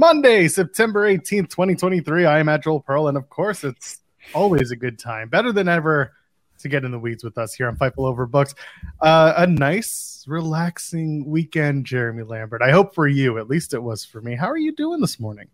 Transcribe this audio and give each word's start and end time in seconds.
Monday, 0.00 0.48
September 0.48 1.06
18th, 1.06 1.50
2023. 1.50 2.24
I 2.24 2.38
am 2.38 2.48
at 2.48 2.62
Joel 2.62 2.80
Pearl, 2.80 3.08
and 3.08 3.18
of 3.18 3.28
course, 3.28 3.64
it's 3.64 3.98
always 4.32 4.70
a 4.70 4.76
good 4.76 4.98
time, 4.98 5.28
better 5.28 5.52
than 5.52 5.68
ever, 5.68 6.14
to 6.60 6.70
get 6.70 6.86
in 6.86 6.90
the 6.90 6.98
weeds 6.98 7.22
with 7.22 7.36
us 7.36 7.52
here 7.52 7.68
on 7.68 7.76
Fightful 7.76 8.10
Overbooked. 8.10 8.54
Uh, 9.02 9.34
a 9.36 9.46
nice, 9.46 10.24
relaxing 10.26 11.26
weekend, 11.26 11.84
Jeremy 11.84 12.22
Lambert. 12.22 12.62
I 12.62 12.70
hope 12.70 12.94
for 12.94 13.06
you, 13.06 13.36
at 13.36 13.50
least 13.50 13.74
it 13.74 13.82
was 13.82 14.02
for 14.02 14.22
me. 14.22 14.36
How 14.36 14.48
are 14.48 14.56
you 14.56 14.74
doing 14.74 15.02
this 15.02 15.20
morning? 15.20 15.48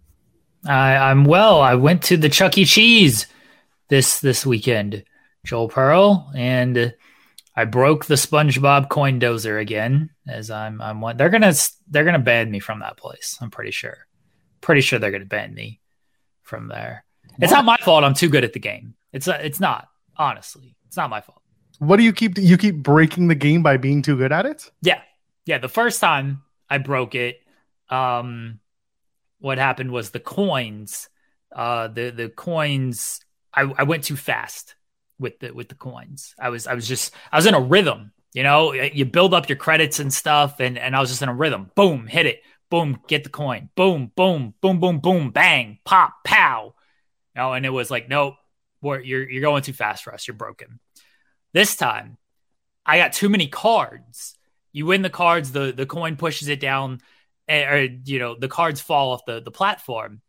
I, 0.64 0.96
I'm 0.96 1.24
well. 1.24 1.60
I 1.60 1.74
went 1.74 2.04
to 2.04 2.16
the 2.16 2.28
Chuck 2.28 2.56
E. 2.56 2.64
Cheese 2.64 3.26
this 3.88 4.20
this 4.20 4.46
weekend, 4.46 5.02
Joel 5.44 5.68
Pearl, 5.68 6.30
and 6.36 6.94
I 7.56 7.64
broke 7.64 8.04
the 8.04 8.14
SpongeBob 8.14 8.90
coin 8.90 9.18
dozer 9.18 9.60
again. 9.60 10.10
As 10.28 10.52
I'm, 10.52 10.80
I'm 10.80 11.00
one. 11.00 11.16
They're 11.16 11.30
gonna 11.30 11.52
they're 11.88 12.04
gonna 12.04 12.20
ban 12.20 12.48
me 12.48 12.60
from 12.60 12.78
that 12.78 12.96
place. 12.96 13.36
I'm 13.40 13.50
pretty 13.50 13.72
sure 13.72 14.06
pretty 14.66 14.80
sure 14.80 14.98
they're 14.98 15.12
going 15.12 15.22
to 15.22 15.28
ban 15.28 15.54
me 15.54 15.80
from 16.42 16.66
there. 16.66 17.04
What? 17.28 17.44
It's 17.44 17.52
not 17.52 17.64
my 17.64 17.76
fault. 17.76 18.02
I'm 18.02 18.14
too 18.14 18.28
good 18.28 18.42
at 18.42 18.52
the 18.52 18.58
game. 18.58 18.94
It's 19.12 19.28
uh, 19.28 19.38
it's 19.40 19.60
not 19.60 19.88
honestly. 20.16 20.76
It's 20.88 20.96
not 20.96 21.08
my 21.08 21.20
fault. 21.20 21.40
What 21.78 21.98
do 21.98 22.02
you 22.02 22.12
keep? 22.12 22.36
You 22.36 22.58
keep 22.58 22.82
breaking 22.82 23.28
the 23.28 23.36
game 23.36 23.62
by 23.62 23.76
being 23.76 24.02
too 24.02 24.16
good 24.16 24.32
at 24.32 24.44
it. 24.44 24.68
Yeah, 24.82 25.00
yeah. 25.44 25.58
The 25.58 25.68
first 25.68 26.00
time 26.00 26.42
I 26.68 26.78
broke 26.78 27.14
it, 27.14 27.38
um, 27.90 28.58
what 29.38 29.58
happened 29.58 29.92
was 29.92 30.10
the 30.10 30.20
coins. 30.20 31.08
Uh, 31.54 31.86
the 31.86 32.10
the 32.10 32.28
coins. 32.28 33.20
I, 33.54 33.72
I 33.78 33.84
went 33.84 34.02
too 34.02 34.16
fast 34.16 34.74
with 35.20 35.38
the 35.38 35.52
with 35.52 35.68
the 35.68 35.76
coins. 35.76 36.34
I 36.40 36.48
was 36.48 36.66
I 36.66 36.74
was 36.74 36.88
just 36.88 37.14
I 37.30 37.36
was 37.36 37.46
in 37.46 37.54
a 37.54 37.60
rhythm. 37.60 38.12
You 38.32 38.42
know, 38.42 38.72
you 38.72 39.04
build 39.04 39.32
up 39.32 39.48
your 39.48 39.56
credits 39.56 40.00
and 40.00 40.12
stuff, 40.12 40.58
and 40.58 40.76
and 40.76 40.96
I 40.96 41.00
was 41.00 41.10
just 41.10 41.22
in 41.22 41.28
a 41.28 41.34
rhythm. 41.34 41.70
Boom, 41.76 42.08
hit 42.08 42.26
it 42.26 42.42
boom, 42.70 43.00
get 43.06 43.24
the 43.24 43.30
coin, 43.30 43.70
boom, 43.76 44.12
boom, 44.16 44.54
boom, 44.60 44.80
boom, 44.80 45.00
boom, 45.00 45.30
bang, 45.30 45.78
pop, 45.84 46.24
pow. 46.24 46.74
Know, 47.34 47.52
and 47.52 47.66
it 47.66 47.70
was 47.70 47.90
like, 47.90 48.08
nope, 48.08 48.34
you're 48.82 49.28
you're 49.28 49.42
going 49.42 49.62
too 49.62 49.72
fast 49.72 50.04
for 50.04 50.14
us. 50.14 50.26
You're 50.26 50.36
broken. 50.36 50.80
This 51.52 51.76
time, 51.76 52.16
I 52.84 52.98
got 52.98 53.12
too 53.12 53.28
many 53.28 53.48
cards. 53.48 54.36
You 54.72 54.86
win 54.86 55.02
the 55.02 55.10
cards, 55.10 55.52
the 55.52 55.72
the 55.72 55.86
coin 55.86 56.16
pushes 56.16 56.48
it 56.48 56.60
down, 56.60 57.00
eh, 57.48 57.64
or 57.64 57.88
you 58.04 58.18
know 58.18 58.36
the 58.38 58.48
cards 58.48 58.80
fall 58.80 59.12
off 59.12 59.24
the 59.26 59.40
the 59.40 59.50
platform, 59.50 60.20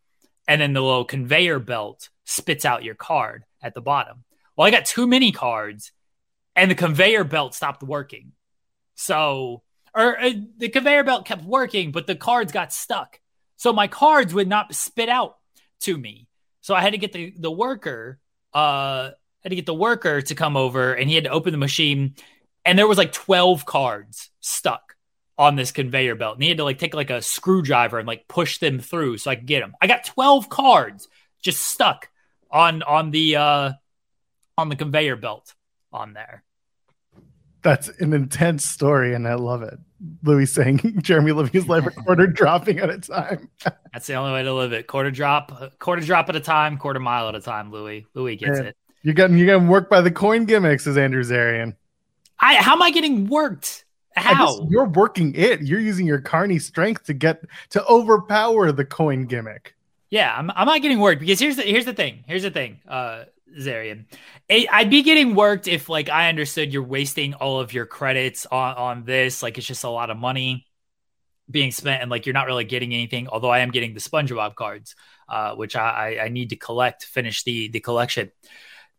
and 0.48 0.62
then 0.62 0.74
the 0.74 0.82
little 0.82 1.06
conveyor 1.06 1.60
belt 1.60 2.10
spits 2.26 2.66
out 2.66 2.84
your 2.84 2.96
card 2.96 3.46
at 3.62 3.74
the 3.74 3.82
bottom. 3.82 4.24
Well, 4.56 4.68
I 4.68 4.72
got 4.72 4.86
too 4.86 5.08
many 5.08 5.32
cards, 5.32 5.92
and 6.56 6.72
the 6.72 6.76
conveyor 6.76 7.24
belt 7.26 7.54
stopped 7.54 7.84
working. 7.84 8.34
So 8.96 9.64
or 9.94 10.20
uh, 10.20 10.32
the 10.58 10.70
conveyor 10.70 11.04
belt 11.04 11.26
kept 11.26 11.44
working, 11.44 11.92
but 11.92 12.08
the 12.08 12.16
cards 12.16 12.52
got 12.52 12.74
stuck. 12.74 13.20
So 13.58 13.74
my 13.74 13.88
cards 13.88 14.34
would 14.34 14.48
not 14.48 14.74
spit 14.74 15.10
out 15.10 15.38
to 15.82 15.98
me. 15.98 16.28
So 16.62 16.76
I 16.76 16.82
had 16.82 16.92
to 16.92 16.98
get 16.98 17.14
the, 17.14 17.34
the 17.38 17.52
worker, 17.52 18.20
uh, 18.54 19.12
had 19.42 19.50
to 19.50 19.56
get 19.56 19.66
the 19.66 19.74
worker 19.74 20.22
to 20.22 20.36
come 20.36 20.58
over 20.58 20.94
and 20.94 21.10
he 21.10 21.16
had 21.16 21.24
to 21.24 21.30
open 21.32 21.52
the 21.52 21.58
machine. 21.58 22.16
And 22.66 22.78
there 22.78 22.88
was 22.88 22.98
like 22.98 23.12
12 23.12 23.66
cards 23.66 24.30
stuck 24.40 24.96
on 25.38 25.56
this 25.56 25.72
conveyor 25.72 26.16
belt. 26.16 26.36
And 26.36 26.44
he 26.44 26.50
had 26.50 26.58
to 26.58 26.64
like 26.64 26.80
take 26.80 26.94
like 26.94 27.10
a 27.10 27.22
screwdriver 27.22 28.00
and 28.00 28.08
like 28.08 28.28
push 28.28 28.58
them 28.58 28.80
through 28.80 29.18
so 29.18 29.32
I 29.32 29.36
could 29.36 29.46
get 29.46 29.62
them. 29.62 29.76
I 29.82 29.88
got 29.88 30.06
12 30.06 30.50
cards 30.50 31.08
just 31.42 31.62
stuck 31.62 32.10
on 32.50 32.82
on 32.84 33.12
the 33.12 33.36
uh 33.36 33.72
on 34.58 34.70
the 34.70 34.76
conveyor 34.76 35.18
belt 35.18 35.54
on 35.92 36.14
there 36.14 36.44
that's 37.68 37.90
an 38.00 38.14
intense 38.14 38.66
story, 38.66 39.14
and 39.14 39.28
I 39.28 39.34
love 39.34 39.62
it. 39.62 39.78
Louis 40.24 40.46
saying 40.46 41.00
Jeremy 41.02 41.34
living 41.34 41.52
his 41.52 41.68
life 41.68 41.86
a 41.86 41.92
quarter 41.92 42.26
dropping 42.26 42.80
at 42.80 42.90
a 42.90 42.98
time. 42.98 43.50
that's 43.94 44.08
the 44.08 44.14
only 44.14 44.32
way 44.32 44.44
to 44.44 44.54
live 44.54 44.72
it. 44.72 44.88
Quarter 44.88 45.12
drop, 45.12 45.78
quarter 45.80 46.02
drop 46.02 46.30
at 46.30 46.36
a 46.38 46.40
time, 46.40 46.78
quarter 46.78 47.02
mile 47.02 47.28
at 47.28 47.36
a 47.36 47.42
time. 47.42 47.72
Louis, 47.72 48.06
Louis 48.14 48.38
gets 48.38 48.60
it. 48.60 48.78
You're 49.04 49.14
getting 49.14 49.38
you're 49.38 49.48
getting 49.48 49.68
worked 49.68 49.90
by 49.90 50.00
the 50.00 50.12
coin 50.12 50.46
gimmicks, 50.46 50.88
is 50.88 50.98
Andrew 50.98 51.24
Zarian. 51.24 51.76
I 52.40 52.56
how 52.56 52.74
am 52.74 52.82
I 52.82 52.92
getting 52.92 53.28
worked? 53.28 53.84
How 54.16 54.66
you're 54.70 54.86
working 54.86 55.36
it? 55.36 55.62
You're 55.62 55.80
using 55.80 56.08
your 56.08 56.22
carny 56.22 56.60
strength 56.60 57.04
to 57.06 57.14
get 57.14 57.44
to 57.72 57.86
overpower 57.86 58.72
the 58.72 58.86
coin 58.86 59.26
gimmick. 59.26 59.76
Yeah, 60.10 60.34
I'm, 60.36 60.50
I'm 60.56 60.66
not 60.66 60.82
getting 60.82 61.00
worked 61.00 61.20
because 61.20 61.40
here's 61.40 61.58
the 61.58 61.64
here's 61.64 61.86
the 61.86 61.94
thing. 61.94 62.24
Here's 62.28 62.44
the 62.44 62.50
thing. 62.50 62.80
Uh, 62.88 63.26
Zarian. 63.60 64.06
I'd 64.50 64.90
be 64.90 65.04
getting 65.04 65.36
worked 65.36 65.68
if 65.68 65.90
like 65.90 66.10
I 66.10 66.30
understood 66.30 66.74
you're 66.74 66.84
wasting 66.84 67.34
all 67.34 67.60
of 67.60 67.74
your 67.74 67.86
credits 67.86 68.46
on, 68.46 68.76
on 68.76 69.04
this. 69.04 69.44
Like 69.44 69.58
it's 69.58 69.68
just 69.68 69.84
a 69.84 69.90
lot 69.90 70.10
of 70.10 70.18
money 70.18 70.66
being 71.50 71.72
spent 71.72 72.02
and 72.02 72.12
like 72.12 72.26
you're 72.26 72.34
not 72.34 72.48
really 72.48 72.66
getting 72.66 72.94
anything. 72.94 73.28
Although 73.28 73.50
I 73.50 73.60
am 73.60 73.72
getting 73.72 73.94
the 73.94 74.00
SpongeBob 74.00 74.56
cards, 74.56 74.96
uh, 75.30 75.56
which 75.56 75.76
I, 75.76 76.20
I 76.22 76.30
need 76.30 76.50
to 76.50 76.56
collect, 76.56 77.06
finish 77.06 77.44
the 77.44 77.70
the 77.70 77.80
collection. 77.80 78.32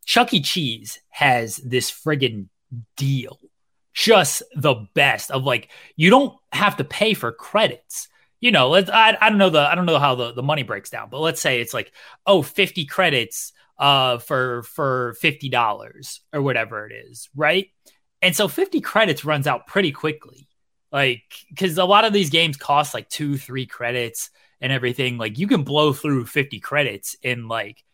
Chuck 0.05 0.33
E. 0.33 0.41
Cheese 0.41 1.01
has 1.11 1.57
this 1.57 1.91
friggin' 1.91 2.49
deal. 2.97 3.39
Just 3.93 4.43
the 4.55 4.87
best 4.95 5.31
of 5.31 5.45
like 5.45 5.69
you 5.97 6.11
don't 6.11 6.35
have 6.53 6.77
to 6.77 6.85
pay 6.85 7.15
for 7.15 7.33
credits 7.33 8.09
you 8.41 8.53
know, 8.53 8.69
let's, 8.69 8.89
I, 8.89 9.17
I 9.21 9.31
don't 9.31 9.39
know 9.39 9.51
the 9.51 9.61
I 9.61 9.75
don't 9.75 9.87
know 9.87 9.99
how 9.99 10.15
the, 10.15 10.33
the 10.33 10.43
money 10.43 10.63
breaks 10.63 10.91
down, 10.91 11.09
but 11.11 11.21
let's 11.21 11.41
say 11.41 11.61
it's 11.61 11.75
like, 11.75 11.93
oh, 12.27 12.43
50 12.43 12.87
credits 12.87 13.53
uh, 13.79 14.19
for 14.19 14.63
for 14.65 15.15
fifty 15.21 15.49
dollars 15.49 16.21
or 16.33 16.43
whatever 16.43 16.87
it 16.87 16.93
is, 16.93 17.29
right? 17.35 17.69
And 18.21 18.35
so 18.35 18.49
fifty 18.49 18.81
credits 18.81 19.25
runs 19.25 19.47
out 19.47 19.67
pretty 19.67 19.93
quickly, 19.93 20.49
like 20.91 21.23
because 21.49 21.79
a 21.79 21.85
lot 21.85 22.05
of 22.05 22.13
these 22.13 22.31
games 22.31 22.57
cost 22.57 22.95
like 22.95 23.09
two, 23.09 23.37
three 23.37 23.67
credits 23.67 24.31
and 24.61 24.73
everything. 24.73 25.19
Like 25.19 25.39
you 25.39 25.47
can 25.47 25.63
blow 25.63 25.93
through 25.93 26.27
fifty 26.27 26.61
credits 26.61 27.17
in 27.23 27.49
like 27.49 27.85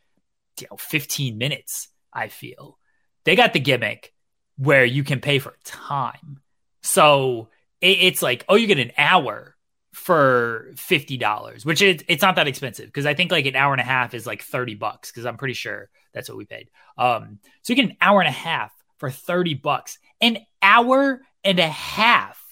you 0.61 0.67
know 0.71 0.77
fifteen 0.77 1.39
minutes. 1.39 1.89
I 2.13 2.29
feel 2.29 2.79
they 3.25 3.37
got 3.37 3.53
the 3.53 3.61
gimmick 3.61 4.13
where 4.57 4.85
you 4.85 5.05
can 5.05 5.21
pay 5.21 5.39
for 5.39 5.55
time, 5.65 6.41
so 6.83 7.49
it, 7.81 7.99
it's 8.01 8.23
like 8.23 8.45
oh, 8.49 8.55
you 8.55 8.67
get 8.67 8.79
an 8.79 8.93
hour 8.97 9.54
for 9.94 10.73
fifty 10.76 11.17
dollars, 11.17 11.64
which 11.64 11.81
it's 11.82 12.23
not 12.23 12.37
that 12.37 12.49
expensive 12.49 12.87
because 12.87 13.06
I 13.06 13.14
think 13.14 13.31
like 13.31 13.46
an 13.46 13.56
hour 13.56 13.73
and 13.73 13.81
a 13.81 13.85
half 13.85 14.14
is 14.14 14.26
like 14.26 14.43
thirty 14.43 14.75
bucks 14.75 15.11
because 15.11 15.26
I'm 15.26 15.37
pretty 15.37 15.55
sure 15.55 15.88
that's 16.12 16.29
what 16.29 16.38
we 16.38 16.44
paid. 16.44 16.69
Um, 16.99 17.38
so 17.62 17.73
you 17.73 17.76
get 17.76 17.91
an 17.91 17.96
hour 18.00 18.20
and 18.20 18.29
a 18.29 18.32
half 18.32 18.73
for 18.99 19.11
thirty 19.11 19.55
bucks, 19.55 19.99
an 20.20 20.38
hour 20.62 21.23
and 21.44 21.58
a 21.58 21.69
half 21.69 22.44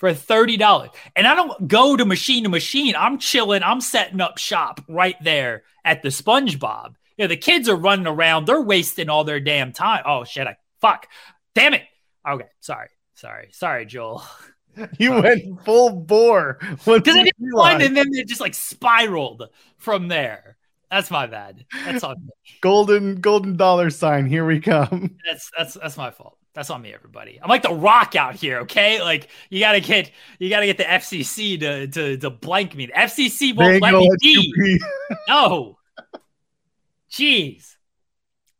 for 0.00 0.12
$30. 0.12 0.88
And 1.14 1.26
I 1.26 1.34
don't 1.34 1.68
go 1.68 1.94
to 1.94 2.06
machine 2.06 2.44
to 2.44 2.48
machine. 2.48 2.94
I'm 2.96 3.18
chilling. 3.18 3.62
I'm 3.62 3.82
setting 3.82 4.20
up 4.20 4.38
shop 4.38 4.80
right 4.88 5.16
there 5.22 5.62
at 5.84 6.02
the 6.02 6.08
SpongeBob. 6.08 6.94
You 7.16 7.24
know, 7.24 7.28
the 7.28 7.36
kids 7.36 7.68
are 7.68 7.76
running 7.76 8.06
around. 8.06 8.46
They're 8.46 8.62
wasting 8.62 9.10
all 9.10 9.24
their 9.24 9.40
damn 9.40 9.72
time. 9.72 10.02
Oh, 10.06 10.24
shit. 10.24 10.46
I 10.46 10.56
fuck. 10.80 11.06
Damn 11.54 11.74
it. 11.74 11.82
Okay. 12.26 12.46
Sorry. 12.60 12.88
Sorry. 13.14 13.50
Sorry, 13.52 13.84
Joel. 13.86 14.24
You 14.98 15.14
oh, 15.14 15.22
went 15.22 15.64
full 15.64 15.90
bore. 15.90 16.58
Because 16.60 17.16
I 17.16 17.24
didn't 17.24 17.52
find 17.54 17.82
and 17.82 17.96
then 17.96 18.08
it 18.12 18.28
just 18.28 18.40
like 18.40 18.54
spiraled 18.54 19.48
from 19.78 20.08
there. 20.08 20.56
That's 20.90 21.10
my 21.10 21.26
bad. 21.26 21.64
That's 21.84 22.02
on 22.02 22.16
me. 22.24 22.32
Golden 22.60 23.20
golden 23.20 23.56
dollar 23.56 23.90
sign. 23.90 24.26
Here 24.26 24.44
we 24.44 24.60
come. 24.60 25.16
That's 25.24 25.50
that's 25.56 25.74
that's 25.74 25.96
my 25.96 26.10
fault. 26.10 26.36
That's 26.52 26.68
on 26.68 26.82
me, 26.82 26.92
everybody. 26.92 27.38
I'm 27.40 27.48
like 27.48 27.62
the 27.62 27.72
rock 27.72 28.16
out 28.16 28.34
here, 28.34 28.60
okay? 28.60 29.00
Like 29.00 29.28
you 29.50 29.60
gotta 29.60 29.80
get 29.80 30.10
you 30.40 30.50
gotta 30.50 30.66
get 30.66 30.78
the 30.78 30.84
FCC 30.84 31.60
to 31.60 31.86
to, 31.86 32.16
to 32.16 32.30
blank 32.30 32.74
me. 32.74 32.86
The 32.86 32.92
FCC 32.92 33.54
won't 33.54 33.80
let 33.80 33.94
me 33.94 34.10
be. 34.20 34.52
be. 34.56 34.80
no. 35.28 35.78
Jeez. 37.10 37.76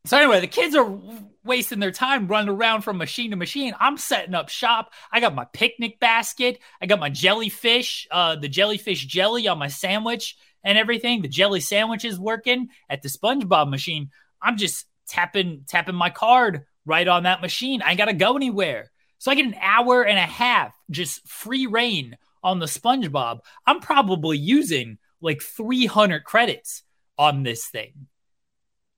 So 0.05 0.17
anyway, 0.17 0.39
the 0.39 0.47
kids 0.47 0.75
are 0.75 0.99
wasting 1.43 1.79
their 1.79 1.91
time 1.91 2.27
running 2.27 2.49
around 2.49 2.81
from 2.81 2.97
machine 2.97 3.31
to 3.31 3.37
machine. 3.37 3.75
I'm 3.79 3.97
setting 3.97 4.33
up 4.33 4.49
shop. 4.49 4.93
I 5.11 5.19
got 5.19 5.35
my 5.35 5.45
picnic 5.45 5.99
basket. 5.99 6.59
I 6.81 6.87
got 6.87 6.99
my 6.99 7.09
jellyfish, 7.09 8.07
uh, 8.09 8.35
the 8.35 8.49
jellyfish 8.49 9.05
jelly 9.05 9.47
on 9.47 9.59
my 9.59 9.67
sandwich 9.67 10.37
and 10.63 10.77
everything. 10.77 11.21
The 11.21 11.27
jelly 11.27 11.59
sandwich 11.59 12.03
is 12.03 12.19
working 12.19 12.69
at 12.89 13.03
the 13.03 13.09
SpongeBob 13.09 13.69
machine. 13.69 14.09
I'm 14.41 14.57
just 14.57 14.85
tapping 15.07 15.65
tapping 15.67 15.95
my 15.95 16.09
card 16.09 16.65
right 16.85 17.07
on 17.07 17.23
that 17.23 17.41
machine. 17.41 17.81
I 17.81 17.89
ain't 17.89 17.97
gotta 17.97 18.13
go 18.13 18.35
anywhere. 18.35 18.91
So 19.19 19.29
I 19.29 19.35
get 19.35 19.45
an 19.45 19.57
hour 19.61 20.03
and 20.03 20.17
a 20.17 20.21
half 20.21 20.75
just 20.89 21.27
free 21.27 21.67
reign 21.67 22.17
on 22.43 22.57
the 22.57 22.65
SpongeBob. 22.65 23.41
I'm 23.67 23.79
probably 23.79 24.39
using 24.39 24.97
like 25.21 25.43
300 25.43 26.23
credits 26.23 26.81
on 27.19 27.43
this 27.43 27.67
thing. 27.67 28.07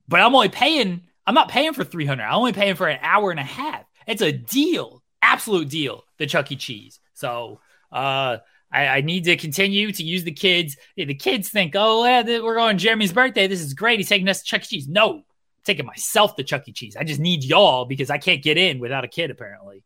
But 0.08 0.20
I'm 0.20 0.34
only 0.34 0.48
paying, 0.48 1.02
I'm 1.26 1.34
not 1.34 1.48
paying 1.48 1.72
for 1.72 1.84
300. 1.84 2.22
I'm 2.22 2.34
only 2.34 2.52
paying 2.52 2.74
for 2.74 2.88
an 2.88 2.98
hour 3.02 3.30
and 3.30 3.40
a 3.40 3.44
half. 3.44 3.84
It's 4.06 4.22
a 4.22 4.32
deal, 4.32 5.02
absolute 5.22 5.68
deal, 5.68 6.04
the 6.18 6.26
Chuck 6.26 6.50
E. 6.52 6.56
Cheese. 6.56 7.00
So, 7.14 7.60
uh, 7.90 8.38
I, 8.70 8.86
I, 8.88 9.00
need 9.02 9.24
to 9.24 9.36
continue 9.36 9.92
to 9.92 10.02
use 10.02 10.24
the 10.24 10.32
kids. 10.32 10.76
The 10.96 11.14
kids 11.14 11.48
think, 11.48 11.74
oh, 11.76 12.04
yeah, 12.04 12.22
we're 12.40 12.56
going 12.56 12.76
Jeremy's 12.76 13.12
birthday. 13.12 13.46
This 13.46 13.60
is 13.60 13.72
great. 13.72 14.00
He's 14.00 14.08
taking 14.08 14.28
us 14.28 14.40
to 14.40 14.44
Chuck 14.44 14.62
E. 14.62 14.64
Cheese. 14.64 14.88
No, 14.88 15.22
taking 15.64 15.86
myself 15.86 16.34
to 16.36 16.42
Chuck 16.42 16.68
E. 16.68 16.72
Cheese. 16.72 16.96
I 16.96 17.04
just 17.04 17.20
need 17.20 17.44
y'all 17.44 17.84
because 17.84 18.10
I 18.10 18.18
can't 18.18 18.42
get 18.42 18.58
in 18.58 18.80
without 18.80 19.04
a 19.04 19.08
kid, 19.08 19.30
apparently. 19.30 19.84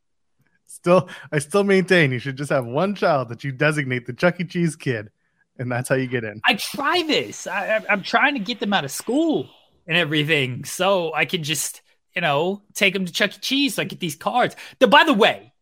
Still, 0.67 1.09
I 1.31 1.39
still 1.39 1.65
maintain 1.65 2.13
you 2.13 2.19
should 2.19 2.37
just 2.37 2.51
have 2.51 2.65
one 2.65 2.95
child 2.95 3.29
that 3.29 3.45
you 3.45 3.53
designate 3.53 4.07
the 4.07 4.15
Chuck 4.15 4.41
E. 4.41 4.45
Cheese 4.45 4.75
kid, 4.75 5.11
and 5.59 5.71
that's 5.71 5.89
how 5.89 5.95
you 5.95 6.07
get 6.07 6.25
in. 6.25 6.41
I 6.45 6.55
try 6.55 7.03
this. 7.07 7.47
I, 7.47 7.85
I'm 7.91 8.03
trying 8.03 8.35
to 8.35 8.41
get 8.41 8.59
them 8.59 8.73
out 8.73 8.85
of 8.85 8.91
school 8.91 9.51
and 9.89 9.97
everything 9.97 10.65
so 10.65 11.13
I 11.13 11.25
can 11.25 11.43
just, 11.43 11.83
you 12.15 12.21
know, 12.21 12.63
take 12.75 12.93
them 12.95 13.07
to 13.07 13.13
Chuck 13.13 13.35
E. 13.35 13.39
Cheese 13.41 13.75
so 13.75 13.83
I 13.83 13.87
get 13.87 13.99
these 13.99 14.17
cards. 14.17 14.55
The, 14.79 14.87
by 14.87 15.05
the 15.05 15.15
way, 15.15 15.55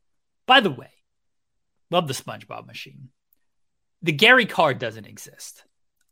by 0.47 0.61
the 0.61 0.71
way, 0.71 0.91
love 1.91 2.09
the 2.09 2.15
SpongeBob 2.15 2.67
machine. 2.67 3.09
The 4.03 4.13
Gary 4.13 4.47
card 4.47 4.79
doesn't 4.79 5.07
exist. 5.07 5.65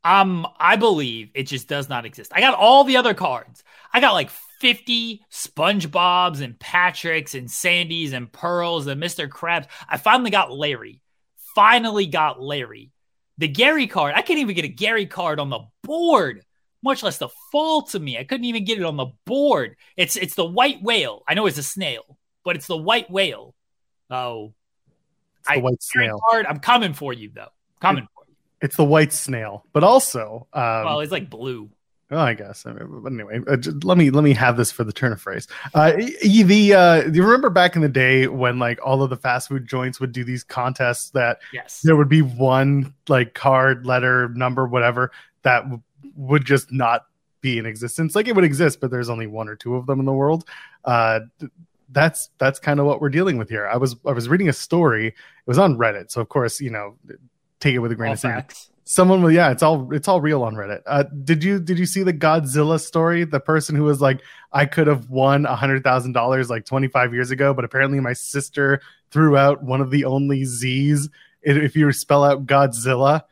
Um, 0.05 0.47
I 0.59 0.77
believe 0.77 1.31
it 1.35 1.45
just 1.45 1.67
does 1.67 1.89
not 1.89 2.05
exist. 2.05 2.33
I 2.35 2.41
got 2.41 2.55
all 2.55 2.85
the 2.85 2.99
other 2.99 3.15
cards. 3.15 3.65
I 3.93 4.01
got 4.01 4.13
like 4.13 4.31
50 4.61 5.25
SpongeBobs 5.31 6.41
and 6.43 6.59
Patricks 6.59 7.37
and 7.37 7.49
Sandys 7.49 8.13
and 8.13 8.31
Pearls 8.31 8.87
and 8.87 9.03
Mr. 9.03 9.29
Krabs. 9.29 9.67
I 9.89 9.97
finally 9.97 10.31
got 10.31 10.53
Larry. 10.53 11.01
Finally 11.55 12.07
got 12.07 12.41
Larry. 12.41 12.93
The 13.39 13.49
Gary 13.49 13.87
card, 13.87 14.15
I 14.15 14.23
can't 14.23 14.39
even 14.39 14.55
get 14.55 14.65
a 14.65 14.69
Gary 14.69 15.07
card 15.07 15.41
on 15.41 15.51
the 15.51 15.61
board, 15.83 16.45
much 16.85 17.03
less 17.03 17.19
the 17.19 17.29
fall 17.51 17.83
to 17.83 17.99
me. 17.99 18.19
I 18.19 18.25
couldn't 18.25 18.45
even 18.45 18.65
get 18.65 18.79
it 18.79 18.85
on 18.85 18.97
the 18.97 19.07
board. 19.25 19.77
It's 19.97 20.17
it's 20.17 20.35
the 20.35 20.45
white 20.45 20.83
whale. 20.83 21.23
I 21.27 21.35
know 21.35 21.47
it's 21.47 21.59
a 21.59 21.63
snail, 21.63 22.19
but 22.45 22.55
it's 22.55 22.67
the 22.67 22.77
white 22.77 23.11
whale. 23.11 23.55
Oh, 24.11 24.53
it's 25.39 25.49
the 25.49 25.55
I, 25.55 25.59
white 25.59 25.83
snail. 25.83 26.21
Card, 26.31 26.47
I'm 26.47 26.61
coming 26.61 26.93
for 26.93 27.13
you 27.13 27.31
though. 27.35 27.49
Coming 27.81 28.07
for 28.15 28.25
you. 28.29 28.35
it's 28.61 28.77
the 28.77 28.85
white 28.85 29.13
snail, 29.13 29.65
but 29.73 29.83
also 29.83 30.47
um, 30.53 30.85
well, 30.85 31.01
it's 31.01 31.11
like 31.11 31.29
blue. 31.29 31.71
Oh, 32.11 32.19
I 32.19 32.35
guess. 32.35 32.67
I 32.67 32.75
mean, 32.75 33.01
but 33.03 33.13
anyway, 33.13 33.41
uh, 33.49 33.57
let 33.83 33.97
me 33.97 34.11
let 34.11 34.23
me 34.23 34.35
have 34.35 34.59
this 34.59 34.71
for 34.71 34.85
the 34.85 34.93
turn 34.93 35.11
of 35.11 35.21
phrase. 35.21 35.49
Uh, 35.73 35.93
the 35.93 36.75
uh, 36.75 37.03
do 37.03 37.13
you 37.13 37.25
remember 37.25 37.49
back 37.49 37.77
in 37.77 37.83
the 37.83 37.89
day 37.89 38.29
when 38.29 38.59
like 38.59 38.79
all 38.85 39.03
of 39.03 39.09
the 39.09 39.17
fast 39.17 39.49
food 39.49 39.67
joints 39.67 40.01
would 40.01 40.13
do 40.13 40.23
these 40.23 40.45
contests 40.45 41.11
that 41.11 41.41
yes. 41.53 41.81
there 41.83 41.97
would 41.97 42.11
be 42.11 42.21
one 42.21 42.93
like 43.09 43.33
card, 43.33 43.87
letter, 43.87 44.29
number, 44.29 44.67
whatever 44.67 45.13
that 45.45 45.65
would 46.17 46.45
just 46.45 46.73
not 46.73 47.07
be 47.41 47.59
in 47.59 47.67
existence. 47.67 48.15
Like 48.15 48.27
it 48.27 48.35
would 48.35 48.45
exist, 48.45 48.81
but 48.81 48.91
there's 48.91 49.11
only 49.11 49.27
one 49.27 49.49
or 49.49 49.57
two 49.57 49.77
of 49.77 49.87
them 49.87 50.01
in 50.01 50.07
the 50.07 50.13
world. 50.13 50.49
Uh, 50.85 51.21
that's 51.91 52.31
that's 52.39 52.59
kind 52.59 52.81
of 52.81 52.87
what 52.87 53.01
we're 53.01 53.11
dealing 53.11 53.39
with 53.39 53.49
here. 53.49 53.67
I 53.67 53.77
was 53.77 53.97
I 54.07 54.13
was 54.13 54.29
reading 54.29 54.49
a 54.49 54.53
story. 54.53 55.09
It 55.09 55.15
was 55.47 55.59
on 55.59 55.77
Reddit, 55.77 56.11
so 56.11 56.21
of 56.21 56.29
course 56.29 56.61
you 56.61 56.71
know 56.71 56.97
take 57.61 57.75
it 57.75 57.79
with 57.79 57.93
a 57.93 57.95
grain 57.95 58.09
all 58.09 58.15
of 58.15 58.19
salt. 58.19 58.69
Someone 58.87 59.23
will, 59.23 59.31
yeah, 59.31 59.51
it's 59.51 59.63
all 59.63 59.93
it's 59.95 60.09
all 60.09 60.21
real 60.21 60.43
on 60.43 60.55
Reddit. 60.55 60.83
Uh, 60.87 61.05
did 61.25 61.43
you 61.43 61.59
did 61.59 61.79
you 61.79 61.87
see 61.87 62.03
the 62.03 62.13
Godzilla 62.13 62.79
story? 62.79 63.25
The 63.25 63.41
person 63.41 63.75
who 63.75 63.85
was 63.85 64.01
like, 64.01 64.21
I 64.53 64.67
could 64.67 64.87
have 64.87 65.09
won 65.09 65.47
a 65.47 65.57
hundred 65.57 65.83
thousand 65.83 66.13
dollars 66.13 66.51
like 66.51 66.67
twenty 66.67 66.89
five 66.89 67.15
years 67.15 67.31
ago, 67.31 67.55
but 67.55 67.65
apparently 67.65 68.01
my 68.01 68.13
sister 68.13 68.83
threw 69.11 69.37
out 69.37 69.63
one 69.63 69.81
of 69.81 69.91
the 69.91 70.05
only 70.05 70.45
Z's 70.45 71.09
if 71.43 71.77
you 71.77 71.91
spell 71.93 72.25
out 72.25 72.47
Godzilla. 72.47 73.23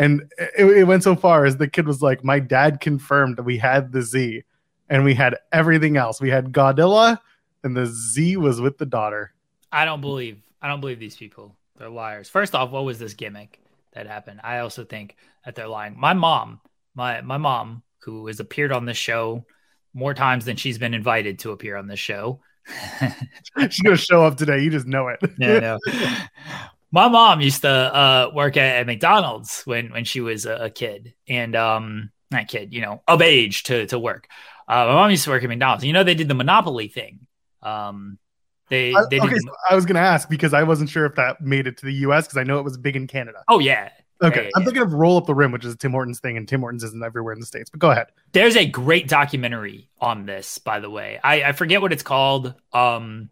And 0.00 0.22
it, 0.38 0.66
it 0.66 0.84
went 0.84 1.04
so 1.04 1.14
far 1.14 1.44
as 1.44 1.56
the 1.56 1.68
kid 1.68 1.86
was 1.86 2.02
like, 2.02 2.24
My 2.24 2.40
dad 2.40 2.80
confirmed 2.80 3.36
that 3.36 3.44
we 3.44 3.58
had 3.58 3.92
the 3.92 4.02
Z 4.02 4.42
and 4.88 5.04
we 5.04 5.14
had 5.14 5.36
everything 5.52 5.96
else. 5.96 6.20
We 6.20 6.30
had 6.30 6.52
Godzilla 6.52 7.20
and 7.62 7.76
the 7.76 7.86
Z 7.86 8.36
was 8.38 8.60
with 8.60 8.78
the 8.78 8.86
daughter. 8.86 9.32
I 9.70 9.84
don't 9.84 10.00
believe 10.00 10.42
I 10.60 10.68
don't 10.68 10.80
believe 10.80 10.98
these 10.98 11.16
people. 11.16 11.54
They're 11.76 11.88
liars. 11.88 12.28
First 12.28 12.54
off, 12.54 12.70
what 12.70 12.84
was 12.84 12.98
this 12.98 13.14
gimmick? 13.14 13.60
that 13.92 14.06
happened. 14.06 14.40
I 14.42 14.58
also 14.58 14.84
think 14.84 15.16
that 15.44 15.54
they're 15.54 15.68
lying. 15.68 15.98
My 15.98 16.12
mom, 16.12 16.60
my 16.94 17.20
my 17.20 17.38
mom, 17.38 17.82
who 17.98 18.26
has 18.26 18.40
appeared 18.40 18.72
on 18.72 18.84
this 18.84 18.96
show 18.96 19.44
more 19.92 20.14
times 20.14 20.44
than 20.44 20.56
she's 20.56 20.78
been 20.78 20.94
invited 20.94 21.40
to 21.40 21.50
appear 21.50 21.76
on 21.76 21.86
this 21.86 21.98
show. 21.98 22.40
she's 23.70 23.80
gonna 23.80 23.96
show 23.96 24.24
up 24.24 24.36
today. 24.36 24.60
You 24.60 24.70
just 24.70 24.86
know 24.86 25.08
it. 25.08 25.18
yeah, 25.38 25.58
no. 25.58 25.78
My 26.92 27.08
mom 27.08 27.40
used 27.40 27.62
to 27.62 27.70
uh, 27.70 28.30
work 28.34 28.56
at, 28.56 28.76
at, 28.76 28.86
McDonald's 28.86 29.62
when 29.62 29.90
when 29.90 30.04
she 30.04 30.20
was 30.20 30.46
a, 30.46 30.54
a, 30.54 30.70
kid, 30.70 31.14
and 31.28 31.54
um, 31.54 32.10
not 32.30 32.48
kid, 32.48 32.72
you 32.72 32.80
know, 32.80 33.02
of 33.06 33.22
age 33.22 33.64
to 33.64 33.86
to 33.86 33.98
work. 33.98 34.28
Uh, 34.66 34.86
my 34.86 34.94
mom 34.94 35.10
used 35.10 35.24
to 35.24 35.30
work 35.30 35.42
at 35.42 35.48
McDonald's. 35.48 35.84
You 35.84 35.92
know, 35.92 36.04
they 36.04 36.14
did 36.14 36.28
the 36.28 36.34
Monopoly 36.34 36.88
thing. 36.88 37.26
Um, 37.62 38.18
they, 38.70 38.94
they 39.10 39.20
okay, 39.20 39.36
so 39.36 39.52
I 39.68 39.74
was 39.74 39.84
going 39.84 39.96
to 39.96 40.00
ask 40.00 40.28
because 40.28 40.54
I 40.54 40.62
wasn't 40.62 40.90
sure 40.90 41.04
if 41.04 41.16
that 41.16 41.40
made 41.40 41.66
it 41.66 41.76
to 41.78 41.86
the 41.86 41.92
U.S. 41.92 42.26
because 42.26 42.38
I 42.38 42.44
know 42.44 42.58
it 42.60 42.64
was 42.64 42.76
big 42.76 42.94
in 42.94 43.08
Canada. 43.08 43.42
Oh 43.48 43.58
yeah. 43.58 43.90
Okay, 44.22 44.44
yeah, 44.44 44.50
I'm 44.54 44.64
thinking 44.64 44.82
of 44.82 44.92
Roll 44.92 45.16
Up 45.16 45.26
the 45.26 45.34
Rim, 45.34 45.50
which 45.50 45.64
is 45.64 45.72
a 45.74 45.76
Tim 45.76 45.92
Hortons 45.92 46.20
thing, 46.20 46.36
and 46.36 46.46
Tim 46.46 46.60
Hortons 46.60 46.84
isn't 46.84 47.02
everywhere 47.02 47.32
in 47.32 47.40
the 47.40 47.46
states. 47.46 47.70
But 47.70 47.80
go 47.80 47.90
ahead. 47.90 48.08
There's 48.32 48.54
a 48.54 48.66
great 48.66 49.08
documentary 49.08 49.88
on 49.98 50.26
this, 50.26 50.58
by 50.58 50.78
the 50.78 50.90
way. 50.90 51.18
I, 51.24 51.42
I 51.42 51.52
forget 51.52 51.80
what 51.80 51.92
it's 51.92 52.02
called. 52.02 52.54
Um, 52.72 53.30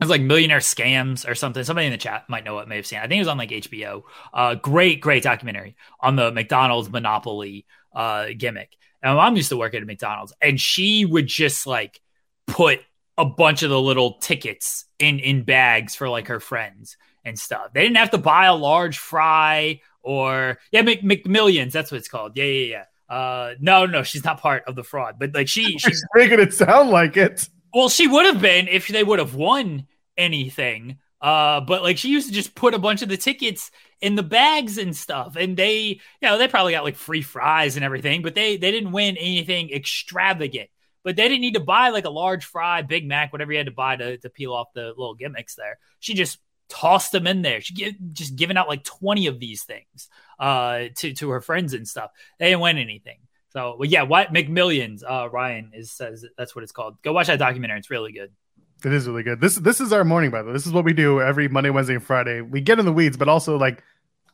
it's 0.00 0.10
like 0.10 0.20
Millionaire 0.20 0.58
Scams 0.58 1.28
or 1.28 1.34
something. 1.34 1.64
Somebody 1.64 1.86
in 1.86 1.92
the 1.92 1.98
chat 1.98 2.24
might 2.28 2.44
know 2.44 2.54
what 2.54 2.68
may 2.68 2.76
have 2.76 2.86
seen. 2.86 2.98
I 2.98 3.02
think 3.02 3.14
it 3.14 3.20
was 3.20 3.28
on 3.28 3.38
like 3.38 3.50
HBO. 3.50 4.02
Uh, 4.32 4.54
great, 4.54 5.00
great 5.00 5.22
documentary 5.22 5.76
on 6.00 6.16
the 6.16 6.30
McDonald's 6.32 6.90
monopoly 6.90 7.66
uh 7.94 8.28
gimmick. 8.36 8.76
And 9.02 9.14
my 9.16 9.24
mom 9.24 9.36
used 9.36 9.50
to 9.50 9.56
work 9.56 9.74
at 9.74 9.82
a 9.82 9.86
McDonald's, 9.86 10.32
and 10.40 10.60
she 10.60 11.04
would 11.04 11.26
just 11.26 11.66
like 11.66 12.00
put 12.46 12.80
a 13.18 13.24
bunch 13.24 13.62
of 13.62 13.70
the 13.70 13.80
little 13.80 14.18
tickets 14.18 14.84
in 14.98 15.18
in 15.18 15.44
bags 15.44 15.94
for 15.94 16.08
like 16.08 16.28
her 16.28 16.40
friends 16.40 16.96
and 17.24 17.38
stuff. 17.38 17.72
They 17.72 17.82
didn't 17.82 17.96
have 17.96 18.10
to 18.10 18.18
buy 18.18 18.46
a 18.46 18.54
large 18.54 18.98
fry 18.98 19.80
or 20.02 20.58
yeah, 20.70 20.82
Mc, 20.82 21.02
McMillions. 21.02 21.72
That's 21.72 21.90
what 21.90 21.98
it's 21.98 22.08
called. 22.08 22.36
Yeah, 22.36 22.44
yeah, 22.44 22.66
yeah. 23.08 23.14
Uh, 23.14 23.54
no, 23.60 23.86
no, 23.86 24.02
she's 24.02 24.24
not 24.24 24.40
part 24.40 24.64
of 24.66 24.74
the 24.74 24.82
fraud, 24.82 25.16
but 25.18 25.34
like 25.34 25.48
she, 25.48 25.78
she's 25.78 26.04
making 26.14 26.40
it 26.40 26.54
sound 26.54 26.90
like 26.90 27.16
it. 27.16 27.48
Well, 27.76 27.90
she 27.90 28.08
would 28.08 28.24
have 28.24 28.40
been 28.40 28.68
if 28.68 28.88
they 28.88 29.04
would 29.04 29.18
have 29.18 29.34
won 29.34 29.86
anything. 30.16 30.96
Uh, 31.20 31.60
but 31.60 31.82
like 31.82 31.98
she 31.98 32.08
used 32.08 32.26
to 32.26 32.32
just 32.32 32.54
put 32.54 32.72
a 32.72 32.78
bunch 32.78 33.02
of 33.02 33.10
the 33.10 33.18
tickets 33.18 33.70
in 34.00 34.14
the 34.14 34.22
bags 34.22 34.78
and 34.78 34.96
stuff, 34.96 35.36
and 35.36 35.58
they, 35.58 35.80
you 35.82 36.00
know, 36.22 36.38
they 36.38 36.48
probably 36.48 36.72
got 36.72 36.84
like 36.84 36.96
free 36.96 37.20
fries 37.20 37.76
and 37.76 37.84
everything, 37.84 38.22
but 38.22 38.34
they 38.34 38.56
they 38.56 38.70
didn't 38.70 38.92
win 38.92 39.18
anything 39.18 39.70
extravagant 39.70 40.70
but 41.04 41.16
they 41.16 41.28
didn't 41.28 41.42
need 41.42 41.54
to 41.54 41.60
buy 41.60 41.90
like 41.90 42.06
a 42.06 42.10
large 42.10 42.46
fry, 42.46 42.82
Big 42.82 43.06
Mac, 43.06 43.30
whatever 43.30 43.52
you 43.52 43.58
had 43.58 43.66
to 43.66 43.72
buy 43.72 43.94
to, 43.94 44.16
to 44.18 44.30
peel 44.30 44.52
off 44.52 44.72
the 44.74 44.86
little 44.88 45.14
gimmicks 45.14 45.54
there. 45.54 45.78
She 46.00 46.14
just 46.14 46.38
tossed 46.68 47.12
them 47.12 47.28
in 47.28 47.42
there. 47.42 47.60
She 47.60 47.94
just 48.12 48.34
giving 48.34 48.56
out 48.56 48.66
like 48.68 48.82
20 48.82 49.28
of 49.28 49.38
these 49.38 49.62
things 49.62 50.08
uh, 50.40 50.86
to, 50.96 51.12
to 51.12 51.30
her 51.30 51.40
friends 51.40 51.74
and 51.74 51.86
stuff. 51.86 52.10
They 52.40 52.46
didn't 52.46 52.62
win 52.62 52.78
anything. 52.78 53.18
So, 53.48 53.82
yeah, 53.84 54.02
what 54.02 54.32
McMillions, 54.34 55.02
uh, 55.08 55.28
Ryan 55.30 55.70
is 55.72 55.92
says 55.92 56.24
that's 56.36 56.54
what 56.54 56.62
it's 56.62 56.72
called. 56.72 57.00
Go 57.02 57.12
watch 57.12 57.28
that 57.28 57.38
documentary. 57.38 57.78
It's 57.78 57.90
really 57.90 58.12
good. 58.12 58.32
It 58.84 58.92
is 58.92 59.08
really 59.08 59.22
good. 59.22 59.40
This 59.40 59.56
this 59.56 59.80
is 59.80 59.92
our 59.92 60.04
morning, 60.04 60.30
by 60.30 60.42
the 60.42 60.48
way. 60.48 60.52
This 60.52 60.66
is 60.66 60.72
what 60.72 60.84
we 60.84 60.92
do 60.92 61.20
every 61.20 61.48
Monday, 61.48 61.70
Wednesday, 61.70 61.94
and 61.94 62.04
Friday. 62.04 62.42
We 62.42 62.60
get 62.60 62.78
in 62.78 62.84
the 62.84 62.92
weeds, 62.92 63.16
but 63.16 63.28
also 63.28 63.56
like 63.56 63.82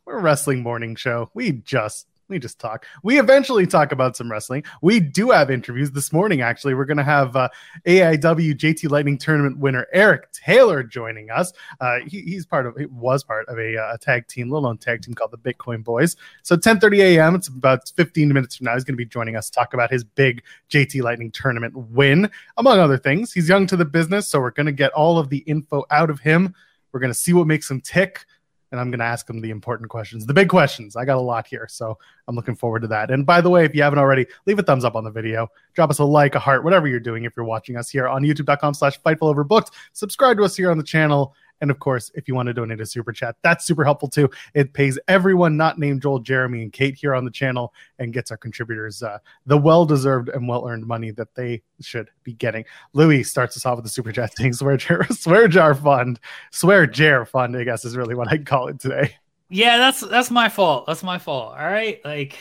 we're 0.05 0.19
a 0.19 0.21
wrestling 0.21 0.63
morning 0.63 0.97
show. 0.97 1.31
We 1.35 1.53
just 1.53 2.07
we 2.33 2.39
just 2.39 2.59
talk. 2.59 2.87
We 3.03 3.21
eventually 3.21 3.67
talk 3.67 3.93
about 3.93 4.17
some 4.17 4.31
wrestling. 4.31 4.65
We 4.81 5.01
do 5.01 5.31
have 5.31 5.51
interviews 5.51 5.91
this 5.91 6.13
morning. 6.13 6.41
Actually, 6.41 6.75
we're 6.75 6.87
going 6.87 6.97
to 6.97 7.05
have 7.05 7.37
uh, 7.37 7.49
AIW 7.87 8.55
JT 8.55 8.91
Lightning 8.91 9.19
tournament 9.19 9.59
winner 9.59 9.87
Eric 9.93 10.33
Taylor 10.33 10.83
joining 10.83 11.31
us. 11.31 11.53
Uh, 11.81 11.99
he, 12.07 12.23
he's 12.23 12.47
part 12.47 12.67
of, 12.67 12.77
he 12.77 12.87
was 12.87 13.23
part 13.23 13.47
of 13.49 13.59
a, 13.59 13.77
uh, 13.77 13.95
a 13.95 13.99
tag 13.99 14.27
team, 14.27 14.49
little 14.49 14.63
known 14.63 14.79
tag 14.79 15.03
team 15.03 15.15
called 15.15 15.31
the 15.31 15.39
Bitcoin 15.39 15.85
Boys. 15.85 16.17
So 16.43 16.57
10:30 16.57 17.01
a.m. 17.01 17.35
It's 17.35 17.49
about 17.49 17.89
15 17.95 18.29
minutes 18.29 18.57
from 18.57 18.65
now. 18.65 18.75
He's 18.75 18.85
going 18.85 18.95
to 18.95 18.97
be 18.97 19.05
joining 19.05 19.37
us 19.37 19.51
to 19.51 19.53
talk 19.53 19.75
about 19.75 19.91
his 19.91 20.03
big 20.03 20.43
JT 20.71 21.03
Lightning 21.03 21.31
tournament 21.31 21.77
win, 21.77 22.31
among 22.57 22.79
other 22.79 22.99
things. 22.99 23.33
He's 23.33 23.49
young 23.49 23.67
to 23.67 23.77
the 23.77 23.85
business, 23.85 24.27
so 24.27 24.41
we're 24.41 24.51
going 24.51 24.67
to 24.67 24.73
get 24.73 24.93
all 24.93 25.19
of 25.19 25.29
the 25.29 25.39
info 25.39 25.85
out 25.91 26.09
of 26.09 26.21
him. 26.21 26.55
We're 26.93 27.01
going 27.01 27.13
to 27.13 27.19
see 27.19 27.33
what 27.33 27.47
makes 27.47 27.71
him 27.71 27.81
tick 27.81 28.25
and 28.73 28.81
I'm 28.81 28.91
going 28.91 28.99
to 28.99 29.05
ask 29.05 29.29
him 29.29 29.41
the 29.41 29.51
important 29.51 29.91
questions, 29.91 30.27
the 30.27 30.35
big 30.35 30.49
questions. 30.49 30.97
I 30.97 31.05
got 31.05 31.19
a 31.19 31.21
lot 31.21 31.47
here, 31.47 31.69
so 31.69 31.99
I'm 32.27 32.35
looking 32.35 32.57
forward 32.57 32.81
to 32.81 32.89
that. 32.89 33.11
And 33.11 33.25
by 33.25 33.41
the 33.41 33.51
way, 33.51 33.65
if 33.65 33.75
you 33.75 33.83
haven't 33.83 33.99
already, 33.99 34.27
leave 34.47 34.59
a 34.59 34.63
thumbs 34.63 34.85
up 34.85 34.97
on 34.97 35.05
the 35.05 35.11
video, 35.11 35.49
drop 35.75 35.91
us 35.91 35.99
a 35.99 36.05
like, 36.05 36.35
a 36.35 36.39
heart, 36.41 36.65
whatever 36.65 36.89
you're 36.89 36.99
doing. 36.99 37.25
If 37.25 37.35
you're 37.37 37.45
watching 37.45 37.77
us 37.77 37.91
here 37.91 38.09
on 38.09 38.23
YouTube.com/slash 38.23 39.01
Fightful 39.03 39.33
Overbooked, 39.33 39.71
subscribe 39.93 40.39
to 40.39 40.45
us 40.45 40.57
here 40.57 40.71
on 40.71 40.79
the 40.79 40.85
channel, 40.85 41.35
and 41.63 41.71
of 41.71 41.79
course, 41.79 42.11
if 42.15 42.27
you 42.27 42.35
want 42.35 42.49
to 42.49 42.53
donate 42.53 42.81
a 42.81 42.87
super 42.87 43.13
chat, 43.13 43.37
that's 43.41 43.65
super 43.65 43.85
helpful 43.85 44.09
too. 44.09 44.29
It 44.53 44.73
pays 44.73 44.99
everyone 45.07 45.57
not 45.57 45.79
named 45.79 46.03
Joel, 46.03 46.19
Jeremy, 46.19 46.61
and 46.63 46.73
Kate 46.73 46.97
here 46.97 47.15
on 47.15 47.25
the 47.25 47.31
channel 47.31 47.73
and 48.01 48.13
gets 48.13 48.33
our 48.33 48.37
contributors 48.37 49.03
uh, 49.03 49.19
the 49.47 49.57
well 49.57 49.87
deserved 49.87 50.29
and 50.29 50.49
well 50.49 50.69
earned 50.69 50.87
money 50.87 51.13
that 51.13 51.35
they 51.37 51.63
should 51.81 52.11
be 52.25 52.35
getting. 52.35 52.65
Louis 52.93 53.23
starts 53.23 53.57
us 53.57 53.65
off 53.65 53.77
with 53.77 53.85
the 53.85 53.91
super 53.91 54.11
chat 54.11 54.35
thing. 54.35 54.53
Swear 54.53 54.77
jar, 54.77 55.07
swear 55.11 55.47
jar 55.47 55.75
fund, 55.75 56.19
swear 56.51 56.85
jar 56.87 57.25
fund, 57.25 57.57
I 57.57 57.63
guess 57.63 57.85
is 57.85 57.97
really 57.97 58.17
what 58.17 58.31
I'd 58.33 58.45
call 58.45 58.67
it 58.67 58.81
today. 58.81 59.17
Yeah, 59.49 59.79
that's 59.79 60.01
that's 60.01 60.31
my 60.33 60.49
fault. 60.49 60.87
That's 60.89 61.05
my 61.05 61.19
fault. 61.19 61.53
All 61.53 61.65
right, 61.65 62.01
like 62.05 62.39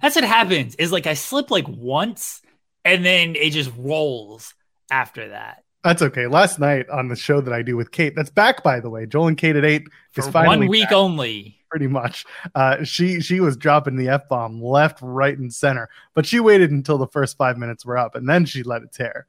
that's 0.00 0.14
what 0.14 0.24
happens. 0.24 0.76
Is 0.76 0.92
like 0.92 1.08
I 1.08 1.14
slip 1.14 1.50
like 1.50 1.66
once, 1.66 2.42
and 2.84 3.04
then 3.04 3.34
it 3.34 3.50
just 3.50 3.72
rolls 3.76 4.54
after 4.88 5.30
that. 5.30 5.63
That's 5.84 6.00
okay. 6.00 6.26
Last 6.26 6.58
night 6.58 6.88
on 6.88 7.08
the 7.08 7.16
show 7.16 7.42
that 7.42 7.52
I 7.52 7.60
do 7.60 7.76
with 7.76 7.90
Kate, 7.90 8.16
that's 8.16 8.30
back 8.30 8.62
by 8.62 8.80
the 8.80 8.88
way. 8.88 9.04
Joel 9.04 9.28
and 9.28 9.36
Kate 9.36 9.54
at 9.54 9.66
eight 9.66 9.86
is 10.16 10.26
finally 10.28 10.60
one 10.60 10.68
week 10.68 10.84
back, 10.84 10.92
only. 10.92 11.58
Pretty 11.68 11.88
much. 11.88 12.24
Uh, 12.54 12.82
she 12.84 13.20
she 13.20 13.38
was 13.38 13.54
dropping 13.54 13.96
the 13.96 14.08
f 14.08 14.26
bomb 14.26 14.62
left, 14.62 14.98
right, 15.02 15.36
and 15.36 15.52
center, 15.52 15.90
but 16.14 16.24
she 16.24 16.40
waited 16.40 16.70
until 16.70 16.96
the 16.96 17.06
first 17.06 17.36
five 17.36 17.58
minutes 17.58 17.84
were 17.84 17.98
up, 17.98 18.14
and 18.14 18.26
then 18.26 18.46
she 18.46 18.62
let 18.62 18.82
it 18.82 18.92
tear. 18.92 19.26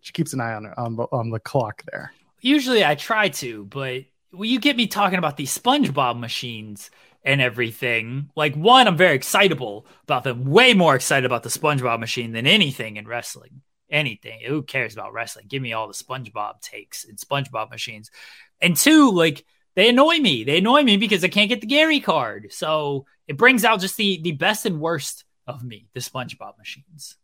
She 0.00 0.12
keeps 0.12 0.32
an 0.32 0.40
eye 0.40 0.54
on 0.54 0.64
her 0.64 0.78
on 0.78 0.94
the 0.94 1.02
on 1.10 1.30
the 1.30 1.40
clock 1.40 1.82
there. 1.90 2.12
Usually 2.40 2.84
I 2.84 2.94
try 2.94 3.28
to, 3.28 3.64
but 3.64 4.04
well, 4.32 4.44
you 4.44 4.60
get 4.60 4.76
me 4.76 4.86
talking 4.86 5.18
about 5.18 5.36
these 5.36 5.56
SpongeBob 5.58 6.20
machines 6.20 6.92
and 7.24 7.40
everything. 7.40 8.30
Like 8.36 8.54
one, 8.54 8.86
I'm 8.86 8.96
very 8.96 9.16
excitable 9.16 9.86
about 10.04 10.22
them. 10.22 10.44
Way 10.44 10.72
more 10.72 10.94
excited 10.94 11.26
about 11.26 11.42
the 11.42 11.48
SpongeBob 11.48 11.98
machine 11.98 12.30
than 12.30 12.46
anything 12.46 12.96
in 12.96 13.08
wrestling 13.08 13.62
anything. 13.90 14.40
Who 14.46 14.62
cares 14.62 14.94
about 14.94 15.12
wrestling? 15.12 15.46
Give 15.48 15.62
me 15.62 15.72
all 15.72 15.88
the 15.88 15.94
SpongeBob 15.94 16.60
takes 16.60 17.04
and 17.04 17.18
SpongeBob 17.18 17.70
machines. 17.70 18.10
And 18.60 18.76
two, 18.76 19.10
like 19.12 19.44
they 19.74 19.88
annoy 19.88 20.18
me. 20.18 20.44
They 20.44 20.58
annoy 20.58 20.82
me 20.82 20.96
because 20.96 21.24
I 21.24 21.28
can't 21.28 21.48
get 21.48 21.60
the 21.60 21.66
Gary 21.66 22.00
card. 22.00 22.48
So 22.50 23.06
it 23.28 23.36
brings 23.36 23.64
out 23.64 23.80
just 23.80 23.96
the 23.96 24.20
the 24.22 24.32
best 24.32 24.66
and 24.66 24.80
worst 24.80 25.24
of 25.46 25.64
me, 25.64 25.88
the 25.94 26.00
SpongeBob 26.00 26.58
machines. 26.58 27.16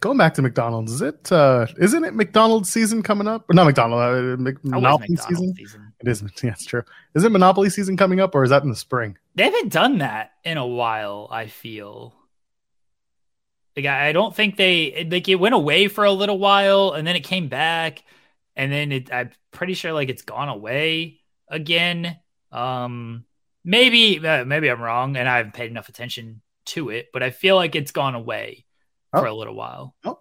Going 0.00 0.16
back 0.16 0.34
to 0.34 0.42
McDonald's, 0.42 0.92
is 0.92 1.02
it 1.02 1.32
uh 1.32 1.66
isn't 1.78 2.04
it 2.04 2.14
McDonald's 2.14 2.70
season 2.70 3.02
coming 3.02 3.26
up? 3.26 3.44
Or 3.50 3.54
not 3.54 3.64
McDonald's, 3.64 4.40
uh, 4.40 4.58
Monopoly 4.62 5.16
season? 5.16 5.54
season? 5.54 5.92
It 6.00 6.08
is. 6.08 6.22
Yeah, 6.42 6.50
it's 6.50 6.64
true. 6.64 6.82
Is 7.14 7.24
it 7.24 7.32
Monopoly 7.32 7.70
season 7.70 7.96
coming 7.96 8.20
up 8.20 8.34
or 8.34 8.44
is 8.44 8.50
that 8.50 8.62
in 8.62 8.70
the 8.70 8.76
spring? 8.76 9.18
They 9.34 9.44
haven't 9.44 9.72
done 9.72 9.98
that 9.98 10.32
in 10.44 10.56
a 10.56 10.66
while, 10.66 11.28
I 11.30 11.46
feel. 11.46 12.14
Like 13.78 13.86
I 13.86 14.10
don't 14.10 14.34
think 14.34 14.56
they 14.56 15.06
like 15.08 15.28
it 15.28 15.36
went 15.36 15.54
away 15.54 15.86
for 15.86 16.02
a 16.02 16.10
little 16.10 16.36
while 16.36 16.94
and 16.94 17.06
then 17.06 17.14
it 17.14 17.20
came 17.20 17.46
back 17.46 18.02
and 18.56 18.72
then 18.72 18.90
it, 18.90 19.12
I'm 19.12 19.30
pretty 19.52 19.74
sure 19.74 19.92
like 19.92 20.08
it's 20.08 20.22
gone 20.22 20.48
away 20.48 21.20
again. 21.46 22.18
Um, 22.50 23.24
maybe 23.62 24.18
uh, 24.26 24.44
maybe 24.44 24.68
I'm 24.68 24.82
wrong 24.82 25.16
and 25.16 25.28
I 25.28 25.36
haven't 25.36 25.54
paid 25.54 25.70
enough 25.70 25.88
attention 25.88 26.42
to 26.66 26.88
it, 26.90 27.10
but 27.12 27.22
I 27.22 27.30
feel 27.30 27.54
like 27.54 27.76
it's 27.76 27.92
gone 27.92 28.16
away 28.16 28.64
oh. 29.12 29.20
for 29.20 29.26
a 29.26 29.32
little 29.32 29.54
while. 29.54 29.94
Oh. 30.04 30.18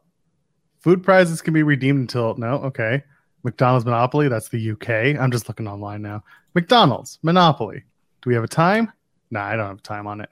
Food 0.82 1.02
prizes 1.02 1.42
can 1.42 1.56
be 1.56 1.64
redeemed 1.64 2.02
until 2.02 2.36
no, 2.36 2.58
okay. 2.66 3.04
McDonald's 3.44 3.86
Monopoly, 3.86 4.28
that's 4.28 4.50
the 4.50 4.72
UK. 4.72 5.20
I'm 5.20 5.32
just 5.32 5.48
looking 5.48 5.68
online 5.68 6.04
now. 6.04 6.24
McDonald's 6.54 7.18
Monopoly. 7.24 7.84
Do 8.22 8.30
we 8.30 8.36
have 8.36 8.44
a 8.44 8.48
time? 8.48 8.94
Nah, 9.32 9.46
I 9.48 9.56
don't 9.56 9.68
have 9.68 9.82
time 9.82 10.06
on 10.06 10.22
it. 10.22 10.30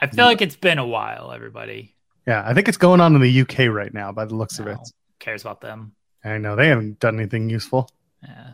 I 0.00 0.06
feel 0.06 0.26
like 0.26 0.40
it's 0.40 0.54
been 0.54 0.78
a 0.78 0.86
while, 0.86 1.32
everybody. 1.32 1.96
Yeah, 2.26 2.42
I 2.44 2.54
think 2.54 2.68
it's 2.68 2.78
going 2.78 3.00
on 3.00 3.14
in 3.14 3.20
the 3.20 3.40
UK 3.40 3.72
right 3.74 3.92
now 3.92 4.12
by 4.12 4.24
the 4.24 4.34
looks 4.34 4.58
no, 4.58 4.66
of 4.66 4.72
it. 4.72 4.78
Cares 5.18 5.42
about 5.42 5.60
them. 5.60 5.94
I 6.24 6.38
know 6.38 6.56
they 6.56 6.68
haven't 6.68 7.00
done 7.00 7.18
anything 7.18 7.48
useful. 7.48 7.88
Yeah. 8.22 8.52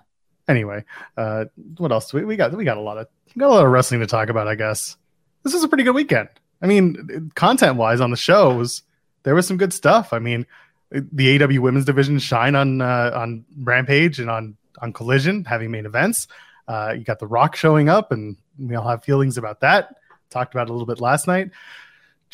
Anyway, 0.49 0.85
uh, 1.17 1.47
what 1.79 1.91
else 1.91 2.11
do 2.11 2.19
we, 2.19 2.25
we 2.25 2.37
got? 2.37 2.53
We 2.53 2.65
got 2.65 2.77
a 2.77 2.81
lot 2.81 2.99
of 2.99 3.09
got 3.37 3.49
a 3.49 3.55
lot 3.55 3.65
of 3.65 3.73
wrestling 3.73 4.01
to 4.01 4.07
talk 4.07 4.29
about. 4.29 4.47
I 4.47 4.55
guess 4.55 4.97
this 5.43 5.55
is 5.55 5.65
a 5.65 5.69
pretty 5.69 5.85
good 5.85 5.95
weekend. 5.95 6.29
I 6.63 6.67
mean, 6.67 7.31
content 7.35 7.77
wise 7.77 8.01
on 8.01 8.11
the 8.11 8.17
shows, 8.17 8.83
there 9.25 9.35
was 9.35 9.47
some 9.47 9.57
good 9.57 9.73
stuff. 9.73 10.13
I 10.13 10.21
mean, 10.21 10.47
the 10.91 11.39
AEW 11.39 11.59
Women's 11.59 11.85
Division 11.85 12.19
shine 12.19 12.55
on 12.55 12.81
uh, 12.81 13.11
on 13.15 13.45
Rampage 13.59 14.21
and 14.21 14.31
on 14.31 14.57
on 14.81 14.93
Collision 14.93 15.45
having 15.45 15.71
main 15.71 15.87
events. 15.87 16.29
Uh, 16.69 16.95
you 16.97 17.05
got 17.05 17.19
The 17.19 17.27
Rock 17.27 17.57
showing 17.57 17.89
up, 17.89 18.13
and 18.13 18.37
we 18.59 18.75
all 18.75 18.89
have 18.89 19.05
feelings 19.05 19.39
about 19.39 19.61
that. 19.61 19.97
Talked 20.31 20.55
about 20.55 20.69
it 20.69 20.71
a 20.71 20.73
little 20.73 20.87
bit 20.87 21.01
last 21.01 21.27
night. 21.27 21.51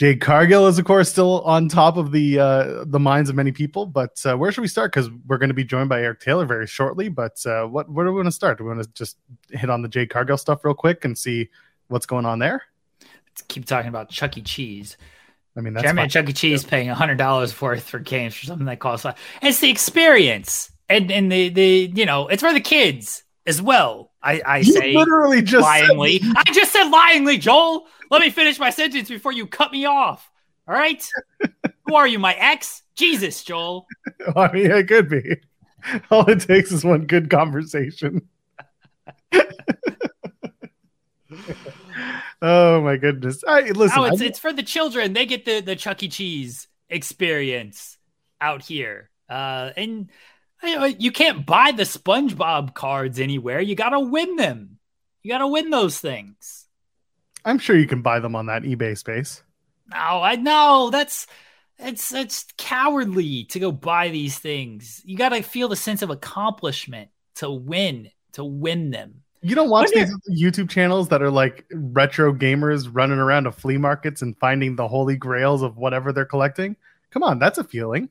Jade 0.03 0.21
Cargill 0.21 0.67
is, 0.67 0.81
of 0.81 0.85
course, 0.85 1.09
still 1.09 1.43
on 1.43 1.69
top 1.69 1.97
of 1.97 2.11
the 2.11 2.37
uh, 2.37 2.85
the 2.85 2.99
minds 2.99 3.31
of 3.31 3.37
many 3.37 3.53
people. 3.53 3.87
But 3.87 4.21
uh, 4.27 4.37
where 4.37 4.51
should 4.51 4.63
we 4.63 4.67
start? 4.67 4.91
Because 4.91 5.09
we're 5.29 5.39
going 5.39 5.51
to 5.51 5.55
be 5.55 5.63
joined 5.63 5.89
by 5.89 6.03
Eric 6.03 6.19
Taylor 6.19 6.45
very 6.45 6.67
shortly. 6.67 7.09
But 7.09 7.41
uh, 7.47 7.67
what 7.67 7.89
where 7.89 8.05
do 8.05 8.11
we 8.11 8.17
want 8.17 8.27
to 8.27 8.33
start? 8.33 8.59
Do 8.59 8.65
we 8.65 8.71
want 8.71 8.83
to 8.83 8.89
just 8.95 9.17
hit 9.51 9.71
on 9.71 9.81
the 9.81 9.87
Jade 9.87 10.11
Cargill 10.11 10.37
stuff 10.37 10.65
real 10.65 10.75
quick 10.75 11.05
and 11.05 11.17
see 11.17 11.51
what's 11.87 12.05
going 12.05 12.27
on 12.27 12.41
there? 12.41 12.65
Let's 13.01 13.43
keep 13.47 13.65
talking 13.65 13.91
about 13.91 14.11
Chuck 14.11 14.37
E. 14.37 14.43
Cheese. 14.43 14.97
I 15.57 15.61
mean, 15.61 15.73
that's 15.73 15.85
Jeremy 15.85 16.09
Chuck 16.09 16.29
E. 16.29 16.33
Cheese 16.33 16.65
paying 16.65 16.89
hundred 16.89 17.19
dollars 17.19 17.61
worth 17.61 17.85
for 17.85 18.01
games 18.01 18.35
for 18.35 18.47
something 18.47 18.67
that 18.67 18.81
costs. 18.81 19.07
It's 19.41 19.61
the 19.61 19.71
experience, 19.71 20.73
and 20.89 21.13
and 21.13 21.31
the 21.31 21.49
the 21.51 21.93
you 21.95 22.07
know 22.07 22.27
it's 22.27 22.43
for 22.43 22.53
the 22.53 22.61
kids 22.61 23.23
as 23.47 23.63
well. 23.63 24.11
I, 24.23 24.41
I 24.41 24.59
you 24.59 24.73
say 24.73 24.95
literally 24.95 25.43
just 25.43 25.67
lyingly. 25.67 26.21
I 26.37 26.45
just 26.53 26.73
said 26.73 26.91
lyingly, 26.91 27.39
Joel. 27.41 27.87
Let 28.11 28.21
me 28.21 28.31
finish 28.31 28.59
my 28.59 28.71
sentence 28.71 29.09
before 29.09 29.33
you 29.33 29.47
cut 29.47 29.73
me 29.73 29.85
off. 29.85 30.31
All 30.69 30.75
right. 30.75 31.05
Who 31.87 31.95
are 31.95 32.07
you, 32.07 32.19
my 32.19 32.35
ex? 32.35 32.83
Jesus, 32.95 33.43
Joel. 33.43 33.87
I 34.37 34.53
mean, 34.53 34.71
it 34.71 34.87
could 34.89 35.09
be. 35.09 35.39
All 36.11 36.29
it 36.31 36.41
takes 36.41 36.71
is 36.71 36.85
one 36.85 37.07
good 37.07 37.29
conversation. 37.29 38.29
oh 42.43 42.81
my 42.83 42.97
goodness! 42.97 43.43
I, 43.47 43.63
listen, 43.63 43.99
oh, 43.99 44.05
it's, 44.05 44.21
it's 44.21 44.39
for 44.39 44.53
the 44.53 44.63
children. 44.63 45.13
They 45.13 45.27
get 45.27 45.45
the 45.45 45.61
the 45.61 45.75
Chuck 45.75 46.03
E. 46.05 46.09
Cheese 46.09 46.69
experience 46.89 47.99
out 48.41 48.63
here, 48.63 49.11
uh, 49.29 49.71
and 49.77 50.09
you 50.63 51.13
can't 51.13 51.45
buy 51.45 51.73
the 51.73 51.83
SpongeBob 51.83 52.75
cards 52.75 53.19
anywhere. 53.19 53.61
You 53.61 53.75
got 53.75 53.91
to 53.91 54.01
win 54.01 54.37
them. 54.37 54.79
You 55.23 55.31
got 55.31 55.39
to 55.39 55.49
win 55.49 55.71
those 55.71 55.99
things. 55.99 56.67
I'm 57.45 57.59
sure 57.59 57.77
you 57.77 57.87
can 57.87 58.03
buy 58.03 58.21
them 58.21 58.37
on 58.37 58.47
that 58.47 58.63
eBay 58.63 58.97
space. 58.97 59.43
No, 59.91 59.97
I 59.97 60.37
know 60.37 60.91
that's 60.91 61.27
it's 61.79 62.15
it's 62.15 62.47
cowardly 62.57 63.45
to 63.45 63.59
go 63.59 63.73
buy 63.73 64.09
these 64.09 64.39
things. 64.39 65.03
You 65.05 65.17
got 65.17 65.31
to 65.31 65.43
feel 65.43 65.69
the 65.69 65.77
sense 65.77 66.03
of 66.03 66.11
accomplishment 66.11 67.11
to 67.37 67.51
win, 67.51 68.11
to 68.33 68.45
win 68.45 68.91
them. 68.91 69.23
You 69.45 69.57
don't 69.57 69.71
watch 69.71 69.91
these 69.91 70.15
YouTube 70.31 70.71
channels 70.71 71.09
that 71.09 71.21
are 71.21 71.31
like 71.31 71.67
retro 71.73 72.33
gamers 72.33 72.89
running 72.91 73.19
around 73.19 73.45
to 73.45 73.53
flea 73.53 73.77
markets 73.77 74.23
and 74.23 74.39
finding 74.39 74.77
the 74.77 74.87
holy 74.87 75.17
grails 75.17 75.63
of 75.63 75.77
whatever 75.77 76.13
they're 76.13 76.25
collecting. 76.25 76.77
Come 77.11 77.25
on, 77.25 77.41
that's 77.41 77.59
a 77.59 77.65
feeling. 77.65 78.09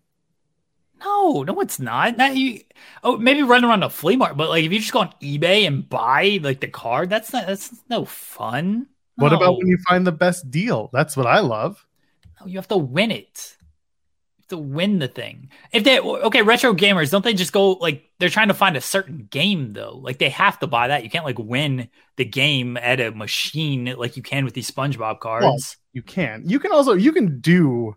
No, 1.03 1.43
no, 1.43 1.60
it's 1.62 1.79
not. 1.79 2.17
Not 2.17 2.36
you. 2.36 2.62
Oh, 3.03 3.17
maybe 3.17 3.41
run 3.43 3.65
around 3.65 3.84
a 3.84 3.89
flea 3.89 4.15
market, 4.15 4.38
but 4.38 4.50
like 4.50 4.63
if 4.63 4.72
you 4.72 4.79
just 4.79 4.93
go 4.93 5.00
on 5.00 5.13
eBay 5.22 5.65
and 5.65 5.88
buy 5.89 6.39
like 6.43 6.60
the 6.60 6.67
card, 6.67 7.10
that's 7.10 7.34
not. 7.34 7.48
That's 7.48 7.74
no 7.89 8.05
fun. 8.05 8.88
No. 9.17 9.24
What 9.24 9.34
about 9.34 9.58
when 9.58 9.67
you 9.67 9.77
find 9.88 10.05
the 10.05 10.12
best 10.12 10.51
deal? 10.51 10.89
That's 10.93 11.17
what 11.17 11.25
I 11.27 11.39
love. 11.39 11.86
No, 12.39 12.48
you 12.48 12.58
have 12.58 12.67
to 12.70 12.77
win 12.77 13.12
it. 13.12 13.58
to 14.51 14.58
win 14.58 15.00
the 15.00 15.08
thing. 15.08 15.50
If 15.72 15.84
they 15.84 16.00
okay, 16.00 16.43
retro 16.43 16.74
gamers 16.74 17.10
don't 17.10 17.24
they 17.24 17.34
just 17.34 17.51
go 17.51 17.72
like 17.74 18.03
they're 18.20 18.29
trying 18.29 18.50
to 18.50 18.53
find 18.53 18.77
a 18.77 18.81
certain 18.81 19.27
game 19.31 19.74
though? 19.74 19.98
Like 19.98 20.20
they 20.20 20.29
have 20.29 20.60
to 20.60 20.67
buy 20.67 20.89
that. 20.89 21.03
You 21.03 21.10
can't 21.10 21.25
like 21.25 21.39
win 21.39 21.89
the 22.17 22.25
game 22.25 22.77
at 22.77 23.00
a 23.00 23.12
machine 23.12 23.96
like 23.98 24.15
you 24.15 24.24
can 24.24 24.46
with 24.46 24.53
these 24.53 24.70
SpongeBob 24.70 25.20
cards. 25.20 25.46
Well, 25.46 25.58
you 25.93 26.03
can. 26.03 26.43
You 26.46 26.60
can 26.60 26.72
also 26.72 26.93
you 26.93 27.12
can 27.12 27.39
do 27.39 27.96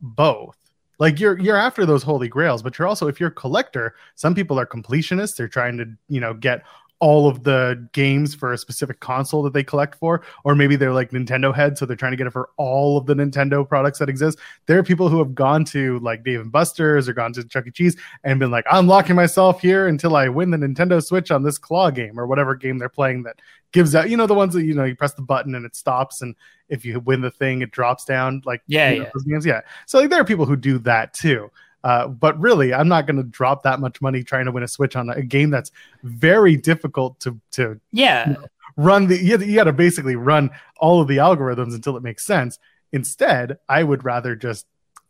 both 0.00 0.56
like 0.98 1.20
you're 1.20 1.38
you're 1.38 1.56
after 1.56 1.84
those 1.84 2.02
holy 2.02 2.28
grails 2.28 2.62
but 2.62 2.78
you're 2.78 2.88
also 2.88 3.08
if 3.08 3.20
you're 3.20 3.28
a 3.28 3.32
collector 3.32 3.94
some 4.14 4.34
people 4.34 4.58
are 4.58 4.66
completionists. 4.66 5.36
They're 5.36 5.48
trying 5.48 5.76
to 5.78 5.86
you 6.08 6.20
know 6.20 6.34
get 6.34 6.62
all 6.98 7.28
of 7.28 7.44
the 7.44 7.86
games 7.92 8.34
for 8.34 8.54
a 8.54 8.58
specific 8.58 9.00
console 9.00 9.42
that 9.42 9.52
they 9.52 9.62
collect 9.62 9.96
for 9.96 10.22
or 10.44 10.54
maybe 10.54 10.76
they're 10.76 10.94
like 10.94 11.10
nintendo 11.10 11.54
heads 11.54 11.78
so 11.78 11.84
they're 11.84 11.94
trying 11.94 12.12
to 12.12 12.16
get 12.16 12.26
it 12.26 12.30
for 12.30 12.48
all 12.56 12.96
of 12.96 13.04
the 13.04 13.14
nintendo 13.14 13.68
products 13.68 13.98
that 13.98 14.08
exist. 14.08 14.38
There 14.64 14.78
are 14.78 14.82
people 14.82 15.10
who 15.10 15.18
have 15.18 15.34
gone 15.34 15.64
to 15.66 15.98
like 15.98 16.24
dave 16.24 16.40
and 16.40 16.50
buster's 16.50 17.06
or 17.06 17.12
gone 17.12 17.34
to 17.34 17.44
chuck 17.44 17.66
e. 17.66 17.70
Cheese 17.70 17.96
and 18.24 18.40
been 18.40 18.50
like 18.50 18.64
i'm 18.70 18.86
locking 18.86 19.16
myself 19.16 19.60
here 19.60 19.88
until 19.88 20.16
i 20.16 20.28
win 20.28 20.50
the 20.50 20.56
nintendo 20.56 21.04
switch 21.04 21.30
on 21.30 21.42
this 21.42 21.58
claw 21.58 21.90
game 21.90 22.18
or 22.18 22.26
whatever 22.26 22.54
game 22.54 22.78
they're 22.78 22.88
playing 22.88 23.22
that 23.24 23.36
gives 23.76 23.94
out 23.94 24.08
you 24.10 24.16
know 24.16 24.26
the 24.26 24.34
ones 24.42 24.54
that 24.54 24.64
you 24.64 24.74
know 24.74 24.84
you 24.84 24.96
press 24.96 25.12
the 25.14 25.22
button 25.32 25.54
and 25.54 25.64
it 25.66 25.76
stops 25.76 26.22
and 26.22 26.34
if 26.68 26.84
you 26.84 26.98
win 27.00 27.20
the 27.20 27.30
thing 27.30 27.62
it 27.62 27.70
drops 27.70 28.04
down 28.04 28.42
like 28.50 28.62
Yeah, 28.66 28.90
you 28.90 28.96
know, 28.98 29.04
yeah. 29.04 29.10
those 29.14 29.24
games 29.24 29.46
yeah 29.46 29.60
so 29.86 29.98
like 30.00 30.10
there 30.10 30.20
are 30.20 30.24
people 30.32 30.46
who 30.46 30.56
do 30.56 30.78
that 30.90 31.12
too 31.12 31.50
uh, 31.84 32.08
but 32.08 32.34
really 32.40 32.72
i'm 32.74 32.88
not 32.88 33.06
going 33.06 33.18
to 33.18 33.22
drop 33.40 33.62
that 33.64 33.78
much 33.80 34.00
money 34.00 34.22
trying 34.24 34.46
to 34.46 34.52
win 34.52 34.62
a 34.64 34.68
switch 34.68 34.96
on 34.96 35.10
a 35.10 35.22
game 35.22 35.50
that's 35.50 35.70
very 36.02 36.56
difficult 36.56 37.20
to 37.20 37.38
to 37.52 37.78
Yeah. 37.92 38.34
run 38.76 39.06
the 39.08 39.16
you, 39.22 39.38
you 39.38 39.54
got 39.54 39.64
to 39.64 39.72
basically 39.72 40.16
run 40.16 40.50
all 40.78 41.00
of 41.02 41.06
the 41.08 41.18
algorithms 41.18 41.74
until 41.74 41.96
it 41.98 42.02
makes 42.02 42.24
sense 42.24 42.58
instead 42.92 43.58
i 43.68 43.82
would 43.82 44.04
rather 44.04 44.34
just 44.34 44.66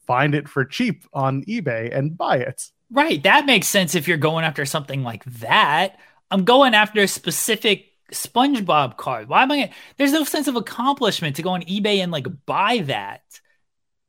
find 0.07 0.35
it 0.35 0.49
for 0.49 0.65
cheap 0.65 1.05
on 1.13 1.45
ebay 1.45 1.97
and 1.97 2.17
buy 2.19 2.37
it 2.39 2.71
Right. 2.89 3.21
That 3.25 3.47
makes 3.47 3.67
sense 3.67 3.97
if 3.97 4.07
you're 4.07 4.17
going 4.17 4.45
after 4.45 4.65
something 4.65 5.03
like 5.03 5.25
that. 5.25 5.99
I'm 6.31 6.45
going 6.45 6.73
after 6.73 7.01
a 7.03 7.09
specific 7.09 7.91
SpongeBob 8.13 8.97
card. 8.97 9.29
Why 9.29 9.43
am 9.43 9.53
I? 9.53 9.73
There's 9.97 10.13
no 10.13 10.25
sense 10.25 10.49
of 10.49 10.57
accomplishment 10.57 11.37
to 11.37 11.43
go 11.43 11.51
on 11.51 11.63
eBay 11.63 11.99
and 11.99 12.13
like 12.13 12.27
buy 12.47 12.79
that. 12.87 13.23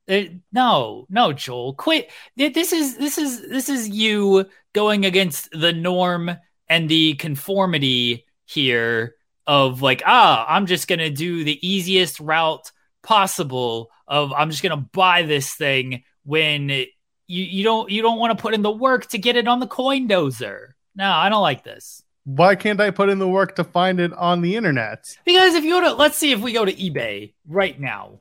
Uh, 0.08 0.22
no, 0.52 1.06
no, 1.10 1.32
Joel, 1.32 1.74
quit. 1.74 2.10
This 2.36 2.72
is 2.72 2.96
this 2.96 3.18
is 3.18 3.48
this 3.48 3.68
is 3.68 3.88
you 3.88 4.46
going 4.72 5.04
against 5.04 5.50
the 5.50 5.72
norm 5.72 6.30
and 6.68 6.88
the 6.88 7.14
conformity 7.14 8.24
here 8.46 9.14
of 9.46 9.82
like, 9.82 10.02
ah, 10.06 10.46
I'm 10.48 10.66
just 10.66 10.88
gonna 10.88 11.10
do 11.10 11.44
the 11.44 11.66
easiest 11.66 12.20
route 12.20 12.70
possible. 13.02 13.90
Of 14.06 14.32
I'm 14.32 14.50
just 14.50 14.62
gonna 14.62 14.88
buy 14.92 15.22
this 15.22 15.54
thing 15.54 16.04
when 16.24 16.70
you 16.70 16.86
you 17.26 17.64
don't 17.64 17.90
you 17.90 18.00
don't 18.00 18.18
want 18.18 18.36
to 18.36 18.42
put 18.42 18.54
in 18.54 18.62
the 18.62 18.70
work 18.70 19.06
to 19.08 19.18
get 19.18 19.36
it 19.36 19.48
on 19.48 19.60
the 19.60 19.66
coin 19.66 20.08
dozer. 20.08 20.68
No, 20.94 21.10
I 21.10 21.28
don't 21.28 21.42
like 21.42 21.64
this. 21.64 22.02
Why 22.28 22.54
can't 22.54 22.78
i 22.80 22.90
put 22.90 23.08
in 23.08 23.18
the 23.18 23.28
work 23.28 23.56
to 23.56 23.64
find 23.64 23.98
it 23.98 24.12
on 24.12 24.42
the 24.42 24.54
internet 24.54 25.16
Because 25.24 25.54
if 25.54 25.64
you 25.64 25.70
go 25.70 25.80
to, 25.80 25.94
let's 25.94 26.18
see 26.18 26.32
if 26.32 26.40
we 26.40 26.52
go 26.52 26.64
to 26.66 26.72
eBay 26.72 27.32
right 27.46 27.80
now 27.80 28.20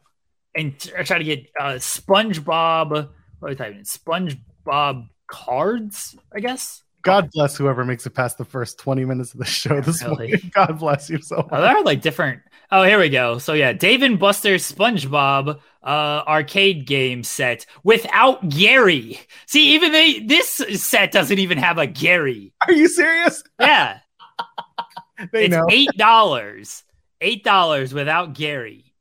and 0.55 0.79
try 0.79 1.17
to 1.17 1.23
get 1.23 1.45
uh, 1.59 1.73
SpongeBob, 1.73 2.89
what 2.89 3.09
are 3.41 3.49
we 3.49 3.55
typing 3.55 3.79
in? 3.79 3.83
SpongeBob 3.83 5.09
cards, 5.27 6.15
I 6.33 6.39
guess. 6.39 6.83
God 7.03 7.29
bless 7.31 7.55
whoever 7.57 7.85
makes 7.85 8.05
it 8.05 8.11
past 8.11 8.37
the 8.37 8.45
first 8.45 8.77
20 8.79 9.05
minutes 9.05 9.33
of 9.33 9.39
the 9.39 9.45
show 9.45 9.79
this 9.81 10.03
Really? 10.03 10.27
morning 10.29 10.51
god 10.53 10.79
bless 10.79 11.09
you 11.09 11.21
so 11.21 11.37
much 11.37 11.47
Oh, 11.51 11.61
there 11.61 11.77
are 11.77 11.83
like 11.83 12.01
different. 12.01 12.41
Oh, 12.69 12.83
here 12.83 12.99
we 12.99 13.07
go. 13.07 13.37
So 13.37 13.53
yeah, 13.53 13.71
Dave 13.71 14.01
and 14.01 14.19
Buster's 14.19 14.69
SpongeBob 14.69 15.57
uh, 15.83 15.87
arcade 15.87 16.85
game 16.85 17.23
set 17.23 17.65
without 17.85 18.49
Gary. 18.49 19.21
See, 19.45 19.75
even 19.75 19.93
they 19.93 20.19
this 20.19 20.61
set 20.75 21.13
doesn't 21.13 21.39
even 21.39 21.57
have 21.59 21.77
a 21.77 21.87
Gary. 21.87 22.51
are 22.67 22.73
you 22.73 22.89
serious 22.89 23.41
Yeah. 23.57 23.99
they 25.31 25.45
it's 25.45 25.51
know 25.55 25.65
eight 25.69 25.91
dollars. 25.97 26.83
Eight 27.21 27.43
dollars 27.45 27.93
without 27.93 28.33
Gary. 28.33 28.93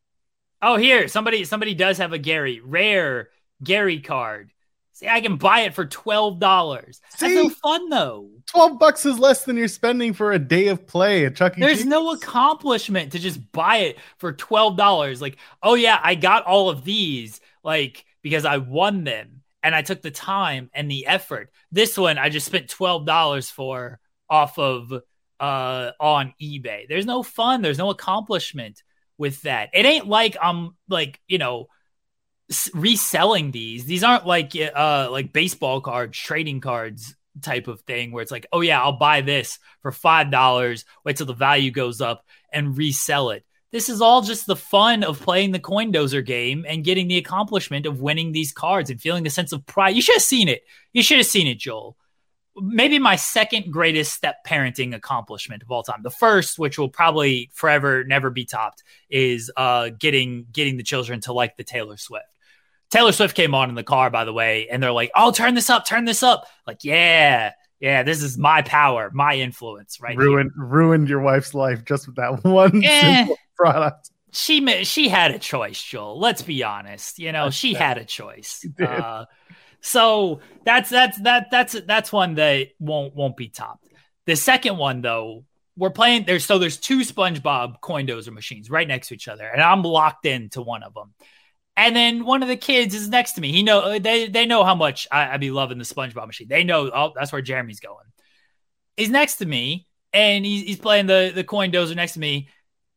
Oh, 0.62 0.76
here 0.76 1.08
somebody 1.08 1.44
somebody 1.44 1.74
does 1.74 1.98
have 1.98 2.12
a 2.12 2.18
Gary 2.18 2.60
rare 2.60 3.30
Gary 3.64 4.00
card. 4.00 4.52
See, 4.96 5.08
I 5.08 5.20
can 5.20 5.36
buy 5.36 5.60
it 5.60 5.74
for 5.74 5.84
twelve 5.84 6.40
dollars. 6.40 7.02
That's 7.20 7.34
no 7.34 7.50
fun 7.50 7.90
though. 7.90 8.30
12 8.46 8.78
bucks 8.78 9.04
is 9.04 9.18
less 9.18 9.44
than 9.44 9.58
you're 9.58 9.68
spending 9.68 10.14
for 10.14 10.32
a 10.32 10.38
day 10.38 10.68
of 10.68 10.86
play 10.86 11.26
at 11.26 11.36
chuck 11.36 11.58
e 11.58 11.60
There's 11.60 11.80
cheese 11.80 11.86
no 11.86 12.12
accomplishment 12.12 13.12
to 13.12 13.18
just 13.18 13.52
buy 13.52 13.76
it 13.78 13.98
for 14.16 14.32
twelve 14.32 14.78
dollars. 14.78 15.20
Like, 15.20 15.36
oh 15.62 15.74
yeah, 15.74 16.00
I 16.02 16.14
got 16.14 16.44
all 16.44 16.70
of 16.70 16.82
these 16.82 17.42
like 17.62 18.06
because 18.22 18.46
I 18.46 18.56
won 18.56 19.04
them 19.04 19.42
and 19.62 19.74
I 19.74 19.82
took 19.82 20.00
the 20.00 20.10
time 20.10 20.70
and 20.72 20.90
the 20.90 21.06
effort. 21.06 21.50
This 21.70 21.98
one 21.98 22.16
I 22.16 22.30
just 22.30 22.46
spent 22.46 22.70
twelve 22.70 23.04
dollars 23.04 23.50
for 23.50 24.00
off 24.30 24.58
of 24.58 24.90
uh 25.38 25.90
on 26.00 26.32
eBay. 26.40 26.88
There's 26.88 27.04
no 27.04 27.22
fun. 27.22 27.60
There's 27.60 27.76
no 27.76 27.90
accomplishment 27.90 28.82
with 29.18 29.42
that. 29.42 29.68
It 29.74 29.84
ain't 29.84 30.06
like 30.06 30.38
I'm 30.40 30.74
like 30.88 31.20
you 31.28 31.36
know 31.36 31.66
reselling 32.74 33.50
these. 33.50 33.84
These 33.84 34.04
aren't 34.04 34.26
like 34.26 34.52
uh 34.56 35.08
like 35.10 35.32
baseball 35.32 35.80
cards, 35.80 36.16
trading 36.18 36.60
cards 36.60 37.16
type 37.42 37.68
of 37.68 37.80
thing 37.82 38.12
where 38.12 38.22
it's 38.22 38.30
like, 38.30 38.46
oh 38.52 38.60
yeah, 38.60 38.80
I'll 38.80 38.98
buy 38.98 39.20
this 39.20 39.58
for 39.80 39.92
five 39.92 40.30
dollars, 40.30 40.84
wait 41.04 41.16
till 41.16 41.26
the 41.26 41.34
value 41.34 41.70
goes 41.70 42.00
up 42.00 42.24
and 42.52 42.76
resell 42.76 43.30
it. 43.30 43.44
This 43.72 43.88
is 43.88 44.00
all 44.00 44.22
just 44.22 44.46
the 44.46 44.56
fun 44.56 45.02
of 45.02 45.20
playing 45.20 45.50
the 45.50 45.58
coin 45.58 45.92
dozer 45.92 46.24
game 46.24 46.64
and 46.68 46.84
getting 46.84 47.08
the 47.08 47.18
accomplishment 47.18 47.84
of 47.84 48.00
winning 48.00 48.32
these 48.32 48.52
cards 48.52 48.90
and 48.90 49.00
feeling 49.00 49.26
a 49.26 49.30
sense 49.30 49.52
of 49.52 49.66
pride. 49.66 49.96
You 49.96 50.02
should 50.02 50.14
have 50.14 50.22
seen 50.22 50.48
it. 50.48 50.62
You 50.92 51.02
should 51.02 51.18
have 51.18 51.26
seen 51.26 51.46
it, 51.46 51.58
Joel. 51.58 51.96
Maybe 52.58 52.98
my 52.98 53.16
second 53.16 53.70
greatest 53.70 54.14
step 54.14 54.36
parenting 54.46 54.94
accomplishment 54.94 55.62
of 55.62 55.70
all 55.70 55.82
time. 55.82 56.00
The 56.02 56.10
first, 56.10 56.58
which 56.58 56.78
will 56.78 56.88
probably 56.88 57.50
forever 57.52 58.02
never 58.04 58.30
be 58.30 58.46
topped, 58.46 58.82
is 59.10 59.50
uh 59.56 59.90
getting 59.98 60.46
getting 60.52 60.76
the 60.78 60.82
children 60.82 61.20
to 61.22 61.32
like 61.34 61.56
the 61.56 61.64
Taylor 61.64 61.98
Swift. 61.98 62.24
Taylor 62.90 63.12
Swift 63.12 63.34
came 63.36 63.54
on 63.54 63.68
in 63.68 63.74
the 63.74 63.82
car, 63.82 64.10
by 64.10 64.24
the 64.24 64.32
way, 64.32 64.68
and 64.68 64.82
they're 64.82 64.92
like, 64.92 65.10
"Oh, 65.14 65.32
turn 65.32 65.54
this 65.54 65.70
up, 65.70 65.86
turn 65.86 66.04
this 66.04 66.22
up." 66.22 66.46
Like, 66.66 66.84
yeah, 66.84 67.52
yeah, 67.80 68.02
this 68.02 68.22
is 68.22 68.38
my 68.38 68.62
power, 68.62 69.10
my 69.12 69.34
influence, 69.34 70.00
right? 70.00 70.12
here. 70.12 70.20
ruined 70.20 70.52
ruined 70.56 71.08
your 71.08 71.20
wife's 71.20 71.54
life 71.54 71.84
just 71.84 72.06
with 72.06 72.16
that 72.16 72.44
one 72.44 72.82
Eh. 72.84 73.26
product 73.56 74.10
She 74.32 74.84
she 74.84 75.08
had 75.08 75.30
a 75.32 75.38
choice, 75.38 75.82
Joel. 75.82 76.18
Let's 76.18 76.42
be 76.42 76.62
honest. 76.62 77.18
You 77.18 77.32
know, 77.32 77.50
she 77.50 77.74
had 77.74 77.98
a 77.98 78.04
choice. 78.04 78.64
Uh, 78.80 79.24
so 79.80 80.40
that's 80.64 80.90
that's 80.90 81.18
that 81.22 81.48
that's 81.50 81.80
that's 81.86 82.12
one 82.12 82.34
that 82.34 82.68
won't 82.78 83.14
won't 83.14 83.36
be 83.36 83.48
topped. 83.48 83.86
The 84.26 84.36
second 84.36 84.76
one 84.78 85.00
though, 85.00 85.44
we're 85.76 85.90
playing 85.90 86.24
there's 86.26 86.44
so 86.44 86.58
there's 86.58 86.76
two 86.76 87.00
SpongeBob 87.00 87.80
coin 87.80 88.06
dozer 88.06 88.32
machines 88.32 88.68
right 88.70 88.86
next 88.86 89.08
to 89.08 89.14
each 89.14 89.28
other, 89.28 89.46
and 89.46 89.62
I'm 89.62 89.82
locked 89.82 90.26
into 90.26 90.60
one 90.62 90.82
of 90.82 90.92
them. 90.94 91.14
And 91.76 91.94
then 91.94 92.24
one 92.24 92.42
of 92.42 92.48
the 92.48 92.56
kids 92.56 92.94
is 92.94 93.08
next 93.08 93.32
to 93.32 93.40
me. 93.40 93.52
He 93.52 93.62
know 93.62 93.98
they 93.98 94.28
they 94.28 94.46
know 94.46 94.64
how 94.64 94.74
much 94.74 95.06
I, 95.12 95.34
I 95.34 95.36
be 95.36 95.50
loving 95.50 95.78
the 95.78 95.84
SpongeBob 95.84 96.26
machine. 96.26 96.48
They 96.48 96.64
know 96.64 96.90
oh 96.92 97.12
that's 97.14 97.32
where 97.32 97.42
Jeremy's 97.42 97.80
going. 97.80 98.06
He's 98.96 99.10
next 99.10 99.36
to 99.36 99.46
me 99.46 99.86
and 100.12 100.46
he's, 100.46 100.62
he's 100.62 100.78
playing 100.78 101.06
the 101.06 101.32
the 101.34 101.44
coin 101.44 101.70
dozer 101.70 101.94
next 101.94 102.14
to 102.14 102.20
me. 102.20 102.48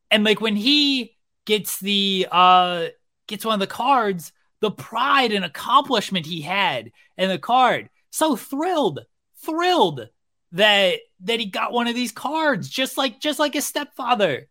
And 0.10 0.24
like 0.24 0.40
when 0.40 0.56
he 0.56 1.16
gets 1.46 1.80
the 1.80 2.28
uh 2.32 2.88
gets 3.28 3.46
one 3.46 3.56
of 3.56 3.60
the 3.60 3.68
cards, 3.68 4.32
the 4.62 4.72
pride 4.72 5.32
and 5.32 5.44
accomplishment 5.44 6.26
he 6.26 6.42
had 6.42 6.92
in 7.18 7.30
the 7.30 7.38
card, 7.38 7.90
so 8.12 8.36
thrilled, 8.36 9.02
thrilled 9.44 10.08
that 10.54 11.00
that 11.22 11.40
he 11.40 11.46
got 11.46 11.74
one 11.74 11.88
of 11.88 11.96
these 11.96 12.12
cards, 12.12 12.70
just 12.70 12.98
like 12.98 13.20
just 13.20 13.40
like 13.40 13.54
his 13.54 13.66
stepfather. 13.66 14.48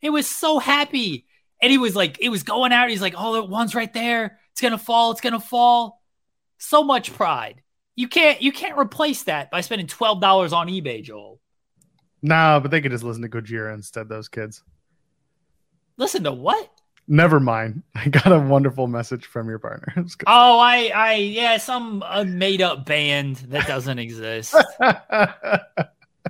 It 0.00 0.10
was 0.10 0.28
so 0.28 0.58
happy. 0.58 1.26
And 1.62 1.70
he 1.70 1.78
was 1.78 1.94
like, 1.96 2.18
it 2.20 2.28
was 2.28 2.42
going 2.42 2.72
out. 2.72 2.90
He's 2.90 3.00
like, 3.00 3.14
oh, 3.16 3.34
that 3.34 3.48
one's 3.48 3.74
right 3.74 3.92
there. 3.94 4.38
It's 4.50 4.60
gonna 4.60 4.76
fall. 4.76 5.12
It's 5.12 5.20
gonna 5.22 5.40
fall. 5.40 6.02
So 6.58 6.82
much 6.84 7.12
pride. 7.14 7.62
You 7.96 8.08
can't 8.08 8.42
you 8.42 8.52
can't 8.52 8.76
replace 8.78 9.22
that 9.24 9.50
by 9.50 9.60
spending 9.62 9.86
twelve 9.86 10.20
dollars 10.20 10.52
on 10.52 10.68
eBay, 10.68 11.02
Joel. 11.02 11.40
nah 12.22 12.58
but 12.60 12.70
they 12.70 12.80
could 12.80 12.90
just 12.92 13.04
listen 13.04 13.22
to 13.22 13.28
gojira 13.28 13.74
instead 13.74 14.08
those 14.08 14.28
kids 14.28 14.62
Listen 15.98 16.24
to 16.24 16.32
what? 16.32 16.68
never 17.08 17.38
mind 17.40 17.82
i 17.96 18.08
got 18.08 18.30
a 18.32 18.38
wonderful 18.38 18.86
message 18.86 19.26
from 19.26 19.48
your 19.48 19.58
partner 19.58 19.92
Oh, 20.26 20.58
I, 20.60 20.90
I, 20.94 21.14
yeah, 21.14 21.56
some 21.58 22.02
uh, 22.06 22.24
made 22.24 22.62
up 22.62 22.86
band 22.86 23.36
that 23.48 23.66
doesn't 23.66 23.98
exist. 23.98 24.54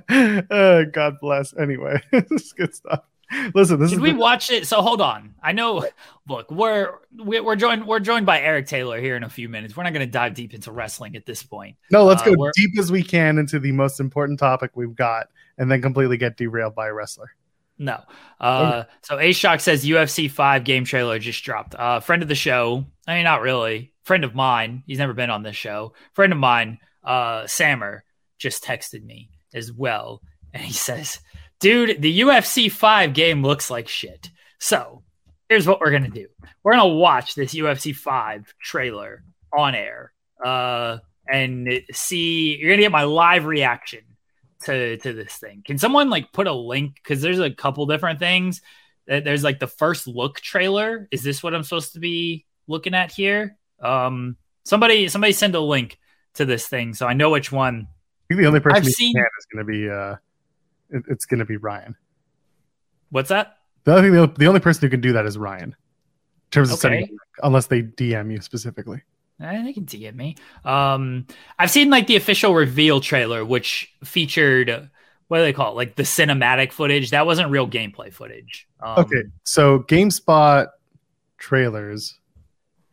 Uh, 0.09 0.83
god 0.91 1.15
bless 1.21 1.55
anyway 1.55 2.01
this 2.11 2.29
is 2.31 2.53
good 2.53 2.73
stuff 2.75 3.01
listen 3.55 3.79
this 3.79 3.95
we 3.95 4.11
the- 4.11 4.17
watch 4.17 4.49
it? 4.51 4.67
So 4.67 4.81
hold 4.81 5.01
on. 5.01 5.35
I 5.41 5.51
know. 5.51 5.87
Look, 6.27 6.51
we're 6.51 6.95
we're 7.17 7.55
joined 7.55 7.85
we're 7.87 7.99
joined 7.99 8.25
by 8.25 8.39
Eric 8.41 8.67
Taylor 8.67 8.99
here 8.99 9.15
in 9.15 9.23
a 9.23 9.29
few 9.29 9.49
minutes. 9.49 9.75
We're 9.75 9.83
not 9.83 9.93
going 9.93 10.05
to 10.05 10.11
dive 10.11 10.33
deep 10.33 10.53
into 10.53 10.71
wrestling 10.71 11.15
at 11.15 11.25
this 11.25 11.43
point. 11.43 11.75
no 11.91 12.05
let's 12.05 12.21
uh, 12.21 12.31
go 12.33 12.49
deep 12.55 12.77
as 12.79 12.91
we 12.91 13.03
can 13.03 13.37
into 13.37 13.59
the 13.59 13.71
most 13.71 13.99
important 13.99 14.39
topic 14.39 14.71
we've 14.75 14.95
got 14.95 15.27
and 15.57 15.69
then 15.69 15.81
completely 15.81 16.17
get 16.17 16.37
derailed 16.37 16.75
by 16.75 16.87
a 16.87 16.93
wrestler 16.93 17.31
No. 17.77 18.01
Uh, 18.39 18.83
so 19.01 19.19
A 19.19 19.33
Shock 19.33 19.59
says 19.59 19.85
UFC 19.85 20.29
five 20.31 20.63
game 20.63 20.85
trailer 20.85 21.19
just 21.19 21.43
dropped. 21.43 21.75
Uh, 21.75 21.99
friend 21.99 22.21
of 22.23 22.29
the 22.29 22.35
show. 22.35 22.85
I 23.07 23.15
mean, 23.15 23.23
not 23.25 23.41
really. 23.41 23.91
Friend 24.03 24.23
of 24.23 24.33
mine. 24.35 24.83
He's 24.87 24.99
never 24.99 25.13
been 25.13 25.29
on 25.29 25.43
this 25.43 25.55
show. 25.55 25.93
Friend 26.13 26.31
of 26.31 26.39
mine, 26.39 26.79
uh, 27.03 27.47
Sammer, 27.47 28.03
just 28.37 28.63
texted 28.63 29.03
me 29.03 29.29
as 29.53 29.71
well, 29.71 30.21
and 30.53 30.63
he 30.63 30.73
says, 30.89 31.19
"Dude, 31.63 32.01
the 32.01 32.19
UFC 32.21 32.69
five 32.69 33.13
game 33.13 33.41
looks 33.41 33.69
like 33.69 33.87
shit." 33.87 34.29
So 34.59 35.03
here's 35.49 35.65
what 35.65 35.79
we're 35.79 35.91
gonna 35.91 36.09
do. 36.09 36.27
We're 36.63 36.73
gonna 36.73 36.93
watch 36.93 37.35
this 37.35 37.53
UFC 37.53 37.95
five 37.95 38.53
trailer 38.61 39.23
on 39.51 39.73
air 39.73 40.13
uh, 40.43 40.97
and 41.27 41.81
see. 41.91 42.57
You're 42.57 42.71
gonna 42.71 42.81
get 42.81 42.91
my 42.91 43.03
live 43.03 43.45
reaction 43.45 44.01
to 44.65 44.97
to 44.97 45.13
this 45.13 45.33
thing. 45.35 45.63
Can 45.65 45.77
someone 45.77 46.09
like 46.09 46.33
put 46.33 46.47
a 46.47 46.53
link? 46.53 46.95
Because 46.95 47.21
there's 47.21 47.39
a 47.39 47.51
couple 47.51 47.85
different 47.85 48.19
things. 48.19 48.61
There's 49.07 49.43
like 49.43 49.59
the 49.59 49.67
first 49.67 50.07
look 50.07 50.41
trailer. 50.41 51.07
Is 51.11 51.23
this 51.23 51.41
what 51.41 51.53
I'm 51.53 51.63
supposed 51.63 51.93
to 51.93 51.99
be 51.99 52.45
looking 52.67 52.93
at 52.93 53.11
here? 53.11 53.57
Um, 53.81 54.37
somebody 54.63 55.07
somebody 55.07 55.33
send 55.33 55.55
a 55.55 55.59
link 55.59 55.97
to 56.35 56.45
this 56.45 56.67
thing 56.67 56.93
so 56.93 57.05
I 57.07 57.13
know 57.13 57.29
which 57.29 57.51
one. 57.51 57.87
I 57.87 58.33
think 58.33 58.41
the 58.41 58.47
only 58.47 58.59
person 58.59 58.77
I've 58.77 58.85
seen- 58.85 59.15
is 59.17 59.45
going 59.53 59.65
to 59.65 59.71
be 59.71 59.89
uh, 59.89 60.15
it- 60.89 61.03
it's 61.07 61.25
going 61.25 61.39
to 61.39 61.45
be 61.45 61.57
Ryan. 61.57 61.95
What's 63.09 63.29
that? 63.29 63.57
The 63.83 63.93
other 63.93 64.01
thing, 64.01 64.11
the, 64.13 64.27
the 64.27 64.47
only 64.47 64.59
person 64.59 64.81
who 64.81 64.89
can 64.89 65.01
do 65.01 65.13
that 65.13 65.25
is 65.25 65.37
Ryan. 65.37 65.69
In 65.71 65.75
terms 66.51 66.71
of 66.71 66.79
setting, 66.79 67.03
Okay. 67.03 67.13
unless 67.43 67.67
they 67.67 67.81
DM 67.81 68.31
you 68.31 68.41
specifically. 68.41 69.01
Eh, 69.41 69.63
they 69.63 69.73
can 69.73 69.85
DM 69.85 70.15
me. 70.15 70.35
Um, 70.63 71.25
I've 71.59 71.71
seen 71.71 71.89
like 71.89 72.07
the 72.07 72.15
official 72.15 72.53
reveal 72.53 73.01
trailer, 73.01 73.43
which 73.43 73.91
featured 74.03 74.89
what 75.27 75.37
do 75.37 75.43
they 75.43 75.53
call 75.53 75.71
it? 75.71 75.75
Like 75.75 75.95
the 75.95 76.03
cinematic 76.03 76.71
footage. 76.71 77.09
That 77.09 77.25
wasn't 77.25 77.49
real 77.49 77.67
gameplay 77.67 78.13
footage. 78.13 78.67
Um, 78.79 78.99
Okay, 78.99 79.23
so 79.43 79.79
GameSpot 79.79 80.67
trailers 81.39 82.19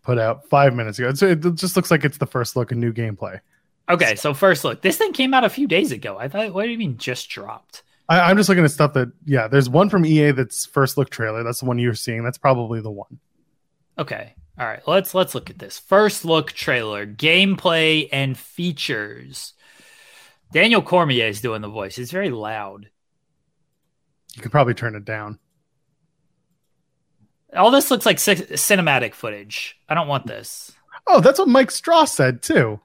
put 0.02 0.18
out 0.18 0.48
five 0.48 0.74
minutes 0.74 0.98
ago. 0.98 1.12
So 1.12 1.26
it 1.28 1.40
just 1.54 1.76
looks 1.76 1.90
like 1.90 2.04
it's 2.04 2.16
the 2.18 2.26
first 2.26 2.56
look 2.56 2.72
of 2.72 2.78
new 2.78 2.92
gameplay. 2.92 3.40
Okay. 3.90 4.14
So 4.14 4.32
first 4.32 4.64
look, 4.64 4.82
this 4.82 4.96
thing 4.96 5.12
came 5.12 5.34
out 5.34 5.44
a 5.44 5.50
few 5.50 5.66
days 5.66 5.92
ago. 5.92 6.16
I 6.18 6.28
thought, 6.28 6.54
what 6.54 6.64
do 6.64 6.70
you 6.70 6.78
mean 6.78 6.96
just 6.96 7.28
dropped? 7.28 7.82
I, 8.08 8.20
I'm 8.20 8.36
just 8.36 8.48
looking 8.48 8.64
at 8.64 8.70
stuff 8.70 8.92
that 8.94 9.12
yeah. 9.24 9.48
There's 9.48 9.68
one 9.68 9.90
from 9.90 10.06
EA 10.06 10.30
that's 10.30 10.66
first 10.66 10.96
look 10.96 11.10
trailer. 11.10 11.42
That's 11.42 11.60
the 11.60 11.66
one 11.66 11.78
you're 11.78 11.94
seeing. 11.94 12.24
That's 12.24 12.38
probably 12.38 12.80
the 12.80 12.90
one. 12.90 13.18
Okay. 13.98 14.34
All 14.58 14.66
right. 14.66 14.86
Let's 14.86 15.14
let's 15.14 15.34
look 15.34 15.50
at 15.50 15.58
this 15.58 15.78
first 15.78 16.24
look 16.24 16.52
trailer, 16.52 17.06
gameplay 17.06 18.08
and 18.12 18.38
features. 18.38 19.54
Daniel 20.52 20.82
Cormier 20.82 21.26
is 21.26 21.40
doing 21.40 21.62
the 21.62 21.68
voice. 21.68 21.98
It's 21.98 22.10
very 22.10 22.30
loud. 22.30 22.88
You 24.34 24.42
could 24.42 24.52
probably 24.52 24.74
turn 24.74 24.94
it 24.94 25.04
down. 25.04 25.38
All 27.56 27.70
this 27.70 27.90
looks 27.90 28.06
like 28.06 28.18
ci- 28.18 28.34
cinematic 28.34 29.14
footage. 29.14 29.76
I 29.88 29.94
don't 29.94 30.08
want 30.08 30.26
this. 30.26 30.72
Oh, 31.06 31.20
that's 31.20 31.38
what 31.38 31.48
Mike 31.48 31.70
Straw 31.70 32.04
said 32.04 32.42
too. 32.42 32.80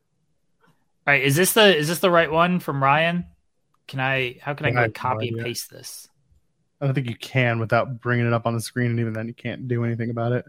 All 1.08 1.13
right, 1.13 1.24
is 1.24 1.36
this 1.36 1.54
the 1.54 1.76
is 1.76 1.88
this 1.88 2.00
the 2.00 2.10
right 2.10 2.32
one 2.32 2.60
from 2.60 2.82
Ryan? 2.82 3.26
Can 3.88 4.00
I 4.00 4.38
how 4.41 4.56
can 4.56 4.65
I 4.76 4.86
I 4.86 4.89
copy 4.89 5.30
and 5.30 5.39
paste 5.39 5.70
this? 5.70 6.08
I 6.82 6.86
don't 6.86 6.96
think 6.96 7.08
you 7.08 7.15
can 7.15 7.60
without 7.60 8.02
bringing 8.02 8.26
it 8.26 8.34
up 8.34 8.48
on 8.48 8.54
the 8.54 8.62
screen, 8.62 8.91
and 8.91 9.00
even 9.00 9.13
then, 9.13 9.28
you 9.28 9.34
can't 9.34 9.68
do 9.68 9.86
anything 9.86 10.10
about 10.10 10.32
it. 10.32 10.46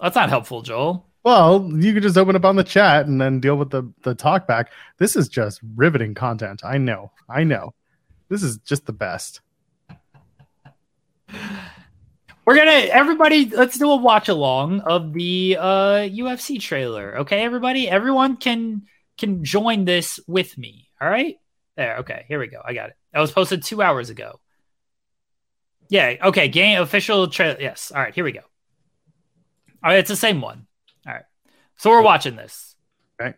That's 0.00 0.14
not 0.14 0.28
helpful, 0.28 0.62
Joel. 0.62 1.06
Well, 1.24 1.68
you 1.74 1.92
could 1.92 2.04
just 2.04 2.16
open 2.16 2.36
up 2.36 2.44
on 2.44 2.54
the 2.54 2.62
chat 2.62 3.06
and 3.06 3.20
then 3.20 3.40
deal 3.40 3.56
with 3.56 3.70
the 3.70 3.92
the 4.02 4.14
talk 4.14 4.46
back. 4.46 4.70
This 4.98 5.16
is 5.16 5.28
just 5.28 5.60
riveting 5.74 6.14
content. 6.14 6.62
I 6.64 6.78
know. 6.78 7.10
I 7.28 7.42
know. 7.42 7.74
This 8.28 8.44
is 8.44 8.58
just 8.58 8.86
the 8.86 8.92
best. 8.92 9.40
We're 12.44 12.54
gonna 12.54 12.70
everybody. 12.70 13.46
Let's 13.46 13.76
do 13.76 13.90
a 13.90 13.96
watch 13.96 14.28
along 14.28 14.82
of 14.82 15.12
the 15.12 15.56
uh, 15.58 16.08
UFC 16.08 16.60
trailer. 16.60 17.18
Okay, 17.18 17.42
everybody, 17.42 17.88
everyone 17.88 18.36
can 18.36 18.82
can 19.18 19.44
join 19.44 19.84
this 19.84 20.20
with 20.26 20.56
me. 20.58 20.88
All 21.00 21.08
right, 21.08 21.36
there. 21.76 21.98
Okay, 21.98 22.24
here 22.28 22.38
we 22.38 22.46
go. 22.48 22.60
I 22.64 22.74
got 22.74 22.90
it. 22.90 22.96
That 23.12 23.20
was 23.20 23.32
posted 23.32 23.62
two 23.62 23.82
hours 23.82 24.10
ago. 24.10 24.40
Yeah. 25.88 26.16
Okay. 26.24 26.48
Game 26.48 26.80
official 26.80 27.28
trailer. 27.28 27.56
Yes. 27.60 27.92
All 27.94 28.02
right. 28.02 28.14
Here 28.14 28.24
we 28.24 28.32
go. 28.32 28.40
All 28.40 29.90
right. 29.90 29.98
It's 29.98 30.08
the 30.08 30.16
same 30.16 30.40
one. 30.40 30.66
All 31.06 31.14
right. 31.14 31.24
So 31.76 31.90
we're 31.90 32.02
watching 32.02 32.36
this. 32.36 32.74
Okay. 33.20 33.34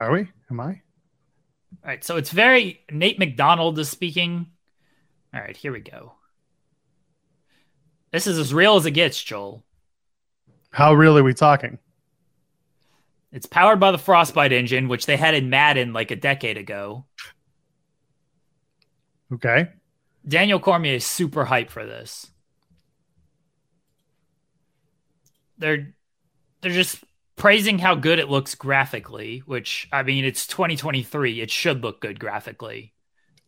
Are 0.00 0.10
we? 0.10 0.28
Am 0.50 0.60
I? 0.60 0.82
All 1.84 1.88
right, 1.88 2.04
so 2.04 2.16
it's 2.16 2.30
very 2.30 2.80
Nate 2.90 3.18
McDonald 3.18 3.78
is 3.78 3.88
speaking. 3.88 4.46
All 5.34 5.40
right, 5.40 5.56
here 5.56 5.72
we 5.72 5.80
go. 5.80 6.12
This 8.12 8.26
is 8.26 8.38
as 8.38 8.54
real 8.54 8.76
as 8.76 8.86
it 8.86 8.92
gets, 8.92 9.20
Joel. 9.22 9.64
How 10.70 10.94
real 10.94 11.18
are 11.18 11.24
we 11.24 11.34
talking? 11.34 11.78
It's 13.32 13.46
powered 13.46 13.80
by 13.80 13.90
the 13.90 13.98
Frostbite 13.98 14.52
engine, 14.52 14.88
which 14.88 15.06
they 15.06 15.16
had 15.16 15.34
in 15.34 15.48
Madden 15.48 15.92
like 15.92 16.10
a 16.10 16.16
decade 16.16 16.58
ago. 16.58 17.06
Okay. 19.32 19.68
Daniel 20.26 20.60
Cormier 20.60 20.94
is 20.94 21.06
super 21.06 21.46
hyped 21.46 21.70
for 21.70 21.86
this. 21.86 22.30
They're 25.58 25.94
they're 26.60 26.72
just 26.72 27.02
praising 27.36 27.78
how 27.78 27.94
good 27.94 28.18
it 28.18 28.28
looks 28.28 28.54
graphically, 28.54 29.42
which 29.46 29.88
I 29.92 30.02
mean 30.02 30.24
it's 30.24 30.46
2023. 30.46 31.40
It 31.40 31.50
should 31.50 31.82
look 31.82 32.00
good 32.00 32.20
graphically. 32.20 32.92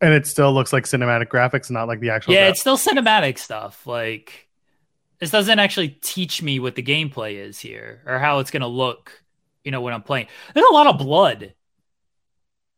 And 0.01 0.13
it 0.13 0.27
still 0.27 0.53
looks 0.53 0.73
like 0.73 0.83
cinematic 0.83 1.27
graphics, 1.27 1.71
not 1.71 1.87
like 1.87 1.99
the 1.99 2.09
actual. 2.09 2.33
yeah, 2.33 2.47
graphics. 2.47 2.51
it's 2.51 2.59
still 2.61 2.77
cinematic 2.77 3.37
stuff. 3.37 3.85
Like 3.85 4.49
this 5.19 5.29
doesn't 5.29 5.59
actually 5.59 5.89
teach 5.89 6.41
me 6.41 6.59
what 6.59 6.75
the 6.75 6.83
gameplay 6.83 7.35
is 7.35 7.59
here 7.59 8.01
or 8.05 8.17
how 8.19 8.39
it's 8.39 8.51
gonna 8.51 8.67
look. 8.67 9.23
You 9.65 9.71
know 9.71 9.81
when 9.81 9.93
I'm 9.93 10.03
playing. 10.03 10.27
There's 10.53 10.65
a 10.69 10.73
lot 10.73 10.87
of 10.87 10.97
blood. 10.99 11.53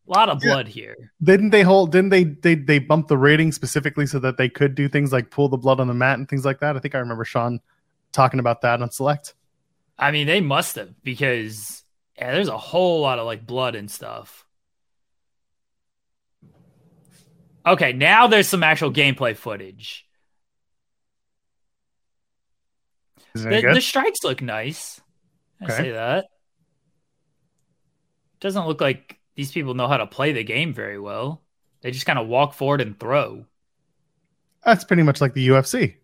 A 0.08 0.12
lot 0.12 0.30
of 0.30 0.42
Yeah. 0.42 0.54
blood 0.54 0.68
here. 0.70 1.12
Didn't 1.22 1.50
they 1.50 1.62
hold? 1.64 1.92
Didn't 1.92 2.10
they? 2.10 2.24
They 2.24 2.56
they 2.56 2.80
bump 2.80 3.10
the 3.10 3.18
rating 3.18 3.52
specifically 3.52 4.08
so 4.08 4.20
that 4.20 4.38
they 4.38 4.48
could 4.50 4.74
do 4.74 4.88
things 4.88 5.12
like 5.12 5.30
pull 5.30 5.50
the 5.50 5.58
blood 5.58 5.80
on 5.82 5.88
the 5.88 5.94
mat 5.94 6.18
and 6.18 6.28
things 6.28 6.46
like 6.46 6.62
that. 6.62 6.76
I 6.76 6.80
think 6.80 6.96
I 6.96 7.00
remember 7.00 7.26
Sean 7.26 7.60
talking 8.14 8.40
about 8.40 8.62
that 8.62 8.82
on 8.82 8.90
Select. 8.90 9.36
I 10.00 10.12
mean, 10.12 10.28
they 10.28 10.42
must 10.42 10.76
have 10.78 10.90
because 11.04 11.84
yeah, 12.18 12.32
there's 12.32 12.48
a 12.48 12.58
whole 12.58 13.02
lot 13.02 13.20
of 13.20 13.26
like 13.26 13.46
blood 13.46 13.76
and 13.76 13.92
stuff. 13.92 14.46
Okay, 17.66 17.92
now 17.92 18.28
there's 18.28 18.48
some 18.48 18.64
actual 18.64 18.94
gameplay 18.94 19.36
footage. 19.36 20.08
The, 23.34 23.62
the 23.74 23.82
strikes 23.82 24.24
look 24.24 24.42
nice. 24.42 25.02
I 25.62 25.66
Okay. 25.66 25.78
say 25.78 25.92
that. 25.92 26.26
Doesn't 28.40 28.68
look 28.68 28.82
like 28.82 29.20
these 29.36 29.52
people 29.52 29.74
know 29.74 29.88
how 29.88 29.98
to 29.98 30.08
play 30.08 30.32
the 30.34 30.44
game 30.44 30.74
very 30.74 31.00
well. 31.00 31.44
They 31.82 31.92
just 31.92 32.06
kind 32.06 32.20
of 32.20 32.28
walk 32.28 32.54
forward 32.54 32.82
and 32.82 33.00
throw. 33.00 33.46
That's 34.64 34.84
pretty 34.84 35.02
much 35.04 35.20
like 35.20 35.34
the 35.34 35.42
UFC. 35.48 35.98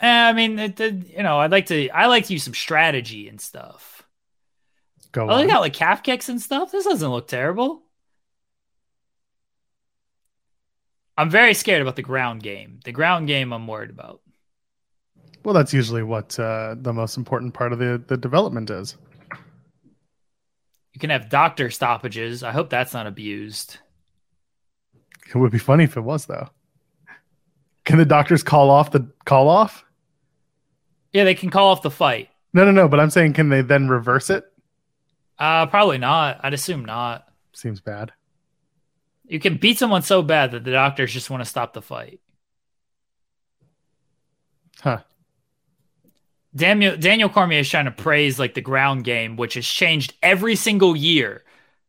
Eh, 0.00 0.06
I 0.28 0.32
mean, 0.32 0.58
it, 0.58 0.80
it- 0.80 1.08
you 1.08 1.22
know, 1.22 1.38
I'd 1.38 1.50
like 1.50 1.66
to. 1.66 1.88
I 1.90 2.06
like 2.06 2.26
to 2.26 2.32
use 2.32 2.44
some 2.44 2.54
strategy 2.54 3.28
and 3.28 3.40
stuff. 3.40 4.02
Go 5.12 5.28
Oh, 5.28 5.36
they 5.38 5.42
on. 5.42 5.48
got 5.48 5.60
like 5.60 5.72
calf 5.72 6.02
kicks 6.02 6.28
and 6.28 6.40
stuff. 6.42 6.72
This 6.72 6.84
doesn't 6.84 7.10
look 7.10 7.26
terrible. 7.28 7.82
I'm 11.16 11.30
very 11.30 11.54
scared 11.54 11.82
about 11.82 11.94
the 11.96 12.02
ground 12.02 12.42
game. 12.42 12.80
The 12.84 12.90
ground 12.92 13.26
game, 13.28 13.52
I'm 13.52 13.66
worried 13.68 13.90
about. 13.90 14.22
Well, 15.44 15.54
that's 15.54 15.72
usually 15.72 16.02
what 16.02 16.38
uh, 16.38 16.76
the 16.78 16.92
most 16.92 17.16
important 17.16 17.54
part 17.54 17.72
of 17.72 17.78
the, 17.78 18.02
the 18.06 18.16
development 18.16 18.70
is. 18.70 18.96
You 21.00 21.08
can 21.08 21.18
have 21.18 21.30
doctor 21.30 21.70
stoppages. 21.70 22.42
I 22.42 22.52
hope 22.52 22.68
that's 22.68 22.92
not 22.92 23.06
abused. 23.06 23.78
It 25.26 25.34
would 25.34 25.50
be 25.50 25.56
funny 25.56 25.84
if 25.84 25.96
it 25.96 26.02
was, 26.02 26.26
though. 26.26 26.50
Can 27.86 27.96
the 27.96 28.04
doctors 28.04 28.42
call 28.42 28.68
off 28.68 28.90
the 28.90 29.10
call 29.24 29.48
off? 29.48 29.82
Yeah, 31.14 31.24
they 31.24 31.34
can 31.34 31.48
call 31.48 31.70
off 31.70 31.80
the 31.80 31.90
fight. 31.90 32.28
No, 32.52 32.66
no, 32.66 32.70
no. 32.70 32.86
But 32.86 33.00
I'm 33.00 33.08
saying, 33.08 33.32
can 33.32 33.48
they 33.48 33.62
then 33.62 33.88
reverse 33.88 34.28
it? 34.28 34.44
Uh, 35.38 35.64
probably 35.64 35.96
not. 35.96 36.38
I'd 36.42 36.52
assume 36.52 36.84
not. 36.84 37.26
Seems 37.54 37.80
bad. 37.80 38.12
You 39.26 39.40
can 39.40 39.56
beat 39.56 39.78
someone 39.78 40.02
so 40.02 40.20
bad 40.20 40.50
that 40.50 40.64
the 40.64 40.72
doctors 40.72 41.14
just 41.14 41.30
want 41.30 41.42
to 41.42 41.48
stop 41.48 41.72
the 41.72 41.80
fight. 41.80 42.20
Huh. 44.82 44.98
Daniel 46.54 46.96
Daniel 46.96 47.28
Cormier 47.28 47.60
is 47.60 47.68
trying 47.68 47.84
to 47.84 47.90
praise 47.90 48.38
like 48.38 48.54
the 48.54 48.60
ground 48.60 49.04
game, 49.04 49.36
which 49.36 49.54
has 49.54 49.66
changed 49.66 50.14
every 50.22 50.56
single 50.56 50.96
year 50.96 51.44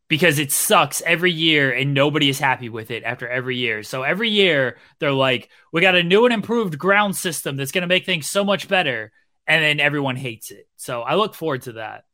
because 0.08 0.38
it 0.38 0.52
sucks 0.52 1.00
every 1.06 1.32
year 1.32 1.72
and 1.72 1.94
nobody 1.94 2.28
is 2.28 2.38
happy 2.38 2.68
with 2.68 2.90
it 2.90 3.02
after 3.02 3.26
every 3.26 3.56
year. 3.56 3.82
So 3.82 4.02
every 4.02 4.28
year 4.28 4.76
they're 4.98 5.10
like, 5.10 5.48
we 5.72 5.80
got 5.80 5.94
a 5.94 6.02
new 6.02 6.24
and 6.24 6.34
improved 6.34 6.78
ground 6.78 7.16
system 7.16 7.56
that's 7.56 7.72
going 7.72 7.82
to 7.82 7.88
make 7.88 8.04
things 8.04 8.28
so 8.28 8.44
much 8.44 8.68
better, 8.68 9.10
and 9.46 9.64
then 9.64 9.80
everyone 9.80 10.16
hates 10.16 10.50
it. 10.50 10.68
So 10.76 11.02
I 11.02 11.14
look 11.14 11.34
forward 11.34 11.62
to 11.62 11.72
that. 11.72 12.04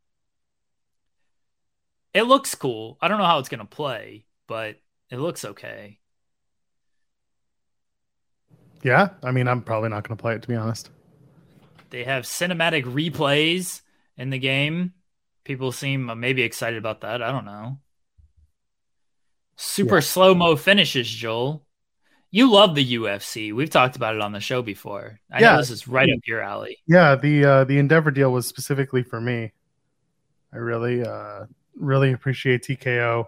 It 2.14 2.22
looks 2.22 2.54
cool. 2.54 2.96
I 3.00 3.08
don't 3.08 3.18
know 3.18 3.24
how 3.24 3.40
it's 3.40 3.48
going 3.50 3.58
to 3.60 3.66
play, 3.66 4.26
but 4.46 4.76
it 5.10 5.18
looks 5.18 5.44
okay. 5.44 5.98
Yeah. 8.82 9.08
I 9.22 9.32
mean, 9.32 9.48
I'm 9.48 9.60
probably 9.60 9.90
not 9.90 10.06
going 10.06 10.16
to 10.16 10.20
play 10.20 10.34
it, 10.34 10.42
to 10.42 10.48
be 10.48 10.54
honest. 10.54 10.90
They 11.90 12.04
have 12.04 12.24
cinematic 12.24 12.84
replays 12.84 13.80
in 14.16 14.30
the 14.30 14.38
game. 14.38 14.92
People 15.44 15.72
seem 15.72 16.10
uh, 16.10 16.14
maybe 16.14 16.42
excited 16.42 16.78
about 16.78 17.00
that. 17.02 17.22
I 17.22 17.32
don't 17.32 17.44
know. 17.46 17.78
Super 19.56 19.96
Yeah. 19.96 20.00
slow 20.00 20.34
mo 20.34 20.56
finishes, 20.56 21.08
Joel. 21.08 21.64
You 22.30 22.50
love 22.50 22.74
the 22.74 22.84
UFC. 22.94 23.52
We've 23.54 23.70
talked 23.70 23.96
about 23.96 24.14
it 24.14 24.20
on 24.20 24.32
the 24.32 24.40
show 24.40 24.60
before. 24.62 25.18
I 25.30 25.40
Yeah. 25.40 25.52
know 25.52 25.58
this 25.58 25.70
is 25.70 25.88
right 25.88 26.08
up 26.08 26.20
your 26.26 26.42
alley. 26.42 26.78
Yeah. 26.86 27.14
The 27.16 27.44
uh, 27.44 27.64
the 27.64 27.78
Endeavor 27.78 28.10
deal 28.10 28.32
was 28.32 28.46
specifically 28.46 29.02
for 29.02 29.20
me. 29.20 29.52
I 30.52 30.56
really, 30.58 31.02
uh, 31.02 31.44
really 31.74 32.12
appreciate 32.12 32.62
TKO, 32.62 33.24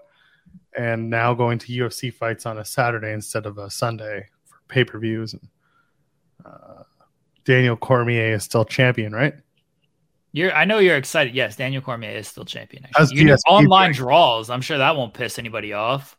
and 0.76 1.08
now 1.10 1.34
going 1.34 1.58
to 1.60 1.72
UFC 1.72 2.10
fights 2.12 2.46
on 2.46 2.58
a 2.58 2.64
Saturday 2.64 3.12
instead 3.12 3.46
of 3.46 3.58
a 3.58 3.70
Sunday 3.70 4.28
for 4.44 4.58
pay 4.68 4.84
per 4.84 4.98
views. 4.98 5.34
And 5.34 5.48
uh, 6.44 6.82
Daniel 7.44 7.76
Cormier 7.76 8.34
is 8.34 8.44
still 8.44 8.64
champion, 8.64 9.12
right? 9.12 9.34
You're, 10.32 10.52
I 10.52 10.64
know 10.64 10.78
you're 10.78 10.96
excited. 10.96 11.34
Yes, 11.34 11.56
Daniel 11.56 11.82
Cormier 11.82 12.10
is 12.10 12.28
still 12.28 12.44
champion. 12.44 12.86
How's 12.94 13.10
You 13.10 13.26
can 13.26 13.36
online 13.48 13.92
draws. 13.92 14.48
I'm 14.50 14.60
sure 14.60 14.78
that 14.78 14.96
won't 14.96 15.12
piss 15.14 15.38
anybody 15.38 15.72
off. 15.72 16.16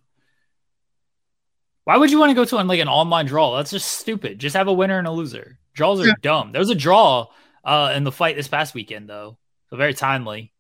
Why 1.86 1.98
would 1.98 2.12
you 2.12 2.20
want 2.20 2.30
to 2.30 2.36
go 2.36 2.46
to 2.46 2.58
an, 2.58 2.68
like 2.68 2.80
an 2.80 2.88
online 2.90 3.26
draw? 3.26 3.56
That's 3.58 3.72
just 3.72 3.88
stupid. 4.00 4.38
Just 4.40 4.56
have 4.56 4.68
a 4.68 4.74
winner 4.74 4.98
and 5.00 5.08
a 5.08 5.12
loser. 5.12 5.58
Draws 5.74 6.02
are 6.02 6.08
Yeah. 6.08 6.14
dumb. 6.22 6.52
There 6.52 6.60
was 6.60 6.70
a 6.70 6.76
draw 6.76 7.28
uh, 7.64 7.94
in 7.96 8.04
the 8.04 8.12
fight 8.12 8.36
this 8.36 8.48
past 8.48 8.74
weekend, 8.74 9.10
though, 9.10 9.38
so 9.70 9.78
very 9.78 9.94
timely. 9.94 10.52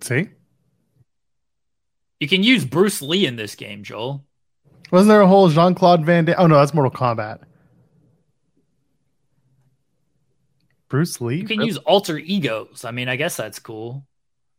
See, 0.00 0.28
You 2.18 2.28
can 2.28 2.42
use 2.42 2.64
Bruce 2.64 3.02
Lee 3.02 3.26
in 3.26 3.36
this 3.36 3.54
game, 3.54 3.82
Joel. 3.84 4.24
wasn't 4.90 5.08
there 5.10 5.20
a 5.20 5.26
whole 5.28 5.48
Jean 5.48 5.74
Claude 5.74 6.04
Van 6.04 6.24
Damme? 6.24 6.36
Oh 6.38 6.46
no, 6.46 6.56
that's 6.56 6.72
Mortal 6.74 6.90
Kombat. 6.90 7.40
Bruce 10.92 11.22
Lee. 11.22 11.36
You 11.36 11.44
can 11.46 11.56
Really? 11.56 11.68
use 11.68 11.78
alter 11.78 12.18
egos. 12.18 12.84
I 12.84 12.90
mean, 12.90 13.08
I 13.08 13.16
guess 13.16 13.34
that's 13.34 13.58
cool. 13.58 14.06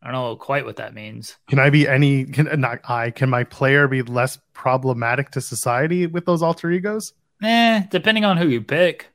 I 0.02 0.08
don't 0.12 0.14
know 0.16 0.36
quite 0.36 0.66
what 0.66 0.78
that 0.78 0.96
means. 0.96 1.38
Can 1.48 1.60
I 1.60 1.70
be 1.70 1.88
any? 1.88 2.26
Can 2.26 2.50
not 2.60 2.80
I? 2.90 3.12
Can 3.12 3.30
my 3.30 3.44
player 3.44 3.88
be 3.88 4.02
less 4.02 4.40
problematic 4.54 5.30
to 5.32 5.42
society 5.42 6.08
with 6.08 6.26
those 6.26 6.42
alter 6.42 6.72
egos? 6.72 7.14
Eh, 7.44 7.84
depending 7.92 8.26
on 8.26 8.38
who 8.38 8.48
you 8.48 8.62
pick. 8.62 9.10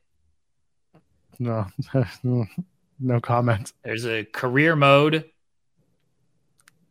No, 1.41 1.67
no 3.01 3.21
comment. 3.21 3.73
There's 3.83 4.07
a 4.07 4.25
career 4.25 4.77
mode 4.77 5.25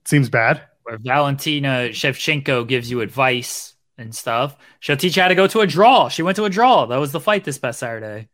Seems 0.04 0.30
bad. 0.30 0.62
where 0.84 0.98
Valentina 0.98 1.90
Shevchenko 1.92 2.68
gives 2.68 2.92
you 2.92 3.00
advice 3.00 3.76
and 3.98 4.14
stuff. 4.14 4.58
She'll 4.82 4.98
teach 4.98 5.16
you 5.16 5.22
how 5.22 5.30
to 5.30 5.36
go 5.36 5.48
to 5.48 5.62
a 5.62 5.68
draw. 5.68 6.10
She 6.10 6.22
went 6.22 6.36
to 6.36 6.44
a 6.46 6.50
draw. 6.50 6.86
That 6.86 6.98
was 6.98 7.14
the 7.14 7.20
fight 7.22 7.46
this 7.46 7.58
past 7.58 7.80
Saturday. 7.80 8.28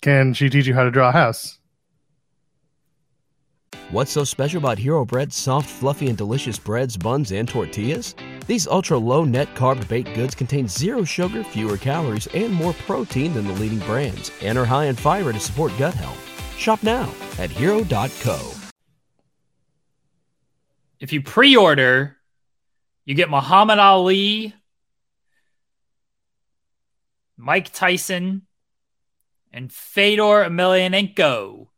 Can 0.00 0.32
she 0.32 0.48
teach 0.48 0.66
you 0.66 0.74
how 0.74 0.84
to 0.84 0.90
draw 0.90 1.08
a 1.08 1.12
house? 1.12 1.58
What's 3.90 4.12
so 4.12 4.22
special 4.22 4.58
about 4.58 4.78
Hero 4.78 5.04
Bread's 5.04 5.34
soft, 5.34 5.68
fluffy, 5.68 6.08
and 6.08 6.16
delicious 6.16 6.58
breads, 6.58 6.96
buns, 6.96 7.32
and 7.32 7.48
tortillas? 7.48 8.14
These 8.46 8.66
ultra 8.66 8.98
low 8.98 9.24
net 9.24 9.48
carb 9.54 9.86
baked 9.88 10.14
goods 10.14 10.34
contain 10.34 10.68
zero 10.68 11.04
sugar, 11.04 11.42
fewer 11.42 11.78
calories, 11.78 12.26
and 12.28 12.52
more 12.52 12.74
protein 12.74 13.32
than 13.32 13.46
the 13.46 13.54
leading 13.54 13.78
brands, 13.80 14.30
and 14.42 14.58
are 14.58 14.66
high 14.66 14.86
in 14.86 14.94
fiber 14.94 15.32
to 15.32 15.40
support 15.40 15.72
gut 15.78 15.94
health. 15.94 16.22
Shop 16.58 16.82
now 16.82 17.12
at 17.38 17.50
hero.co. 17.50 18.52
If 21.00 21.12
you 21.12 21.22
pre 21.22 21.56
order, 21.56 22.16
you 23.04 23.14
get 23.14 23.30
Muhammad 23.30 23.78
Ali, 23.78 24.52
Mike 27.36 27.72
Tyson, 27.72 28.47
and 29.52 29.72
Fedor 29.72 30.44
Emelianenko. 30.44 31.68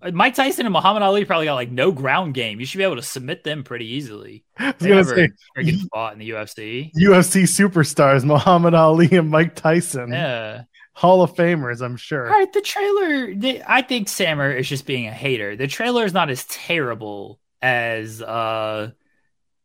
Uh, 0.00 0.10
Mike 0.12 0.34
Tyson 0.34 0.64
and 0.66 0.72
Muhammad 0.72 1.02
Ali 1.02 1.24
probably 1.24 1.46
got 1.46 1.54
like 1.54 1.70
no 1.72 1.90
ground 1.90 2.34
game. 2.34 2.60
You 2.60 2.66
should 2.66 2.78
be 2.78 2.84
able 2.84 2.96
to 2.96 3.02
submit 3.02 3.42
them 3.42 3.64
pretty 3.64 3.86
easily. 3.86 4.44
I 4.58 4.66
was 4.66 4.74
gonna 4.80 4.94
never 4.94 5.16
say 5.16 5.78
fought 5.92 6.12
in 6.12 6.18
the 6.20 6.30
UFC. 6.30 6.92
UFC 6.94 7.42
superstars 7.42 8.24
Muhammad 8.26 8.74
Ali 8.74 9.08
and 9.16 9.30
Mike 9.30 9.54
Tyson, 9.56 10.12
Yeah. 10.12 10.62
Hall 10.92 11.22
of 11.22 11.34
Famers, 11.34 11.80
I'm 11.80 11.96
sure. 11.96 12.26
All 12.26 12.32
right, 12.32 12.52
the 12.52 12.60
trailer. 12.60 13.32
The, 13.32 13.62
I 13.66 13.82
think 13.82 14.08
Sammer 14.08 14.50
is 14.50 14.68
just 14.68 14.84
being 14.84 15.06
a 15.06 15.12
hater. 15.12 15.54
The 15.54 15.68
trailer 15.68 16.04
is 16.04 16.12
not 16.12 16.28
as 16.28 16.44
terrible 16.46 17.38
as 17.62 18.20
uh 18.20 18.90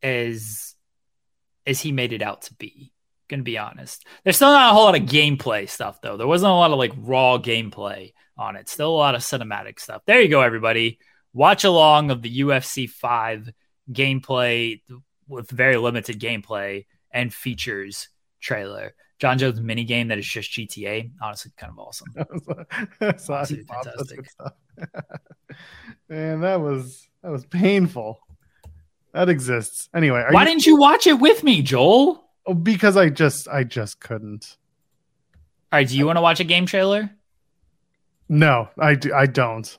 as 0.04 0.76
as 1.66 1.80
he 1.80 1.92
made 1.92 2.14
it 2.14 2.22
out 2.22 2.44
to 2.44 2.54
be. 2.56 2.93
Gonna 3.34 3.42
be 3.42 3.58
honest. 3.58 4.06
There's 4.24 4.36
still 4.36 4.52
not 4.52 4.70
a 4.70 4.74
whole 4.76 4.84
lot 4.84 4.94
of 4.94 5.08
gameplay 5.08 5.68
stuff 5.68 6.00
though. 6.02 6.18
There 6.18 6.28
wasn't 6.28 6.52
a 6.52 6.54
lot 6.54 6.70
of 6.70 6.78
like 6.78 6.94
raw 6.96 7.40
gameplay 7.40 8.14
on 8.38 8.56
it. 8.56 8.70
Still 8.70 8.92
a 8.92 8.96
lot 8.96 9.16
of 9.16 9.22
cinematic 9.22 9.80
stuff. 9.80 10.04
There 10.06 10.22
you 10.22 10.28
go, 10.28 10.42
everybody. 10.42 11.00
Watch 11.34 11.64
along 11.64 12.12
of 12.12 12.22
the 12.22 12.42
UFC 12.42 12.88
five 12.88 13.52
gameplay 13.92 14.82
with 15.28 15.50
very 15.50 15.78
limited 15.78 16.20
gameplay 16.20 16.86
and 17.10 17.34
features 17.34 18.08
trailer. 18.40 18.94
Jon 19.18 19.40
Jones 19.40 19.60
mini 19.60 19.84
game 19.84 20.10
that 20.10 20.20
is 20.20 20.28
just 20.28 20.52
GTA. 20.52 21.10
Honestly, 21.20 21.54
kind 21.58 21.72
of 21.72 21.80
awesome. 21.80 22.10
That's 23.00 23.28
Absolutely 23.32 23.66
awesome. 23.76 23.94
That's 23.98 24.14
fantastic. 24.14 25.10
Man, 26.08 26.42
that 26.42 26.62
was 26.62 27.08
that 27.24 27.32
was 27.32 27.48
painful. 27.48 28.20
That 29.12 29.28
exists. 29.30 29.90
Anyway, 29.92 30.20
are 30.20 30.32
Why 30.32 30.44
you, 30.44 30.50
didn't 30.50 30.68
you 30.68 30.78
watch 30.78 31.08
it 31.08 31.20
with 31.20 31.44
me, 31.44 31.64
Joel? 31.64 32.24
Oh, 32.46 32.54
because 32.54 32.98
I 32.98 33.10
just 33.10 33.48
I 33.48 33.64
just 33.64 34.00
couldn't. 34.00 34.58
All 35.72 35.80
right, 35.80 35.88
do 35.88 35.98
you 35.98 36.06
want 36.06 36.18
to 36.18 36.22
watch 36.22 36.40
a 36.40 36.44
game 36.44 36.66
trailer? 36.66 37.10
No, 38.30 38.70
I 38.78 38.96
do, 38.96 39.14
I 39.14 39.26
don't. 39.26 39.76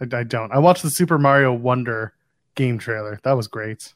I, 0.00 0.16
I 0.16 0.24
don't. 0.24 0.52
I 0.52 0.58
watched 0.58 0.82
the 0.82 0.90
Super 0.90 1.18
Mario 1.18 1.52
Wonder 1.52 2.14
game 2.54 2.78
trailer. 2.78 3.20
That 3.22 3.32
was 3.32 3.48
great. 3.48 3.94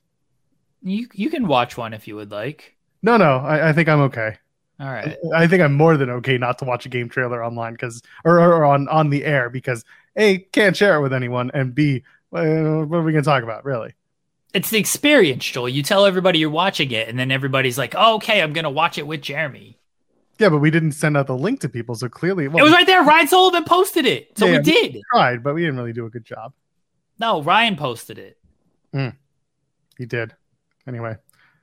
You 0.83 1.09
you 1.13 1.31
can 1.31 1.47
watch 1.47 1.77
one 1.77 1.93
if 1.93 2.07
you 2.07 2.17
would 2.17 2.31
like. 2.31 2.77
No, 3.03 3.17
no, 3.17 3.37
I, 3.39 3.71
I 3.71 3.73
think 3.73 3.89
I'm 3.89 4.01
okay. 4.01 4.37
All 4.79 4.91
right. 4.91 5.17
I 5.35 5.47
think 5.47 5.63
I'm 5.63 5.75
more 5.75 5.99
than 5.99 6.09
okay 6.09 6.39
not 6.39 6.59
to 6.59 6.65
watch 6.65 6.87
a 6.87 6.89
game 6.89 7.09
trailer 7.09 7.45
online 7.45 7.73
because 7.73 8.03
or, 8.25 8.41
or, 8.41 8.55
or 8.55 8.65
on 8.65 8.89
on 8.89 9.11
the 9.11 9.25
air 9.25 9.51
because 9.51 9.85
a 10.17 10.39
can't 10.39 10.77
share 10.77 10.97
it 10.97 11.03
with 11.03 11.13
anyone 11.13 11.51
and 11.53 11.75
b 11.75 12.03
uh, 12.33 12.85
what 12.85 12.99
are 12.99 13.03
we 13.03 13.13
gonna 13.13 13.23
talk 13.23 13.43
about 13.43 13.65
really? 13.65 13.93
It's 14.53 14.71
the 14.71 14.79
experience, 14.79 15.45
Joel. 15.45 15.69
You 15.69 15.83
tell 15.83 16.07
everybody 16.07 16.39
you're 16.41 16.51
watching 16.51 16.91
it, 16.91 17.09
and 17.09 17.19
then 17.19 17.31
everybody's 17.31 17.79
like, 17.79 17.95
oh, 17.97 18.17
okay, 18.17 18.43
I'm 18.43 18.53
gonna 18.53 18.71
watch 18.71 18.99
it 18.99 19.07
with 19.07 19.21
Jeremy. 19.23 19.79
Yeah, 20.39 20.49
but 20.49 20.59
we 20.59 20.71
didn't 20.71 20.93
send 20.93 21.17
out 21.17 21.27
the 21.27 21.37
link 21.37 21.61
to 21.61 21.69
people, 21.69 21.95
so 21.95 22.09
clearly 22.09 22.49
well, 22.49 22.59
it 22.59 22.63
was 22.63 22.73
right 22.73 22.87
there. 22.87 23.03
Ryan 23.05 23.29
Sullivan 23.29 23.65
posted 23.65 24.07
it. 24.07 24.37
So 24.39 24.47
Yeah, 24.47 24.57
we 24.59 24.63
did. 24.63 24.95
we 24.95 25.03
tried, 25.13 25.43
but 25.43 25.55
we 25.55 25.61
didn't 25.61 25.77
really 25.77 25.93
do 25.93 26.07
a 26.07 26.11
good 26.11 26.25
job. 26.25 26.53
No, 27.19 27.43
Ryan 27.43 27.77
posted 27.77 28.19
it. 28.19 28.39
Hmm. 28.93 29.11
He 29.99 30.07
did. 30.07 30.35
Anyway, 30.89 31.17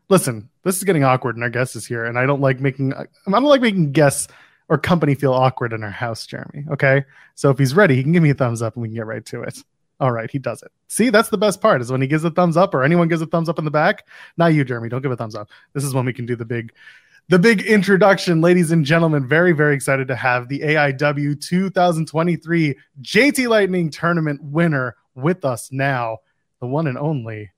listen, 0.09 0.49
this 0.63 0.77
is 0.77 0.83
getting 0.83 1.03
awkward, 1.03 1.35
and 1.35 1.43
our 1.43 1.49
guest 1.49 1.75
is 1.75 1.87
here, 1.87 2.05
and 2.05 2.17
I 2.19 2.25
don't 2.27 2.39
like 2.41 2.59
making 2.59 2.93
I 2.93 3.05
don't 3.29 3.43
like 3.43 3.61
making 3.61 3.91
guests 3.93 4.27
or 4.69 4.77
company 4.77 5.15
feel 5.15 5.33
awkward 5.33 5.73
in 5.73 5.83
our 5.83 5.89
house, 5.89 6.25
Jeremy. 6.27 6.65
Okay, 6.71 7.03
so 7.35 7.49
if 7.49 7.57
he's 7.57 7.73
ready, 7.73 7.95
he 7.95 8.03
can 8.03 8.11
give 8.11 8.21
me 8.23 8.29
a 8.29 8.35
thumbs 8.35 8.61
up, 8.61 8.75
and 8.75 8.83
we 8.83 8.89
can 8.89 8.95
get 8.95 9.07
right 9.07 9.25
to 9.25 9.41
it. 9.41 9.57
All 9.99 10.11
right, 10.11 10.29
he 10.29 10.37
does 10.37 10.61
it. 10.61 10.71
See, 10.87 11.09
that's 11.09 11.29
the 11.29 11.37
best 11.37 11.59
part 11.59 11.81
is 11.81 11.91
when 11.91 12.01
he 12.01 12.07
gives 12.07 12.23
a 12.23 12.29
thumbs 12.29 12.55
up, 12.55 12.73
or 12.73 12.83
anyone 12.83 13.07
gives 13.07 13.21
a 13.21 13.25
thumbs 13.25 13.49
up 13.49 13.57
in 13.57 13.65
the 13.65 13.71
back. 13.71 14.07
Not 14.37 14.53
you, 14.53 14.63
Jeremy. 14.63 14.89
Don't 14.89 15.01
give 15.01 15.11
a 15.11 15.15
thumbs 15.15 15.35
up. 15.35 15.49
This 15.73 15.83
is 15.83 15.93
when 15.93 16.05
we 16.05 16.13
can 16.13 16.25
do 16.25 16.35
the 16.35 16.45
big. 16.45 16.71
The 17.29 17.39
big 17.39 17.63
introduction, 17.63 18.39
ladies 18.39 18.71
and 18.71 18.85
gentlemen. 18.85 19.27
Very, 19.27 19.51
very 19.51 19.75
excited 19.75 20.07
to 20.07 20.15
have 20.15 20.47
the 20.47 20.61
AIW 20.61 21.41
2023 21.41 22.77
JT 23.01 23.49
Lightning 23.49 23.89
Tournament 23.89 24.41
winner 24.41 24.95
with 25.13 25.43
us 25.43 25.69
now. 25.71 26.19
The 26.61 26.67
one 26.67 26.87
and 26.87 26.97
only 26.97 27.51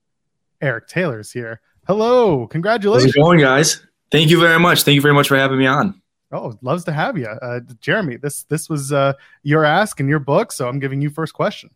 Eric 0.60 0.88
Taylor's 0.88 1.30
here. 1.30 1.60
Hello, 1.86 2.46
Congratulations. 2.48 3.12
How's 3.12 3.16
it 3.16 3.22
going, 3.22 3.40
guys? 3.40 3.86
Thank 4.10 4.30
you 4.30 4.40
very 4.40 4.58
much. 4.58 4.82
Thank 4.82 4.96
you 4.96 5.00
very 5.02 5.14
much 5.14 5.28
for 5.28 5.36
having 5.36 5.58
me 5.58 5.66
on. 5.66 6.00
Oh, 6.32 6.56
loves 6.62 6.84
to 6.84 6.92
have 6.92 7.18
you, 7.18 7.26
uh, 7.26 7.60
Jeremy. 7.80 8.16
This 8.16 8.44
this 8.44 8.68
was 8.68 8.92
uh, 8.92 9.14
your 9.42 9.64
ask 9.64 9.98
and 9.98 10.08
your 10.08 10.20
book, 10.20 10.52
so 10.52 10.68
I'm 10.68 10.78
giving 10.78 11.00
you 11.00 11.10
first 11.10 11.34
question. 11.34 11.70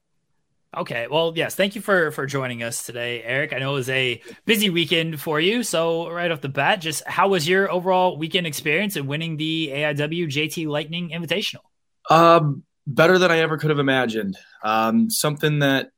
Okay. 0.77 1.07
Well, 1.11 1.33
yes. 1.37 1.55
Thank 1.55 1.75
you 1.75 1.81
for 1.81 2.11
for 2.11 2.27
joining 2.27 2.63
us 2.63 2.85
today, 2.85 3.23
Eric. 3.23 3.53
I 3.53 3.59
know 3.59 3.73
it 3.73 3.75
was 3.75 3.89
a 3.89 4.21
busy 4.45 4.71
weekend 4.71 5.21
for 5.21 5.41
you. 5.41 5.63
So 5.63 6.11
right 6.11 6.31
off 6.31 6.41
the 6.41 6.49
bat, 6.49 6.81
just 6.81 7.07
how 7.07 7.29
was 7.29 7.49
your 7.49 7.71
overall 7.71 8.17
weekend 8.17 8.47
experience 8.47 8.97
in 8.97 9.07
winning 9.07 9.37
the 9.37 9.69
AIW 9.69 10.27
JT 10.27 10.67
Lightning 10.67 11.11
Invitational? 11.11 11.61
Um, 12.11 12.65
better 12.87 13.19
than 13.19 13.31
I 13.31 13.39
ever 13.39 13.57
could 13.57 13.71
have 13.71 13.79
imagined. 13.79 14.37
Um, 14.63 15.11
something 15.11 15.61
that, 15.61 15.91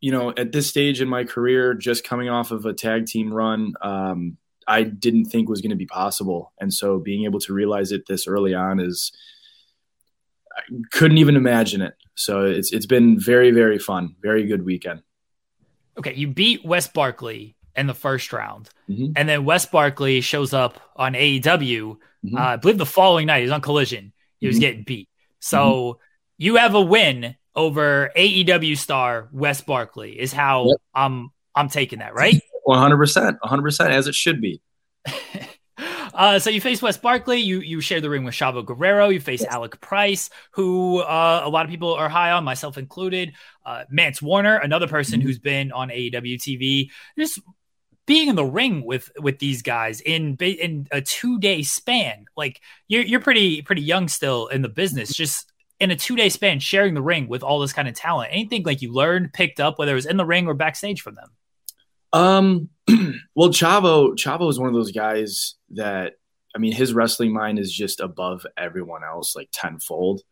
you 0.00 0.12
know, 0.12 0.32
at 0.36 0.52
this 0.52 0.66
stage 0.66 1.00
in 1.00 1.08
my 1.08 1.24
career, 1.24 1.74
just 1.74 2.04
coming 2.04 2.28
off 2.28 2.50
of 2.50 2.66
a 2.66 2.72
tag 2.72 3.06
team 3.06 3.32
run, 3.32 3.74
um, 3.80 4.36
I 4.68 4.82
didn't 4.82 5.26
think 5.26 5.48
was 5.48 5.60
going 5.60 5.70
to 5.70 5.76
be 5.76 5.86
possible. 5.86 6.52
And 6.60 6.74
so 6.74 6.98
being 6.98 7.24
able 7.24 7.40
to 7.40 7.52
realize 7.52 7.92
it 7.92 8.06
this 8.06 8.26
early 8.26 8.54
on 8.54 8.80
is, 8.80 9.12
I 10.56 10.60
couldn't 10.92 11.18
even 11.18 11.36
imagine 11.36 11.82
it. 11.82 11.94
So 12.14 12.44
it's 12.44 12.72
it's 12.72 12.86
been 12.86 13.20
very 13.20 13.50
very 13.50 13.78
fun, 13.78 14.14
very 14.22 14.44
good 14.46 14.64
weekend. 14.64 15.02
Okay, 15.98 16.14
you 16.14 16.28
beat 16.28 16.64
Wes 16.64 16.88
Barkley 16.88 17.54
in 17.74 17.86
the 17.86 17.94
first 17.94 18.32
round, 18.32 18.70
Mhm. 18.88 19.12
and 19.16 19.28
then 19.28 19.44
Wes 19.44 19.66
Barkley 19.66 20.20
shows 20.22 20.54
up 20.54 20.80
on 20.96 21.14
AEW. 21.14 21.98
Mhm. 22.24 22.34
Uh, 22.38 22.40
I 22.40 22.56
believe 22.56 22.78
the 22.78 22.86
following 22.86 23.26
night 23.26 23.38
he 23.38 23.42
was 23.44 23.52
on 23.52 23.60
Collision. 23.60 24.12
He 24.40 24.46
was 24.46 24.56
Mhm. 24.56 24.60
getting 24.60 24.82
beat. 24.84 25.08
So 25.40 26.00
you 26.38 26.56
have 26.56 26.74
a 26.74 26.80
win 26.80 27.36
over 27.54 28.10
AEW 28.16 28.76
star 28.76 29.28
Wes 29.32 29.60
Barkley. 29.60 30.18
Is 30.18 30.32
how 30.32 30.68
Yep. 30.68 30.76
I'm 30.94 31.30
I'm 31.54 31.68
taking 31.68 31.98
that 32.00 32.14
right. 32.14 32.40
One 32.64 32.78
hundred 32.78 32.96
percent, 32.98 33.36
one 33.40 33.48
hundred 33.50 33.62
percent, 33.62 33.92
as 33.92 34.06
it 34.06 34.14
should 34.14 34.40
be. 34.40 34.60
Uh, 36.16 36.38
so 36.38 36.48
you 36.48 36.62
face 36.62 36.80
Wes 36.80 36.96
Barkley. 36.96 37.40
You 37.40 37.60
you 37.60 37.80
share 37.80 38.00
the 38.00 38.08
ring 38.08 38.24
with 38.24 38.34
Chavo 38.34 38.64
Guerrero. 38.64 39.10
You 39.10 39.20
face 39.20 39.42
yes. 39.42 39.52
Alec 39.52 39.80
Price, 39.82 40.30
who 40.52 41.00
uh, 41.00 41.42
a 41.44 41.48
lot 41.50 41.66
of 41.66 41.70
people 41.70 41.92
are 41.92 42.08
high 42.08 42.30
on, 42.30 42.42
myself 42.42 42.78
included. 42.78 43.34
Uh, 43.64 43.84
Mance 43.90 44.22
Warner, 44.22 44.56
another 44.56 44.88
person 44.88 45.20
mm-hmm. 45.20 45.28
who's 45.28 45.38
been 45.38 45.72
on 45.72 45.90
AEW 45.90 46.36
TV. 46.36 46.90
Just 47.18 47.38
being 48.06 48.28
in 48.28 48.36
the 48.36 48.44
ring 48.44 48.84
with 48.84 49.10
with 49.18 49.38
these 49.38 49.60
guys 49.60 50.00
in 50.00 50.36
in 50.40 50.88
a 50.90 51.02
two 51.02 51.38
day 51.38 51.62
span. 51.62 52.24
Like 52.34 52.62
you're 52.88 53.02
you're 53.02 53.20
pretty 53.20 53.60
pretty 53.60 53.82
young 53.82 54.08
still 54.08 54.46
in 54.46 54.62
the 54.62 54.68
business. 54.70 55.12
Just 55.12 55.52
in 55.80 55.90
a 55.90 55.96
two 55.96 56.16
day 56.16 56.30
span, 56.30 56.60
sharing 56.60 56.94
the 56.94 57.02
ring 57.02 57.28
with 57.28 57.42
all 57.42 57.60
this 57.60 57.74
kind 57.74 57.88
of 57.88 57.94
talent. 57.94 58.30
Anything 58.32 58.62
like 58.62 58.80
you 58.80 58.92
learned, 58.92 59.34
picked 59.34 59.60
up, 59.60 59.78
whether 59.78 59.92
it 59.92 59.96
was 59.96 60.06
in 60.06 60.16
the 60.16 60.24
ring 60.24 60.46
or 60.46 60.54
backstage 60.54 61.02
from 61.02 61.14
them. 61.14 61.28
Um, 62.12 62.68
well, 63.34 63.50
Chavo, 63.50 64.14
Chavo 64.16 64.48
is 64.48 64.58
one 64.58 64.68
of 64.68 64.74
those 64.74 64.92
guys 64.92 65.54
that, 65.70 66.14
I 66.54 66.58
mean, 66.58 66.72
his 66.72 66.94
wrestling 66.94 67.32
mind 67.32 67.58
is 67.58 67.72
just 67.72 68.00
above 68.00 68.46
everyone 68.56 69.04
else, 69.04 69.36
like 69.36 69.48
tenfold. 69.52 70.22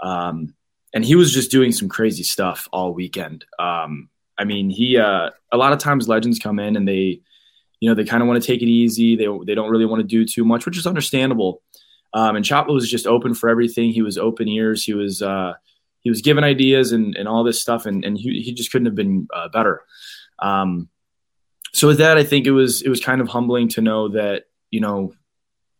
Um, 0.00 0.54
and 0.94 1.04
he 1.04 1.14
was 1.14 1.32
just 1.32 1.50
doing 1.50 1.72
some 1.72 1.88
crazy 1.88 2.22
stuff 2.22 2.68
all 2.72 2.92
weekend. 2.92 3.44
Um, 3.58 4.10
I 4.38 4.44
mean, 4.44 4.70
he, 4.70 4.98
uh, 4.98 5.30
a 5.50 5.56
lot 5.56 5.72
of 5.72 5.78
times 5.78 6.08
legends 6.08 6.38
come 6.38 6.58
in 6.58 6.76
and 6.76 6.86
they, 6.86 7.20
you 7.80 7.88
know, 7.88 7.94
they 7.94 8.04
kind 8.04 8.22
of 8.22 8.28
want 8.28 8.40
to 8.40 8.46
take 8.46 8.62
it 8.62 8.68
easy. 8.68 9.16
They, 9.16 9.26
they 9.44 9.54
don't 9.54 9.70
really 9.70 9.86
want 9.86 10.00
to 10.00 10.06
do 10.06 10.24
too 10.24 10.44
much, 10.44 10.66
which 10.66 10.78
is 10.78 10.86
understandable. 10.86 11.62
Um, 12.14 12.36
and 12.36 12.44
Chavo 12.44 12.74
was 12.74 12.90
just 12.90 13.06
open 13.06 13.34
for 13.34 13.48
everything. 13.48 13.90
He 13.90 14.02
was 14.02 14.18
open 14.18 14.48
ears. 14.48 14.84
He 14.84 14.92
was, 14.92 15.22
uh, 15.22 15.54
he 16.00 16.10
was 16.10 16.20
given 16.20 16.44
ideas 16.44 16.92
and, 16.92 17.16
and 17.16 17.26
all 17.26 17.42
this 17.42 17.60
stuff. 17.60 17.86
And, 17.86 18.04
and 18.04 18.18
he, 18.18 18.42
he 18.42 18.52
just 18.52 18.70
couldn't 18.70 18.86
have 18.86 18.94
been 18.94 19.26
uh, 19.34 19.48
better. 19.48 19.82
Um, 20.38 20.88
so 21.72 21.88
with 21.88 21.98
that, 21.98 22.18
I 22.18 22.24
think 22.24 22.46
it 22.46 22.52
was 22.52 22.82
it 22.82 22.88
was 22.88 23.00
kind 23.00 23.20
of 23.20 23.28
humbling 23.28 23.68
to 23.70 23.80
know 23.80 24.08
that 24.08 24.44
you 24.70 24.80
know 24.80 25.14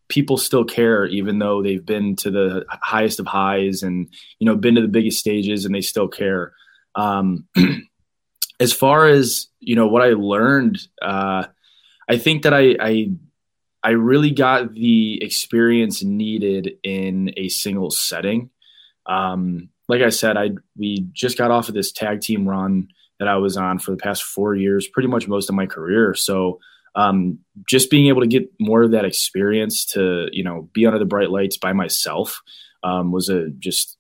people 0.09 0.37
still 0.37 0.65
care 0.65 1.07
even 1.07 1.39
though 1.39 1.63
they've 1.63 1.87
been 1.87 2.17
to 2.17 2.31
the 2.31 2.67
highest 2.69 3.19
of 3.19 3.27
highs 3.27 3.83
and 3.83 4.13
you 4.39 4.47
know 4.47 4.57
been 4.57 4.75
to 4.75 4.83
the 4.83 4.89
biggest 4.89 5.19
stages 5.19 5.65
and 5.65 5.75
they 5.75 5.81
still 5.81 6.09
care. 6.09 6.53
Um, 6.95 7.47
as 8.61 8.73
far 8.73 9.07
as 9.07 9.49
you 9.61 9.75
know 9.75 9.87
what 9.87 10.03
I 10.03 10.11
learned, 10.11 10.79
uh, 11.01 11.47
I 12.09 12.19
think 12.19 12.43
that 12.43 12.55
I, 12.55 12.77
I 12.81 13.11
I 13.83 13.91
really 13.91 14.31
got 14.31 14.73
the 14.73 15.23
experience 15.23 16.03
needed 16.03 16.79
in 16.83 17.33
a 17.37 17.49
single 17.49 17.91
setting. 17.91 18.51
Um, 19.07 19.71
like 19.89 20.03
I 20.03 20.11
said, 20.11 20.37
I 20.37 20.51
we 20.77 21.07
just 21.13 21.37
got 21.37 21.51
off 21.51 21.69
of 21.69 21.75
this 21.75 21.93
tag 21.93 22.21
team 22.21 22.49
run 22.49 22.89
that 23.23 23.29
I 23.29 23.37
was 23.37 23.57
on 23.57 23.79
for 23.79 23.93
the 23.93 23.97
past 23.97 24.25
four 24.25 24.57
years, 24.57 24.89
pretty 24.89 25.09
much 25.09 25.29
most 25.29 25.49
of 25.49 25.55
my 25.55 25.65
career. 25.65 26.13
So 26.13 26.59
um, 26.97 27.39
just 27.69 27.89
being 27.89 28.09
able 28.09 28.21
to 28.21 28.27
get 28.27 28.51
more 28.59 28.83
of 28.83 28.91
that 28.91 29.05
experience 29.05 29.85
to 29.93 30.27
you 30.33 30.43
know 30.43 30.69
be 30.73 30.87
under 30.87 30.99
the 30.99 31.05
bright 31.05 31.31
lights 31.31 31.57
by 31.57 31.73
myself 31.73 32.41
um, 32.83 33.13
was 33.13 33.29
a 33.29 33.51
just 33.51 33.97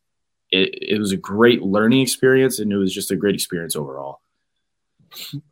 it, 0.50 0.70
it 0.96 0.98
was 0.98 1.12
a 1.12 1.16
great 1.16 1.62
learning 1.62 2.00
experience 2.00 2.58
and 2.58 2.72
it 2.72 2.76
was 2.76 2.92
just 2.92 3.12
a 3.12 3.16
great 3.16 3.36
experience 3.36 3.76
overall. 3.76 4.20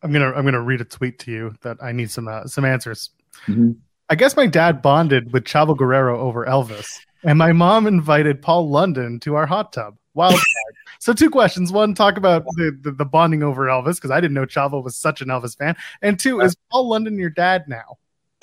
I'm 0.03 0.13
gonna 0.13 0.33
I'm 0.33 0.45
gonna 0.45 0.61
read 0.61 0.81
a 0.81 0.85
tweet 0.85 1.21
to 1.21 1.31
you 1.31 1.55
that 1.61 1.77
I 1.81 1.93
need 1.93 2.11
some 2.11 2.27
uh, 2.27 2.47
some 2.47 2.65
answers. 2.65 3.11
Mm-hmm. 3.47 3.71
I 4.09 4.17
guess 4.17 4.35
my 4.35 4.49
dad 4.49 4.83
bonded 4.83 5.33
with 5.33 5.45
Chavo 5.45 5.77
Guerrero 5.77 6.19
over 6.19 6.45
Elvis, 6.45 6.89
and 7.23 7.39
my 7.39 7.53
mom 7.53 7.87
invited 7.87 8.43
Paul 8.43 8.69
London 8.69 9.21
to 9.21 9.37
our 9.37 9.47
hot 9.47 9.73
tub. 9.73 9.95
Wild 10.15 10.35
So 11.01 11.13
two 11.15 11.31
questions. 11.31 11.73
One, 11.73 11.95
talk 11.95 12.19
about 12.19 12.45
the, 12.57 12.79
the, 12.83 12.93
the 12.93 13.07
bonding 13.07 13.43
over 13.43 13.67
Elvis 13.67 13.97
because 13.97 14.11
I 14.11 14.21
didn't 14.21 14.35
know 14.35 14.45
Chavo 14.45 14.85
was 14.85 14.97
such 14.97 15.23
an 15.23 15.29
Elvis 15.29 15.57
fan. 15.57 15.75
And 16.03 16.21
two, 16.21 16.41
is 16.41 16.55
Paul 16.71 16.91
London 16.91 17.19
your 17.19 17.31
dad 17.31 17.65
now? 17.67 17.99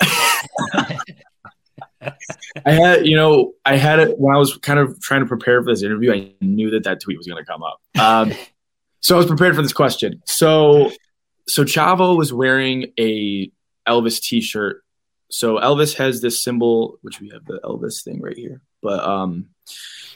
I 2.66 2.72
had, 2.72 3.06
you 3.06 3.14
know, 3.14 3.52
I 3.64 3.76
had 3.76 4.00
it 4.00 4.18
when 4.18 4.34
I 4.34 4.38
was 4.38 4.56
kind 4.56 4.80
of 4.80 5.00
trying 5.00 5.20
to 5.20 5.26
prepare 5.26 5.62
for 5.62 5.70
this 5.70 5.84
interview. 5.84 6.12
I 6.12 6.32
knew 6.40 6.70
that 6.70 6.82
that 6.82 7.00
tweet 7.00 7.16
was 7.16 7.28
going 7.28 7.42
to 7.42 7.46
come 7.50 7.62
up. 7.62 7.80
Um, 7.96 8.32
so 9.00 9.14
I 9.14 9.18
was 9.18 9.26
prepared 9.26 9.54
for 9.54 9.62
this 9.62 9.72
question. 9.72 10.20
So, 10.26 10.90
so 11.46 11.62
Chavo 11.62 12.16
was 12.16 12.32
wearing 12.32 12.92
a 12.98 13.52
Elvis 13.86 14.20
T-shirt. 14.20 14.82
So 15.30 15.58
Elvis 15.58 15.94
has 15.94 16.20
this 16.20 16.42
symbol, 16.42 16.98
which 17.02 17.20
we 17.20 17.28
have 17.28 17.44
the 17.44 17.60
Elvis 17.62 18.02
thing 18.02 18.20
right 18.20 18.36
here, 18.36 18.62
but 18.82 18.98
um, 19.04 19.50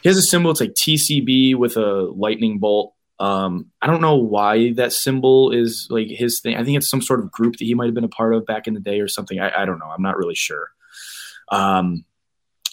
he 0.03 0.09
has 0.09 0.19
a 0.19 0.23
symbol. 0.23 0.51
It's 0.51 0.61
like 0.61 0.75
TCB 0.75 1.57
with 1.57 1.77
a 1.77 2.03
lightning 2.15 2.59
bolt. 2.59 2.95
Um, 3.19 3.67
I 3.81 3.87
don't 3.87 4.01
know 4.01 4.17
why 4.17 4.73
that 4.73 4.93
symbol 4.93 5.53
is 5.53 5.87
like 5.91 6.09
his 6.09 6.41
thing. 6.41 6.57
I 6.57 6.65
think 6.65 6.77
it's 6.77 6.91
some 6.91 7.03
sort 7.03 7.21
of 7.21 7.31
group 7.31 7.57
that 7.57 7.65
he 7.65 7.75
might 7.75 7.87
have 7.87 7.95
been 7.95 8.03
a 8.05 8.09
part 8.09 8.35
of 8.35 8.47
back 8.47 8.67
in 8.67 8.75
the 8.75 8.81
day 8.81 9.01
or 9.01 9.09
something. 9.09 9.39
I, 9.39 9.63
I 9.63 9.65
don't 9.65 9.79
know. 9.79 9.87
I'm 9.87 10.03
not 10.03 10.17
really 10.17 10.35
sure. 10.35 10.69
Um, 11.51 12.05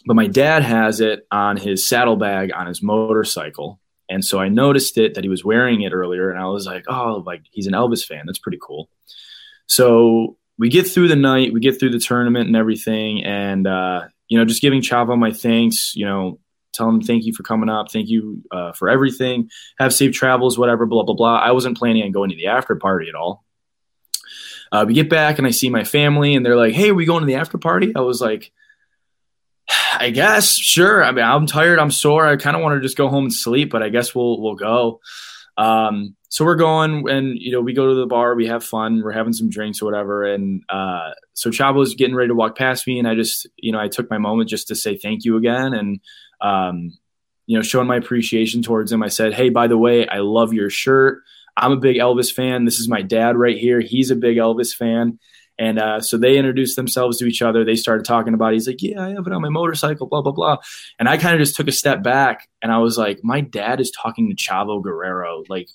but 0.05 0.15
my 0.15 0.27
dad 0.27 0.63
has 0.63 1.01
it 1.01 1.27
on 1.31 1.57
his 1.57 1.87
saddlebag 1.87 2.51
on 2.53 2.67
his 2.67 2.81
motorcycle. 2.81 3.79
And 4.09 4.25
so 4.25 4.39
I 4.39 4.49
noticed 4.49 4.97
it 4.97 5.13
that 5.13 5.23
he 5.23 5.29
was 5.29 5.45
wearing 5.45 5.81
it 5.81 5.93
earlier, 5.93 6.31
and 6.31 6.39
I 6.39 6.47
was 6.47 6.65
like, 6.65 6.85
oh, 6.87 7.23
like 7.25 7.43
he's 7.51 7.67
an 7.67 7.73
Elvis 7.73 8.03
fan. 8.03 8.23
That's 8.25 8.39
pretty 8.39 8.57
cool. 8.59 8.89
So 9.67 10.37
we 10.57 10.69
get 10.69 10.87
through 10.87 11.09
the 11.09 11.15
night, 11.15 11.53
we 11.53 11.59
get 11.59 11.79
through 11.79 11.91
the 11.91 11.99
tournament 11.99 12.47
and 12.47 12.55
everything, 12.55 13.23
and 13.23 13.67
uh, 13.67 14.07
you 14.27 14.39
know, 14.39 14.45
just 14.45 14.63
giving 14.63 14.81
Chavo 14.81 15.17
my 15.17 15.31
thanks. 15.31 15.93
You 15.95 16.05
know, 16.05 16.39
tell 16.73 16.87
them 16.87 17.01
thank 17.01 17.25
you 17.25 17.33
for 17.33 17.43
coming 17.43 17.69
up, 17.69 17.91
thank 17.91 18.09
you 18.09 18.43
uh, 18.51 18.71
for 18.73 18.89
everything, 18.89 19.49
have 19.77 19.93
safe 19.93 20.13
travels, 20.13 20.57
whatever, 20.57 20.85
blah 20.85 21.03
blah 21.03 21.15
blah. 21.15 21.37
I 21.39 21.51
wasn't 21.51 21.77
planning 21.77 22.03
on 22.03 22.11
going 22.11 22.29
to 22.29 22.35
the 22.35 22.47
after 22.47 22.75
party 22.75 23.07
at 23.09 23.15
all. 23.15 23.43
Uh, 24.71 24.85
we 24.87 24.93
get 24.93 25.09
back 25.09 25.37
and 25.37 25.47
I 25.47 25.51
see 25.51 25.69
my 25.69 25.83
family, 25.83 26.35
and 26.35 26.45
they're 26.45 26.55
like, 26.55 26.73
"Hey, 26.73 26.89
are 26.89 26.95
we 26.95 27.05
going 27.05 27.21
to 27.21 27.27
the 27.27 27.35
after 27.35 27.57
party?" 27.57 27.93
I 27.95 28.01
was 28.01 28.21
like, 28.21 28.51
"I 29.93 30.11
guess, 30.11 30.53
sure." 30.53 31.03
I 31.03 31.11
mean, 31.11 31.25
I'm 31.25 31.47
tired, 31.47 31.79
I'm 31.79 31.91
sore. 31.91 32.27
I 32.27 32.35
kind 32.35 32.55
of 32.55 32.61
want 32.61 32.75
to 32.75 32.85
just 32.85 32.97
go 32.97 33.09
home 33.09 33.25
and 33.25 33.33
sleep, 33.33 33.71
but 33.71 33.81
I 33.81 33.89
guess 33.89 34.13
we'll 34.13 34.41
we'll 34.41 34.55
go. 34.55 34.99
Um, 35.57 36.15
so 36.29 36.45
we're 36.45 36.55
going, 36.55 37.09
and 37.09 37.37
you 37.39 37.51
know, 37.51 37.59
we 37.59 37.73
go 37.73 37.87
to 37.87 37.95
the 37.95 38.05
bar, 38.05 38.35
we 38.35 38.47
have 38.47 38.63
fun, 38.63 39.01
we're 39.03 39.11
having 39.11 39.33
some 39.33 39.49
drinks 39.49 39.81
or 39.81 39.85
whatever, 39.85 40.23
and 40.23 40.63
uh, 40.69 41.09
so 41.33 41.49
Chavo's 41.49 41.95
getting 41.95 42.15
ready 42.15 42.27
to 42.27 42.35
walk 42.35 42.55
past 42.55 42.85
me, 42.85 42.99
and 42.99 43.07
I 43.07 43.15
just, 43.15 43.47
you 43.57 43.71
know, 43.71 43.79
I 43.79 43.87
took 43.87 44.09
my 44.11 44.19
moment 44.19 44.49
just 44.49 44.67
to 44.67 44.75
say 44.75 44.95
thank 44.95 45.25
you 45.25 45.37
again, 45.37 45.73
and 45.73 45.99
um, 46.41 46.97
you 47.45 47.57
know, 47.57 47.63
showing 47.63 47.87
my 47.87 47.95
appreciation 47.95 48.61
towards 48.61 48.91
him. 48.91 49.01
I 49.01 49.07
said, 49.07 49.33
Hey, 49.33 49.49
by 49.49 49.67
the 49.67 49.77
way, 49.77 50.07
I 50.07 50.19
love 50.19 50.53
your 50.53 50.69
shirt. 50.69 51.23
I'm 51.57 51.71
a 51.71 51.77
big 51.77 51.97
Elvis 51.97 52.31
fan. 52.31 52.65
This 52.65 52.79
is 52.79 52.87
my 52.87 53.01
dad 53.01 53.35
right 53.35 53.57
here. 53.57 53.79
He's 53.79 54.11
a 54.11 54.15
big 54.15 54.37
Elvis 54.37 54.73
fan. 54.73 55.19
And 55.57 55.77
uh, 55.77 55.99
so 55.99 56.17
they 56.17 56.37
introduced 56.37 56.77
themselves 56.77 57.17
to 57.17 57.25
each 57.25 57.41
other. 57.41 57.65
They 57.65 57.75
started 57.75 58.05
talking 58.05 58.33
about 58.33 58.53
it. 58.53 58.57
He's 58.57 58.67
like, 58.67 58.81
Yeah, 58.81 59.03
I 59.03 59.09
have 59.09 59.27
it 59.27 59.33
on 59.33 59.41
my 59.41 59.49
motorcycle, 59.49 60.07
blah, 60.07 60.21
blah, 60.21 60.31
blah. 60.31 60.57
And 60.99 61.09
I 61.09 61.17
kind 61.17 61.33
of 61.33 61.41
just 61.41 61.55
took 61.55 61.67
a 61.67 61.73
step 61.73 62.01
back 62.03 62.47
and 62.61 62.71
I 62.71 62.77
was 62.77 62.97
like, 62.97 63.19
My 63.23 63.41
dad 63.41 63.81
is 63.81 63.91
talking 63.91 64.29
to 64.29 64.35
Chavo 64.35 64.81
Guerrero. 64.81 65.43
Like, 65.49 65.69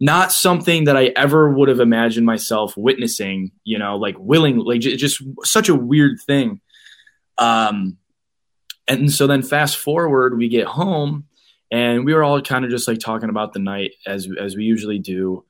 not 0.00 0.32
something 0.32 0.84
that 0.84 0.96
I 0.96 1.12
ever 1.16 1.50
would 1.50 1.68
have 1.68 1.80
imagined 1.80 2.26
myself 2.26 2.76
witnessing, 2.76 3.52
you 3.62 3.78
know, 3.78 3.96
like 3.96 4.16
willing, 4.18 4.58
like 4.58 4.80
just 4.80 5.22
such 5.44 5.68
a 5.68 5.74
weird 5.74 6.18
thing. 6.26 6.60
Um, 7.38 7.98
and 8.88 9.12
so 9.12 9.26
then 9.26 9.42
fast 9.42 9.76
forward, 9.76 10.36
we 10.36 10.48
get 10.48 10.66
home 10.66 11.26
and 11.70 12.04
we 12.04 12.14
were 12.14 12.22
all 12.22 12.40
kind 12.40 12.64
of 12.64 12.70
just 12.70 12.86
like 12.86 12.98
talking 12.98 13.30
about 13.30 13.52
the 13.52 13.58
night 13.58 13.92
as 14.06 14.28
as 14.40 14.56
we 14.56 14.64
usually 14.64 14.98
do. 14.98 15.44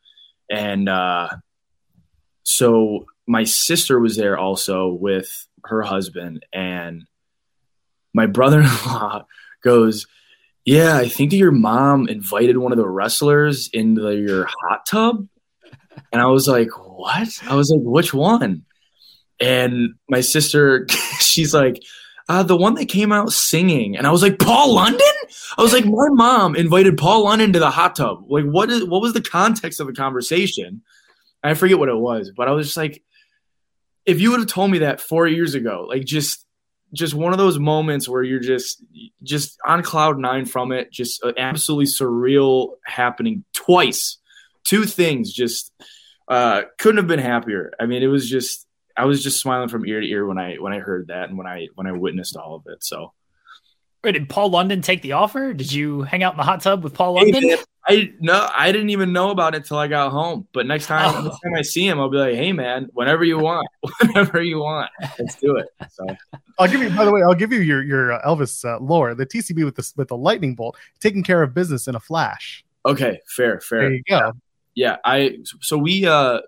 And 0.50 0.88
uh, 0.88 1.28
so 2.42 3.06
my 3.26 3.44
sister 3.44 3.98
was 3.98 4.16
there 4.16 4.38
also 4.38 4.88
with 4.88 5.28
her 5.64 5.82
husband 5.82 6.44
and 6.52 7.04
my 8.12 8.26
brother-in-law 8.26 9.24
goes, 9.64 10.06
"Yeah, 10.64 10.96
I 10.96 11.08
think 11.08 11.32
your 11.32 11.50
mom 11.50 12.08
invited 12.08 12.58
one 12.58 12.72
of 12.72 12.78
the 12.78 12.88
wrestlers 12.88 13.68
into 13.72 14.14
your 14.16 14.46
hot 14.46 14.86
tub." 14.86 15.26
And 16.12 16.22
I 16.22 16.26
was 16.26 16.46
like, 16.46 16.68
"What?" 16.76 17.28
I 17.48 17.56
was 17.56 17.70
like, 17.70 17.82
"Which 17.82 18.14
one?" 18.14 18.64
And 19.40 19.94
my 20.08 20.20
sister, 20.20 20.86
she's 21.18 21.52
like, 21.52 21.82
uh, 22.28 22.42
the 22.42 22.56
one 22.56 22.74
that 22.74 22.86
came 22.86 23.12
out 23.12 23.32
singing, 23.32 23.96
and 23.96 24.06
I 24.06 24.10
was 24.10 24.22
like, 24.22 24.38
Paul 24.38 24.74
London. 24.74 25.00
I 25.56 25.62
was 25.62 25.72
like, 25.72 25.84
my 25.84 26.08
mom 26.10 26.56
invited 26.56 26.96
Paul 26.96 27.24
London 27.24 27.52
to 27.52 27.58
the 27.58 27.70
hot 27.70 27.96
tub. 27.96 28.24
Like, 28.28 28.44
what 28.44 28.70
is 28.70 28.84
what 28.84 29.02
was 29.02 29.12
the 29.12 29.20
context 29.20 29.80
of 29.80 29.86
the 29.86 29.92
conversation? 29.92 30.82
I 31.42 31.54
forget 31.54 31.78
what 31.78 31.90
it 31.90 31.96
was, 31.96 32.32
but 32.34 32.48
I 32.48 32.52
was 32.52 32.68
just 32.68 32.76
like, 32.76 33.02
if 34.06 34.20
you 34.20 34.30
would 34.30 34.40
have 34.40 34.48
told 34.48 34.70
me 34.70 34.78
that 34.78 35.00
four 35.00 35.26
years 35.26 35.54
ago, 35.54 35.86
like 35.88 36.04
just 36.04 36.46
just 36.94 37.12
one 37.12 37.32
of 37.32 37.38
those 37.38 37.58
moments 37.58 38.08
where 38.08 38.22
you're 38.22 38.40
just 38.40 38.82
just 39.22 39.58
on 39.66 39.82
cloud 39.82 40.18
nine 40.18 40.46
from 40.46 40.72
it, 40.72 40.90
just 40.90 41.22
absolutely 41.36 41.86
surreal 41.86 42.70
happening 42.86 43.44
twice, 43.52 44.18
two 44.64 44.84
things, 44.84 45.32
just 45.32 45.72
uh, 46.28 46.62
couldn't 46.78 46.98
have 46.98 47.06
been 47.06 47.18
happier. 47.18 47.72
I 47.78 47.86
mean, 47.86 48.02
it 48.02 48.06
was 48.08 48.28
just 48.28 48.63
I 48.96 49.04
was 49.06 49.22
just 49.22 49.40
smiling 49.40 49.68
from 49.68 49.86
ear 49.86 50.00
to 50.00 50.06
ear 50.06 50.26
when 50.26 50.38
I 50.38 50.56
when 50.56 50.72
I 50.72 50.78
heard 50.78 51.08
that 51.08 51.28
and 51.28 51.38
when 51.38 51.46
I 51.46 51.68
when 51.74 51.86
I 51.86 51.92
witnessed 51.92 52.36
all 52.36 52.54
of 52.54 52.62
it. 52.66 52.84
So, 52.84 53.12
Wait, 54.04 54.12
did 54.12 54.28
Paul 54.28 54.50
London 54.50 54.82
take 54.82 55.02
the 55.02 55.12
offer? 55.12 55.54
Did 55.54 55.72
you 55.72 56.02
hang 56.02 56.22
out 56.22 56.34
in 56.34 56.36
the 56.36 56.44
hot 56.44 56.60
tub 56.60 56.84
with 56.84 56.92
Paul 56.92 57.14
London? 57.14 57.56
I 57.86 58.12
no, 58.20 58.48
I 58.54 58.70
didn't 58.70 58.90
even 58.90 59.12
know 59.12 59.30
about 59.30 59.54
it 59.54 59.58
until 59.58 59.78
I 59.78 59.88
got 59.88 60.10
home. 60.10 60.46
But 60.52 60.66
next 60.66 60.86
time, 60.86 61.14
oh. 61.14 61.22
next 61.22 61.40
time 61.40 61.54
I 61.54 61.62
see 61.62 61.86
him, 61.86 61.98
I'll 61.98 62.10
be 62.10 62.18
like, 62.18 62.34
"Hey, 62.34 62.52
man, 62.52 62.88
whenever 62.92 63.24
you 63.24 63.38
want, 63.38 63.66
whenever 64.00 64.42
you 64.42 64.58
want, 64.58 64.90
let's 65.18 65.34
do 65.36 65.56
it." 65.56 65.68
So 65.90 66.04
I'll 66.58 66.68
give 66.68 66.80
you. 66.80 66.90
By 66.90 67.04
the 67.04 67.12
way, 67.12 67.22
I'll 67.22 67.34
give 67.34 67.52
you 67.52 67.60
your 67.60 67.82
your 67.82 68.12
uh, 68.12 68.22
Elvis 68.26 68.64
uh, 68.64 68.78
lore. 68.78 69.14
The 69.14 69.26
TCB 69.26 69.64
with 69.64 69.76
the 69.76 69.92
with 69.96 70.08
the 70.08 70.16
lightning 70.16 70.54
bolt, 70.54 70.76
taking 71.00 71.22
care 71.22 71.42
of 71.42 71.52
business 71.52 71.88
in 71.88 71.94
a 71.94 72.00
flash. 72.00 72.64
Okay, 72.86 73.20
fair, 73.26 73.60
fair. 73.60 73.80
There 73.80 73.92
you 73.92 74.02
go. 74.08 74.32
Yeah, 74.74 74.90
yeah 74.92 74.96
I 75.04 75.38
so 75.60 75.78
we. 75.78 76.06
uh 76.06 76.40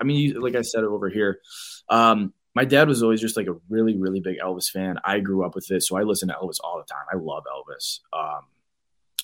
I 0.00 0.04
mean, 0.04 0.40
like 0.40 0.54
I 0.54 0.62
said 0.62 0.84
over 0.84 1.08
here, 1.08 1.40
um, 1.88 2.32
my 2.54 2.64
dad 2.64 2.88
was 2.88 3.02
always 3.02 3.20
just 3.20 3.36
like 3.36 3.46
a 3.46 3.56
really, 3.68 3.96
really 3.96 4.20
big 4.20 4.38
Elvis 4.38 4.70
fan. 4.70 4.98
I 5.04 5.20
grew 5.20 5.44
up 5.44 5.54
with 5.54 5.66
this, 5.68 5.86
so 5.86 5.96
I 5.96 6.02
listen 6.02 6.28
to 6.28 6.34
Elvis 6.34 6.58
all 6.62 6.78
the 6.78 6.92
time. 6.92 7.04
I 7.12 7.16
love 7.16 7.44
Elvis. 7.44 8.00
Um, 8.12 8.42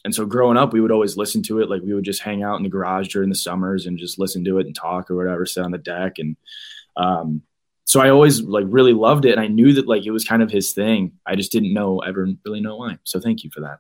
and 0.05 0.15
so 0.15 0.25
growing 0.25 0.57
up, 0.57 0.73
we 0.73 0.81
would 0.81 0.93
always 0.93 1.17
listen 1.17 1.43
to 1.45 1.61
it. 1.61 1.69
Like 1.69 1.83
we 1.83 1.93
would 1.93 2.05
just 2.05 2.23
hang 2.23 2.45
out 2.45 2.57
in 2.57 2.63
the 2.63 2.69
garage 2.69 3.09
during 3.09 3.29
the 3.29 3.35
summers 3.35 3.87
and 3.87 3.99
just 3.99 4.21
listen 4.21 4.45
to 4.45 4.59
it 4.59 4.67
and 4.67 4.75
talk 4.75 5.11
or 5.11 5.17
whatever, 5.17 5.45
sit 5.45 5.65
on 5.65 5.73
the 5.73 5.79
deck. 5.79 6.19
And 6.19 6.37
um, 6.97 7.43
so 7.85 8.01
I 8.01 8.11
always 8.11 8.41
like 8.43 8.67
really 8.69 8.93
loved 8.93 9.25
it. 9.25 9.33
And 9.33 9.41
I 9.41 9.49
knew 9.49 9.73
that 9.73 9.89
like 9.89 10.07
it 10.07 10.13
was 10.13 10.25
kind 10.25 10.43
of 10.43 10.51
his 10.51 10.73
thing. 10.73 11.15
I 11.27 11.35
just 11.35 11.51
didn't 11.51 11.75
know 11.75 11.99
ever 11.99 12.29
really 12.45 12.61
know 12.61 12.77
why. 12.77 12.99
So 13.03 13.19
thank 13.19 13.43
you 13.43 13.51
for 13.51 13.63
that. 13.63 13.79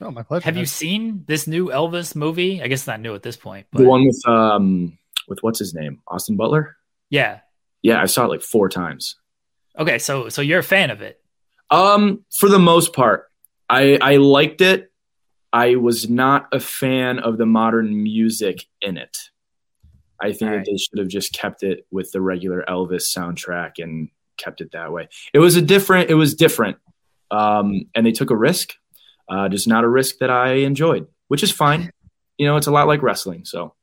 Oh, 0.00 0.12
my 0.12 0.22
pleasure. 0.22 0.44
Have 0.44 0.54
man. 0.54 0.60
you 0.60 0.66
seen 0.66 1.24
this 1.26 1.48
new 1.48 1.68
Elvis 1.68 2.14
movie? 2.14 2.62
I 2.62 2.68
guess 2.68 2.86
not 2.86 3.00
new 3.00 3.14
at 3.16 3.24
this 3.24 3.36
point. 3.36 3.66
But... 3.72 3.80
The 3.80 3.88
one 3.88 4.06
with 4.06 4.28
um 4.28 4.98
with 5.28 5.42
what's 5.42 5.58
his 5.58 5.74
name? 5.74 6.00
Austin 6.08 6.36
Butler? 6.36 6.76
Yeah. 7.10 7.40
Yeah, 7.82 8.00
I 8.00 8.06
saw 8.06 8.24
it 8.24 8.28
like 8.28 8.42
four 8.42 8.68
times. 8.68 9.16
Okay, 9.78 9.98
so 9.98 10.28
so 10.28 10.40
you're 10.40 10.60
a 10.60 10.64
fan 10.64 10.90
of 10.90 11.02
it. 11.02 11.20
Um, 11.70 12.24
for 12.38 12.48
the 12.48 12.58
most 12.58 12.92
part. 12.92 13.30
I 13.68 13.98
I 14.00 14.16
liked 14.16 14.60
it. 14.60 14.90
I 15.52 15.76
was 15.76 16.08
not 16.08 16.48
a 16.52 16.60
fan 16.60 17.18
of 17.18 17.38
the 17.38 17.46
modern 17.46 18.02
music 18.02 18.66
in 18.80 18.96
it. 18.96 19.16
I 20.20 20.32
think 20.32 20.50
right. 20.50 20.56
that 20.58 20.70
they 20.70 20.76
should 20.76 20.98
have 20.98 21.08
just 21.08 21.32
kept 21.32 21.62
it 21.62 21.86
with 21.90 22.10
the 22.12 22.20
regular 22.20 22.64
Elvis 22.68 23.14
soundtrack 23.14 23.72
and 23.78 24.08
kept 24.36 24.60
it 24.60 24.72
that 24.72 24.92
way. 24.92 25.08
It 25.32 25.38
was 25.38 25.56
a 25.56 25.62
different. 25.62 26.10
It 26.10 26.14
was 26.14 26.34
different, 26.34 26.78
um, 27.30 27.82
and 27.94 28.06
they 28.06 28.12
took 28.12 28.30
a 28.30 28.36
risk. 28.36 28.74
Uh, 29.28 29.48
just 29.48 29.66
not 29.66 29.84
a 29.84 29.88
risk 29.88 30.18
that 30.18 30.30
I 30.30 30.54
enjoyed, 30.54 31.06
which 31.28 31.42
is 31.42 31.50
fine. 31.50 31.90
You 32.36 32.48
know, 32.48 32.56
it's 32.56 32.66
a 32.66 32.72
lot 32.72 32.88
like 32.88 33.00
wrestling, 33.00 33.44
so 33.44 33.74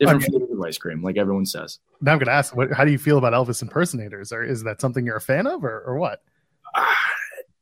different 0.00 0.24
okay. 0.24 0.39
Ice 0.64 0.78
cream, 0.78 1.02
like 1.02 1.16
everyone 1.16 1.46
says. 1.46 1.78
Now 2.00 2.12
I'm 2.12 2.18
going 2.18 2.26
to 2.26 2.32
ask, 2.32 2.54
what, 2.54 2.72
how 2.72 2.84
do 2.84 2.92
you 2.92 2.98
feel 2.98 3.18
about 3.18 3.32
Elvis 3.32 3.62
impersonators? 3.62 4.32
Or 4.32 4.42
is 4.42 4.62
that 4.64 4.80
something 4.80 5.04
you're 5.04 5.16
a 5.16 5.20
fan 5.20 5.46
of, 5.46 5.64
or, 5.64 5.80
or 5.80 5.96
what? 5.96 6.22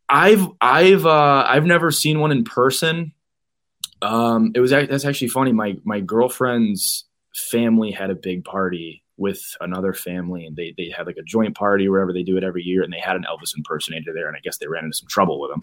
I've 0.08 0.46
I've 0.60 1.04
uh, 1.04 1.44
I've 1.46 1.66
never 1.66 1.90
seen 1.90 2.20
one 2.20 2.32
in 2.32 2.44
person. 2.44 3.12
Um, 4.00 4.52
it 4.54 4.60
was 4.60 4.70
that's 4.70 5.04
actually 5.04 5.28
funny. 5.28 5.52
My 5.52 5.76
my 5.84 6.00
girlfriend's 6.00 7.04
family 7.34 7.90
had 7.90 8.10
a 8.10 8.14
big 8.14 8.44
party 8.44 9.02
with 9.18 9.42
another 9.60 9.92
family, 9.92 10.46
and 10.46 10.56
they 10.56 10.74
they 10.78 10.90
had 10.96 11.06
like 11.06 11.18
a 11.18 11.22
joint 11.22 11.56
party 11.56 11.88
wherever 11.88 12.12
they 12.12 12.22
do 12.22 12.36
it 12.36 12.44
every 12.44 12.62
year, 12.62 12.82
and 12.82 12.92
they 12.92 13.00
had 13.00 13.16
an 13.16 13.26
Elvis 13.28 13.54
impersonator 13.56 14.14
there, 14.14 14.28
and 14.28 14.36
I 14.36 14.40
guess 14.40 14.58
they 14.58 14.68
ran 14.68 14.84
into 14.84 14.96
some 14.96 15.08
trouble 15.08 15.40
with 15.40 15.50
him. 15.50 15.62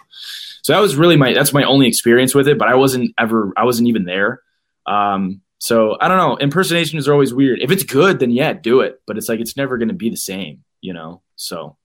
So 0.61 0.73
that 0.73 0.79
was 0.79 0.95
really 0.95 1.15
my 1.15 1.33
that's 1.33 1.53
my 1.53 1.63
only 1.63 1.88
experience 1.88 2.36
with 2.36 2.47
it. 2.47 2.59
But 2.59 2.67
I 2.67 2.75
wasn't 2.75 3.13
ever 3.17 3.51
I 3.57 3.63
wasn't 3.63 3.88
even 3.88 4.05
there. 4.05 4.41
Um, 4.86 5.41
so 5.66 5.97
I 5.99 6.07
don't 6.07 6.18
know. 6.18 6.36
Impersonations 6.36 7.07
are 7.07 7.13
always 7.13 7.34
weird. 7.34 7.59
If 7.59 7.72
it's 7.72 7.84
good, 7.84 8.20
then 8.20 8.30
yeah, 8.30 8.53
do 8.53 8.82
it. 8.82 9.01
But 9.07 9.18
it's 9.18 9.28
like 9.28 9.39
it's 9.39 9.57
never 9.57 9.80
going 9.80 9.88
to 9.88 9.95
be 9.95 10.11
the 10.11 10.16
same, 10.16 10.63
you 10.80 10.93
know. 10.93 11.24
So 11.38 11.76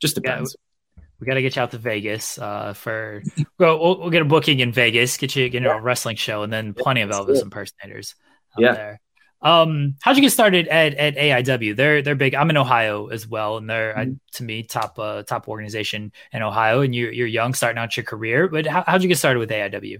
just 0.00 0.14
depends. 0.14 0.56
Yeah, 0.96 1.02
we 1.20 1.26
got 1.26 1.34
to 1.34 1.42
get 1.42 1.54
you 1.54 1.60
out 1.60 1.72
to 1.72 1.78
Vegas 1.78 2.38
uh, 2.38 2.72
for. 2.72 3.22
well, 3.58 3.78
we'll, 3.78 4.00
we'll 4.00 4.10
get 4.10 4.22
a 4.22 4.24
booking 4.24 4.60
in 4.60 4.72
Vegas, 4.72 5.18
get 5.18 5.36
you, 5.36 5.50
get 5.50 5.60
you 5.60 5.68
yeah. 5.68 5.76
a 5.76 5.80
wrestling 5.82 6.16
show, 6.16 6.42
and 6.42 6.50
then 6.50 6.72
plenty 6.72 7.02
of 7.02 7.10
Elvis 7.10 7.42
impersonators. 7.42 8.14
yeah. 8.56 8.72
There. 8.72 9.00
Um, 9.42 9.96
how'd 10.00 10.16
you 10.16 10.22
get 10.22 10.32
started 10.32 10.68
at, 10.68 10.94
at 10.94 11.16
AIW? 11.16 11.76
They're 11.76 12.00
they're 12.00 12.14
big. 12.14 12.34
I'm 12.34 12.48
in 12.48 12.56
Ohio 12.56 13.08
as 13.08 13.28
well, 13.28 13.58
and 13.58 13.68
they're 13.68 13.92
mm-hmm. 13.92 14.12
uh, 14.12 14.14
to 14.36 14.42
me 14.42 14.62
top 14.62 14.98
uh, 14.98 15.22
top 15.24 15.48
organization 15.48 16.12
in 16.32 16.40
Ohio. 16.40 16.80
And 16.80 16.94
you're 16.94 17.12
you're 17.12 17.26
young, 17.26 17.52
starting 17.52 17.78
out 17.78 17.94
your 17.94 18.04
career. 18.04 18.48
But 18.48 18.66
how, 18.66 18.84
how'd 18.86 19.02
you 19.02 19.08
get 19.08 19.18
started 19.18 19.40
with 19.40 19.50
AIW? 19.50 19.98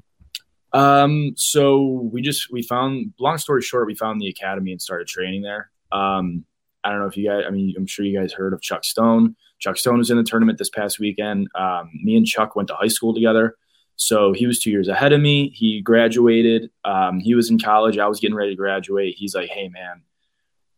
Um, 0.72 1.34
so 1.36 2.08
we 2.12 2.22
just 2.22 2.50
we 2.50 2.62
found. 2.62 3.12
Long 3.18 3.38
story 3.38 3.62
short, 3.62 3.86
we 3.86 3.94
found 3.94 4.20
the 4.20 4.28
academy 4.28 4.72
and 4.72 4.80
started 4.80 5.06
training 5.06 5.42
there. 5.42 5.70
Um, 5.90 6.44
I 6.84 6.90
don't 6.90 7.00
know 7.00 7.06
if 7.06 7.16
you 7.16 7.28
guys. 7.28 7.44
I 7.46 7.50
mean, 7.50 7.74
I'm 7.76 7.86
sure 7.86 8.04
you 8.04 8.18
guys 8.18 8.32
heard 8.32 8.52
of 8.52 8.62
Chuck 8.62 8.84
Stone. 8.84 9.36
Chuck 9.58 9.76
Stone 9.76 9.98
was 9.98 10.10
in 10.10 10.16
the 10.16 10.24
tournament 10.24 10.58
this 10.58 10.70
past 10.70 10.98
weekend. 10.98 11.48
Um, 11.54 11.90
me 12.02 12.16
and 12.16 12.26
Chuck 12.26 12.56
went 12.56 12.68
to 12.68 12.74
high 12.74 12.88
school 12.88 13.14
together. 13.14 13.56
So 13.96 14.32
he 14.32 14.46
was 14.46 14.60
two 14.60 14.70
years 14.70 14.88
ahead 14.88 15.12
of 15.12 15.20
me. 15.20 15.50
He 15.50 15.80
graduated. 15.80 16.70
Um, 16.84 17.20
he 17.20 17.34
was 17.34 17.50
in 17.50 17.60
college. 17.60 17.98
I 17.98 18.08
was 18.08 18.18
getting 18.18 18.34
ready 18.34 18.50
to 18.50 18.56
graduate. 18.56 19.14
He's 19.16 19.34
like, 19.34 19.48
hey, 19.48 19.68
man, 19.68 20.02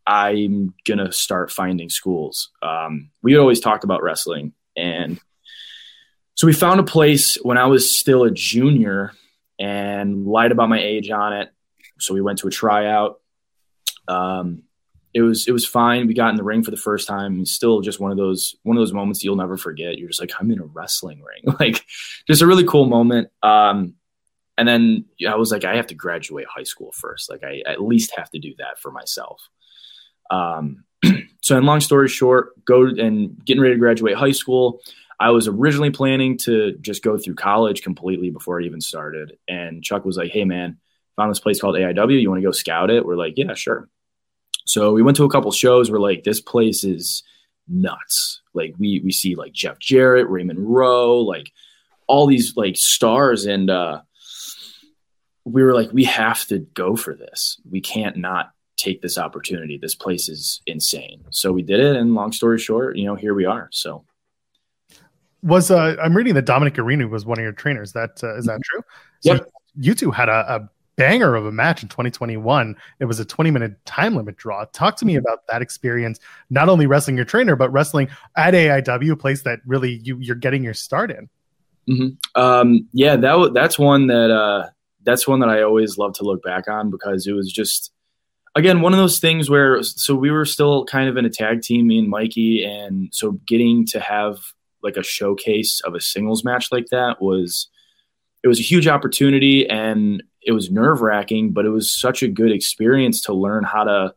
I'm 0.05 0.75
going 0.85 0.99
to 0.99 1.11
start 1.11 1.51
finding 1.51 1.89
schools. 1.89 2.51
Um, 2.61 3.09
we 3.23 3.35
always 3.37 3.59
talked 3.59 3.83
about 3.83 4.03
wrestling. 4.03 4.53
And 4.77 5.19
so 6.35 6.45
we 6.45 6.53
found 6.53 6.79
a 6.79 6.83
place 6.83 7.35
when 7.41 7.57
I 7.57 7.65
was 7.65 7.97
still 7.97 8.23
a 8.23 8.31
junior 8.31 9.13
and 9.59 10.25
lied 10.25 10.51
about 10.51 10.69
my 10.69 10.81
age 10.81 11.09
on 11.09 11.33
it. 11.33 11.49
So 11.99 12.13
we 12.13 12.21
went 12.21 12.39
to 12.39 12.47
a 12.47 12.51
tryout. 12.51 13.21
Um, 14.07 14.63
it 15.13 15.21
was 15.21 15.47
it 15.47 15.51
was 15.51 15.65
fine. 15.65 16.07
We 16.07 16.13
got 16.13 16.29
in 16.29 16.35
the 16.35 16.43
ring 16.43 16.61
for 16.61 16.71
the 16.71 16.77
first 16.77 17.07
time. 17.07 17.45
Still 17.45 17.79
just 17.79 17.99
one 17.99 18.11
of 18.11 18.17
those 18.17 18.55
one 18.63 18.75
of 18.75 18.81
those 18.81 18.93
moments 18.93 19.23
you'll 19.23 19.37
never 19.37 19.57
forget. 19.57 19.97
You're 19.97 20.09
just 20.09 20.19
like, 20.19 20.31
I'm 20.39 20.51
in 20.51 20.59
a 20.59 20.65
wrestling 20.65 21.21
ring. 21.21 21.55
like 21.59 21.85
just 22.27 22.41
a 22.41 22.47
really 22.47 22.65
cool 22.65 22.85
moment. 22.85 23.29
Um, 23.41 23.95
and 24.57 24.67
then 24.67 25.05
I 25.27 25.35
was 25.35 25.51
like, 25.51 25.63
I 25.63 25.75
have 25.75 25.87
to 25.87 25.95
graduate 25.95 26.47
high 26.53 26.63
school 26.63 26.91
first. 26.93 27.29
Like 27.29 27.43
I 27.43 27.61
at 27.65 27.81
least 27.81 28.15
have 28.17 28.29
to 28.31 28.39
do 28.39 28.53
that 28.57 28.79
for 28.79 28.91
myself. 28.91 29.41
Um, 30.29 30.83
so, 31.41 31.57
in 31.57 31.65
long 31.65 31.81
story 31.81 32.07
short, 32.07 32.53
go 32.65 32.85
and 32.85 33.43
getting 33.45 33.61
ready 33.61 33.75
to 33.75 33.79
graduate 33.79 34.15
high 34.15 34.31
school. 34.31 34.81
I 35.19 35.31
was 35.31 35.47
originally 35.47 35.91
planning 35.91 36.37
to 36.39 36.73
just 36.81 37.03
go 37.03 37.17
through 37.17 37.35
college 37.35 37.81
completely 37.81 38.29
before 38.29 38.59
I 38.59 38.65
even 38.65 38.81
started. 38.81 39.37
And 39.47 39.83
Chuck 39.83 40.05
was 40.05 40.17
like, 40.17 40.31
Hey 40.31 40.45
man, 40.45 40.77
found 41.15 41.31
this 41.31 41.39
place 41.39 41.61
called 41.61 41.75
AIW. 41.75 42.21
You 42.21 42.29
want 42.29 42.41
to 42.41 42.47
go 42.47 42.51
scout 42.51 42.89
it? 42.89 43.05
We're 43.05 43.15
like, 43.15 43.33
Yeah, 43.37 43.53
sure. 43.53 43.89
So 44.65 44.93
we 44.93 45.03
went 45.03 45.17
to 45.17 45.25
a 45.25 45.29
couple 45.29 45.51
shows. 45.51 45.91
We're 45.91 45.99
like, 45.99 46.23
this 46.23 46.41
place 46.41 46.83
is 46.83 47.23
nuts. 47.67 48.41
Like 48.53 48.73
we 48.77 49.01
we 49.03 49.11
see 49.11 49.35
like 49.35 49.53
Jeff 49.53 49.79
Jarrett, 49.79 50.29
Raymond 50.29 50.59
Rowe, 50.59 51.19
like 51.19 51.51
all 52.07 52.27
these 52.27 52.55
like 52.55 52.77
stars, 52.77 53.45
and 53.45 53.69
uh, 53.69 54.01
we 55.43 55.63
were 55.63 55.73
like, 55.73 55.91
we 55.91 56.05
have 56.05 56.45
to 56.47 56.59
go 56.59 56.95
for 56.95 57.15
this. 57.15 57.59
We 57.69 57.81
can't 57.81 58.17
not 58.17 58.51
take 58.77 59.01
this 59.01 59.17
opportunity. 59.17 59.77
This 59.77 59.95
place 59.95 60.29
is 60.29 60.61
insane. 60.65 61.23
So 61.29 61.51
we 61.51 61.63
did 61.63 61.79
it, 61.79 61.95
and 61.95 62.15
long 62.15 62.31
story 62.31 62.59
short, 62.59 62.97
you 62.97 63.05
know, 63.05 63.15
here 63.15 63.33
we 63.33 63.45
are. 63.45 63.69
So 63.71 64.05
was 65.45 65.71
uh, 65.71 65.95
I'm 66.01 66.17
reading 66.17 66.33
that 66.33 66.45
Dominic 66.45 66.73
Garrini 66.73 67.09
was 67.09 67.25
one 67.25 67.37
of 67.37 67.43
your 67.43 67.53
trainers. 67.53 67.93
That 67.93 68.21
uh, 68.23 68.35
is 68.35 68.45
that 68.45 68.59
true? 68.63 68.81
So 69.21 69.33
yep. 69.33 69.49
You 69.77 69.93
two 69.93 70.11
had 70.11 70.29
a, 70.29 70.55
a 70.55 70.69
banger 70.95 71.35
of 71.35 71.45
a 71.45 71.51
match 71.51 71.83
in 71.83 71.89
2021. 71.89 72.75
It 72.99 73.05
was 73.05 73.19
a 73.19 73.25
20 73.25 73.51
minute 73.51 73.83
time 73.85 74.15
limit 74.15 74.37
draw. 74.37 74.65
Talk 74.65 74.95
to 74.97 75.05
me 75.05 75.15
about 75.15 75.45
that 75.49 75.61
experience, 75.61 76.19
not 76.49 76.69
only 76.69 76.87
wrestling 76.87 77.15
your 77.15 77.25
trainer, 77.25 77.55
but 77.55 77.71
wrestling 77.71 78.07
at 78.37 78.53
AIW, 78.53 79.11
a 79.11 79.15
place 79.15 79.43
that 79.43 79.59
really 79.65 79.99
you, 80.03 80.17
you're 80.19 80.35
getting 80.35 80.63
your 80.63 80.73
start 80.73 81.11
in. 81.11 81.29
Mm-hmm. 81.89 82.41
Um, 82.41 82.87
yeah, 82.93 83.15
that 83.15 83.51
that's 83.53 83.77
one 83.77 84.07
that 84.07 84.31
uh, 84.31 84.69
that's 85.03 85.27
one 85.27 85.39
that 85.41 85.49
I 85.49 85.61
always 85.61 85.97
love 85.97 86.13
to 86.15 86.23
look 86.23 86.41
back 86.43 86.67
on 86.67 86.89
because 86.89 87.27
it 87.27 87.33
was 87.33 87.51
just 87.51 87.91
again 88.55 88.81
one 88.81 88.93
of 88.93 88.97
those 88.97 89.19
things 89.19 89.49
where 89.49 89.83
so 89.83 90.15
we 90.15 90.31
were 90.31 90.45
still 90.45 90.85
kind 90.85 91.09
of 91.09 91.17
in 91.17 91.25
a 91.25 91.29
tag 91.29 91.61
team, 91.61 91.87
me 91.87 91.99
and 91.99 92.09
Mikey, 92.09 92.63
and 92.65 93.09
so 93.13 93.33
getting 93.45 93.85
to 93.87 93.99
have 93.99 94.39
like 94.85 94.95
a 94.95 95.03
showcase 95.03 95.81
of 95.83 95.95
a 95.95 95.99
singles 95.99 96.45
match 96.45 96.71
like 96.71 96.85
that 96.91 97.21
was 97.21 97.67
it 98.43 98.47
was 98.47 98.59
a 98.59 98.63
huge 98.63 98.87
opportunity 98.87 99.67
and 99.67 100.21
it 100.45 100.51
was 100.51 100.69
nerve 100.69 101.01
wracking, 101.01 101.51
but 101.51 101.65
it 101.65 101.69
was 101.69 101.99
such 101.99 102.21
a 102.21 102.27
good 102.27 102.51
experience 102.51 103.21
to 103.21 103.33
learn 103.33 103.63
how 103.63 103.83
to 103.83 104.13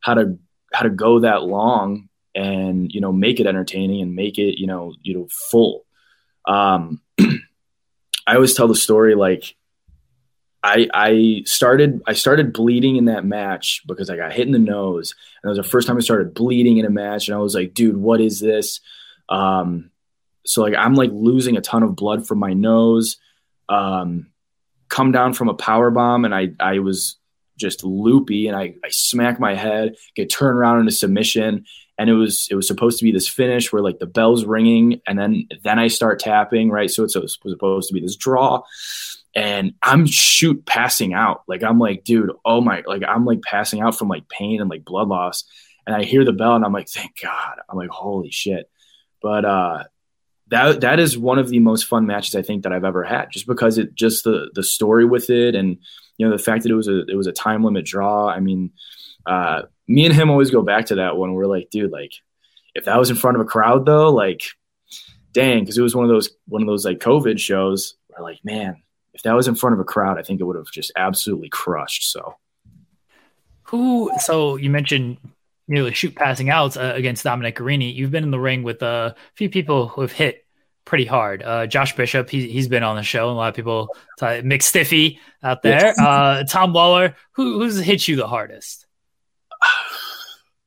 how 0.00 0.14
to 0.14 0.38
how 0.72 0.82
to 0.82 0.90
go 0.90 1.20
that 1.20 1.42
long 1.42 2.08
and 2.34 2.90
you 2.90 3.00
know 3.02 3.12
make 3.12 3.38
it 3.38 3.46
entertaining 3.46 4.00
and 4.00 4.16
make 4.16 4.38
it 4.38 4.58
you 4.58 4.66
know 4.66 4.94
you 5.02 5.14
know 5.14 5.28
full. 5.50 5.84
Um, 6.46 7.02
I 8.26 8.34
always 8.34 8.54
tell 8.54 8.68
the 8.68 8.74
story 8.74 9.14
like 9.14 9.54
I 10.62 10.88
I 10.94 11.42
started 11.44 12.00
I 12.06 12.14
started 12.14 12.54
bleeding 12.54 12.96
in 12.96 13.04
that 13.04 13.26
match 13.26 13.82
because 13.86 14.08
I 14.08 14.16
got 14.16 14.32
hit 14.32 14.46
in 14.46 14.52
the 14.52 14.58
nose 14.58 15.14
and 15.42 15.50
it 15.50 15.56
was 15.56 15.64
the 15.64 15.70
first 15.70 15.86
time 15.86 15.98
I 15.98 16.00
started 16.00 16.32
bleeding 16.32 16.78
in 16.78 16.86
a 16.86 16.90
match 16.90 17.28
and 17.28 17.36
I 17.36 17.40
was 17.40 17.54
like, 17.54 17.74
dude, 17.74 17.98
what 17.98 18.20
is 18.22 18.40
this? 18.40 18.80
Um, 19.32 19.90
so 20.44 20.62
like 20.62 20.74
I'm 20.76 20.94
like 20.94 21.10
losing 21.12 21.56
a 21.56 21.60
ton 21.60 21.82
of 21.82 21.96
blood 21.96 22.26
from 22.26 22.38
my 22.38 22.52
nose. 22.52 23.16
Um, 23.68 24.30
come 24.88 25.10
down 25.10 25.32
from 25.32 25.48
a 25.48 25.54
power 25.54 25.90
bomb 25.90 26.26
and 26.26 26.34
I, 26.34 26.50
I 26.60 26.80
was 26.80 27.16
just 27.56 27.82
loopy 27.82 28.46
and 28.46 28.56
I, 28.56 28.74
I 28.84 28.90
smack 28.90 29.40
my 29.40 29.54
head, 29.54 29.94
get 30.14 30.28
turned 30.28 30.58
around 30.58 30.80
into 30.80 30.92
submission. 30.92 31.64
And 31.98 32.10
it 32.10 32.14
was 32.14 32.48
it 32.50 32.56
was 32.56 32.66
supposed 32.66 32.98
to 32.98 33.04
be 33.04 33.12
this 33.12 33.28
finish 33.28 33.72
where 33.72 33.82
like 33.82 33.98
the 34.00 34.06
bell's 34.06 34.44
ringing 34.44 35.00
and 35.06 35.18
then 35.18 35.46
then 35.62 35.78
I 35.78 35.88
start 35.88 36.18
tapping, 36.18 36.70
right? 36.70 36.90
So 36.90 37.04
it's, 37.04 37.16
it 37.16 37.22
was 37.22 37.32
supposed 37.34 37.88
to 37.88 37.94
be 37.94 38.00
this 38.00 38.16
draw. 38.16 38.62
and 39.34 39.74
I'm 39.82 40.06
shoot 40.06 40.66
passing 40.66 41.14
out. 41.14 41.42
Like 41.46 41.62
I'm 41.62 41.78
like, 41.78 42.04
dude, 42.04 42.32
oh 42.44 42.60
my, 42.60 42.82
like 42.86 43.02
I'm 43.06 43.24
like 43.24 43.42
passing 43.42 43.80
out 43.80 43.96
from 43.96 44.08
like 44.08 44.28
pain 44.28 44.60
and 44.60 44.68
like 44.68 44.84
blood 44.84 45.08
loss. 45.08 45.44
And 45.86 45.96
I 45.96 46.04
hear 46.04 46.24
the 46.24 46.32
bell 46.32 46.54
and 46.54 46.64
I'm 46.64 46.72
like, 46.72 46.88
thank 46.88 47.12
God. 47.22 47.56
I'm 47.68 47.76
like, 47.76 47.90
holy 47.90 48.30
shit. 48.30 48.68
But 49.22 49.44
uh 49.44 49.84
that 50.48 50.82
that 50.82 51.00
is 51.00 51.16
one 51.16 51.38
of 51.38 51.48
the 51.48 51.60
most 51.60 51.86
fun 51.86 52.06
matches 52.06 52.34
I 52.34 52.42
think 52.42 52.62
that 52.62 52.72
I've 52.72 52.84
ever 52.84 53.04
had, 53.04 53.30
just 53.30 53.46
because 53.46 53.78
it 53.78 53.94
just 53.94 54.24
the 54.24 54.50
the 54.54 54.62
story 54.62 55.04
with 55.04 55.30
it 55.30 55.54
and 55.54 55.78
you 56.18 56.26
know 56.26 56.36
the 56.36 56.42
fact 56.42 56.62
that 56.62 56.70
it 56.72 56.76
was 56.76 56.88
a 56.88 57.06
it 57.06 57.16
was 57.16 57.26
a 57.26 57.32
time 57.32 57.64
limit 57.64 57.86
draw. 57.86 58.28
I 58.28 58.40
mean, 58.40 58.72
uh, 59.24 59.62
me 59.88 60.04
and 60.04 60.14
him 60.14 60.30
always 60.30 60.50
go 60.50 60.62
back 60.62 60.86
to 60.86 60.96
that 60.96 61.16
one. 61.16 61.32
We're 61.32 61.46
like, 61.46 61.70
dude, 61.70 61.90
like 61.90 62.12
if 62.74 62.84
that 62.84 62.98
was 62.98 63.10
in 63.10 63.16
front 63.16 63.36
of 63.36 63.40
a 63.40 63.46
crowd 63.46 63.86
though, 63.86 64.10
like 64.10 64.42
dang, 65.32 65.60
because 65.60 65.78
it 65.78 65.82
was 65.82 65.96
one 65.96 66.04
of 66.04 66.10
those 66.10 66.30
one 66.46 66.62
of 66.62 66.68
those 66.68 66.84
like 66.84 66.98
COVID 66.98 67.38
shows. 67.38 67.94
We're 68.10 68.22
like, 68.22 68.44
man, 68.44 68.82
if 69.14 69.22
that 69.22 69.34
was 69.34 69.48
in 69.48 69.54
front 69.54 69.74
of 69.74 69.80
a 69.80 69.84
crowd, 69.84 70.18
I 70.18 70.22
think 70.22 70.40
it 70.40 70.44
would 70.44 70.56
have 70.56 70.70
just 70.70 70.92
absolutely 70.96 71.48
crushed. 71.48 72.10
So, 72.10 72.36
who? 73.64 74.10
So 74.20 74.56
you 74.56 74.70
mentioned 74.70 75.18
nearly 75.68 75.92
shoot 75.92 76.14
passing 76.14 76.50
out 76.50 76.76
uh, 76.76 76.92
against 76.94 77.24
Dominic 77.24 77.56
Garrini. 77.56 77.94
You've 77.94 78.10
been 78.10 78.24
in 78.24 78.30
the 78.30 78.40
ring 78.40 78.62
with 78.62 78.82
a 78.82 79.14
few 79.34 79.48
people 79.48 79.88
who 79.88 80.00
have 80.00 80.12
hit 80.12 80.44
pretty 80.84 81.04
hard. 81.04 81.42
Uh, 81.42 81.66
Josh 81.66 81.94
Bishop, 81.96 82.28
he, 82.28 82.48
he's 82.48 82.68
been 82.68 82.82
on 82.82 82.96
the 82.96 83.02
show. 83.02 83.28
And 83.28 83.36
a 83.36 83.38
lot 83.38 83.48
of 83.48 83.54
people, 83.54 83.88
Mick 84.20 84.62
Stiffy 84.62 85.20
out 85.42 85.62
there. 85.62 85.94
Uh, 85.98 86.44
Tom 86.44 86.72
Waller. 86.72 87.16
who, 87.32 87.60
who's 87.60 87.78
hit 87.78 88.06
you 88.08 88.16
the 88.16 88.26
hardest? 88.26 88.86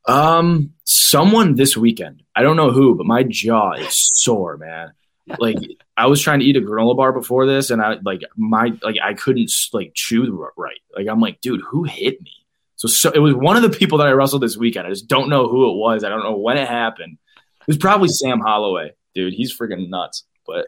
Um, 0.06 0.72
someone 0.84 1.54
this 1.54 1.76
weekend. 1.76 2.22
I 2.34 2.42
don't 2.42 2.56
know 2.56 2.70
who, 2.70 2.94
but 2.94 3.06
my 3.06 3.24
jaw 3.24 3.72
is 3.72 4.10
sore, 4.14 4.56
man. 4.56 4.92
Like 5.40 5.56
I 5.96 6.06
was 6.06 6.22
trying 6.22 6.38
to 6.40 6.44
eat 6.44 6.56
a 6.56 6.60
granola 6.60 6.96
bar 6.96 7.12
before 7.12 7.46
this, 7.46 7.70
and 7.70 7.82
I 7.82 7.96
like 8.04 8.20
my 8.36 8.72
like 8.82 8.96
I 9.02 9.14
couldn't 9.14 9.50
like 9.72 9.92
chew 9.94 10.48
right. 10.56 10.78
Like 10.96 11.08
I'm 11.08 11.20
like, 11.20 11.40
dude, 11.40 11.62
who 11.68 11.82
hit 11.82 12.22
me? 12.22 12.30
So, 12.76 12.88
so 12.88 13.10
it 13.10 13.18
was 13.18 13.34
one 13.34 13.56
of 13.56 13.62
the 13.62 13.70
people 13.70 13.98
that 13.98 14.06
I 14.06 14.12
wrestled 14.12 14.42
this 14.42 14.56
weekend. 14.56 14.86
I 14.86 14.90
just 14.90 15.08
don't 15.08 15.28
know 15.28 15.48
who 15.48 15.70
it 15.70 15.76
was. 15.76 16.04
I 16.04 16.08
don't 16.08 16.22
know 16.22 16.36
when 16.36 16.58
it 16.58 16.68
happened. 16.68 17.18
It 17.36 17.66
was 17.66 17.78
probably 17.78 18.08
Sam 18.08 18.40
Holloway, 18.40 18.92
dude. 19.14 19.32
He's 19.32 19.56
freaking 19.56 19.88
nuts. 19.88 20.24
But 20.46 20.66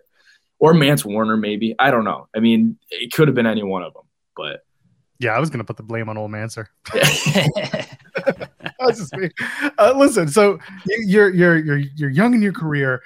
or 0.59 0.75
Mance 0.75 1.05
Warner, 1.05 1.37
maybe. 1.37 1.75
I 1.79 1.91
don't 1.91 2.05
know. 2.05 2.29
I 2.35 2.41
mean, 2.41 2.79
it 2.91 3.13
could 3.13 3.29
have 3.29 3.35
been 3.35 3.47
any 3.47 3.63
one 3.63 3.83
of 3.83 3.93
them. 3.93 4.05
But 4.37 4.65
yeah, 5.19 5.31
I 5.31 5.39
was 5.39 5.51
gonna 5.51 5.65
put 5.65 5.77
the 5.77 5.83
blame 5.83 6.09
on 6.09 6.17
old 6.17 6.31
Manser. 6.31 6.67
That's 6.93 8.99
just 8.99 9.17
me. 9.17 9.31
Uh, 9.79 9.95
listen, 9.97 10.29
so 10.29 10.59
you're 10.87 11.33
you're 11.33 11.59
you're 11.59 11.79
you're 11.79 12.11
young 12.11 12.35
in 12.35 12.43
your 12.43 12.53
career, 12.53 13.03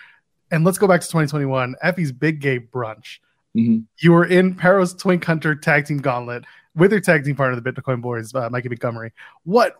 and 0.51 0.65
let's 0.65 0.79
go 0.79 0.87
back 0.87 1.01
to 1.01 1.07
2021. 1.07 1.75
Effy's 1.83 2.13
Big 2.13 2.41
Gay 2.41 2.61
Brunch. 2.61 3.19
Mm-hmm. 3.57 3.81
You 3.99 4.13
were 4.13 4.25
in 4.25 4.55
Parrow's 4.55 4.95
Twink 4.95 5.25
Hunter 5.25 5.55
Tag 5.55 5.87
Team 5.87 5.99
Gauntlet 5.99 6.45
with 6.75 6.93
your 6.93 7.01
tag 7.01 7.25
team 7.25 7.37
partner, 7.37 7.61
the 7.61 7.73
Bitcoin 7.73 8.01
Boys, 8.01 8.35
uh, 8.35 8.49
Mikey 8.51 8.69
Montgomery. 8.69 9.13
What? 9.45 9.77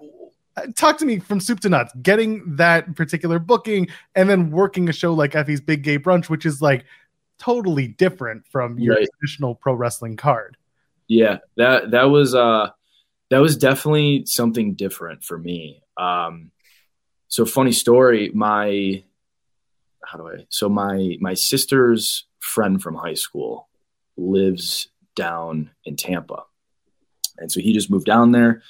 Talk 0.75 0.99
to 0.99 1.07
me 1.07 1.19
from 1.19 1.41
soup 1.41 1.61
to 1.61 1.69
nuts. 1.71 1.93
Getting 2.03 2.57
that 2.57 2.95
particular 2.95 3.39
booking 3.39 3.89
and 4.15 4.29
then 4.29 4.51
working 4.51 4.89
a 4.89 4.93
show 4.93 5.15
like 5.15 5.35
Effy's 5.35 5.63
Big 5.63 5.83
Gay 5.83 5.99
Brunch, 5.99 6.29
which 6.29 6.45
is 6.45 6.61
like 6.61 6.85
totally 7.39 7.89
different 7.89 8.47
from 8.47 8.79
your 8.79 8.97
right. 8.97 9.09
traditional 9.19 9.55
pro 9.55 9.75
wrestling 9.75 10.17
card. 10.17 10.57
Yeah, 11.09 11.39
that 11.57 11.91
that 11.93 12.05
was 12.05 12.35
uh 12.35 12.71
that 13.31 13.39
was 13.39 13.57
definitely 13.57 14.25
something 14.27 14.75
different 14.75 15.25
for 15.25 15.39
me. 15.39 15.83
Um, 15.97 16.51
so 17.29 17.47
funny 17.47 17.73
story, 17.73 18.31
my 18.35 19.03
how 20.05 20.19
do 20.19 20.29
I? 20.29 20.47
So 20.51 20.69
my 20.69 21.17
my 21.21 21.35
sister's 21.35 22.27
friend 22.41 22.83
from 22.83 22.95
high 22.95 23.15
school 23.15 23.69
lives 24.17 24.89
down 25.17 25.71
in 25.85 25.97
Tampa, 25.97 26.45
and 27.39 27.51
so 27.51 27.61
he 27.61 27.73
just 27.73 27.91
moved 27.91 28.07
down 28.07 28.33
there. 28.33 28.63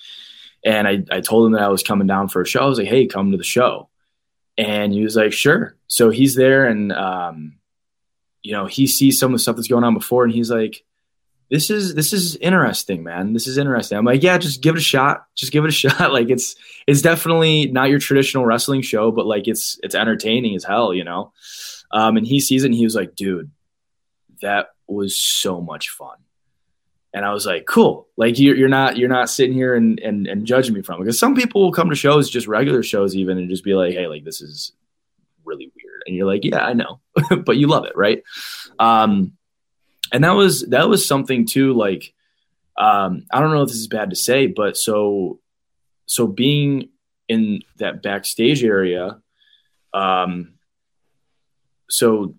And 0.65 0.87
I, 0.87 1.05
I 1.11 1.21
told 1.21 1.47
him 1.47 1.53
that 1.53 1.63
I 1.63 1.69
was 1.69 1.83
coming 1.83 2.07
down 2.07 2.29
for 2.29 2.41
a 2.41 2.47
show. 2.47 2.61
I 2.61 2.67
was 2.67 2.79
like, 2.79 2.89
hey, 2.89 3.07
come 3.07 3.33
to 3.33 3.37
the 3.37 3.45
show. 3.45 3.89
And 4.57 4.93
he 4.93 5.03
was 5.03 5.17
like, 5.17 5.33
sure. 5.33 5.77
So 5.89 6.11
he's 6.11 6.35
there 6.35 6.67
and, 6.67 6.93
um, 6.93 7.55
you 8.43 8.53
know, 8.53 8.67
he 8.67 8.87
sees 8.87 9.19
some 9.19 9.33
of 9.33 9.35
the 9.35 9.43
stuff 9.43 9.57
that's 9.57 9.69
going 9.69 9.85
on 9.85 9.95
before 9.95 10.25
and 10.25 10.33
he's 10.33 10.51
like, 10.51 10.85
this 11.51 11.69
is 11.69 11.95
this 11.95 12.15
is 12.15 12.35
interesting, 12.37 13.03
man. 13.03 13.35
This 13.35 13.47
is 13.47 13.59
interesting. 13.59 13.99
I'm 13.99 14.07
like, 14.07 14.23
yeah, 14.23 14.39
just 14.39 14.63
give 14.63 14.75
it 14.75 14.79
a 14.79 14.83
shot. 14.83 15.27
Just 15.35 15.53
give 15.53 15.65
it 15.65 15.69
a 15.69 15.73
shot. 15.73 16.11
like 16.11 16.31
it's 16.31 16.57
it's 16.87 17.03
definitely 17.03 17.67
not 17.67 17.91
your 17.91 17.99
traditional 17.99 18.47
wrestling 18.47 18.81
show, 18.81 19.11
but 19.11 19.27
like 19.27 19.47
it's 19.47 19.79
it's 19.83 19.95
entertaining 19.95 20.57
as 20.57 20.65
hell, 20.65 20.95
you 20.95 21.05
know. 21.05 21.33
Um, 21.91 22.17
and 22.17 22.27
he 22.27 22.41
sees 22.41 22.63
it 22.65 22.69
and 22.69 22.75
he 22.75 22.85
was 22.85 22.95
like, 22.95 23.15
dude, 23.15 23.51
that 24.41 24.69
was 24.87 25.15
so 25.15 25.61
much 25.61 25.91
fun 25.91 26.17
and 27.15 27.25
I 27.25 27.33
was 27.33 27.45
like, 27.45 27.67
cool. 27.67 28.09
Like 28.17 28.39
you're, 28.39 28.57
you're 28.57 28.69
not 28.69 28.97
you're 28.97 29.09
not 29.09 29.29
sitting 29.29 29.55
here 29.55 29.75
and, 29.75 30.01
and 30.01 30.27
and 30.27 30.47
judging 30.47 30.75
me 30.75 30.83
from 30.83 30.99
because 30.99 31.19
some 31.19 31.35
people 31.35 31.63
will 31.63 31.73
come 31.73 31.91
to 31.91 31.97
shows, 31.97 32.31
just 32.31 32.47
regular 32.47 32.83
shows, 32.83 33.15
even, 33.15 33.39
and 33.39 33.51
just 33.51 33.65
be 33.65 33.75
like, 33.75 33.93
hey, 33.93 34.07
like 34.07 34.25
this 34.25 34.41
is 34.41 34.73
really 35.45 35.71
weird, 35.77 36.03
and 36.07 36.17
you're 36.17 36.27
like, 36.27 36.45
yeah, 36.45 36.65
I 36.65 36.73
know, 36.73 37.01
but 37.45 37.57
you 37.57 37.67
love 37.67 37.85
it, 37.85 37.97
right? 37.97 38.23
Um, 38.79 39.33
and 40.13 40.25
that 40.25 40.33
was 40.33 40.63
that 40.69 40.89
was 40.89 41.07
something 41.07 41.47
too. 41.47 41.75
Like, 41.75 42.15
um, 42.79 43.27
I 43.31 43.41
don't 43.41 43.53
know 43.53 43.63
if 43.63 43.69
this 43.69 43.79
is 43.79 43.89
bad 43.89 44.11
to 44.11 44.17
say, 44.17 44.47
but 44.47 44.77
so 44.77 45.41
so 46.07 46.27
being 46.27 46.89
in 47.29 47.61
that 47.77 48.03
backstage 48.03 48.65
area, 48.65 49.21
um, 49.93 50.55
so 51.91 52.35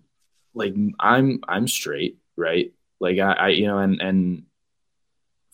like 0.54 0.74
I'm 0.98 1.40
I'm 1.46 1.68
straight, 1.68 2.18
right? 2.36 2.72
Like 3.00 3.18
I, 3.18 3.32
I 3.32 3.48
you 3.48 3.66
know, 3.66 3.78
and 3.78 4.00
and 4.00 4.44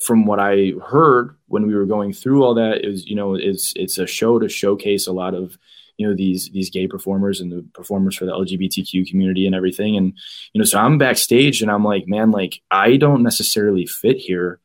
from 0.01 0.25
what 0.25 0.41
I 0.41 0.73
heard 0.87 1.37
when 1.47 1.67
we 1.67 1.75
were 1.75 1.87
going 1.87 2.13
through 2.13 2.43
all 2.43 2.55
that 2.55 2.85
is, 2.85 3.07
you 3.07 3.15
know, 3.15 3.35
it's 3.35 3.73
it's 3.77 3.99
a 3.99 4.07
show 4.07 4.39
to 4.39 4.49
showcase 4.49 5.07
a 5.07 5.13
lot 5.13 5.35
of, 5.35 5.59
you 5.99 6.09
know, 6.09 6.15
these 6.15 6.51
these 6.53 6.71
gay 6.71 6.87
performers 6.87 7.41
and 7.41 7.53
the 7.53 7.65
performers 7.75 8.17
for 8.17 8.25
the 8.25 8.33
LGBTQ 8.33 9.09
community 9.09 9.47
and 9.47 9.55
everything. 9.55 9.97
And, 9.97 10.15
you 10.53 10.59
know, 10.59 10.65
so 10.65 10.79
I'm 10.79 10.97
backstage 10.97 11.61
and 11.61 11.71
I'm 11.71 11.85
like, 11.85 12.09
man, 12.09 12.31
like 12.31 12.63
I 12.71 12.97
don't 12.97 13.23
necessarily 13.23 13.87
fit 13.87 14.17
here. 14.17 14.61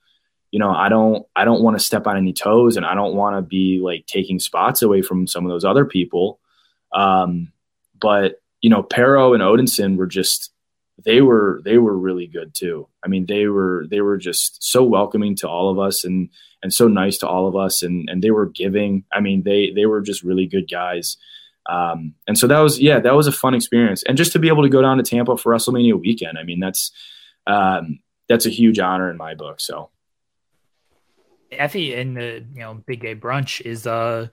You 0.51 0.59
know, 0.59 0.71
I 0.71 0.87
don't 0.87 1.25
I 1.35 1.43
don't 1.43 1.61
want 1.61 1.77
to 1.77 1.83
step 1.83 2.07
on 2.07 2.15
any 2.15 2.31
toes 2.31 2.77
and 2.77 2.85
I 2.85 2.95
don't 2.95 3.15
want 3.15 3.35
to 3.35 3.41
be 3.41 3.81
like 3.83 4.05
taking 4.07 4.39
spots 4.39 4.81
away 4.81 5.01
from 5.01 5.27
some 5.27 5.45
of 5.45 5.51
those 5.51 5.65
other 5.65 5.83
people. 5.83 6.39
Um, 6.93 7.51
but 7.99 8.41
you 8.61 8.69
know, 8.69 8.83
Perro 8.83 9.33
and 9.33 9.43
Odinson 9.43 9.97
were 9.97 10.07
just 10.07 10.51
they 11.05 11.21
were 11.21 11.61
they 11.63 11.77
were 11.77 11.97
really 11.97 12.27
good 12.27 12.53
too. 12.53 12.87
I 13.03 13.07
mean, 13.07 13.25
they 13.27 13.45
were 13.47 13.85
they 13.89 14.01
were 14.01 14.17
just 14.17 14.63
so 14.63 14.83
welcoming 14.83 15.35
to 15.37 15.47
all 15.47 15.69
of 15.69 15.79
us 15.79 16.03
and 16.03 16.29
and 16.63 16.73
so 16.73 16.87
nice 16.87 17.19
to 17.19 17.27
all 17.27 17.47
of 17.47 17.55
us 17.55 17.83
and 17.83 18.09
and 18.09 18.21
they 18.21 18.31
were 18.31 18.47
giving. 18.47 19.05
I 19.11 19.21
mean, 19.21 19.43
they 19.43 19.71
they 19.71 19.85
were 19.85 20.01
just 20.01 20.23
really 20.23 20.47
good 20.47 20.69
guys. 20.69 21.17
Um, 21.67 22.13
and 22.27 22.37
so 22.37 22.47
that 22.47 22.59
was 22.59 22.79
yeah, 22.79 22.99
that 22.99 23.15
was 23.15 23.27
a 23.27 23.31
fun 23.31 23.53
experience. 23.53 24.03
And 24.03 24.17
just 24.17 24.31
to 24.33 24.39
be 24.39 24.47
able 24.47 24.63
to 24.63 24.69
go 24.69 24.81
down 24.81 24.97
to 24.97 25.03
Tampa 25.03 25.37
for 25.37 25.53
WrestleMania 25.53 25.99
weekend, 25.99 26.37
I 26.37 26.43
mean, 26.43 26.59
that's 26.59 26.91
um, 27.47 27.99
that's 28.27 28.45
a 28.47 28.51
huge 28.51 28.79
honor 28.79 29.09
in 29.09 29.17
my 29.17 29.35
book. 29.35 29.61
So 29.61 29.89
Effy 31.51 31.97
and 31.97 32.17
the 32.17 32.45
you 32.53 32.59
know 32.59 32.73
Big 32.85 33.01
Gay 33.01 33.15
Brunch 33.15 33.61
is 33.61 33.85
uh 33.85 34.27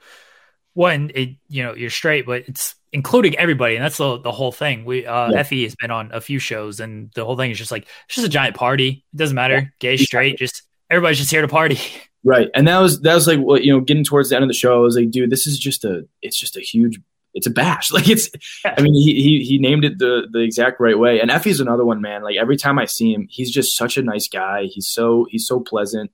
one 0.75 1.11
it 1.14 1.37
you 1.49 1.62
know 1.62 1.75
you're 1.75 1.91
straight, 1.91 2.25
but 2.25 2.49
it's 2.49 2.75
including 2.93 3.36
everybody, 3.36 3.76
and 3.76 3.84
that's 3.84 3.97
the 3.97 4.18
the 4.18 4.32
whole 4.32 4.53
thing. 4.53 4.84
We 4.84 5.07
uh, 5.07 5.30
yeah. 5.30 5.43
Effy 5.43 5.64
has 5.64 5.74
been 5.74 5.90
on 5.90 6.11
a 6.12 6.20
few 6.20 6.38
shows, 6.38 6.80
and 6.80 7.11
the 7.14 7.24
whole 7.24 7.36
thing 7.36 7.51
is 7.51 7.59
just 7.59 7.70
like 7.70 7.86
it's 8.07 8.16
just 8.16 8.26
a 8.26 8.30
giant 8.30 8.57
party. 8.57 9.05
It 9.12 9.16
doesn't 9.16 9.34
matter, 9.34 9.55
yeah. 9.55 9.68
gay, 9.78 9.97
straight, 9.97 10.38
just 10.38 10.62
everybody's 10.90 11.18
just 11.18 11.30
here 11.30 11.43
to 11.43 11.49
party. 11.49 11.78
Right, 12.24 12.49
and 12.55 12.68
that 12.68 12.78
was 12.78 13.01
that 13.01 13.16
was 13.16 13.26
like 13.26 13.40
what 13.40 13.64
you 13.64 13.72
know, 13.72 13.80
getting 13.80 14.05
towards 14.05 14.28
the 14.28 14.36
end 14.36 14.45
of 14.45 14.49
the 14.49 14.55
show. 14.55 14.76
I 14.76 14.78
was 14.78 14.95
like, 14.95 15.11
dude, 15.11 15.28
this 15.28 15.49
is 15.49 15.59
just 15.59 15.84
a 15.84 16.07
it's 16.22 16.38
just 16.38 16.57
a 16.57 16.61
huge 16.61 17.01
it's 17.34 17.47
a 17.47 17.51
bash. 17.51 17.90
Like 17.93 18.09
it's, 18.09 18.30
I 18.64 18.80
mean, 18.80 18.95
he, 18.95 19.14
he, 19.14 19.45
he 19.45 19.59
named 19.59 19.84
it 19.84 19.99
the, 19.99 20.28
the 20.30 20.40
exact 20.40 20.80
right 20.80 20.99
way. 20.99 21.20
And 21.20 21.30
Effy's 21.30 21.61
another 21.61 21.84
one, 21.84 22.01
man. 22.01 22.22
Like 22.22 22.36
every 22.36 22.57
time 22.57 22.78
I 22.78 22.86
see 22.86 23.12
him, 23.12 23.26
he's 23.30 23.51
just 23.51 23.76
such 23.76 23.97
a 23.97 24.03
nice 24.03 24.28
guy. 24.28 24.64
He's 24.64 24.88
so, 24.88 25.26
he's 25.30 25.47
so 25.47 25.61
pleasant. 25.61 26.11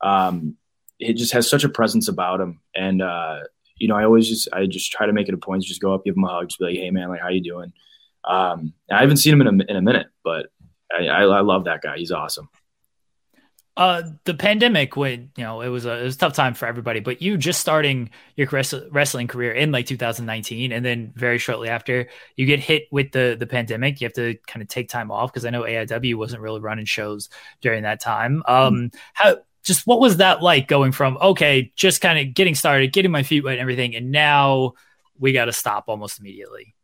Um, 0.00 0.56
he 0.98 1.12
just 1.12 1.32
has 1.32 1.48
such 1.48 1.64
a 1.64 1.68
presence 1.68 2.08
about 2.08 2.40
him. 2.40 2.60
And, 2.74 3.02
uh, 3.02 3.40
you 3.78 3.88
know, 3.88 3.96
I 3.96 4.04
always 4.04 4.28
just 4.28 4.48
I 4.52 4.66
just 4.66 4.92
try 4.92 5.06
to 5.06 5.12
make 5.12 5.28
it 5.28 5.34
a 5.34 5.38
point 5.38 5.62
to 5.62 5.68
just 5.68 5.80
go 5.80 5.94
up, 5.94 6.04
give 6.04 6.16
him 6.16 6.24
a 6.24 6.28
hug, 6.28 6.48
just 6.48 6.58
be 6.58 6.66
like, 6.66 6.76
hey 6.76 6.90
man, 6.90 7.08
like 7.08 7.20
how 7.20 7.28
you 7.28 7.42
doing? 7.42 7.72
Um, 8.24 8.72
I 8.90 9.00
haven't 9.00 9.18
seen 9.18 9.32
him 9.32 9.40
in 9.40 9.46
a 9.46 9.64
in 9.70 9.76
a 9.76 9.82
minute, 9.82 10.08
but 10.24 10.46
I, 10.92 11.06
I, 11.06 11.22
I 11.22 11.40
love 11.40 11.64
that 11.64 11.82
guy. 11.82 11.96
He's 11.96 12.12
awesome. 12.12 12.48
Uh, 13.78 14.02
the 14.24 14.34
pandemic, 14.34 14.96
when 14.96 15.30
you 15.36 15.44
know, 15.44 15.60
it 15.60 15.68
was 15.68 15.86
a 15.86 16.00
it 16.00 16.02
was 16.02 16.16
a 16.16 16.18
tough 16.18 16.32
time 16.32 16.52
for 16.52 16.66
everybody. 16.66 16.98
But 16.98 17.22
you 17.22 17.36
just 17.36 17.60
starting 17.60 18.10
your 18.34 18.48
wrestling 18.90 19.28
career 19.28 19.52
in 19.52 19.70
like 19.70 19.86
2019, 19.86 20.72
and 20.72 20.84
then 20.84 21.12
very 21.14 21.38
shortly 21.38 21.68
after, 21.68 22.08
you 22.34 22.44
get 22.44 22.58
hit 22.58 22.88
with 22.90 23.12
the 23.12 23.36
the 23.38 23.46
pandemic. 23.46 24.00
You 24.00 24.06
have 24.06 24.14
to 24.14 24.36
kind 24.48 24.62
of 24.62 24.68
take 24.68 24.88
time 24.88 25.12
off 25.12 25.32
because 25.32 25.44
I 25.44 25.50
know 25.50 25.62
AIW 25.62 26.16
wasn't 26.16 26.42
really 26.42 26.58
running 26.58 26.86
shows 26.86 27.28
during 27.60 27.84
that 27.84 28.00
time. 28.00 28.42
Um, 28.48 28.74
mm-hmm. 28.74 28.98
how 29.14 29.36
just 29.64 29.86
what 29.86 30.00
was 30.00 30.18
that 30.18 30.42
like 30.42 30.68
going 30.68 30.92
from 30.92 31.18
okay, 31.20 31.72
just 31.76 32.00
kind 32.00 32.18
of 32.18 32.34
getting 32.34 32.54
started, 32.54 32.92
getting 32.92 33.10
my 33.10 33.22
feet 33.22 33.44
wet 33.44 33.54
and 33.54 33.60
everything, 33.60 33.94
and 33.94 34.10
now 34.10 34.72
we 35.18 35.32
got 35.32 35.46
to 35.46 35.52
stop 35.52 35.84
almost 35.88 36.20
immediately. 36.20 36.74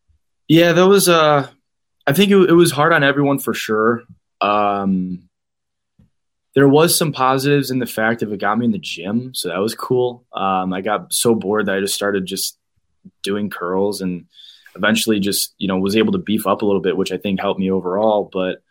Yeah, 0.49 0.73
that 0.73 0.87
was 0.87 1.09
uh 1.09 1.49
I 2.07 2.13
think 2.13 2.31
it, 2.31 2.51
it 2.51 2.55
was 2.55 2.71
hard 2.71 2.93
on 2.93 3.03
everyone 3.03 3.39
for 3.39 3.55
sure. 3.55 4.03
Um 4.41 5.29
there 6.55 6.69
was 6.69 6.97
some 6.97 7.13
positives 7.13 7.71
in 7.71 7.81
the 7.81 7.87
fact 7.87 8.23
of 8.23 8.33
it 8.33 8.39
got 8.41 8.59
me 8.59 8.65
in 8.65 8.71
the 8.71 8.79
gym, 8.79 9.35
so 9.35 9.49
that 9.49 9.59
was 9.59 9.75
cool. 9.75 10.25
Um, 10.33 10.73
I 10.73 10.83
got 10.83 11.13
so 11.13 11.35
bored 11.35 11.67
that 11.67 11.75
I 11.75 11.81
just 11.81 11.97
started 11.97 12.27
just 12.27 12.57
doing 13.23 13.51
curls 13.51 14.01
and 14.01 14.27
eventually 14.77 15.21
just 15.21 15.55
you 15.59 15.69
know 15.69 15.79
was 15.79 15.97
able 15.97 16.13
to 16.13 16.19
beef 16.19 16.47
up 16.47 16.63
a 16.63 16.67
little 16.67 16.81
bit, 16.81 16.97
which 16.97 17.13
I 17.13 17.17
think 17.17 17.41
helped 17.41 17.61
me 17.61 17.71
overall. 17.71 18.31
But 18.33 18.63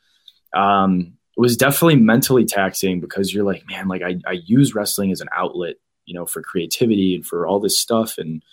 um, 0.58 1.18
it 1.36 1.40
was 1.40 1.58
definitely 1.58 1.96
mentally 1.96 2.46
taxing 2.46 3.00
because 3.00 3.34
you're 3.34 3.44
like, 3.44 3.68
man, 3.68 3.88
like 3.88 4.02
I, 4.02 4.20
I 4.28 4.34
use 4.46 4.76
wrestling 4.76 5.12
as 5.12 5.22
an 5.22 5.30
outlet, 5.36 5.76
you 6.06 6.14
know, 6.14 6.26
for 6.26 6.42
creativity 6.42 7.16
and 7.16 7.26
for 7.26 7.48
all 7.48 7.60
this 7.60 7.80
stuff. 7.80 8.18
And 8.18 8.44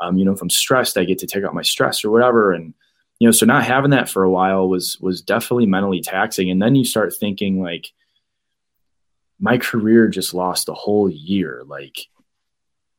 um, 0.00 0.18
you 0.18 0.24
know, 0.24 0.32
if 0.32 0.42
I'm 0.42 0.50
stressed, 0.50 0.98
I 0.98 1.04
get 1.04 1.18
to 1.18 1.26
take 1.26 1.44
out 1.44 1.54
my 1.54 1.62
stress 1.62 2.04
or 2.04 2.10
whatever. 2.10 2.52
And 2.52 2.74
you 3.20 3.28
know, 3.28 3.32
so 3.32 3.46
not 3.46 3.64
having 3.64 3.92
that 3.92 4.08
for 4.08 4.24
a 4.24 4.30
while 4.30 4.68
was 4.68 4.98
was 5.00 5.22
definitely 5.22 5.66
mentally 5.66 6.00
taxing. 6.00 6.50
And 6.50 6.60
then 6.60 6.74
you 6.74 6.84
start 6.84 7.14
thinking 7.14 7.62
like, 7.62 7.92
my 9.38 9.58
career 9.58 10.08
just 10.08 10.34
lost 10.34 10.68
a 10.68 10.74
whole 10.74 11.08
year. 11.08 11.62
Like 11.66 12.08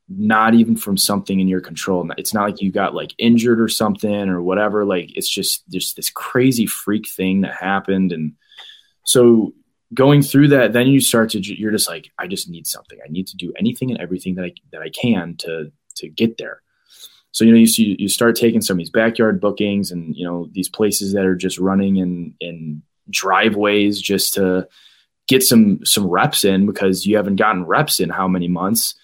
not 0.07 0.53
even 0.53 0.77
from 0.77 0.97
something 0.97 1.39
in 1.39 1.47
your 1.47 1.61
control. 1.61 2.07
It's 2.17 2.33
not 2.33 2.43
like 2.43 2.61
you 2.61 2.71
got 2.71 2.93
like 2.93 3.13
injured 3.17 3.59
or 3.59 3.67
something 3.67 4.29
or 4.29 4.41
whatever. 4.41 4.85
Like 4.85 5.15
it's 5.15 5.29
just 5.29 5.67
just 5.69 5.95
this 5.95 6.09
crazy 6.09 6.65
freak 6.65 7.09
thing 7.09 7.41
that 7.41 7.55
happened, 7.55 8.11
and 8.11 8.33
so 9.05 9.53
going 9.93 10.21
through 10.21 10.49
that, 10.49 10.73
then 10.73 10.87
you 10.87 10.99
start 10.99 11.29
to 11.31 11.39
you're 11.39 11.71
just 11.71 11.87
like, 11.87 12.11
I 12.19 12.27
just 12.27 12.49
need 12.49 12.67
something. 12.67 12.99
I 13.03 13.09
need 13.09 13.27
to 13.27 13.37
do 13.37 13.53
anything 13.57 13.91
and 13.91 13.99
everything 13.99 14.35
that 14.35 14.45
I 14.45 14.51
that 14.71 14.81
I 14.81 14.89
can 14.89 15.35
to 15.39 15.71
to 15.95 16.09
get 16.09 16.37
there. 16.37 16.61
So 17.31 17.45
you 17.45 17.51
know 17.51 17.57
you 17.57 17.67
see 17.67 17.95
you 17.97 18.09
start 18.09 18.35
taking 18.35 18.61
some 18.61 18.75
of 18.75 18.79
these 18.79 18.89
backyard 18.89 19.39
bookings 19.39 19.91
and 19.91 20.15
you 20.15 20.25
know 20.25 20.49
these 20.51 20.69
places 20.69 21.13
that 21.13 21.25
are 21.25 21.35
just 21.35 21.59
running 21.59 21.97
in 21.97 22.33
in 22.39 22.81
driveways 23.09 24.01
just 24.01 24.33
to 24.33 24.67
get 25.27 25.43
some 25.43 25.85
some 25.85 26.07
reps 26.07 26.43
in 26.43 26.65
because 26.65 27.05
you 27.05 27.15
haven't 27.17 27.35
gotten 27.35 27.65
reps 27.65 27.99
in 27.99 28.09
how 28.09 28.27
many 28.27 28.47
months 28.47 28.95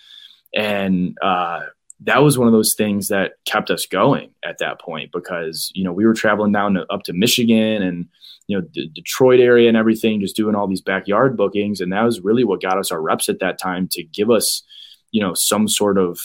and 0.53 1.17
uh, 1.21 1.61
that 2.01 2.23
was 2.23 2.37
one 2.37 2.47
of 2.47 2.53
those 2.53 2.73
things 2.73 3.09
that 3.09 3.33
kept 3.45 3.69
us 3.69 3.85
going 3.85 4.31
at 4.43 4.57
that 4.57 4.79
point 4.79 5.11
because 5.11 5.71
you 5.75 5.83
know 5.83 5.93
we 5.93 6.05
were 6.05 6.13
traveling 6.13 6.51
down 6.51 6.73
to, 6.73 6.85
up 6.91 7.03
to 7.03 7.13
Michigan 7.13 7.83
and 7.83 8.07
you 8.51 8.59
know 8.59 8.67
the 8.73 8.87
Detroit 8.89 9.39
area 9.39 9.69
and 9.69 9.77
everything, 9.77 10.19
just 10.19 10.35
doing 10.35 10.55
all 10.55 10.67
these 10.67 10.81
backyard 10.81 11.37
bookings, 11.37 11.79
and 11.79 11.93
that 11.93 12.03
was 12.03 12.19
really 12.19 12.43
what 12.43 12.61
got 12.61 12.77
us 12.77 12.91
our 12.91 13.01
reps 13.01 13.29
at 13.29 13.39
that 13.39 13.57
time 13.57 13.87
to 13.93 14.03
give 14.03 14.29
us 14.29 14.63
you 15.11 15.21
know 15.21 15.33
some 15.33 15.69
sort 15.69 15.97
of 15.97 16.19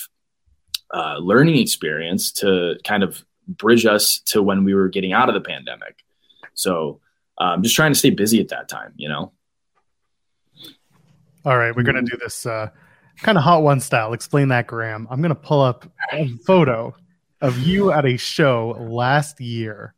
uh, 0.93 1.19
learning 1.19 1.57
experience 1.57 2.33
to 2.33 2.75
kind 2.83 3.05
of 3.05 3.25
bridge 3.47 3.87
us 3.87 4.19
to 4.27 4.43
when 4.43 4.65
we 4.65 4.75
were 4.75 4.89
getting 4.89 5.13
out 5.13 5.29
of 5.29 5.35
the 5.37 5.41
pandemic. 5.41 6.03
So 6.55 7.01
um, 7.39 7.63
just 7.63 7.77
trying 7.77 7.93
to 7.93 7.99
stay 7.99 8.11
busy 8.11 8.41
at 8.41 8.49
that 8.49 8.69
time, 8.69 8.93
you 8.97 9.09
know. 9.09 9.31
All 11.45 11.57
right, 11.57 11.75
we're 11.77 11.85
gonna 11.85 12.03
do 12.03 12.17
this. 12.17 12.45
Uh 12.45 12.71
kind 13.23 13.39
of 13.39 13.45
hot 13.45 13.63
one 13.63 13.81
style. 13.81 14.13
Explain 14.13 14.49
that, 14.49 14.67
Graham. 14.67 15.07
I'm 15.11 15.23
gonna 15.23 15.35
pull 15.35 15.61
up 15.61 15.87
a 16.13 16.29
photo 16.45 16.95
of 17.41 17.59
you 17.59 17.93
at 17.93 18.05
a 18.05 18.17
show 18.17 18.77
last 18.79 19.41
year. 19.41 19.95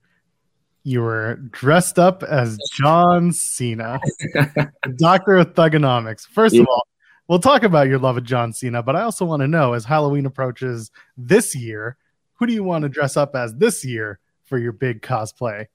You 0.89 1.03
were 1.03 1.35
dressed 1.51 1.99
up 1.99 2.23
as 2.23 2.59
John 2.73 3.31
Cena, 3.31 4.01
doctor 4.97 5.37
of 5.37 5.53
thuganomics. 5.53 6.27
First 6.27 6.55
yeah. 6.55 6.63
of 6.63 6.69
all, 6.69 6.89
we'll 7.29 7.41
talk 7.41 7.63
about 7.63 7.89
your 7.89 7.99
love 7.99 8.17
of 8.17 8.25
John 8.25 8.55
Cena, 8.55 8.83
but 8.83 8.97
I 8.97 9.03
also 9.03 9.27
want 9.27 9.43
to 9.43 9.49
know 9.49 9.75
as 9.75 9.85
Halloween 9.85 10.25
approaches 10.25 10.91
this 11.15 11.55
year, 11.55 11.99
who 12.37 12.47
do 12.47 12.55
you 12.55 12.65
want 12.65 12.85
to 12.85 12.89
dress 12.89 13.19
up 13.19 13.37
as 13.37 13.55
this 13.57 13.85
year 13.85 14.19
for 14.47 14.57
your 14.57 14.73
big 14.73 15.03
cosplay? 15.03 15.67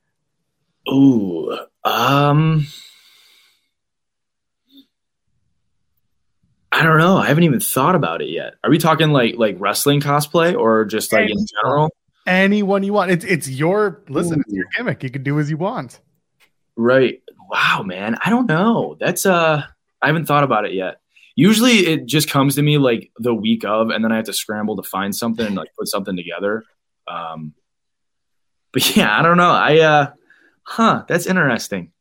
Ooh, 0.89 1.59
um, 1.83 2.65
I 6.71 6.81
don't 6.81 6.97
know. 6.97 7.17
I 7.17 7.27
haven't 7.27 7.43
even 7.43 7.59
thought 7.59 7.93
about 7.93 8.23
it 8.23 8.29
yet. 8.29 8.55
Are 8.63 8.69
we 8.71 8.79
talking 8.79 9.11
like 9.11 9.35
like 9.37 9.57
wrestling 9.59 10.01
cosplay 10.01 10.59
or 10.59 10.85
just 10.85 11.13
like 11.13 11.29
in 11.29 11.45
general? 11.61 11.91
Anyone 12.25 12.83
you 12.83 12.93
want. 12.93 13.11
It's 13.11 13.25
it's 13.25 13.49
your 13.49 14.03
listen, 14.07 14.39
Ooh. 14.39 14.41
it's 14.41 14.53
your 14.53 14.65
gimmick. 14.77 15.03
You 15.03 15.09
can 15.09 15.23
do 15.23 15.39
as 15.39 15.49
you 15.49 15.57
want. 15.57 15.99
Right. 16.75 17.21
Wow, 17.49 17.83
man. 17.83 18.17
I 18.23 18.29
don't 18.29 18.47
know. 18.47 18.95
That's 18.99 19.25
uh 19.25 19.63
I 20.01 20.07
haven't 20.07 20.25
thought 20.25 20.43
about 20.43 20.65
it 20.65 20.73
yet. 20.73 20.99
Usually 21.35 21.79
it 21.79 22.05
just 22.05 22.29
comes 22.29 22.55
to 22.55 22.61
me 22.61 22.77
like 22.77 23.11
the 23.17 23.33
week 23.33 23.65
of 23.65 23.89
and 23.89 24.03
then 24.03 24.11
I 24.11 24.17
have 24.17 24.25
to 24.25 24.33
scramble 24.33 24.77
to 24.77 24.83
find 24.83 25.15
something 25.15 25.45
and 25.45 25.55
like 25.55 25.69
put 25.77 25.87
something 25.87 26.15
together. 26.15 26.63
Um 27.07 27.53
but 28.71 28.95
yeah, 28.95 29.19
I 29.19 29.21
don't 29.21 29.37
know. 29.37 29.51
I 29.51 29.79
uh 29.79 30.11
huh, 30.63 31.03
that's 31.07 31.25
interesting. 31.25 31.91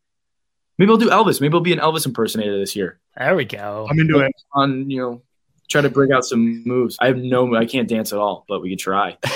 Maybe 0.78 0.90
I'll 0.90 0.98
do 0.98 1.10
Elvis. 1.10 1.40
Maybe 1.40 1.54
I'll 1.54 1.60
be 1.60 1.72
an 1.72 1.80
Elvis 1.80 2.06
impersonator 2.06 2.58
this 2.58 2.74
year. 2.76 3.00
There 3.16 3.36
we 3.36 3.44
go. 3.44 3.86
I'm 3.90 3.98
into 3.98 4.20
it. 4.20 4.32
On 4.52 4.88
you 4.90 5.00
know, 5.00 5.22
try 5.68 5.80
to 5.80 5.90
bring 5.90 6.12
out 6.12 6.24
some 6.24 6.62
moves. 6.64 6.96
I 7.00 7.08
have 7.08 7.18
no, 7.18 7.54
I 7.54 7.66
can't 7.66 7.88
dance 7.88 8.12
at 8.12 8.18
all, 8.18 8.44
but 8.48 8.62
we 8.62 8.70
could 8.70 8.78
try. 8.78 9.18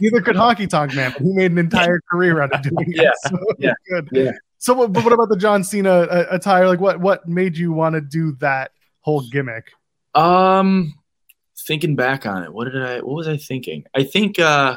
Neither 0.00 0.20
could 0.20 0.36
Honky 0.36 0.68
Tonk 0.68 0.94
Man. 0.94 1.12
He 1.12 1.32
made 1.32 1.52
an 1.52 1.58
entire 1.58 2.00
career 2.10 2.42
out 2.42 2.52
of 2.52 2.62
doing 2.62 2.86
yeah. 2.88 3.10
it. 3.10 3.14
So 3.28 3.38
yeah, 3.58 3.74
good. 3.88 4.08
Yeah. 4.12 4.30
So, 4.58 4.88
but 4.88 5.04
what 5.04 5.12
about 5.12 5.28
the 5.28 5.36
John 5.36 5.62
Cena 5.62 5.90
uh, 5.90 6.26
attire? 6.30 6.66
Like, 6.66 6.80
what 6.80 7.00
what 7.00 7.28
made 7.28 7.56
you 7.56 7.72
want 7.72 7.94
to 7.94 8.00
do 8.00 8.32
that 8.40 8.72
whole 9.00 9.22
gimmick? 9.30 9.70
Um, 10.14 10.94
thinking 11.66 11.96
back 11.96 12.26
on 12.26 12.42
it, 12.42 12.52
what 12.52 12.64
did 12.64 12.82
I? 12.82 12.96
What 13.00 13.14
was 13.14 13.28
I 13.28 13.36
thinking? 13.36 13.84
I 13.94 14.04
think. 14.04 14.38
uh 14.38 14.76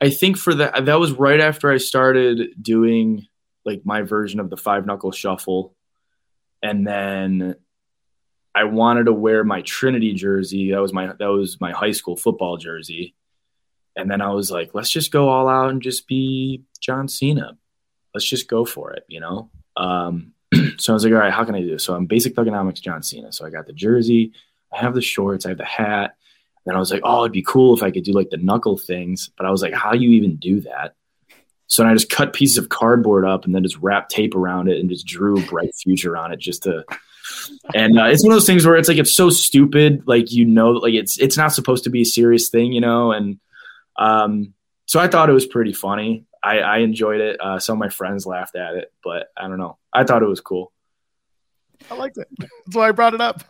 I 0.00 0.10
think 0.10 0.36
for 0.36 0.54
that, 0.56 0.84
that 0.84 1.00
was 1.00 1.12
right 1.12 1.40
after 1.40 1.70
I 1.70 1.78
started 1.78 2.50
doing 2.60 3.26
like 3.64 3.82
my 3.86 4.02
version 4.02 4.38
of 4.38 4.50
the 4.50 4.56
five 4.56 4.84
knuckle 4.84 5.12
shuffle 5.12 5.74
and 6.62 6.86
then 6.86 7.54
I 8.54 8.64
wanted 8.64 9.04
to 9.04 9.12
wear 9.12 9.42
my 9.42 9.62
Trinity 9.62 10.14
jersey. 10.14 10.70
That 10.70 10.80
was 10.80 10.92
my 10.92 11.12
that 11.18 11.26
was 11.26 11.60
my 11.60 11.72
high 11.72 11.92
school 11.92 12.16
football 12.16 12.56
jersey. 12.56 13.14
And 13.96 14.10
then 14.10 14.20
I 14.20 14.30
was 14.30 14.50
like, 14.50 14.70
let's 14.74 14.90
just 14.90 15.10
go 15.10 15.28
all 15.28 15.48
out 15.48 15.70
and 15.70 15.82
just 15.82 16.06
be 16.08 16.62
John 16.80 17.08
Cena. 17.08 17.56
Let's 18.12 18.28
just 18.28 18.48
go 18.48 18.64
for 18.64 18.92
it, 18.92 19.04
you 19.08 19.20
know? 19.20 19.50
Um, 19.76 20.32
so 20.78 20.92
I 20.92 20.94
was 20.94 21.04
like, 21.04 21.12
all 21.12 21.20
right, 21.20 21.32
how 21.32 21.44
can 21.44 21.54
I 21.54 21.60
do 21.60 21.70
this? 21.70 21.84
So 21.84 21.94
I'm 21.94 22.06
basic 22.06 22.34
thuganomics 22.34 22.80
John 22.80 23.02
Cena. 23.02 23.32
So 23.32 23.46
I 23.46 23.50
got 23.50 23.66
the 23.66 23.72
jersey, 23.72 24.32
I 24.72 24.78
have 24.78 24.94
the 24.94 25.02
shorts, 25.02 25.46
I 25.46 25.50
have 25.50 25.58
the 25.58 25.64
hat. 25.64 26.16
Then 26.66 26.74
I 26.74 26.78
was 26.78 26.90
like, 26.90 27.02
oh, 27.04 27.22
it'd 27.22 27.32
be 27.32 27.42
cool 27.42 27.76
if 27.76 27.82
I 27.82 27.90
could 27.90 28.04
do 28.04 28.12
like 28.12 28.30
the 28.30 28.36
knuckle 28.36 28.78
things. 28.78 29.30
But 29.36 29.46
I 29.46 29.50
was 29.50 29.62
like, 29.62 29.74
how 29.74 29.92
do 29.92 29.98
you 29.98 30.10
even 30.10 30.36
do 30.36 30.60
that? 30.60 30.94
So 31.66 31.82
then 31.82 31.90
I 31.90 31.94
just 31.94 32.10
cut 32.10 32.32
pieces 32.32 32.58
of 32.58 32.68
cardboard 32.68 33.26
up 33.26 33.44
and 33.44 33.54
then 33.54 33.62
just 33.62 33.78
wrapped 33.78 34.10
tape 34.10 34.34
around 34.34 34.68
it 34.68 34.80
and 34.80 34.88
just 34.88 35.06
drew 35.06 35.44
bright 35.46 35.74
future 35.74 36.16
on 36.16 36.32
it 36.32 36.38
just 36.38 36.64
to. 36.64 36.84
And 37.74 37.98
uh, 37.98 38.06
it's 38.06 38.22
one 38.22 38.32
of 38.32 38.36
those 38.36 38.46
things 38.46 38.66
where 38.66 38.76
it's 38.76 38.88
like 38.88 38.98
it's 38.98 39.16
so 39.16 39.30
stupid, 39.30 40.02
like 40.06 40.32
you 40.32 40.44
know, 40.44 40.70
like 40.70 40.94
it's 40.94 41.18
it's 41.18 41.36
not 41.36 41.52
supposed 41.52 41.84
to 41.84 41.90
be 41.90 42.02
a 42.02 42.06
serious 42.06 42.48
thing, 42.48 42.72
you 42.72 42.80
know. 42.80 43.12
And 43.12 43.38
um, 43.96 44.54
so 44.86 45.00
I 45.00 45.08
thought 45.08 45.30
it 45.30 45.34
was 45.34 45.46
pretty 45.46 45.72
funny. 45.72 46.26
I, 46.42 46.58
I 46.58 46.78
enjoyed 46.78 47.20
it. 47.20 47.40
Uh, 47.40 47.58
some 47.58 47.76
of 47.76 47.80
my 47.80 47.88
friends 47.88 48.26
laughed 48.26 48.54
at 48.54 48.74
it, 48.74 48.92
but 49.02 49.28
I 49.36 49.48
don't 49.48 49.58
know. 49.58 49.78
I 49.92 50.04
thought 50.04 50.22
it 50.22 50.28
was 50.28 50.40
cool. 50.40 50.72
I 51.90 51.94
liked 51.94 52.18
it. 52.18 52.28
That's 52.38 52.76
why 52.76 52.88
I 52.88 52.92
brought 52.92 53.14
it 53.14 53.20
up. 53.20 53.44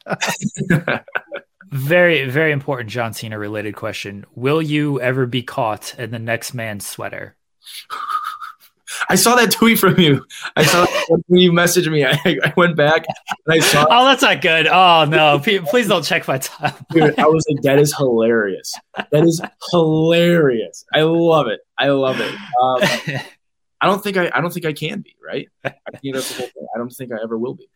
very, 1.72 2.28
very 2.28 2.52
important 2.52 2.90
John 2.90 3.12
Cena 3.12 3.38
related 3.38 3.74
question. 3.74 4.24
Will 4.34 4.62
you 4.62 5.00
ever 5.00 5.26
be 5.26 5.42
caught 5.42 5.98
in 5.98 6.12
the 6.12 6.18
next 6.18 6.54
man's 6.54 6.86
sweater? 6.86 7.36
I 9.08 9.14
saw 9.14 9.34
that 9.36 9.50
tweet 9.52 9.78
from 9.78 9.98
you. 9.98 10.24
I 10.56 10.64
saw 10.64 10.86
when 11.08 11.40
you 11.40 11.52
messaged 11.52 11.90
me. 11.90 12.04
I, 12.04 12.18
I, 12.24 12.52
went 12.56 12.76
back 12.76 13.04
and 13.46 13.54
I 13.54 13.58
saw. 13.60 13.86
Oh, 13.88 14.04
that's 14.04 14.22
not 14.22 14.40
good. 14.40 14.66
Oh 14.66 15.04
no! 15.04 15.38
Please 15.38 15.88
don't 15.88 16.02
check 16.04 16.26
my 16.28 16.38
time. 16.38 16.74
Dude, 16.90 17.18
I 17.18 17.26
was 17.26 17.44
like, 17.50 17.62
that 17.62 17.78
is 17.78 17.94
hilarious. 17.96 18.74
That 19.10 19.24
is 19.24 19.40
hilarious. 19.70 20.84
I 20.92 21.02
love 21.02 21.48
it. 21.48 21.60
I 21.78 21.88
love 21.88 22.20
it. 22.20 22.32
Um, 22.32 23.20
I 23.80 23.86
don't 23.86 24.02
think 24.02 24.16
I. 24.16 24.30
I 24.34 24.40
don't 24.40 24.52
think 24.52 24.66
I 24.66 24.72
can 24.72 25.00
be 25.00 25.16
right. 25.24 25.48
I 25.64 25.72
think 26.00 26.14
that's 26.14 26.28
the 26.30 26.38
whole 26.38 26.46
thing. 26.46 26.66
I 26.74 26.78
don't 26.78 26.90
think 26.90 27.12
I 27.12 27.16
ever 27.22 27.38
will 27.38 27.54
be. 27.54 27.68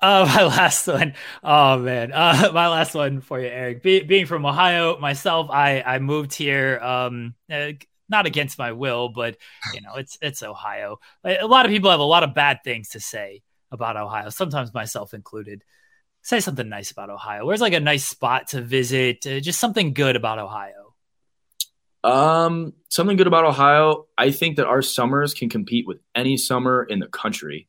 Uh, 0.00 0.30
my 0.34 0.44
last 0.44 0.86
one. 0.86 1.14
Oh 1.42 1.78
man, 1.78 2.12
uh, 2.12 2.50
my 2.52 2.68
last 2.68 2.94
one 2.94 3.20
for 3.20 3.40
you, 3.40 3.48
Eric. 3.48 3.82
Be- 3.82 4.02
being 4.02 4.26
from 4.26 4.46
Ohio 4.46 4.98
myself, 4.98 5.50
I 5.50 5.82
I 5.82 5.98
moved 5.98 6.34
here. 6.34 6.78
Um, 6.80 7.34
not 8.08 8.26
against 8.26 8.58
my 8.58 8.72
will, 8.72 9.08
but 9.08 9.36
you 9.74 9.80
know, 9.80 9.94
it's 9.96 10.18
it's 10.20 10.42
Ohio. 10.42 10.98
A 11.24 11.46
lot 11.46 11.66
of 11.66 11.70
people 11.70 11.90
have 11.90 12.00
a 12.00 12.04
lot 12.04 12.22
of 12.22 12.34
bad 12.34 12.60
things 12.64 12.90
to 12.90 13.00
say 13.00 13.42
about 13.70 13.96
Ohio, 13.96 14.30
sometimes 14.30 14.72
myself 14.72 15.14
included. 15.14 15.64
Say 16.22 16.40
something 16.40 16.68
nice 16.68 16.90
about 16.90 17.10
Ohio. 17.10 17.46
Where's 17.46 17.60
like 17.60 17.72
a 17.72 17.80
nice 17.80 18.04
spot 18.04 18.48
to 18.48 18.60
visit? 18.60 19.26
Uh, 19.26 19.38
just 19.38 19.60
something 19.60 19.92
good 19.92 20.16
about 20.16 20.38
Ohio. 20.40 20.94
Um, 22.02 22.72
something 22.88 23.16
good 23.16 23.26
about 23.26 23.44
Ohio. 23.44 24.06
I 24.16 24.30
think 24.30 24.56
that 24.56 24.66
our 24.66 24.82
summers 24.82 25.34
can 25.34 25.48
compete 25.48 25.86
with 25.86 25.98
any 26.14 26.36
summer 26.36 26.84
in 26.84 26.98
the 26.98 27.06
country. 27.06 27.68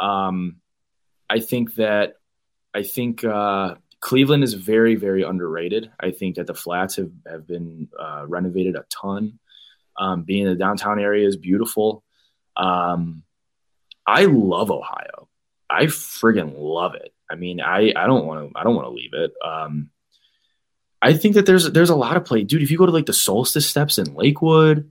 Um, 0.00 0.56
I 1.30 1.40
think 1.40 1.74
that 1.76 2.14
I 2.74 2.82
think 2.82 3.24
uh, 3.24 3.76
Cleveland 4.00 4.44
is 4.44 4.54
very, 4.54 4.96
very 4.96 5.22
underrated. 5.22 5.90
I 5.98 6.10
think 6.10 6.36
that 6.36 6.46
the 6.46 6.54
flats 6.54 6.96
have, 6.96 7.10
have 7.26 7.46
been 7.46 7.88
uh, 7.98 8.24
renovated 8.26 8.76
a 8.76 8.84
ton. 8.90 9.38
Um, 9.98 10.22
being 10.22 10.44
in 10.44 10.50
the 10.50 10.58
downtown 10.58 10.98
area 10.98 11.26
is 11.26 11.36
beautiful. 11.36 12.02
Um, 12.56 13.22
I 14.06 14.24
love 14.24 14.70
Ohio. 14.70 15.28
I 15.68 15.84
friggin' 15.84 16.54
love 16.56 16.94
it. 16.94 17.12
I 17.30 17.36
mean, 17.36 17.60
I 17.60 17.92
I 17.96 18.06
don't 18.06 18.26
want 18.26 18.52
to 18.52 18.58
I 18.58 18.64
don't 18.64 18.74
want 18.74 18.86
to 18.86 18.92
leave 18.92 19.14
it. 19.14 19.32
Um, 19.44 19.90
I 21.00 21.14
think 21.14 21.34
that 21.34 21.46
there's 21.46 21.70
there's 21.70 21.90
a 21.90 21.96
lot 21.96 22.16
of 22.16 22.24
play, 22.24 22.44
dude. 22.44 22.62
If 22.62 22.70
you 22.70 22.78
go 22.78 22.86
to 22.86 22.92
like 22.92 23.06
the 23.06 23.12
Solstice 23.12 23.68
Steps 23.68 23.98
in 23.98 24.14
Lakewood, 24.14 24.90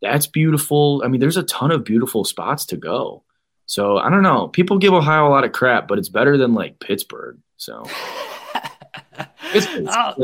that's 0.00 0.26
beautiful. 0.26 1.02
I 1.04 1.08
mean, 1.08 1.20
there's 1.20 1.36
a 1.36 1.42
ton 1.42 1.70
of 1.70 1.84
beautiful 1.84 2.24
spots 2.24 2.66
to 2.66 2.76
go. 2.76 3.24
So 3.66 3.98
I 3.98 4.10
don't 4.10 4.22
know. 4.22 4.48
People 4.48 4.78
give 4.78 4.92
Ohio 4.92 5.28
a 5.28 5.30
lot 5.30 5.44
of 5.44 5.52
crap, 5.52 5.86
but 5.86 5.98
it's 5.98 6.08
better 6.08 6.36
than 6.36 6.54
like 6.54 6.80
Pittsburgh. 6.80 7.38
So 7.56 7.84
Pittsburgh's 9.52 9.88
oh, 9.90 10.14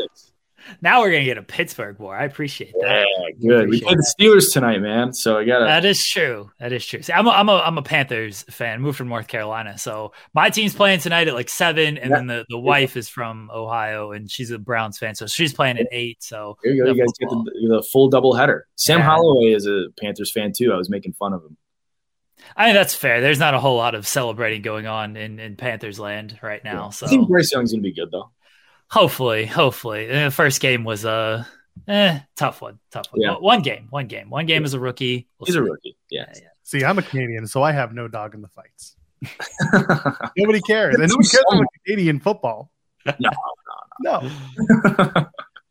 now 0.80 1.00
we're 1.00 1.10
gonna 1.10 1.24
get 1.24 1.38
a 1.38 1.42
Pittsburgh 1.42 1.98
war. 1.98 2.16
I 2.16 2.24
appreciate 2.24 2.72
that. 2.80 3.06
Yeah, 3.18 3.30
good. 3.40 3.64
Appreciate 3.64 3.68
we 3.68 3.80
played 3.80 3.98
the 3.98 4.14
Steelers 4.18 4.52
tonight, 4.52 4.78
man. 4.80 5.12
So 5.12 5.38
I 5.38 5.44
got 5.44 5.60
to. 5.60 5.64
That 5.64 5.84
is 5.84 6.04
true. 6.04 6.50
That 6.58 6.72
is 6.72 6.84
true. 6.84 7.02
See, 7.02 7.12
I'm 7.12 7.26
a, 7.26 7.30
I'm 7.30 7.48
a 7.48 7.56
I'm 7.56 7.78
a 7.78 7.82
Panthers 7.82 8.42
fan. 8.50 8.80
Moved 8.80 8.98
from 8.98 9.08
North 9.08 9.28
Carolina, 9.28 9.78
so 9.78 10.12
my 10.34 10.50
team's 10.50 10.74
playing 10.74 11.00
tonight 11.00 11.28
at 11.28 11.34
like 11.34 11.48
seven, 11.48 11.98
and 11.98 12.10
yeah. 12.10 12.16
then 12.16 12.26
the, 12.26 12.44
the 12.48 12.58
wife 12.58 12.96
is 12.96 13.08
from 13.08 13.50
Ohio, 13.52 14.12
and 14.12 14.30
she's 14.30 14.50
a 14.50 14.58
Browns 14.58 14.98
fan, 14.98 15.14
so 15.14 15.26
she's 15.26 15.52
playing 15.52 15.78
at 15.78 15.86
eight. 15.92 16.22
So 16.22 16.58
there 16.62 16.72
you 16.72 16.84
go. 16.84 16.92
You 16.92 16.98
guys 16.98 17.12
get 17.18 17.28
the, 17.28 17.68
the, 17.68 17.86
full 17.92 18.08
double 18.08 18.34
header. 18.34 18.66
Sam 18.76 18.98
yeah. 18.98 19.06
Holloway 19.06 19.52
is 19.52 19.66
a 19.66 19.86
Panthers 20.00 20.32
fan 20.32 20.52
too. 20.56 20.72
I 20.72 20.76
was 20.76 20.90
making 20.90 21.12
fun 21.14 21.32
of 21.32 21.42
him. 21.42 21.56
I 22.56 22.66
mean 22.66 22.74
that's 22.74 22.94
fair. 22.94 23.20
There's 23.20 23.38
not 23.38 23.54
a 23.54 23.60
whole 23.60 23.76
lot 23.76 23.94
of 23.94 24.06
celebrating 24.06 24.62
going 24.62 24.86
on 24.86 25.16
in, 25.16 25.40
in 25.40 25.56
Panthers 25.56 25.98
land 25.98 26.38
right 26.42 26.62
now. 26.62 26.84
Yeah. 26.84 26.90
So 26.90 27.06
I 27.06 27.08
think 27.08 27.28
Bryce 27.28 27.52
Young's 27.52 27.72
gonna 27.72 27.82
be 27.82 27.94
good 27.94 28.10
though. 28.10 28.30
Hopefully, 28.90 29.46
hopefully. 29.46 30.06
The 30.06 30.30
first 30.30 30.60
game 30.60 30.84
was 30.84 31.04
a 31.04 31.46
eh, 31.88 32.20
tough 32.36 32.60
one. 32.60 32.78
Tough 32.90 33.06
one. 33.10 33.20
Yeah. 33.20 33.34
one 33.34 33.62
game. 33.62 33.88
One 33.90 34.06
game. 34.06 34.30
One 34.30 34.46
game 34.46 34.64
as 34.64 34.74
a 34.74 34.80
rookie. 34.80 35.28
We'll 35.38 35.46
He's 35.46 35.54
see. 35.54 35.60
a 35.60 35.62
rookie. 35.62 35.96
Yeah. 36.10 36.32
yeah. 36.34 36.48
See, 36.62 36.84
I'm 36.84 36.98
a 36.98 37.02
Canadian, 37.02 37.46
so 37.46 37.62
I 37.62 37.72
have 37.72 37.92
no 37.92 38.08
dog 38.08 38.34
in 38.34 38.42
the 38.42 38.48
fights. 38.48 38.96
nobody 40.36 40.60
cares. 40.60 40.94
And 40.94 41.08
nobody 41.08 41.28
cares 41.28 41.44
about 41.52 41.66
Canadian 41.84 42.20
football. 42.20 42.70
No, 43.06 43.30
no, 44.00 44.20
no. 44.20 44.30
no. 44.98 45.26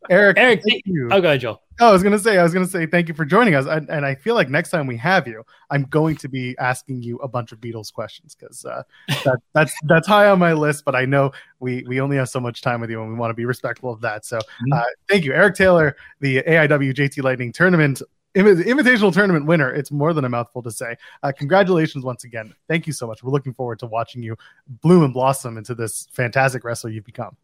Eric, 0.09 0.37
Eric, 0.37 0.61
thank 0.67 0.83
you. 0.85 1.09
Oh, 1.11 1.19
go 1.19 1.27
ahead, 1.27 1.41
Joel. 1.41 1.61
Oh, 1.79 1.89
I 1.89 1.91
was 1.91 2.03
gonna 2.03 2.19
say, 2.19 2.37
I 2.37 2.43
was 2.43 2.53
gonna 2.53 2.65
say, 2.65 2.85
thank 2.85 3.07
you 3.07 3.13
for 3.13 3.25
joining 3.25 3.55
us, 3.55 3.65
and, 3.65 3.89
and, 3.89 4.05
I 4.05 4.15
feel 4.15 4.33
like 4.33 4.49
next 4.49 4.69
time 4.69 4.87
we 4.87 4.95
have 4.97 5.27
you, 5.27 5.43
I'm 5.69 5.83
going 5.83 6.15
to 6.17 6.29
be 6.29 6.55
asking 6.57 7.03
you 7.03 7.17
a 7.17 7.27
bunch 7.27 7.51
of 7.51 7.59
Beatles 7.59 7.91
questions 7.91 8.35
because 8.35 8.63
uh, 8.63 8.83
that, 9.25 9.39
that's 9.53 9.73
that's 9.83 10.07
high 10.07 10.29
on 10.29 10.39
my 10.39 10.53
list. 10.53 10.85
But 10.85 10.95
I 10.95 11.05
know 11.05 11.31
we 11.59 11.83
we 11.87 11.99
only 11.99 12.17
have 12.17 12.29
so 12.29 12.39
much 12.39 12.61
time 12.61 12.79
with 12.81 12.89
you, 12.89 13.01
and 13.01 13.11
we 13.11 13.17
want 13.17 13.31
to 13.31 13.35
be 13.35 13.45
respectful 13.45 13.91
of 13.91 14.01
that. 14.01 14.25
So, 14.25 14.37
mm-hmm. 14.37 14.73
uh, 14.73 14.83
thank 15.09 15.25
you, 15.25 15.33
Eric 15.33 15.55
Taylor, 15.55 15.97
the 16.21 16.43
AIW 16.43 16.93
JT 16.93 17.23
Lightning 17.23 17.51
Tournament 17.51 18.01
Invitational 18.35 19.13
Tournament 19.13 19.45
winner. 19.45 19.71
It's 19.71 19.91
more 19.91 20.13
than 20.13 20.25
a 20.25 20.29
mouthful 20.29 20.61
to 20.63 20.71
say. 20.71 20.97
Uh, 21.23 21.31
congratulations 21.31 22.03
once 22.03 22.25
again. 22.25 22.53
Thank 22.67 22.85
you 22.85 22.93
so 22.93 23.07
much. 23.07 23.23
We're 23.23 23.31
looking 23.31 23.53
forward 23.53 23.79
to 23.79 23.85
watching 23.85 24.21
you 24.21 24.35
bloom 24.81 25.03
and 25.03 25.13
blossom 25.13 25.57
into 25.57 25.73
this 25.73 26.07
fantastic 26.11 26.63
wrestler 26.63 26.89
you've 26.89 27.05
become. 27.05 27.37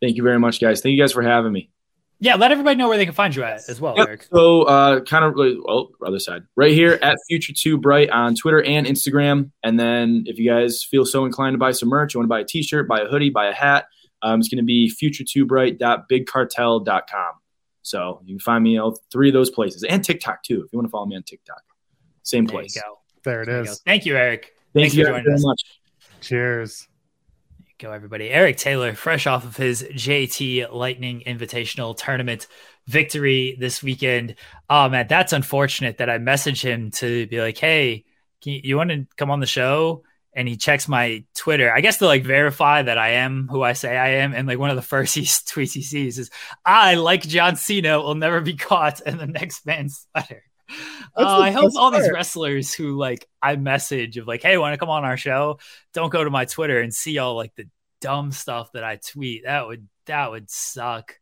Thank 0.00 0.16
you 0.16 0.22
very 0.22 0.38
much, 0.38 0.60
guys. 0.60 0.80
Thank 0.80 0.94
you 0.94 1.02
guys 1.02 1.12
for 1.12 1.22
having 1.22 1.52
me. 1.52 1.68
Yeah, 2.22 2.34
let 2.34 2.52
everybody 2.52 2.76
know 2.76 2.86
where 2.86 2.98
they 2.98 3.06
can 3.06 3.14
find 3.14 3.34
you 3.34 3.42
at 3.44 3.66
as 3.68 3.80
well, 3.80 3.94
yep. 3.96 4.08
Eric. 4.08 4.28
So, 4.30 4.64
uh, 4.64 5.00
kind 5.00 5.24
of, 5.24 5.34
well, 5.64 5.88
other 6.04 6.18
side, 6.18 6.42
right 6.54 6.72
here 6.72 6.98
at 7.00 7.16
Future 7.28 7.54
Two 7.56 7.78
Bright 7.78 8.10
on 8.10 8.34
Twitter 8.34 8.62
and 8.62 8.86
Instagram. 8.86 9.52
And 9.64 9.80
then, 9.80 10.24
if 10.26 10.38
you 10.38 10.50
guys 10.50 10.84
feel 10.84 11.06
so 11.06 11.24
inclined 11.24 11.54
to 11.54 11.58
buy 11.58 11.72
some 11.72 11.88
merch, 11.88 12.12
you 12.12 12.20
want 12.20 12.26
to 12.26 12.28
buy 12.28 12.40
a 12.40 12.44
T-shirt, 12.44 12.86
buy 12.86 13.00
a 13.00 13.06
hoodie, 13.06 13.30
buy 13.30 13.46
a 13.46 13.54
hat, 13.54 13.86
um, 14.20 14.40
it's 14.40 14.50
going 14.50 14.58
to 14.58 14.64
be 14.64 14.90
future2bright.bigcartel.com. 14.90 17.32
So 17.82 18.20
you 18.24 18.34
can 18.34 18.40
find 18.40 18.62
me 18.62 18.78
all 18.78 19.00
three 19.10 19.28
of 19.28 19.32
those 19.32 19.50
places 19.50 19.82
and 19.84 20.04
TikTok 20.04 20.42
too. 20.42 20.62
If 20.64 20.72
you 20.72 20.78
want 20.78 20.88
to 20.88 20.90
follow 20.90 21.06
me 21.06 21.16
on 21.16 21.22
TikTok, 21.22 21.62
same 22.22 22.44
there 22.44 22.58
place. 22.58 22.74
go. 22.74 22.98
There 23.24 23.40
it 23.42 23.46
there 23.46 23.62
is. 23.62 23.80
Thank 23.86 24.04
you, 24.04 24.14
Eric. 24.16 24.52
Thank 24.74 24.84
Thanks 24.84 24.94
you 24.94 25.06
very 25.06 25.20
us. 25.20 25.42
much. 25.42 25.62
Cheers 26.20 26.86
go, 27.80 27.92
everybody. 27.92 28.28
Eric 28.28 28.58
Taylor, 28.58 28.94
fresh 28.94 29.26
off 29.26 29.44
of 29.44 29.56
his 29.56 29.82
JT 29.82 30.70
Lightning 30.70 31.22
Invitational 31.26 31.96
Tournament 31.96 32.46
victory 32.86 33.56
this 33.58 33.82
weekend. 33.82 34.34
Oh 34.68 34.90
man, 34.90 35.06
that's 35.08 35.32
unfortunate 35.32 35.96
that 35.96 36.10
I 36.10 36.18
messaged 36.18 36.62
him 36.62 36.90
to 36.92 37.26
be 37.28 37.40
like, 37.40 37.56
"Hey, 37.56 38.04
you, 38.44 38.60
you 38.62 38.76
want 38.76 38.90
to 38.90 39.06
come 39.16 39.30
on 39.30 39.40
the 39.40 39.46
show?" 39.46 40.02
And 40.34 40.46
he 40.46 40.58
checks 40.58 40.88
my 40.88 41.24
Twitter, 41.34 41.72
I 41.72 41.80
guess 41.80 41.96
to 41.98 42.06
like 42.06 42.22
verify 42.22 42.82
that 42.82 42.98
I 42.98 43.12
am 43.12 43.48
who 43.48 43.62
I 43.62 43.72
say 43.72 43.96
I 43.96 44.10
am. 44.22 44.34
And 44.34 44.46
like 44.46 44.58
one 44.58 44.70
of 44.70 44.76
the 44.76 44.82
first 44.94 45.14
he, 45.14 45.22
tweets 45.22 45.72
he 45.72 45.82
sees 45.82 46.18
is, 46.18 46.30
"I 46.66 46.96
like 46.96 47.22
John 47.22 47.56
Cena 47.56 47.98
will 47.98 48.14
never 48.14 48.42
be 48.42 48.56
caught 48.56 49.00
in 49.00 49.16
the 49.16 49.26
next 49.26 49.64
man's 49.64 50.06
sweater." 50.10 50.42
Uh, 51.16 51.38
I 51.38 51.50
hope 51.50 51.72
all 51.76 51.90
part. 51.90 52.02
these 52.02 52.12
wrestlers 52.12 52.74
who 52.74 52.96
like 52.96 53.26
I 53.42 53.56
message 53.56 54.16
of 54.16 54.26
like, 54.26 54.42
hey, 54.42 54.56
want 54.58 54.74
to 54.74 54.78
come 54.78 54.90
on 54.90 55.04
our 55.04 55.16
show? 55.16 55.58
Don't 55.92 56.10
go 56.10 56.22
to 56.22 56.30
my 56.30 56.44
Twitter 56.44 56.80
and 56.80 56.94
see 56.94 57.18
all 57.18 57.34
like 57.34 57.54
the 57.56 57.68
dumb 58.00 58.32
stuff 58.32 58.72
that 58.72 58.84
I 58.84 58.96
tweet. 58.96 59.44
That 59.44 59.66
would 59.66 59.88
that 60.06 60.30
would 60.30 60.50
suck. 60.50 61.16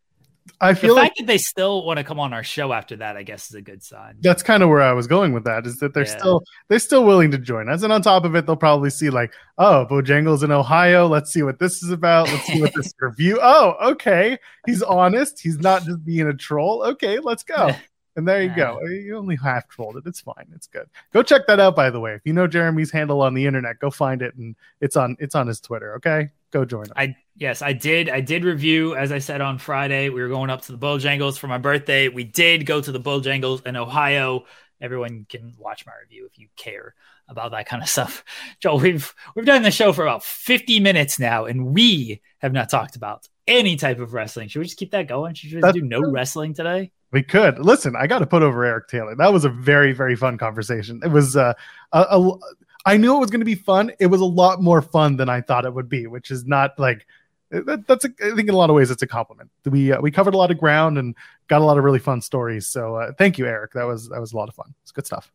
I 0.60 0.74
feel 0.74 0.94
the 0.94 1.00
like 1.00 1.10
fact 1.10 1.18
that 1.18 1.26
they 1.26 1.38
still 1.38 1.84
want 1.84 1.98
to 1.98 2.04
come 2.04 2.18
on 2.18 2.32
our 2.32 2.42
show 2.42 2.72
after 2.72 2.96
that, 2.96 3.16
I 3.16 3.22
guess, 3.22 3.48
is 3.50 3.54
a 3.54 3.60
good 3.60 3.82
sign. 3.82 4.16
That's 4.20 4.42
kind 4.42 4.62
of 4.62 4.68
where 4.68 4.80
I 4.80 4.92
was 4.92 5.06
going 5.06 5.32
with 5.32 5.44
that. 5.44 5.66
Is 5.66 5.78
that 5.78 5.94
they're 5.94 6.06
yeah. 6.06 6.18
still 6.18 6.42
they're 6.68 6.78
still 6.78 7.04
willing 7.04 7.30
to 7.32 7.38
join 7.38 7.68
us, 7.68 7.82
and 7.82 7.92
on 7.92 8.02
top 8.02 8.24
of 8.24 8.34
it, 8.34 8.46
they'll 8.46 8.56
probably 8.56 8.90
see 8.90 9.10
like, 9.10 9.32
oh, 9.58 9.86
Bojangles 9.90 10.42
in 10.42 10.50
Ohio. 10.50 11.06
Let's 11.06 11.32
see 11.32 11.42
what 11.42 11.58
this 11.58 11.82
is 11.82 11.90
about. 11.90 12.28
Let's 12.28 12.46
see 12.46 12.60
what 12.60 12.74
this 12.74 12.92
review. 13.00 13.38
Oh, 13.42 13.74
okay, 13.92 14.38
he's 14.66 14.82
honest. 14.82 15.40
He's 15.40 15.58
not 15.58 15.84
just 15.84 16.04
being 16.04 16.26
a 16.26 16.34
troll. 16.34 16.82
Okay, 16.82 17.18
let's 17.18 17.42
go. 17.42 17.72
And 18.18 18.26
there 18.26 18.42
you 18.42 18.52
go. 18.52 18.80
You 18.82 19.16
only 19.16 19.36
half 19.36 19.68
trolled 19.68 19.96
it. 19.96 20.02
It's 20.04 20.20
fine. 20.20 20.48
It's 20.52 20.66
good. 20.66 20.90
Go 21.12 21.22
check 21.22 21.46
that 21.46 21.60
out. 21.60 21.76
By 21.76 21.88
the 21.88 22.00
way, 22.00 22.14
if 22.14 22.22
you 22.24 22.32
know 22.32 22.48
Jeremy's 22.48 22.90
handle 22.90 23.22
on 23.22 23.32
the 23.32 23.46
internet, 23.46 23.78
go 23.78 23.92
find 23.92 24.22
it, 24.22 24.34
and 24.34 24.56
it's 24.80 24.96
on 24.96 25.16
it's 25.20 25.36
on 25.36 25.46
his 25.46 25.60
Twitter. 25.60 25.94
Okay, 25.94 26.30
go 26.50 26.64
join 26.64 26.86
him. 26.86 26.94
I 26.96 27.14
yes, 27.36 27.62
I 27.62 27.74
did. 27.74 28.08
I 28.08 28.20
did 28.20 28.42
review 28.42 28.96
as 28.96 29.12
I 29.12 29.20
said 29.20 29.40
on 29.40 29.58
Friday. 29.58 30.08
We 30.08 30.20
were 30.20 30.26
going 30.26 30.50
up 30.50 30.62
to 30.62 30.72
the 30.72 30.78
Bojangles 30.78 31.38
for 31.38 31.46
my 31.46 31.58
birthday. 31.58 32.08
We 32.08 32.24
did 32.24 32.66
go 32.66 32.80
to 32.80 32.90
the 32.90 32.98
Bojangles 32.98 33.64
in 33.64 33.76
Ohio. 33.76 34.46
Everyone 34.80 35.24
can 35.28 35.54
watch 35.56 35.86
my 35.86 35.92
review 36.02 36.26
if 36.26 36.40
you 36.40 36.48
care 36.56 36.96
about 37.28 37.52
that 37.52 37.68
kind 37.68 37.84
of 37.84 37.88
stuff. 37.88 38.24
Joel, 38.60 38.80
we've 38.80 39.14
we've 39.36 39.46
done 39.46 39.62
the 39.62 39.70
show 39.70 39.92
for 39.92 40.02
about 40.02 40.24
50 40.24 40.80
minutes 40.80 41.20
now, 41.20 41.44
and 41.44 41.66
we 41.66 42.20
have 42.38 42.52
not 42.52 42.68
talked 42.68 42.96
about 42.96 43.28
any 43.48 43.74
type 43.76 43.98
of 43.98 44.12
wrestling. 44.12 44.48
Should 44.48 44.60
we 44.60 44.66
just 44.66 44.78
keep 44.78 44.92
that 44.92 45.08
going? 45.08 45.34
Should 45.34 45.52
we 45.52 45.60
just 45.60 45.74
do 45.74 45.82
no 45.82 46.00
wrestling 46.00 46.54
today? 46.54 46.92
We 47.10 47.22
could 47.22 47.58
listen. 47.58 47.96
I 47.96 48.06
got 48.06 48.20
to 48.20 48.26
put 48.26 48.42
over 48.42 48.64
Eric 48.64 48.88
Taylor. 48.88 49.16
That 49.16 49.32
was 49.32 49.44
a 49.44 49.48
very, 49.48 49.92
very 49.92 50.14
fun 50.14 50.38
conversation. 50.38 51.00
It 51.02 51.08
was. 51.08 51.36
Uh, 51.36 51.54
a, 51.92 52.00
a, 52.00 52.38
I 52.84 52.96
knew 52.96 53.16
it 53.16 53.20
was 53.20 53.30
going 53.30 53.40
to 53.40 53.46
be 53.46 53.54
fun. 53.54 53.90
It 53.98 54.06
was 54.06 54.20
a 54.20 54.26
lot 54.26 54.62
more 54.62 54.82
fun 54.82 55.16
than 55.16 55.28
I 55.28 55.40
thought 55.40 55.64
it 55.64 55.74
would 55.74 55.88
be, 55.88 56.06
which 56.06 56.30
is 56.30 56.44
not 56.44 56.78
like 56.78 57.06
that, 57.50 57.86
that's. 57.86 58.04
A, 58.04 58.10
I 58.22 58.34
think 58.34 58.48
in 58.48 58.50
a 58.50 58.56
lot 58.56 58.70
of 58.70 58.76
ways 58.76 58.90
it's 58.90 59.02
a 59.02 59.06
compliment. 59.06 59.50
We 59.64 59.92
uh, 59.92 60.00
we 60.00 60.10
covered 60.10 60.34
a 60.34 60.38
lot 60.38 60.50
of 60.50 60.58
ground 60.58 60.98
and 60.98 61.16
got 61.48 61.62
a 61.62 61.64
lot 61.64 61.78
of 61.78 61.84
really 61.84 61.98
fun 61.98 62.20
stories. 62.20 62.66
So 62.66 62.96
uh, 62.96 63.12
thank 63.16 63.38
you, 63.38 63.46
Eric. 63.46 63.72
That 63.72 63.84
was 63.84 64.08
that 64.10 64.20
was 64.20 64.32
a 64.32 64.36
lot 64.36 64.48
of 64.48 64.54
fun. 64.54 64.74
It's 64.82 64.92
good 64.92 65.06
stuff. 65.06 65.32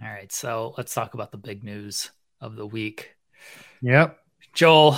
All 0.00 0.08
right, 0.08 0.30
so 0.30 0.74
let's 0.78 0.94
talk 0.94 1.14
about 1.14 1.32
the 1.32 1.38
big 1.38 1.64
news 1.64 2.10
of 2.40 2.54
the 2.54 2.66
week. 2.66 3.16
Yep. 3.82 4.16
Joel, 4.54 4.96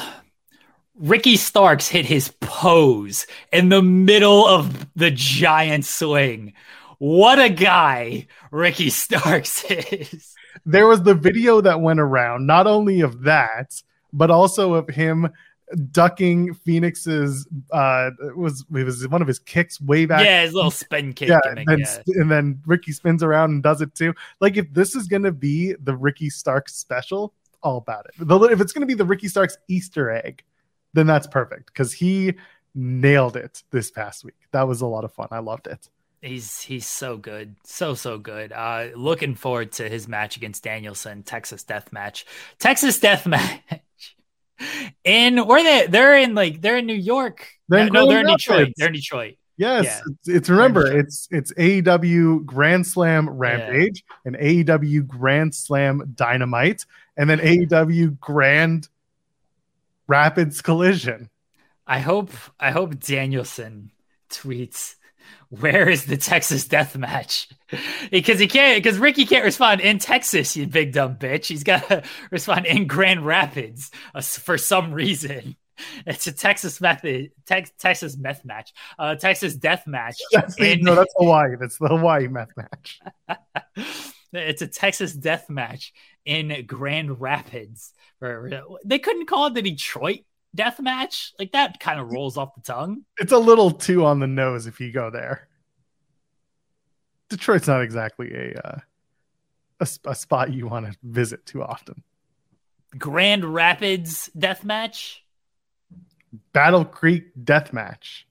Ricky 0.97 1.37
Starks 1.37 1.89
hit 1.89 2.05
his 2.05 2.29
pose 2.41 3.27
in 3.53 3.69
the 3.69 3.83
middle 3.83 4.47
of 4.47 4.87
the 4.95 5.11
giant 5.11 5.85
swing. 5.85 6.53
What 6.99 7.39
a 7.39 7.49
guy 7.49 8.27
Ricky 8.51 8.91
Starks 8.91 9.65
is. 9.65 10.35
There 10.67 10.87
was 10.87 11.03
the 11.03 11.15
video 11.15 11.61
that 11.63 11.81
went 11.81 12.01
around, 12.01 12.47
not 12.47 12.67
only 12.67 13.01
of 13.01 13.23
that, 13.23 13.81
but 14.13 14.31
also 14.31 14.75
of 14.75 14.89
him 14.89 15.31
ducking 15.93 16.53
Fenix's 16.53 17.47
uh 17.71 18.11
was 18.37 18.65
it 18.75 18.85
was 18.85 19.07
one 19.09 19.23
of 19.23 19.29
his 19.29 19.39
kicks 19.39 19.81
way 19.81 20.05
back. 20.05 20.25
Yeah, 20.25 20.43
his 20.43 20.53
little 20.53 20.71
spin 20.71 21.13
kick. 21.13 21.29
Yeah, 21.29 21.41
and, 21.45 21.65
then, 21.67 21.79
yeah. 21.79 22.03
and 22.07 22.31
then 22.31 22.61
Ricky 22.67 22.93
spins 22.93 23.23
around 23.23 23.51
and 23.51 23.63
does 23.63 23.81
it 23.81 23.95
too. 23.95 24.15
Like 24.41 24.57
if 24.57 24.73
this 24.73 24.95
is 24.95 25.07
gonna 25.07 25.33
be 25.33 25.75
the 25.81 25.97
Ricky 25.97 26.29
Starks 26.29 26.75
special, 26.75 27.35
all 27.63 27.79
about 27.79 28.07
it. 28.07 28.53
If 28.53 28.61
it's 28.61 28.73
gonna 28.73 28.87
be 28.87 28.95
the 28.95 29.05
Ricky 29.05 29.29
Starks 29.29 29.57
Easter 29.69 30.11
egg, 30.11 30.43
then 30.93 31.07
that's 31.07 31.27
perfect 31.27 31.67
because 31.67 31.93
he 31.93 32.35
nailed 32.75 33.37
it 33.37 33.63
this 33.71 33.91
past 33.91 34.25
week. 34.25 34.37
That 34.53 34.69
was 34.69 34.81
a 34.81 34.87
lot 34.87 35.05
of 35.05 35.13
fun. 35.13 35.29
I 35.31 35.39
loved 35.39 35.67
it. 35.67 35.89
He's 36.23 36.61
he's 36.61 36.87
so 36.87 37.17
good, 37.17 37.57
so 37.65 37.95
so 37.95 38.19
good. 38.19 38.53
Uh, 38.53 38.89
looking 38.95 39.35
forward 39.35 39.73
to 39.73 39.89
his 39.89 40.07
match 40.07 40.37
against 40.37 40.63
Danielson, 40.63 41.23
Texas 41.23 41.63
Death 41.63 41.93
Match, 41.93 42.27
Texas 42.59 43.01
Death 43.01 43.27
Match. 43.27 43.63
in 45.05 45.39
where 45.47 45.63
they 45.63 45.87
they're 45.87 46.19
in 46.19 46.35
like 46.35 46.61
they're 46.61 46.77
in 46.77 46.87
New 46.87 46.93
York. 46.93 47.49
They're 47.69 47.89
no, 47.89 48.07
they're 48.07 48.21
in 48.21 48.27
Detroit. 48.27 48.73
They're 48.77 48.89
in 48.89 48.95
Detroit. 48.95 49.37
Yes, 49.57 49.85
yeah. 49.85 50.01
it's, 50.07 50.29
it's, 50.29 50.49
remember 50.49 50.87
it's 50.91 51.29
it's 51.31 51.53
AEW 51.53 52.47
Grand 52.47 52.87
Slam 52.87 53.29
Rampage 53.29 54.03
yeah. 54.09 54.17
and 54.25 54.37
AEW 54.37 55.07
Grand 55.07 55.55
Slam 55.55 56.13
Dynamite, 56.15 56.87
and 57.17 57.29
then 57.29 57.41
AEW 57.41 58.19
Grand 58.19 58.89
Rapids 60.11 60.61
Collision. 60.61 61.31
I 61.87 62.01
hope 62.01 62.33
I 62.59 62.73
hope 62.73 62.99
Danielson 62.99 63.93
tweets 64.29 64.97
where 65.51 65.89
is 65.89 66.07
the 66.07 66.17
Texas 66.17 66.67
death 66.67 66.97
match? 66.97 67.49
because 68.11 68.41
he 68.41 68.49
can't, 68.49 68.83
because 68.83 68.99
Ricky 68.99 69.25
can't 69.25 69.45
respond 69.45 69.81
in 69.81 69.99
Texas, 69.99 70.57
you 70.57 70.67
big 70.67 70.93
dumb 70.93 71.17
bitch. 71.17 71.47
He's 71.47 71.65
got 71.65 71.87
to 71.89 72.03
respond 72.31 72.67
in 72.67 72.89
Grand 72.89 73.25
Rapids 73.25 73.91
uh, 74.15 74.21
for 74.21 74.59
some 74.59 74.93
reason. 74.93 75.57
It's 76.07 76.27
a 76.27 76.33
Texas 76.33 76.79
method, 76.83 77.31
te- 77.47 77.65
Texas 77.79 78.15
meth 78.15 78.45
match, 78.45 78.75
uh, 78.99 79.15
Texas 79.15 79.55
death 79.55 79.87
match. 79.87 80.19
That's 80.31 80.61
in- 80.61 80.83
no, 80.83 80.95
that's 80.95 81.15
Hawaii. 81.17 81.57
That's 81.59 81.79
the 81.79 81.89
Hawaii 81.89 82.29
meth 82.29 82.51
match. 82.55 83.01
It's 84.33 84.63
a 84.63 84.67
Texas 84.67 85.13
death 85.13 85.49
match 85.51 85.93
in 86.25 86.65
Grand 86.67 87.21
Rapids. 87.21 87.93
They 88.21 88.99
couldn't 88.99 89.27
call 89.27 89.47
it 89.47 89.55
the 89.55 89.63
Detroit 89.63 90.21
death 90.55 90.81
match. 90.81 91.33
Like 91.39 91.53
that 91.53 91.81
kind 91.81 92.01
of 92.01 92.13
rolls 92.13 92.37
off 92.37 92.55
the 92.55 92.61
tongue. 92.61 93.05
It's 93.19 93.33
a 93.33 93.39
little 93.39 93.71
too 93.71 94.05
on 94.05 94.21
the 94.21 94.27
nose 94.27 94.67
if 94.67 94.81
you 94.81 94.93
go 94.93 95.11
there. 95.11 95.49
Detroit's 97.29 97.69
not 97.69 97.83
exactly 97.83 98.33
a 98.35 98.61
uh, 98.65 98.79
a, 99.81 99.89
a 100.07 100.15
spot 100.15 100.53
you 100.53 100.67
want 100.67 100.87
to 100.87 100.99
visit 101.03 101.47
too 101.47 101.63
often. 101.63 102.03
Grand 102.99 103.45
Rapids 103.45 104.29
death 104.37 104.65
match. 104.65 105.25
Battle 106.53 106.85
Creek 106.85 107.31
death 107.43 107.73
match. 107.73 108.27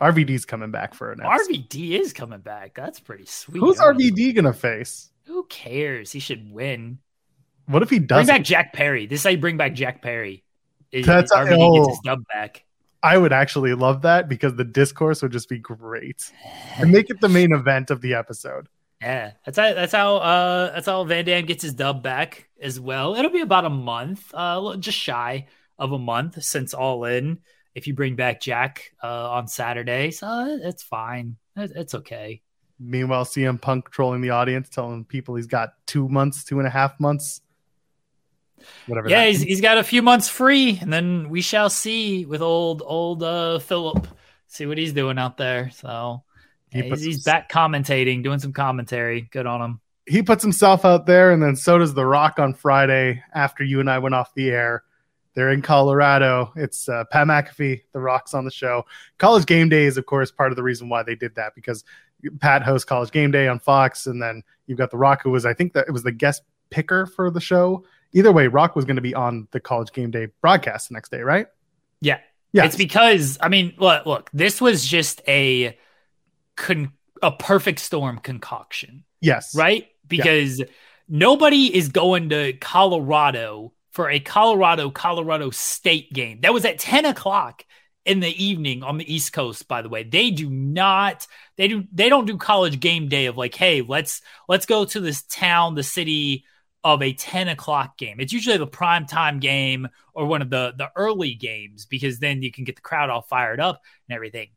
RVD's 0.00 0.44
coming 0.44 0.70
back 0.70 0.94
for 0.94 1.12
an 1.12 1.20
episode. 1.22 1.52
RVD 1.52 2.00
is 2.00 2.12
coming 2.12 2.40
back. 2.40 2.74
That's 2.74 3.00
pretty 3.00 3.26
sweet. 3.26 3.60
Who's. 3.60 3.78
RVD 3.78 4.34
gonna 4.34 4.52
face? 4.52 5.10
Who 5.26 5.44
cares? 5.44 6.12
He 6.12 6.20
should 6.20 6.52
win. 6.52 6.98
What 7.66 7.82
if 7.82 7.90
he 7.90 7.98
does? 7.98 8.26
Bring 8.26 8.38
back 8.38 8.44
Jack 8.44 8.72
Perry. 8.72 9.06
This 9.06 9.20
is 9.20 9.24
how 9.24 9.30
you 9.30 9.38
bring 9.38 9.56
back 9.56 9.74
Jack 9.74 10.02
Perry. 10.02 10.44
Is- 10.92 11.06
That's- 11.06 11.32
RVD 11.32 11.56
oh. 11.58 11.76
gets 11.76 11.88
his 11.96 12.00
dub 12.04 12.24
back. 12.32 12.64
I 13.02 13.18
would 13.18 13.34
actually 13.34 13.74
love 13.74 14.00
that 14.02 14.30
because 14.30 14.54
the 14.54 14.64
discourse 14.64 15.20
would 15.20 15.30
just 15.30 15.50
be 15.50 15.58
great 15.58 16.32
and 16.78 16.90
make 16.90 17.10
it 17.10 17.20
the 17.20 17.28
main 17.28 17.52
event 17.52 17.90
of 17.90 18.00
the 18.00 18.14
episode. 18.14 18.66
Yeah, 19.02 19.32
that's 19.44 19.58
how 19.58 19.74
that's 19.74 19.92
how 19.92 20.16
uh 20.16 20.72
that's 20.72 20.86
how 20.86 21.04
Van 21.04 21.26
Dam 21.26 21.44
gets 21.44 21.62
his 21.62 21.74
dub 21.74 22.02
back 22.02 22.48
as 22.58 22.80
well. 22.80 23.14
It'll 23.14 23.30
be 23.30 23.42
about 23.42 23.66
a 23.66 23.70
month, 23.70 24.30
uh, 24.32 24.76
just 24.76 24.96
shy 24.96 25.48
of 25.78 25.92
a 25.92 25.98
month 25.98 26.42
since 26.42 26.72
All 26.72 27.04
In. 27.04 27.40
If 27.74 27.86
you 27.86 27.94
bring 27.94 28.14
back 28.16 28.40
Jack 28.40 28.92
uh, 29.02 29.30
on 29.30 29.48
Saturday, 29.48 30.10
so 30.12 30.58
it's 30.62 30.82
fine. 30.82 31.36
It- 31.56 31.72
It's 31.74 31.94
okay. 31.94 32.40
Meanwhile, 32.80 33.24
CM 33.26 33.60
Punk 33.60 33.90
trolling 33.90 34.20
the 34.20 34.30
audience, 34.30 34.68
telling 34.68 35.04
people 35.04 35.36
he's 35.36 35.46
got 35.46 35.74
two 35.86 36.08
months, 36.08 36.42
two 36.44 36.58
and 36.58 36.66
a 36.66 36.70
half 36.70 36.98
months, 36.98 37.40
whatever. 38.86 39.08
Yeah, 39.08 39.26
he's, 39.26 39.42
he's 39.42 39.60
got 39.60 39.78
a 39.78 39.84
few 39.84 40.02
months 40.02 40.28
free, 40.28 40.78
and 40.80 40.92
then 40.92 41.28
we 41.30 41.40
shall 41.40 41.70
see 41.70 42.24
with 42.26 42.42
old 42.42 42.82
old 42.84 43.22
uh, 43.22 43.58
Philip. 43.60 44.06
See 44.48 44.66
what 44.66 44.78
he's 44.78 44.92
doing 44.92 45.18
out 45.18 45.36
there. 45.36 45.70
So 45.70 46.22
He 46.70 46.78
yeah, 46.80 46.84
he's, 46.86 47.02
he's 47.04 47.24
back 47.24 47.50
commentating, 47.50 48.22
doing 48.22 48.38
some 48.38 48.52
commentary. 48.52 49.22
Good 49.22 49.46
on 49.46 49.60
him. 49.60 49.80
he 50.06 50.22
puts 50.22 50.42
himself 50.42 50.84
out 50.84 51.06
there, 51.06 51.30
and 51.32 51.42
then 51.42 51.56
so 51.56 51.78
does 51.78 51.94
The 51.94 52.04
Rock 52.06 52.38
on 52.38 52.54
Friday 52.54 53.22
after 53.34 53.64
you 53.64 53.80
and 53.80 53.88
I 53.90 53.98
went 53.98 54.14
off 54.14 54.34
the 54.34 54.50
air. 54.50 54.82
They're 55.34 55.50
in 55.50 55.62
Colorado. 55.62 56.52
It's 56.56 56.88
uh, 56.88 57.04
Pat 57.10 57.26
McAfee, 57.26 57.82
The 57.92 58.00
Rock's 58.00 58.34
on 58.34 58.44
the 58.44 58.50
show. 58.50 58.86
College 59.18 59.46
Game 59.46 59.68
Day 59.68 59.84
is, 59.84 59.96
of 59.96 60.06
course, 60.06 60.30
part 60.30 60.52
of 60.52 60.56
the 60.56 60.62
reason 60.62 60.88
why 60.88 61.02
they 61.02 61.16
did 61.16 61.34
that 61.34 61.54
because 61.54 61.84
Pat 62.40 62.62
hosts 62.62 62.84
College 62.84 63.10
Game 63.10 63.30
Day 63.30 63.48
on 63.48 63.58
Fox, 63.58 64.06
and 64.06 64.22
then 64.22 64.42
you've 64.66 64.78
got 64.78 64.90
The 64.90 64.96
Rock, 64.96 65.22
who 65.22 65.30
was, 65.30 65.44
I 65.44 65.52
think, 65.52 65.72
that 65.74 65.86
it 65.88 65.92
was 65.92 66.02
the 66.02 66.12
guest 66.12 66.42
picker 66.70 67.06
for 67.06 67.30
the 67.30 67.40
show. 67.40 67.84
Either 68.12 68.32
way, 68.32 68.46
Rock 68.46 68.76
was 68.76 68.84
going 68.84 68.96
to 68.96 69.02
be 69.02 69.14
on 69.14 69.48
the 69.50 69.60
College 69.60 69.92
Game 69.92 70.10
Day 70.10 70.28
broadcast 70.40 70.88
the 70.88 70.94
next 70.94 71.10
day, 71.10 71.20
right? 71.20 71.48
Yeah, 72.00 72.20
Yeah, 72.52 72.64
It's 72.66 72.76
because 72.76 73.38
I 73.40 73.48
mean, 73.48 73.74
look, 73.78 74.06
look, 74.06 74.30
this 74.32 74.60
was 74.60 74.86
just 74.86 75.20
a 75.26 75.76
con- 76.56 76.92
a 77.22 77.32
perfect 77.32 77.80
storm 77.80 78.18
concoction, 78.18 79.04
yes, 79.20 79.54
right? 79.56 79.88
Because 80.06 80.62
nobody 81.08 81.74
is 81.74 81.88
going 81.88 82.28
to 82.28 82.52
Colorado 82.54 83.72
for 83.94 84.10
a 84.10 84.20
Colorado 84.20 84.90
Colorado 84.90 85.50
State 85.50 86.12
game. 86.12 86.40
That 86.42 86.52
was 86.52 86.64
at 86.64 86.78
ten 86.78 87.06
o'clock 87.06 87.64
in 88.04 88.20
the 88.20 88.44
evening 88.44 88.82
on 88.82 88.98
the 88.98 89.14
East 89.14 89.32
Coast. 89.32 89.66
By 89.68 89.82
the 89.82 89.88
way, 89.88 90.02
they 90.02 90.30
do 90.30 90.50
not 90.50 91.26
they 91.56 91.68
do 91.68 91.84
they 91.92 92.08
don't 92.08 92.26
do 92.26 92.36
college 92.36 92.80
game 92.80 93.08
day 93.08 93.26
of 93.26 93.36
like, 93.36 93.54
hey, 93.54 93.82
let's 93.82 94.20
let's 94.48 94.66
go 94.66 94.84
to 94.84 95.00
this 95.00 95.22
town, 95.22 95.74
the 95.74 95.82
city 95.82 96.44
of 96.82 97.02
a 97.02 97.14
10 97.14 97.48
o'clock 97.48 97.96
game. 97.96 98.20
It's 98.20 98.32
usually 98.32 98.58
the 98.58 98.66
prime 98.66 99.06
time 99.06 99.40
game 99.40 99.88
or 100.12 100.26
one 100.26 100.42
of 100.42 100.50
the 100.50 100.74
the 100.76 100.90
early 100.96 101.34
games 101.34 101.86
because 101.86 102.18
then 102.18 102.42
you 102.42 102.52
can 102.52 102.64
get 102.64 102.76
the 102.76 102.82
crowd 102.82 103.10
all 103.10 103.22
fired 103.22 103.60
up 103.60 103.80
and 104.08 104.14
everything. 104.14 104.48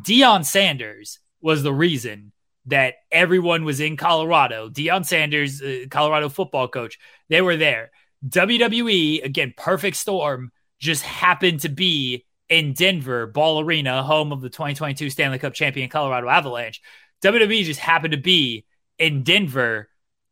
Deion 0.00 0.44
Sanders 0.44 1.18
was 1.40 1.62
the 1.62 1.74
reason 1.74 2.32
that 2.66 2.94
everyone 3.12 3.64
was 3.64 3.80
in 3.80 3.96
Colorado. 3.96 4.70
Deion 4.70 5.04
Sanders, 5.04 5.60
uh, 5.60 5.84
Colorado 5.90 6.30
football 6.30 6.68
coach, 6.68 6.98
they 7.28 7.42
were 7.42 7.56
there. 7.56 7.90
WWE, 8.28 9.24
again, 9.24 9.54
perfect 9.56 9.96
storm, 9.96 10.50
just 10.78 11.02
happened 11.02 11.60
to 11.60 11.68
be 11.68 12.24
in 12.48 12.72
Denver, 12.72 13.26
Ball 13.26 13.60
Arena, 13.60 14.02
home 14.02 14.32
of 14.32 14.40
the 14.40 14.50
2022 14.50 15.10
Stanley 15.10 15.38
Cup 15.38 15.54
champion 15.54 15.88
Colorado 15.88 16.28
Avalanche. 16.28 16.80
WWE 17.22 17.64
just 17.64 17.80
happened 17.80 18.12
to 18.12 18.20
be 18.20 18.64
in 18.98 19.22
Denver 19.22 19.88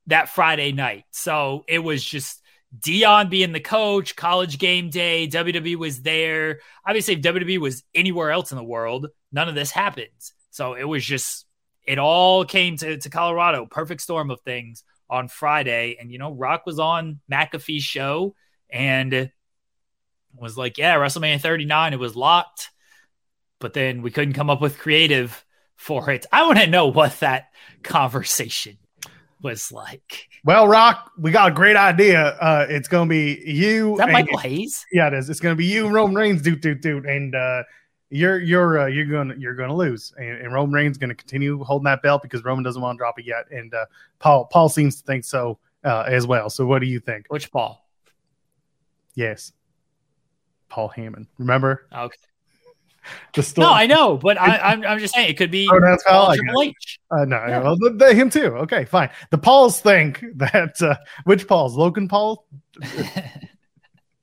that 0.06 0.28
Friday 0.28 0.72
night. 0.72 1.04
So 1.10 1.64
it 1.68 1.78
was 1.78 2.04
just 2.04 2.42
Deion 2.78 3.30
being 3.30 3.52
the 3.52 3.60
coach, 3.60 4.16
college 4.16 4.58
game 4.58 4.90
day, 4.90 5.28
WWE 5.28 5.76
was 5.76 6.02
there. 6.02 6.60
Obviously, 6.86 7.14
if 7.14 7.20
WWE 7.20 7.58
was 7.58 7.82
anywhere 7.94 8.30
else 8.30 8.50
in 8.50 8.56
the 8.56 8.64
world, 8.64 9.08
none 9.30 9.48
of 9.48 9.54
this 9.54 9.70
happens. 9.70 10.32
So 10.50 10.74
it 10.74 10.84
was 10.84 11.04
just, 11.04 11.46
it 11.84 11.98
all 11.98 12.44
came 12.44 12.76
to, 12.78 12.98
to 12.98 13.10
Colorado, 13.10 13.66
perfect 13.66 14.00
storm 14.00 14.30
of 14.30 14.40
things 14.40 14.84
on 15.12 15.28
Friday. 15.28 15.98
And, 16.00 16.10
you 16.10 16.18
know, 16.18 16.32
Rock 16.32 16.64
was 16.64 16.78
on 16.78 17.20
McAfee's 17.30 17.84
show 17.84 18.34
and 18.70 19.30
was 20.34 20.56
like, 20.56 20.78
yeah, 20.78 20.96
WrestleMania 20.96 21.40
39, 21.40 21.92
it 21.92 21.98
was 21.98 22.16
locked. 22.16 22.70
But 23.60 23.74
then 23.74 24.00
we 24.00 24.10
couldn't 24.10 24.32
come 24.32 24.48
up 24.48 24.62
with 24.62 24.78
creative 24.78 25.44
for 25.76 26.10
it. 26.10 26.24
I 26.32 26.46
want 26.46 26.58
to 26.58 26.66
know 26.66 26.86
what 26.86 27.20
that 27.20 27.48
conversation 27.82 28.78
was 29.42 29.70
like. 29.70 30.28
Well, 30.44 30.66
Rock, 30.66 31.12
we 31.18 31.30
got 31.30 31.52
a 31.52 31.54
great 31.54 31.76
idea. 31.76 32.28
Uh, 32.40 32.66
it's 32.68 32.88
going 32.88 33.08
to 33.08 33.12
be 33.12 33.42
you. 33.44 33.92
Is 33.92 33.98
that 33.98 34.08
and- 34.08 34.12
Michael 34.14 34.38
Hayes? 34.38 34.86
Yeah, 34.90 35.08
it 35.08 35.14
is. 35.14 35.28
It's 35.28 35.40
going 35.40 35.52
to 35.52 35.58
be 35.58 35.66
you, 35.66 35.84
and 35.84 35.94
Roman 35.94 36.16
Reigns, 36.16 36.42
doot 36.42 36.62
doot 36.62 36.80
doot, 36.80 37.04
and 37.06 37.34
uh, 37.34 37.62
you're 38.12 38.38
you're 38.40 38.80
uh, 38.80 38.86
you're 38.86 39.06
going 39.06 39.34
you're 39.40 39.54
going 39.54 39.70
to 39.70 39.74
lose, 39.74 40.12
and, 40.18 40.28
and 40.38 40.52
Roman 40.52 40.72
Reigns 40.72 40.98
going 40.98 41.08
to 41.10 41.14
continue 41.16 41.62
holding 41.64 41.84
that 41.84 42.02
belt 42.02 42.22
because 42.22 42.44
Roman 42.44 42.62
doesn't 42.62 42.80
want 42.82 42.96
to 42.96 42.98
drop 42.98 43.18
it 43.18 43.24
yet, 43.26 43.46
and 43.50 43.72
uh, 43.74 43.86
Paul 44.18 44.44
Paul 44.46 44.68
seems 44.68 44.96
to 45.00 45.02
think 45.06 45.24
so 45.24 45.58
uh, 45.84 46.02
as 46.06 46.26
well. 46.26 46.50
So, 46.50 46.66
what 46.66 46.80
do 46.80 46.86
you 46.86 47.00
think? 47.00 47.26
Which 47.28 47.50
Paul? 47.50 47.84
Yes, 49.14 49.52
Paul 50.68 50.92
Heyman. 50.96 51.26
Remember 51.38 51.86
Okay. 51.92 52.16
the 53.34 53.42
story? 53.42 53.66
No, 53.66 53.72
I 53.72 53.86
know, 53.86 54.16
but 54.16 54.40
I, 54.40 54.58
I'm 54.72 54.84
I'm 54.84 54.98
just 54.98 55.14
saying 55.14 55.30
it 55.30 55.36
could 55.38 55.50
be 55.50 55.66
Kyle? 55.68 55.96
Paul 56.06 56.30
I 56.30 56.36
Triple 56.36 56.62
H. 56.62 57.00
Uh, 57.10 57.24
no, 57.24 57.36
Yeah. 57.46 57.62
well, 57.62 57.76
the, 57.76 57.90
the- 57.90 58.14
him 58.14 58.30
too. 58.30 58.46
Okay, 58.58 58.84
fine. 58.84 59.10
The 59.30 59.38
Pauls 59.38 59.80
think 59.80 60.22
that 60.36 60.80
uh, 60.82 60.96
which 61.24 61.46
Pauls? 61.48 61.76
Logan 61.76 62.08
Paul. 62.08 62.46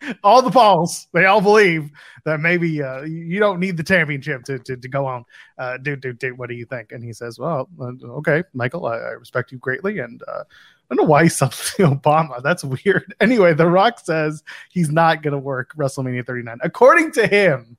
all 0.23 0.41
the 0.41 0.51
Pauls, 0.51 1.07
they 1.13 1.25
all 1.25 1.41
believe 1.41 1.91
that 2.25 2.39
maybe 2.39 2.81
uh, 2.81 3.01
you 3.01 3.39
don't 3.39 3.59
need 3.59 3.77
the 3.77 3.83
championship 3.83 4.43
to, 4.43 4.59
to, 4.59 4.77
to 4.77 4.87
go 4.87 5.05
on. 5.05 5.25
Uh, 5.57 5.77
dude, 5.77 6.01
dude, 6.01 6.19
dude, 6.19 6.37
what 6.37 6.49
do 6.49 6.55
you 6.55 6.65
think? 6.65 6.91
And 6.91 7.03
he 7.03 7.13
says, 7.13 7.39
well, 7.39 7.69
uh, 7.79 7.91
okay, 8.17 8.43
Michael, 8.53 8.85
I, 8.85 8.97
I 8.97 9.11
respect 9.11 9.51
you 9.51 9.57
greatly. 9.57 9.99
And 9.99 10.21
uh, 10.27 10.43
I 10.43 10.95
don't 10.95 11.03
know 11.05 11.09
why 11.09 11.23
he 11.23 11.29
suddenly 11.29 11.95
Obama. 11.95 12.41
That's 12.41 12.63
weird. 12.63 13.13
Anyway, 13.21 13.53
The 13.53 13.67
Rock 13.67 13.99
says 13.99 14.43
he's 14.69 14.89
not 14.89 15.21
going 15.21 15.33
to 15.33 15.37
work 15.37 15.75
WrestleMania 15.75 16.25
39. 16.25 16.59
According 16.63 17.11
to 17.13 17.27
him, 17.27 17.77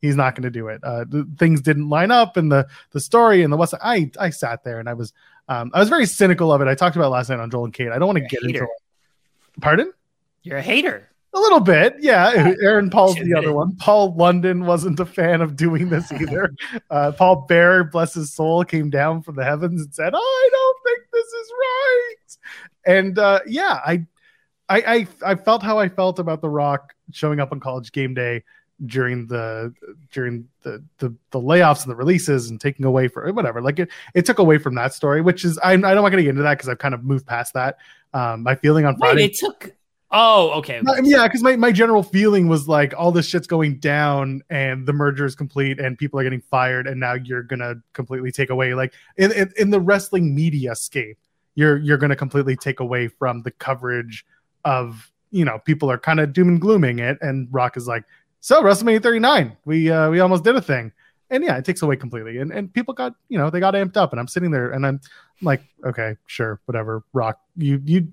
he's 0.00 0.16
not 0.16 0.34
going 0.34 0.44
to 0.44 0.50
do 0.50 0.68
it. 0.68 0.82
Uh, 0.84 1.04
the, 1.08 1.28
things 1.38 1.60
didn't 1.60 1.88
line 1.88 2.10
up 2.10 2.36
in 2.36 2.48
the 2.48 2.66
the 2.92 3.00
story 3.00 3.42
and 3.42 3.52
the 3.52 3.56
what's. 3.56 3.74
I 3.82 4.10
I 4.18 4.30
sat 4.30 4.62
there 4.62 4.78
and 4.78 4.88
I 4.88 4.94
was 4.94 5.12
um, 5.48 5.70
I 5.74 5.80
was 5.80 5.88
very 5.88 6.06
cynical 6.06 6.52
of 6.52 6.60
it. 6.60 6.68
I 6.68 6.74
talked 6.74 6.94
about 6.94 7.06
it 7.06 7.10
last 7.10 7.30
night 7.30 7.40
on 7.40 7.50
Joel 7.50 7.64
and 7.64 7.74
Kate. 7.74 7.88
I 7.88 7.98
don't 7.98 8.06
want 8.06 8.18
to 8.18 8.26
get 8.26 8.42
into 8.42 8.62
it. 8.62 8.70
Pardon? 9.60 9.92
You're 10.42 10.58
a 10.58 10.62
hater. 10.62 11.10
A 11.34 11.38
little 11.38 11.60
bit, 11.60 11.96
yeah. 11.98 12.54
Aaron 12.62 12.90
Paul's 12.90 13.16
the 13.16 13.34
other 13.34 13.52
one. 13.52 13.74
Paul 13.76 14.14
London 14.14 14.66
wasn't 14.66 15.00
a 15.00 15.04
fan 15.04 15.40
of 15.40 15.56
doing 15.56 15.88
this 15.88 16.12
either. 16.20 16.54
uh, 16.90 17.10
Paul 17.12 17.46
Bearer, 17.48 17.82
bless 17.84 18.14
his 18.14 18.32
soul, 18.32 18.64
came 18.64 18.88
down 18.88 19.20
from 19.22 19.34
the 19.34 19.44
heavens 19.44 19.82
and 19.82 19.92
said, 19.92 20.12
oh, 20.14 20.18
"I 20.18 20.48
don't 20.52 20.82
think 20.84 21.10
this 21.12 21.26
is 21.26 21.52
right." 21.60 22.94
And 22.98 23.18
uh, 23.18 23.40
yeah, 23.48 23.80
I, 23.84 24.06
I, 24.68 24.78
I, 24.80 25.06
I 25.32 25.34
felt 25.34 25.62
how 25.62 25.78
I 25.78 25.88
felt 25.88 26.20
about 26.20 26.40
The 26.40 26.50
Rock 26.50 26.94
showing 27.10 27.40
up 27.40 27.50
on 27.50 27.58
College 27.58 27.90
Game 27.90 28.14
Day 28.14 28.44
during 28.86 29.26
the 29.26 29.72
during 30.12 30.46
the 30.62 30.84
the, 30.98 31.14
the 31.30 31.40
layoffs 31.40 31.82
and 31.82 31.90
the 31.90 31.96
releases 31.96 32.50
and 32.50 32.60
taking 32.60 32.86
away 32.86 33.08
for 33.08 33.30
whatever. 33.32 33.60
Like 33.60 33.78
it, 33.80 33.90
it 34.14 34.24
took 34.24 34.38
away 34.38 34.58
from 34.58 34.74
that 34.76 34.94
story, 34.94 35.20
which 35.20 35.44
is 35.44 35.58
I'm 35.64 35.84
I 35.84 35.94
don't 35.94 36.02
want 36.02 36.12
to 36.14 36.22
get 36.22 36.30
into 36.30 36.42
that 36.42 36.58
because 36.58 36.68
I've 36.68 36.78
kind 36.78 36.94
of 36.94 37.02
moved 37.04 37.26
past 37.26 37.54
that. 37.54 37.78
Um, 38.12 38.44
my 38.44 38.54
feeling 38.54 38.84
on 38.84 38.94
Wait, 38.94 39.00
Friday. 39.00 39.24
it 39.24 39.34
took 39.34 39.72
Oh, 40.16 40.50
okay. 40.58 40.80
Yeah, 41.02 41.26
because 41.26 41.42
my, 41.42 41.56
my 41.56 41.72
general 41.72 42.04
feeling 42.04 42.46
was 42.46 42.68
like 42.68 42.94
all 42.96 43.10
this 43.10 43.26
shit's 43.26 43.48
going 43.48 43.80
down 43.80 44.42
and 44.48 44.86
the 44.86 44.92
merger 44.92 45.24
is 45.24 45.34
complete 45.34 45.80
and 45.80 45.98
people 45.98 46.20
are 46.20 46.22
getting 46.22 46.40
fired 46.40 46.86
and 46.86 47.00
now 47.00 47.14
you're 47.14 47.42
gonna 47.42 47.74
completely 47.94 48.30
take 48.30 48.48
away 48.48 48.74
like 48.74 48.94
in 49.16 49.32
in, 49.32 49.52
in 49.56 49.70
the 49.70 49.80
wrestling 49.80 50.32
media 50.32 50.76
scape, 50.76 51.18
you're 51.56 51.78
you're 51.78 51.98
gonna 51.98 52.14
completely 52.14 52.54
take 52.54 52.78
away 52.78 53.08
from 53.08 53.42
the 53.42 53.50
coverage 53.50 54.24
of 54.64 55.10
you 55.32 55.44
know 55.44 55.58
people 55.64 55.90
are 55.90 55.98
kind 55.98 56.20
of 56.20 56.32
doom 56.32 56.48
and 56.48 56.60
glooming 56.60 57.00
it 57.00 57.18
and 57.20 57.48
Rock 57.50 57.76
is 57.76 57.88
like 57.88 58.04
so 58.40 58.62
WrestleMania 58.62 59.02
39 59.02 59.56
we 59.64 59.90
uh, 59.90 60.10
we 60.10 60.20
almost 60.20 60.44
did 60.44 60.54
a 60.54 60.62
thing 60.62 60.92
and 61.30 61.42
yeah 61.42 61.56
it 61.56 61.64
takes 61.64 61.82
away 61.82 61.96
completely 61.96 62.38
and 62.38 62.52
and 62.52 62.72
people 62.72 62.94
got 62.94 63.14
you 63.28 63.36
know 63.36 63.50
they 63.50 63.58
got 63.58 63.74
amped 63.74 63.96
up 63.96 64.12
and 64.12 64.20
I'm 64.20 64.28
sitting 64.28 64.52
there 64.52 64.70
and 64.70 64.86
I'm 64.86 65.00
like 65.42 65.62
okay 65.84 66.16
sure 66.26 66.60
whatever 66.66 67.02
Rock 67.12 67.40
you 67.56 67.82
you 67.84 68.08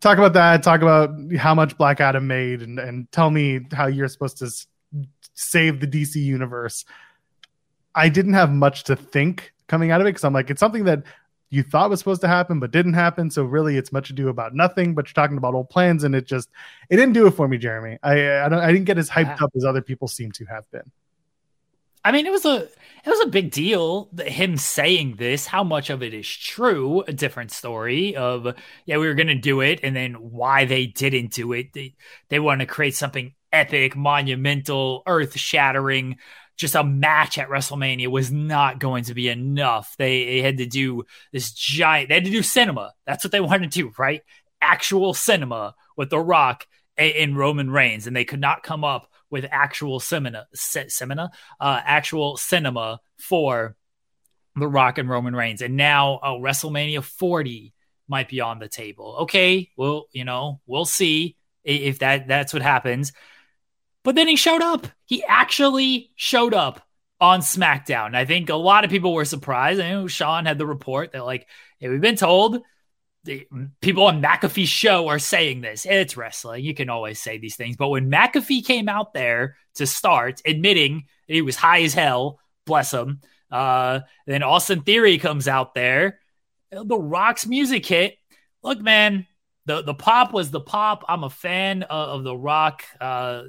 talk 0.00 0.18
about 0.18 0.32
that 0.32 0.62
talk 0.62 0.82
about 0.82 1.10
how 1.36 1.54
much 1.54 1.76
black 1.76 2.00
adam 2.00 2.26
made 2.26 2.62
and, 2.62 2.78
and 2.78 3.10
tell 3.12 3.30
me 3.30 3.60
how 3.72 3.86
you're 3.86 4.08
supposed 4.08 4.38
to 4.38 4.46
s- 4.46 4.66
save 5.34 5.80
the 5.80 5.86
dc 5.86 6.14
universe. 6.14 6.84
I 7.94 8.08
didn't 8.08 8.34
have 8.34 8.50
much 8.52 8.84
to 8.84 8.96
think 8.96 9.52
coming 9.66 9.90
out 9.90 10.00
of 10.00 10.06
it 10.06 10.10
because 10.10 10.24
i'm 10.24 10.32
like 10.32 10.50
it's 10.50 10.60
something 10.60 10.84
that 10.84 11.02
you 11.50 11.64
thought 11.64 11.90
was 11.90 11.98
supposed 11.98 12.20
to 12.20 12.28
happen 12.28 12.60
but 12.60 12.70
didn't 12.70 12.94
happen 12.94 13.30
so 13.30 13.44
really 13.44 13.76
it's 13.76 13.92
much 13.92 14.10
ado 14.10 14.28
about 14.28 14.54
nothing 14.54 14.94
but 14.94 15.06
you're 15.08 15.14
talking 15.14 15.36
about 15.36 15.54
old 15.54 15.68
plans 15.68 16.04
and 16.04 16.14
it 16.14 16.26
just 16.26 16.48
it 16.88 16.96
didn't 16.96 17.12
do 17.12 17.26
it 17.26 17.32
for 17.32 17.48
me 17.48 17.58
jeremy. 17.58 17.98
I 18.02 18.42
i, 18.42 18.48
don't, 18.48 18.60
I 18.60 18.72
didn't 18.72 18.86
get 18.86 18.98
as 18.98 19.10
hyped 19.10 19.40
up 19.42 19.50
as 19.56 19.64
other 19.64 19.82
people 19.82 20.08
seem 20.08 20.32
to 20.32 20.44
have 20.46 20.70
been 20.70 20.90
I 22.04 22.12
mean, 22.12 22.26
it 22.26 22.32
was 22.32 22.44
a 22.44 22.68
it 23.04 23.08
was 23.08 23.20
a 23.20 23.28
big 23.28 23.50
deal. 23.50 24.08
that 24.12 24.28
Him 24.28 24.56
saying 24.56 25.16
this, 25.16 25.46
how 25.46 25.64
much 25.64 25.90
of 25.90 26.02
it 26.02 26.14
is 26.14 26.28
true? 26.28 27.02
A 27.02 27.12
different 27.12 27.50
story 27.50 28.16
of 28.16 28.54
yeah, 28.86 28.98
we 28.98 29.06
were 29.06 29.14
gonna 29.14 29.34
do 29.34 29.60
it, 29.60 29.80
and 29.82 29.94
then 29.94 30.14
why 30.14 30.64
they 30.64 30.86
didn't 30.86 31.32
do 31.32 31.52
it. 31.52 31.72
They 31.72 31.94
they 32.28 32.40
want 32.40 32.60
to 32.60 32.66
create 32.66 32.94
something 32.94 33.34
epic, 33.52 33.96
monumental, 33.96 35.02
earth 35.06 35.38
shattering. 35.38 36.18
Just 36.56 36.74
a 36.74 36.84
match 36.84 37.38
at 37.38 37.48
WrestleMania 37.48 38.08
was 38.08 38.30
not 38.30 38.80
going 38.80 39.04
to 39.04 39.14
be 39.14 39.30
enough. 39.30 39.94
They, 39.96 40.26
they 40.26 40.42
had 40.42 40.58
to 40.58 40.66
do 40.66 41.04
this 41.32 41.52
giant. 41.52 42.10
They 42.10 42.16
had 42.16 42.26
to 42.26 42.30
do 42.30 42.42
cinema. 42.42 42.92
That's 43.06 43.24
what 43.24 43.32
they 43.32 43.40
wanted 43.40 43.72
to 43.72 43.82
do, 43.82 43.92
right? 43.98 44.20
Actual 44.60 45.14
cinema 45.14 45.74
with 45.96 46.10
The 46.10 46.18
Rock 46.18 46.66
and, 46.98 47.14
and 47.14 47.38
Roman 47.38 47.70
Reigns, 47.70 48.06
and 48.06 48.14
they 48.14 48.26
could 48.26 48.42
not 48.42 48.62
come 48.62 48.84
up 48.84 49.08
with 49.30 49.46
actual 49.50 50.00
cinema, 50.00 50.46
cinema, 50.54 51.30
uh, 51.60 51.80
actual 51.84 52.36
cinema 52.36 53.00
for 53.18 53.76
The 54.56 54.68
Rock 54.68 54.98
and 54.98 55.08
Roman 55.08 55.34
Reigns. 55.34 55.62
And 55.62 55.76
now 55.76 56.20
oh, 56.22 56.40
WrestleMania 56.40 57.02
40 57.02 57.72
might 58.08 58.28
be 58.28 58.40
on 58.40 58.58
the 58.58 58.68
table. 58.68 59.18
Okay, 59.20 59.70
well, 59.76 60.06
you 60.12 60.24
know, 60.24 60.60
we'll 60.66 60.84
see 60.84 61.36
if 61.64 62.00
that 62.00 62.26
that's 62.26 62.52
what 62.52 62.62
happens. 62.62 63.12
But 64.02 64.14
then 64.14 64.28
he 64.28 64.36
showed 64.36 64.62
up. 64.62 64.86
He 65.04 65.22
actually 65.24 66.10
showed 66.16 66.54
up 66.54 66.82
on 67.20 67.40
SmackDown. 67.40 68.14
I 68.14 68.24
think 68.24 68.48
a 68.48 68.54
lot 68.56 68.84
of 68.84 68.90
people 68.90 69.12
were 69.12 69.26
surprised. 69.26 69.80
I 69.80 69.90
know 69.90 70.06
Sean 70.06 70.46
had 70.46 70.58
the 70.58 70.66
report 70.66 71.12
that 71.12 71.24
like, 71.24 71.46
hey, 71.78 71.88
we've 71.88 72.00
been 72.00 72.16
told 72.16 72.62
the 73.24 73.46
people 73.80 74.04
on 74.04 74.22
McAfee's 74.22 74.68
show 74.68 75.08
are 75.08 75.18
saying 75.18 75.60
this. 75.60 75.86
It's 75.86 76.16
wrestling. 76.16 76.64
You 76.64 76.74
can 76.74 76.88
always 76.88 77.20
say 77.20 77.38
these 77.38 77.56
things. 77.56 77.76
But 77.76 77.88
when 77.88 78.10
McAfee 78.10 78.64
came 78.64 78.88
out 78.88 79.12
there 79.12 79.56
to 79.74 79.86
start, 79.86 80.40
admitting 80.46 81.04
he 81.26 81.42
was 81.42 81.56
high 81.56 81.82
as 81.82 81.94
hell, 81.94 82.40
bless 82.66 82.92
him. 82.92 83.20
Uh, 83.50 84.00
then 84.26 84.42
Austin 84.42 84.82
Theory 84.82 85.18
comes 85.18 85.48
out 85.48 85.74
there. 85.74 86.20
The 86.70 86.98
Rock's 86.98 87.46
music 87.46 87.84
hit. 87.84 88.16
Look, 88.62 88.80
man, 88.80 89.26
the 89.66 89.82
the 89.82 89.94
pop 89.94 90.32
was 90.32 90.50
the 90.50 90.60
pop. 90.60 91.04
I'm 91.08 91.24
a 91.24 91.30
fan 91.30 91.82
of, 91.82 92.08
of 92.08 92.24
the 92.24 92.36
Rock. 92.36 92.84
Uh, 93.00 93.44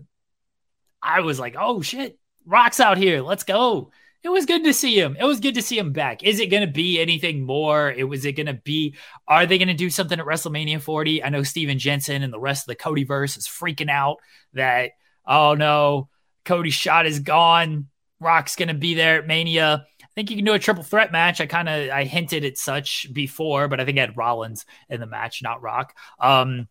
I 1.01 1.21
was 1.21 1.39
like, 1.39 1.55
oh 1.57 1.81
shit, 1.81 2.17
Rock's 2.45 2.79
out 2.79 2.97
here. 2.97 3.21
Let's 3.21 3.43
go. 3.43 3.91
It 4.23 4.29
was 4.29 4.45
good 4.45 4.63
to 4.65 4.73
see 4.73 4.99
him. 4.99 5.17
It 5.19 5.23
was 5.23 5.39
good 5.39 5.55
to 5.55 5.63
see 5.63 5.79
him 5.79 5.93
back. 5.93 6.23
Is 6.23 6.39
it 6.39 6.51
going 6.51 6.65
to 6.65 6.71
be 6.71 6.99
anything 6.99 7.43
more? 7.43 7.91
It 7.91 8.03
was 8.03 8.23
it 8.23 8.33
going 8.33 8.45
to 8.45 8.53
be? 8.53 8.95
Are 9.27 9.45
they 9.45 9.57
going 9.57 9.67
to 9.67 9.73
do 9.73 9.89
something 9.89 10.19
at 10.19 10.25
WrestleMania 10.25 10.79
40? 10.79 11.23
I 11.23 11.29
know 11.29 11.41
Steven 11.41 11.79
Jensen 11.79 12.21
and 12.21 12.31
the 12.31 12.39
rest 12.39 12.63
of 12.63 12.67
the 12.67 12.75
Cody 12.75 13.03
verse 13.03 13.35
is 13.35 13.47
freaking 13.47 13.89
out 13.89 14.17
that 14.53 14.91
oh 15.25 15.55
no, 15.55 16.09
Cody's 16.45 16.73
shot 16.73 17.07
is 17.07 17.19
gone. 17.19 17.87
Rock's 18.19 18.55
going 18.55 18.67
to 18.67 18.75
be 18.75 18.93
there 18.93 19.19
at 19.19 19.27
Mania. 19.27 19.85
I 20.03 20.07
think 20.13 20.29
you 20.29 20.35
can 20.35 20.45
do 20.45 20.53
a 20.53 20.59
triple 20.59 20.83
threat 20.83 21.11
match. 21.11 21.41
I 21.41 21.47
kind 21.47 21.67
of 21.67 21.89
I 21.89 22.03
hinted 22.03 22.45
at 22.45 22.57
such 22.57 23.07
before, 23.11 23.67
but 23.67 23.79
I 23.79 23.85
think 23.85 23.97
I 23.97 24.01
had 24.01 24.17
Rollins 24.17 24.65
in 24.89 24.99
the 24.99 25.07
match, 25.07 25.41
not 25.41 25.63
Rock. 25.63 25.95
Um, 26.19 26.67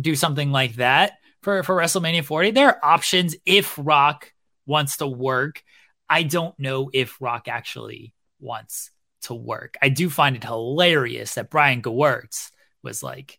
do 0.00 0.14
something 0.14 0.50
like 0.50 0.76
that 0.76 1.14
for 1.42 1.62
for 1.62 1.76
WrestleMania 1.76 2.24
40. 2.24 2.52
There 2.52 2.68
are 2.68 2.80
options 2.82 3.36
if 3.44 3.78
Rock 3.78 4.32
wants 4.64 4.98
to 4.98 5.06
work. 5.06 5.62
I 6.08 6.22
don't 6.22 6.58
know 6.58 6.90
if 6.92 7.20
Rock 7.20 7.48
actually 7.48 8.14
wants 8.40 8.90
to 9.22 9.34
work. 9.34 9.76
I 9.82 9.88
do 9.88 10.08
find 10.08 10.36
it 10.36 10.44
hilarious 10.44 11.34
that 11.34 11.50
Brian 11.50 11.82
Gewirtz 11.82 12.50
was 12.82 13.02
like, 13.02 13.38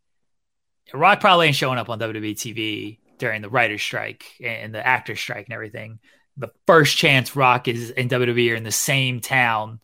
Rock 0.93 1.19
probably 1.19 1.47
ain't 1.47 1.55
showing 1.55 1.79
up 1.79 1.89
on 1.89 1.99
WWE 1.99 2.35
TV 2.35 2.97
during 3.17 3.41
the 3.41 3.49
writer's 3.49 3.81
strike 3.81 4.25
and 4.43 4.73
the 4.73 4.85
actor 4.85 5.15
strike 5.15 5.45
and 5.45 5.53
everything. 5.53 5.99
The 6.37 6.51
first 6.65 6.97
chance 6.97 7.35
Rock 7.35 7.67
is 7.67 7.91
in 7.91 8.09
WWE 8.09 8.53
or 8.53 8.55
in 8.55 8.63
the 8.63 8.71
same 8.71 9.19
town, 9.19 9.79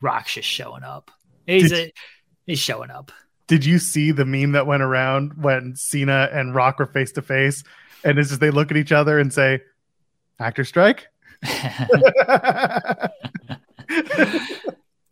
Rock's 0.00 0.34
just 0.34 0.48
showing 0.48 0.82
up. 0.82 1.10
He's 1.46 1.72
a, 1.72 1.92
he's 2.46 2.58
showing 2.58 2.90
up. 2.90 3.12
did 3.46 3.64
you 3.64 3.78
see 3.78 4.12
the 4.12 4.24
meme 4.24 4.52
that 4.52 4.66
went 4.66 4.82
around 4.82 5.42
when 5.42 5.74
Cena 5.76 6.30
and 6.32 6.54
Rock 6.54 6.78
were 6.78 6.86
face 6.86 7.12
to 7.12 7.22
face? 7.22 7.64
And 8.02 8.18
it's 8.18 8.28
just 8.28 8.40
they 8.40 8.50
look 8.50 8.70
at 8.70 8.76
each 8.76 8.92
other 8.92 9.18
and 9.18 9.32
say, 9.32 9.60
"Actor 10.38 10.64
strike." 10.64 11.08
Oh 11.44 13.08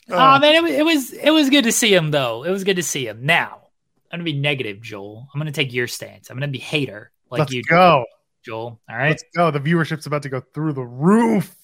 man, 0.39 0.55
it, 0.55 0.63
wa- 0.63 0.69
it 0.69 0.85
was 0.85 1.13
it 1.13 1.31
was 1.31 1.51
good 1.51 1.65
to 1.65 1.73
see 1.73 1.95
him 1.95 2.11
though. 2.11 2.45
It 2.45 2.51
was 2.51 2.65
good 2.65 2.77
to 2.77 2.83
see 2.83 3.07
him. 3.07 3.25
Now 3.27 3.69
I'm 4.11 4.19
gonna 4.19 4.25
be 4.25 4.33
negative, 4.39 4.81
Joel. 4.83 5.29
I'm 5.33 5.39
gonna 5.41 5.53
take 5.53 5.73
your 5.73 5.87
stance. 5.87 6.31
I'm 6.31 6.37
gonna 6.37 6.49
be 6.49 6.59
hater 6.59 7.11
like 7.31 7.41
Let's 7.41 7.53
you, 7.53 7.63
do, 7.63 7.69
go. 7.71 8.05
Joel. 8.45 8.81
All 8.91 8.97
right. 8.97 9.11
Let's 9.11 9.25
go. 9.37 9.51
The 9.51 9.61
viewership's 9.61 10.07
about 10.07 10.23
to 10.25 10.29
go 10.29 10.41
through 10.41 10.73
the 10.75 10.85
roof. 10.85 11.55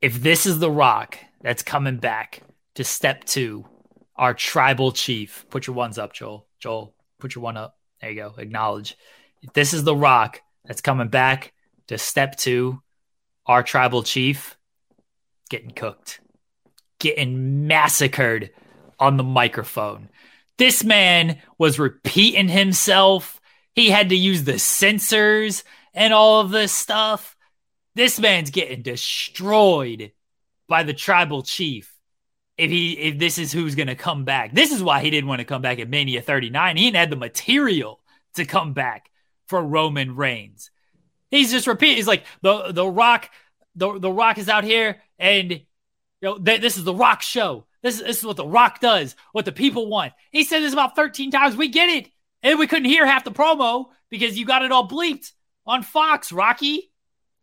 if 0.00 0.22
this 0.22 0.46
is 0.46 0.58
the 0.58 0.70
Rock 0.70 1.18
that's 1.42 1.62
coming 1.62 1.96
back 1.98 2.42
to 2.74 2.84
step 2.84 3.24
two, 3.24 3.64
our 4.16 4.32
tribal 4.34 4.92
chief, 4.92 5.44
put 5.50 5.66
your 5.66 5.74
ones 5.76 5.98
up, 5.98 6.12
Joel. 6.12 6.46
Joel, 6.58 6.94
put 7.18 7.34
your 7.34 7.42
one 7.42 7.56
up. 7.56 7.76
There 8.00 8.10
you 8.10 8.16
go. 8.16 8.34
Acknowledge. 8.38 8.96
If 9.42 9.52
this 9.52 9.74
is 9.74 9.84
the 9.84 9.94
Rock 9.96 10.40
that's 10.64 10.80
coming 10.80 11.08
back 11.08 11.52
to 11.88 11.98
step 11.98 12.36
two, 12.36 12.80
our 13.46 13.62
tribal 13.62 14.02
chief 14.02 14.56
getting 15.50 15.70
cooked, 15.70 16.20
getting 16.98 17.66
massacred 17.66 18.50
on 18.98 19.16
the 19.16 19.22
microphone. 19.22 20.08
This 20.58 20.84
man 20.84 21.40
was 21.58 21.78
repeating 21.78 22.48
himself. 22.48 23.40
He 23.74 23.90
had 23.90 24.08
to 24.10 24.16
use 24.16 24.44
the 24.44 24.58
censors 24.58 25.64
and 25.92 26.14
all 26.14 26.40
of 26.40 26.50
this 26.50 26.72
stuff. 26.72 27.36
This 27.94 28.18
man's 28.18 28.50
getting 28.50 28.82
destroyed 28.82 30.12
by 30.68 30.82
the 30.82 30.94
tribal 30.94 31.42
chief. 31.42 31.90
If 32.56 32.70
he 32.70 32.92
if 32.92 33.18
this 33.18 33.38
is 33.38 33.52
who's 33.52 33.74
gonna 33.74 33.96
come 33.96 34.24
back. 34.24 34.54
This 34.54 34.70
is 34.70 34.82
why 34.82 35.00
he 35.00 35.10
didn't 35.10 35.28
want 35.28 35.40
to 35.40 35.44
come 35.44 35.62
back 35.62 35.80
at 35.80 35.88
Mania 35.88 36.22
39. 36.22 36.76
He 36.76 36.84
didn't 36.84 36.96
have 36.96 37.10
the 37.10 37.16
material 37.16 38.00
to 38.34 38.44
come 38.44 38.72
back 38.72 39.10
for 39.46 39.60
Roman 39.62 40.14
Reigns. 40.14 40.70
He's 41.30 41.50
just 41.50 41.66
repeating. 41.66 41.96
He's 41.96 42.06
like 42.06 42.24
the 42.42 42.72
the 42.72 42.86
Rock, 42.86 43.30
the 43.74 43.98
the 43.98 44.12
Rock 44.12 44.38
is 44.38 44.48
out 44.48 44.64
here, 44.64 45.00
and 45.18 45.50
you 45.50 45.60
know 46.22 46.38
th- 46.38 46.60
this 46.60 46.76
is 46.76 46.84
the 46.84 46.94
Rock 46.94 47.22
show. 47.22 47.66
This, 47.82 47.96
is 47.96 48.02
this 48.02 48.18
is 48.18 48.24
what 48.24 48.36
the 48.36 48.46
Rock 48.46 48.80
does. 48.80 49.14
What 49.32 49.44
the 49.44 49.52
people 49.52 49.88
want. 49.88 50.12
He 50.30 50.44
said 50.44 50.60
this 50.60 50.72
about 50.72 50.96
13 50.96 51.30
times. 51.30 51.56
We 51.56 51.68
get 51.68 51.88
it, 51.88 52.10
and 52.42 52.58
we 52.58 52.66
couldn't 52.66 52.88
hear 52.88 53.06
half 53.06 53.24
the 53.24 53.32
promo 53.32 53.86
because 54.10 54.38
you 54.38 54.46
got 54.46 54.62
it 54.62 54.72
all 54.72 54.88
bleeped 54.88 55.32
on 55.66 55.82
Fox. 55.82 56.32
Rocky 56.32 56.92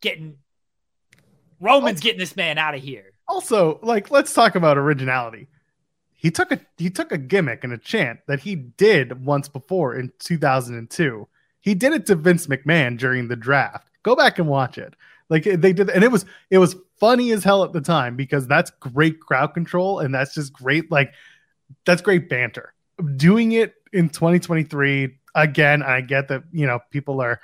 getting 0.01 0.37
Roman's 1.59 2.01
oh. 2.01 2.03
getting 2.03 2.19
this 2.19 2.35
man 2.35 2.57
out 2.57 2.75
of 2.75 2.81
here. 2.81 3.13
Also, 3.27 3.79
like, 3.81 4.11
let's 4.11 4.33
talk 4.33 4.55
about 4.55 4.77
originality. 4.77 5.47
He 6.13 6.29
took 6.29 6.51
a 6.51 6.59
he 6.77 6.89
took 6.89 7.11
a 7.11 7.17
gimmick 7.17 7.63
and 7.63 7.73
a 7.73 7.77
chant 7.77 8.19
that 8.27 8.41
he 8.41 8.55
did 8.55 9.25
once 9.25 9.47
before 9.47 9.95
in 9.95 10.11
2002. 10.19 11.27
He 11.61 11.75
did 11.75 11.93
it 11.93 12.05
to 12.07 12.15
Vince 12.15 12.47
McMahon 12.47 12.97
during 12.97 13.27
the 13.27 13.35
draft. 13.35 13.89
Go 14.03 14.15
back 14.15 14.39
and 14.39 14.47
watch 14.47 14.77
it. 14.77 14.95
Like 15.29 15.43
they 15.43 15.71
did, 15.71 15.89
and 15.89 16.03
it 16.03 16.11
was 16.11 16.25
it 16.49 16.57
was 16.57 16.75
funny 16.99 17.31
as 17.31 17.43
hell 17.43 17.63
at 17.63 17.71
the 17.71 17.79
time 17.79 18.15
because 18.15 18.47
that's 18.47 18.69
great 18.71 19.19
crowd 19.21 19.53
control 19.53 19.99
and 19.99 20.13
that's 20.13 20.33
just 20.33 20.51
great 20.51 20.91
like 20.91 21.13
that's 21.85 22.01
great 22.01 22.27
banter. 22.27 22.73
Doing 23.15 23.53
it 23.53 23.75
in 23.93 24.09
2023 24.09 25.17
again, 25.35 25.83
I 25.83 26.01
get 26.01 26.27
that 26.27 26.43
you 26.51 26.67
know 26.67 26.79
people 26.89 27.21
are 27.21 27.39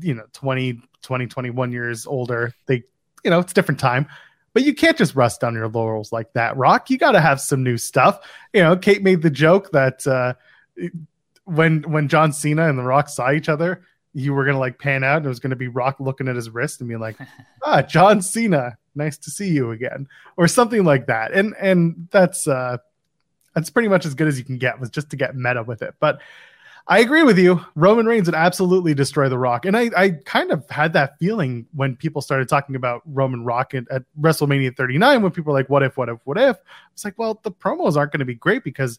you 0.00 0.14
know 0.14 0.24
20 0.34 0.82
20 1.00 1.26
21 1.26 1.72
years 1.72 2.06
older. 2.06 2.52
They 2.66 2.82
you 3.24 3.30
know 3.30 3.38
it's 3.38 3.52
a 3.52 3.54
different 3.54 3.80
time 3.80 4.06
but 4.52 4.62
you 4.62 4.72
can't 4.72 4.96
just 4.96 5.14
rust 5.14 5.42
on 5.42 5.54
your 5.54 5.68
laurels 5.68 6.12
like 6.12 6.32
that 6.32 6.56
rock 6.56 6.88
you 6.88 6.96
got 6.96 7.12
to 7.12 7.20
have 7.20 7.40
some 7.40 7.62
new 7.62 7.76
stuff 7.76 8.20
you 8.52 8.62
know 8.62 8.76
kate 8.76 9.02
made 9.02 9.22
the 9.22 9.30
joke 9.30 9.70
that 9.72 10.06
uh 10.06 10.34
when 11.44 11.82
when 11.82 12.08
John 12.08 12.32
Cena 12.32 12.68
and 12.68 12.78
The 12.78 12.82
Rock 12.82 13.08
saw 13.08 13.30
each 13.30 13.48
other, 13.48 13.82
you 14.12 14.32
were 14.32 14.44
gonna 14.44 14.58
like 14.58 14.78
pan 14.78 15.04
out 15.04 15.18
and 15.18 15.26
it 15.26 15.28
was 15.28 15.40
gonna 15.40 15.56
be 15.56 15.68
Rock 15.68 15.96
looking 16.00 16.28
at 16.28 16.36
his 16.36 16.50
wrist 16.50 16.80
and 16.80 16.88
being 16.88 17.00
like, 17.00 17.16
"Ah, 17.64 17.82
John 17.82 18.22
Cena, 18.22 18.76
nice 18.94 19.18
to 19.18 19.30
see 19.30 19.48
you 19.48 19.70
again," 19.70 20.08
or 20.36 20.48
something 20.48 20.84
like 20.84 21.06
that. 21.06 21.32
And 21.32 21.54
and 21.60 22.08
that's 22.10 22.46
uh 22.46 22.78
that's 23.54 23.70
pretty 23.70 23.88
much 23.88 24.04
as 24.04 24.14
good 24.14 24.28
as 24.28 24.38
you 24.38 24.44
can 24.44 24.58
get 24.58 24.80
was 24.80 24.90
just 24.90 25.10
to 25.10 25.16
get 25.16 25.36
meta 25.36 25.62
with 25.62 25.82
it. 25.82 25.94
But 26.00 26.20
I 26.86 26.98
agree 26.98 27.22
with 27.22 27.38
you. 27.38 27.64
Roman 27.74 28.04
Reigns 28.04 28.26
would 28.26 28.34
absolutely 28.34 28.92
destroy 28.92 29.30
The 29.30 29.38
Rock. 29.38 29.64
And 29.64 29.74
I, 29.74 29.90
I 29.96 30.10
kind 30.10 30.52
of 30.52 30.68
had 30.68 30.92
that 30.92 31.18
feeling 31.18 31.66
when 31.72 31.96
people 31.96 32.20
started 32.20 32.46
talking 32.46 32.76
about 32.76 33.00
Roman 33.06 33.42
Rock 33.42 33.72
at, 33.72 33.84
at 33.90 34.02
WrestleMania 34.20 34.76
39, 34.76 35.22
when 35.22 35.32
people 35.32 35.52
were 35.52 35.58
like, 35.58 35.70
what 35.70 35.82
if, 35.82 35.96
what 35.96 36.10
if, 36.10 36.18
what 36.24 36.36
if? 36.36 36.58
It's 36.92 37.04
like, 37.04 37.18
well, 37.18 37.40
the 37.42 37.50
promos 37.50 37.96
aren't 37.96 38.12
going 38.12 38.18
to 38.18 38.26
be 38.26 38.34
great 38.34 38.64
because 38.64 38.98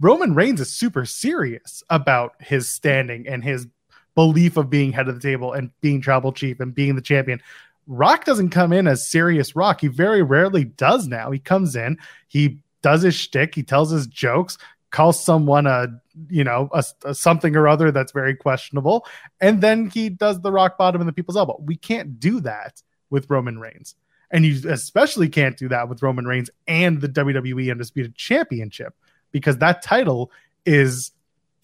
Roman 0.00 0.34
Reigns 0.34 0.60
is 0.60 0.72
super 0.72 1.04
serious 1.04 1.82
about 1.88 2.34
his 2.40 2.68
standing 2.68 3.28
and 3.28 3.44
his 3.44 3.66
belief 4.14 4.56
of 4.56 4.70
being 4.70 4.92
head 4.92 5.08
of 5.08 5.14
the 5.14 5.20
table 5.20 5.52
and 5.52 5.70
being 5.80 6.00
tribal 6.00 6.32
chief 6.32 6.60
and 6.60 6.74
being 6.74 6.94
the 6.94 7.02
champion. 7.02 7.40
Rock 7.86 8.24
doesn't 8.24 8.50
come 8.50 8.72
in 8.72 8.86
as 8.86 9.06
serious 9.06 9.54
Rock. 9.54 9.80
He 9.80 9.88
very 9.88 10.22
rarely 10.22 10.64
does 10.64 11.06
now. 11.06 11.30
He 11.30 11.38
comes 11.38 11.76
in, 11.76 11.98
he 12.28 12.58
does 12.82 13.02
his 13.02 13.14
shtick, 13.14 13.54
he 13.54 13.62
tells 13.62 13.90
his 13.90 14.06
jokes, 14.06 14.58
calls 14.90 15.22
someone 15.22 15.66
a 15.66 15.88
you 16.28 16.44
know 16.44 16.68
a, 16.72 16.84
a, 17.04 17.14
something 17.14 17.56
or 17.56 17.66
other 17.66 17.90
that's 17.90 18.12
very 18.12 18.34
questionable, 18.34 19.06
and 19.40 19.60
then 19.60 19.90
he 19.90 20.08
does 20.08 20.40
the 20.40 20.52
rock 20.52 20.78
bottom 20.78 21.00
in 21.00 21.06
the 21.06 21.12
people's 21.12 21.36
elbow. 21.36 21.60
We 21.60 21.76
can't 21.76 22.18
do 22.18 22.40
that 22.40 22.82
with 23.10 23.28
Roman 23.28 23.58
Reigns, 23.58 23.96
and 24.30 24.44
you 24.44 24.70
especially 24.70 25.28
can't 25.28 25.56
do 25.56 25.68
that 25.68 25.88
with 25.88 26.02
Roman 26.02 26.26
Reigns 26.26 26.48
and 26.66 27.00
the 27.00 27.08
WWE 27.08 27.70
Undisputed 27.70 28.14
Championship 28.14 28.94
because 29.34 29.58
that 29.58 29.82
title 29.82 30.30
is 30.64 31.10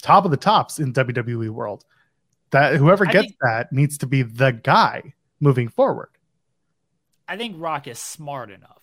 top 0.03 0.25
of 0.25 0.33
the 0.33 0.37
tops 0.37 0.81
in 0.81 0.93
WWE 0.93 1.51
world. 1.51 1.85
That 2.51 2.75
whoever 2.75 3.07
gets 3.07 3.29
think, 3.29 3.37
that 3.43 3.73
needs 3.73 3.99
to 3.99 4.07
be 4.07 4.23
the 4.23 4.51
guy 4.51 5.14
moving 5.39 5.68
forward. 5.68 6.11
I 7.29 7.37
think 7.37 7.55
Rock 7.59 7.87
is 7.87 8.01
smart 8.01 8.51
enough 8.51 8.83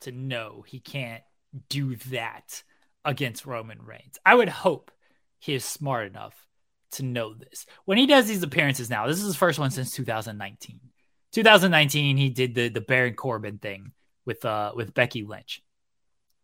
to 0.00 0.10
know 0.10 0.64
he 0.66 0.80
can't 0.80 1.22
do 1.68 1.94
that 2.10 2.64
against 3.04 3.46
Roman 3.46 3.80
Reigns. 3.80 4.18
I 4.26 4.34
would 4.34 4.48
hope 4.48 4.90
he 5.38 5.54
is 5.54 5.64
smart 5.64 6.08
enough 6.08 6.34
to 6.92 7.04
know 7.04 7.34
this. 7.34 7.66
When 7.84 7.98
he 7.98 8.06
does 8.06 8.26
these 8.26 8.42
appearances 8.42 8.90
now, 8.90 9.06
this 9.06 9.18
is 9.18 9.26
his 9.26 9.36
first 9.36 9.60
one 9.60 9.70
since 9.70 9.92
2019. 9.92 10.80
2019, 11.34 12.16
he 12.16 12.30
did 12.30 12.56
the 12.56 12.68
the 12.68 12.80
Baron 12.80 13.14
Corbin 13.14 13.58
thing 13.58 13.92
with 14.26 14.44
uh 14.44 14.72
with 14.74 14.92
Becky 14.92 15.22
Lynch. 15.22 15.62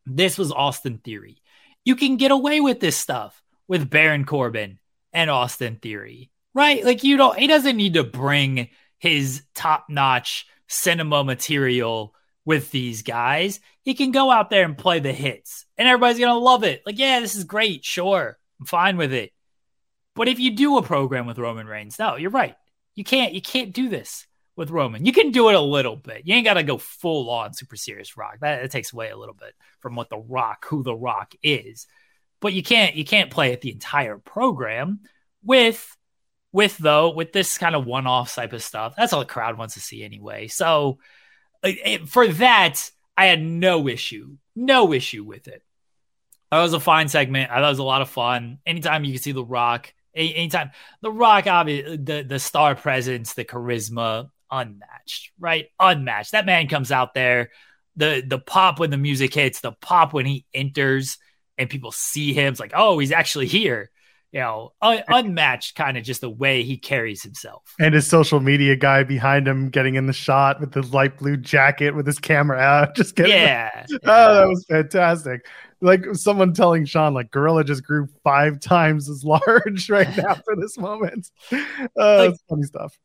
This 0.06 0.38
was 0.38 0.52
Austin 0.52 0.98
Theory. 0.98 1.42
You 1.84 1.96
can 1.96 2.16
get 2.16 2.30
away 2.30 2.60
with 2.60 2.80
this 2.80 2.96
stuff 2.96 3.42
with 3.68 3.90
Baron 3.90 4.24
Corbin 4.24 4.78
and 5.12 5.30
Austin 5.30 5.76
Theory, 5.76 6.30
right? 6.54 6.84
Like 6.84 7.04
you 7.04 7.16
don't. 7.16 7.38
He 7.38 7.46
doesn't 7.46 7.76
need 7.76 7.94
to 7.94 8.04
bring 8.04 8.68
his 8.98 9.42
top 9.54 9.86
notch 9.88 10.46
cinema 10.68 11.24
material 11.24 12.14
with 12.44 12.70
these 12.70 13.02
guys, 13.02 13.60
he 13.82 13.94
can 13.94 14.10
go 14.10 14.30
out 14.30 14.50
there 14.50 14.64
and 14.64 14.76
play 14.76 14.98
the 14.98 15.12
hits 15.12 15.66
and 15.76 15.88
everybody's 15.88 16.18
to 16.18 16.34
love 16.34 16.64
it. 16.64 16.82
Like, 16.86 16.98
yeah, 16.98 17.20
this 17.20 17.36
is 17.36 17.44
great. 17.44 17.84
Sure. 17.84 18.38
I'm 18.58 18.66
fine 18.66 18.96
with 18.96 19.12
it. 19.12 19.32
But 20.14 20.28
if 20.28 20.38
you 20.38 20.56
do 20.56 20.76
a 20.78 20.82
program 20.82 21.26
with 21.26 21.38
Roman 21.38 21.66
Reigns, 21.66 21.98
no, 21.98 22.16
you're 22.16 22.30
right. 22.30 22.56
You 22.94 23.04
can't, 23.04 23.34
you 23.34 23.40
can't 23.40 23.72
do 23.72 23.88
this 23.88 24.26
with 24.60 24.70
Roman. 24.70 25.06
You 25.06 25.12
can 25.12 25.30
do 25.30 25.48
it 25.48 25.54
a 25.54 25.60
little 25.60 25.96
bit. 25.96 26.26
You 26.26 26.34
ain't 26.34 26.44
got 26.44 26.54
to 26.54 26.62
go 26.62 26.76
full 26.76 27.30
on 27.30 27.54
super 27.54 27.76
serious 27.76 28.18
rock. 28.18 28.40
That, 28.40 28.60
that 28.60 28.70
takes 28.70 28.92
away 28.92 29.08
a 29.08 29.16
little 29.16 29.34
bit 29.34 29.54
from 29.80 29.96
what 29.96 30.10
the 30.10 30.18
rock, 30.18 30.66
who 30.66 30.82
the 30.82 30.94
rock 30.94 31.34
is. 31.42 31.86
But 32.40 32.52
you 32.52 32.62
can't, 32.62 32.94
you 32.94 33.06
can't 33.06 33.30
play 33.30 33.52
it 33.52 33.62
the 33.62 33.72
entire 33.72 34.18
program 34.18 35.00
with, 35.42 35.96
with 36.52 36.76
though, 36.76 37.10
with 37.10 37.32
this 37.32 37.56
kind 37.56 37.74
of 37.74 37.86
one 37.86 38.06
off 38.06 38.34
type 38.34 38.52
of 38.52 38.62
stuff. 38.62 38.92
That's 38.98 39.14
all 39.14 39.20
the 39.20 39.26
crowd 39.26 39.56
wants 39.56 39.74
to 39.74 39.80
see 39.80 40.04
anyway. 40.04 40.48
So, 40.48 40.98
for 42.06 42.28
that, 42.28 42.90
I 43.16 43.26
had 43.26 43.42
no 43.42 43.88
issue, 43.88 44.36
no 44.54 44.92
issue 44.92 45.24
with 45.24 45.48
it. 45.48 45.62
That 46.52 46.60
was 46.60 46.74
a 46.74 46.80
fine 46.80 47.08
segment. 47.08 47.50
I 47.50 47.56
thought 47.56 47.64
it 47.64 47.68
was 47.68 47.78
a 47.78 47.82
lot 47.82 48.02
of 48.02 48.10
fun. 48.10 48.58
Anytime 48.66 49.04
you 49.04 49.12
can 49.12 49.22
see 49.22 49.32
The 49.32 49.42
Rock, 49.42 49.94
anytime 50.14 50.72
The 51.00 51.10
Rock, 51.10 51.46
obviously 51.46 51.96
the 51.96 52.24
the 52.28 52.38
star 52.38 52.74
presence, 52.74 53.32
the 53.32 53.44
charisma, 53.46 54.28
unmatched, 54.50 55.32
right? 55.38 55.68
Unmatched. 55.78 56.32
That 56.32 56.46
man 56.46 56.68
comes 56.68 56.92
out 56.92 57.14
there, 57.14 57.50
the 57.96 58.22
the 58.26 58.38
pop 58.38 58.78
when 58.78 58.90
the 58.90 58.96
music 58.96 59.34
hits, 59.34 59.60
the 59.60 59.72
pop 59.72 60.12
when 60.12 60.26
he 60.26 60.44
enters, 60.54 61.18
and 61.58 61.70
people 61.70 61.92
see 61.92 62.32
him. 62.32 62.52
It's 62.52 62.60
like, 62.60 62.72
oh, 62.74 62.98
he's 62.98 63.12
actually 63.12 63.46
here 63.46 63.90
you 64.32 64.40
know, 64.40 64.72
un- 64.80 65.02
unmatched 65.08 65.74
kind 65.74 65.96
of 65.96 66.04
just 66.04 66.20
the 66.20 66.30
way 66.30 66.62
he 66.62 66.76
carries 66.76 67.22
himself. 67.22 67.74
And 67.78 67.94
his 67.94 68.06
social 68.06 68.40
media 68.40 68.76
guy 68.76 69.02
behind 69.02 69.46
him 69.46 69.70
getting 69.70 69.94
in 69.96 70.06
the 70.06 70.12
shot 70.12 70.60
with 70.60 70.72
the 70.72 70.82
light 70.82 71.18
blue 71.18 71.36
jacket 71.36 71.94
with 71.94 72.06
his 72.06 72.18
camera 72.18 72.58
out. 72.58 72.94
Just 73.00 73.16
getting 73.16 73.32
yeah. 73.32 73.84
The- 73.88 74.00
oh, 74.04 74.34
that 74.34 74.48
was 74.48 74.64
fantastic. 74.68 75.46
Like 75.80 76.04
someone 76.12 76.52
telling 76.52 76.84
Sean, 76.84 77.14
like 77.14 77.30
Gorilla 77.30 77.64
just 77.64 77.82
grew 77.82 78.06
five 78.22 78.60
times 78.60 79.08
as 79.08 79.24
large 79.24 79.88
right 79.88 80.14
now 80.14 80.34
for 80.34 80.54
this 80.54 80.76
moment. 80.76 81.30
Uh, 81.50 81.56
like, 81.96 82.34
funny 82.50 82.64
stuff. 82.64 82.98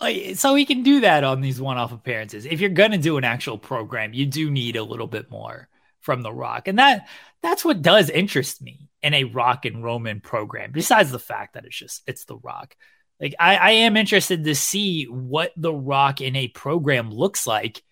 So 0.00 0.54
he 0.54 0.64
can 0.64 0.82
do 0.82 1.00
that 1.00 1.24
on 1.24 1.40
these 1.40 1.60
one-off 1.60 1.92
appearances. 1.92 2.46
If 2.46 2.60
you're 2.60 2.70
gonna 2.70 2.98
do 2.98 3.16
an 3.16 3.24
actual 3.24 3.58
program, 3.58 4.14
you 4.14 4.26
do 4.26 4.50
need 4.50 4.76
a 4.76 4.84
little 4.84 5.08
bit 5.08 5.30
more 5.30 5.68
from 6.00 6.22
The 6.22 6.32
Rock, 6.32 6.68
and 6.68 6.78
that 6.78 7.08
that's 7.42 7.64
what 7.64 7.82
does 7.82 8.08
interest 8.10 8.62
me 8.62 8.88
in 9.02 9.14
a 9.14 9.24
Rock 9.24 9.64
and 9.64 9.82
Roman 9.82 10.20
program. 10.20 10.70
Besides 10.72 11.10
the 11.10 11.18
fact 11.18 11.54
that 11.54 11.64
it's 11.64 11.76
just 11.76 12.02
it's 12.06 12.24
The 12.24 12.36
Rock, 12.36 12.76
like 13.20 13.34
I, 13.40 13.56
I 13.56 13.70
am 13.70 13.96
interested 13.96 14.44
to 14.44 14.54
see 14.54 15.04
what 15.04 15.52
The 15.56 15.72
Rock 15.74 16.20
in 16.20 16.36
a 16.36 16.48
program 16.48 17.10
looks 17.10 17.46
like 17.46 17.82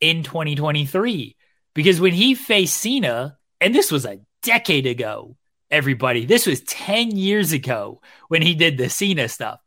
in 0.00 0.24
2023 0.24 1.36
because 1.74 2.00
when 2.00 2.12
he 2.12 2.34
faced 2.34 2.76
Cena, 2.76 3.38
and 3.60 3.74
this 3.74 3.90
was 3.90 4.04
a 4.04 4.20
decade 4.42 4.86
ago, 4.86 5.36
everybody, 5.70 6.26
this 6.26 6.46
was 6.46 6.60
10 6.62 7.16
years 7.16 7.52
ago 7.52 8.00
when 8.28 8.42
he 8.42 8.54
did 8.54 8.76
the 8.76 8.88
Cena 8.88 9.28
stuff. 9.28 9.60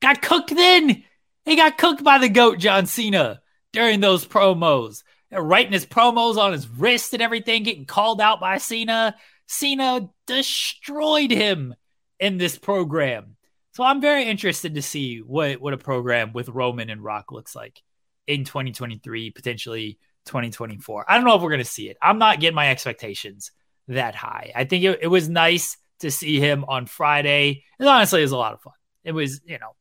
Got 0.00 0.22
cooked 0.22 0.54
then. 0.54 1.04
He 1.44 1.56
got 1.56 1.78
cooked 1.78 2.04
by 2.04 2.18
the 2.18 2.28
GOAT 2.28 2.58
John 2.58 2.86
Cena 2.86 3.40
during 3.72 4.00
those 4.00 4.26
promos 4.26 5.02
writing 5.32 5.72
his 5.72 5.86
promos 5.86 6.36
on 6.36 6.52
his 6.52 6.68
wrist 6.68 7.12
and 7.12 7.22
everything, 7.22 7.62
getting 7.62 7.86
called 7.86 8.20
out 8.20 8.40
by 8.40 8.58
Cena. 8.58 9.16
Cena 9.46 10.10
destroyed 10.26 11.30
him 11.30 11.74
in 12.18 12.38
this 12.38 12.58
program. 12.58 13.36
So 13.72 13.84
I'm 13.84 14.00
very 14.00 14.24
interested 14.24 14.74
to 14.74 14.82
see 14.82 15.18
what, 15.18 15.60
what 15.60 15.72
a 15.72 15.78
program 15.78 16.32
with 16.32 16.48
Roman 16.48 16.90
and 16.90 17.02
Rock 17.02 17.30
looks 17.32 17.54
like 17.54 17.80
in 18.26 18.44
2023, 18.44 19.30
potentially 19.30 19.98
2024. 20.26 21.06
I 21.08 21.16
don't 21.16 21.24
know 21.24 21.36
if 21.36 21.42
we're 21.42 21.50
going 21.50 21.60
to 21.60 21.64
see 21.64 21.88
it. 21.88 21.96
I'm 22.02 22.18
not 22.18 22.40
getting 22.40 22.56
my 22.56 22.70
expectations 22.70 23.52
that 23.88 24.14
high. 24.14 24.52
I 24.54 24.64
think 24.64 24.84
it, 24.84 25.00
it 25.02 25.06
was 25.06 25.28
nice 25.28 25.76
to 26.00 26.10
see 26.10 26.40
him 26.40 26.64
on 26.66 26.86
Friday. 26.86 27.64
And 27.78 27.88
honestly, 27.88 28.20
it 28.20 28.24
was 28.24 28.32
a 28.32 28.36
lot 28.36 28.54
of 28.54 28.60
fun. 28.60 28.72
It 29.04 29.12
was, 29.12 29.40
you 29.44 29.58
know, 29.58 29.74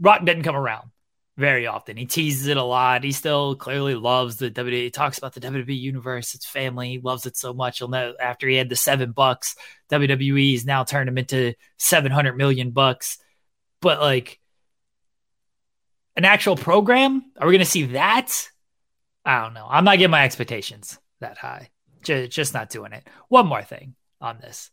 Rock 0.00 0.24
didn't 0.24 0.44
come 0.44 0.56
around 0.56 0.90
very 1.38 1.68
often. 1.68 1.96
He 1.96 2.04
teases 2.04 2.48
it 2.48 2.56
a 2.56 2.62
lot. 2.62 3.04
He 3.04 3.12
still 3.12 3.54
clearly 3.54 3.94
loves 3.94 4.36
the 4.36 4.50
WWE. 4.50 4.72
He 4.72 4.90
talks 4.90 5.18
about 5.18 5.34
the 5.34 5.40
WWE 5.40 5.78
universe, 5.78 6.34
its 6.34 6.44
family. 6.46 6.90
He 6.90 6.98
loves 6.98 7.26
it 7.26 7.36
so 7.36 7.54
much. 7.54 7.78
You'll 7.78 7.90
know 7.90 8.14
after 8.20 8.48
he 8.48 8.56
had 8.56 8.68
the 8.68 8.76
seven 8.76 9.12
bucks, 9.12 9.54
WWE's 9.90 10.66
now 10.66 10.82
turned 10.82 11.08
him 11.08 11.16
into 11.16 11.54
700 11.78 12.36
million 12.36 12.72
bucks. 12.72 13.18
But 13.80 14.00
like 14.00 14.40
an 16.16 16.24
actual 16.24 16.56
program, 16.56 17.30
are 17.38 17.46
we 17.46 17.52
going 17.52 17.64
to 17.64 17.70
see 17.70 17.86
that? 17.86 18.50
I 19.24 19.42
don't 19.42 19.54
know. 19.54 19.66
I'm 19.70 19.84
not 19.84 19.98
getting 19.98 20.10
my 20.10 20.24
expectations 20.24 20.98
that 21.20 21.38
high. 21.38 21.70
Just, 22.02 22.32
just 22.32 22.54
not 22.54 22.70
doing 22.70 22.92
it. 22.92 23.06
One 23.28 23.46
more 23.46 23.62
thing 23.62 23.94
on 24.20 24.38
this. 24.38 24.70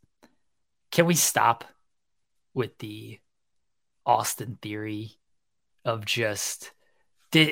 Can 0.92 1.06
we 1.06 1.14
stop 1.14 1.64
with 2.56 2.78
the 2.80 3.20
Austin 4.06 4.58
theory 4.62 5.12
of 5.86 6.06
just 6.06 6.72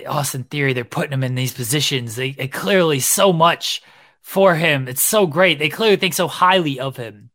Austin 0.07 0.43
Theory. 0.43 0.73
They're 0.73 0.83
putting 0.83 1.13
him 1.13 1.23
in 1.23 1.35
these 1.35 1.53
positions. 1.53 2.15
They, 2.15 2.31
they 2.31 2.47
clearly 2.47 2.99
so 2.99 3.31
much 3.31 3.81
for 4.21 4.55
him. 4.55 4.87
It's 4.87 5.01
so 5.01 5.27
great. 5.27 5.59
They 5.59 5.69
clearly 5.69 5.97
think 5.97 6.13
so 6.13 6.27
highly 6.27 6.79
of 6.79 6.97
him. 6.97 7.29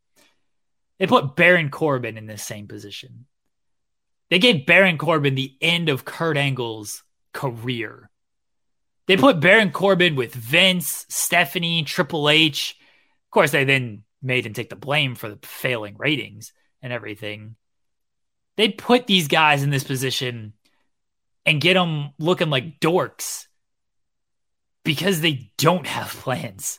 They 0.99 1.07
put 1.07 1.37
Baron 1.37 1.71
Corbin 1.71 2.19
in 2.19 2.27
this 2.27 2.43
same 2.43 2.67
position. 2.67 3.27
They 4.31 4.39
gave 4.39 4.67
Baron 4.67 4.99
Corbin 4.99 5.35
the 5.35 5.57
end 5.61 5.89
of 5.89 6.05
Kurt 6.05 6.37
Angle's 6.37 7.05
career. 7.33 8.11
They 9.07 9.17
put 9.17 9.41
Baron 9.41 9.71
Corbin 9.71 10.17
with 10.17 10.35
Vince, 10.35 11.07
Stephanie, 11.09 11.83
Triple 11.85 12.29
H. 12.29 12.77
Of 13.27 13.31
course, 13.31 13.53
they 13.53 13.65
then 13.65 14.03
made 14.21 14.45
him 14.45 14.53
take 14.53 14.69
the 14.69 14.77
blame 14.77 15.15
for 15.15 15.31
the 15.31 15.39
failing 15.43 15.97
ratings 15.97 16.53
and 16.83 16.93
everything. 16.93 17.57
They 18.57 18.71
put 18.71 19.07
these 19.07 19.29
guys 19.29 19.63
in 19.63 19.71
this 19.71 19.85
position 19.85 20.53
and 21.49 21.63
get 21.63 21.75
them 21.75 22.11
looking 22.19 22.51
like 22.51 22.79
dorks 22.79 23.47
because 24.85 25.23
they 25.23 25.51
don't 25.57 25.87
have 25.87 26.09
plans 26.09 26.79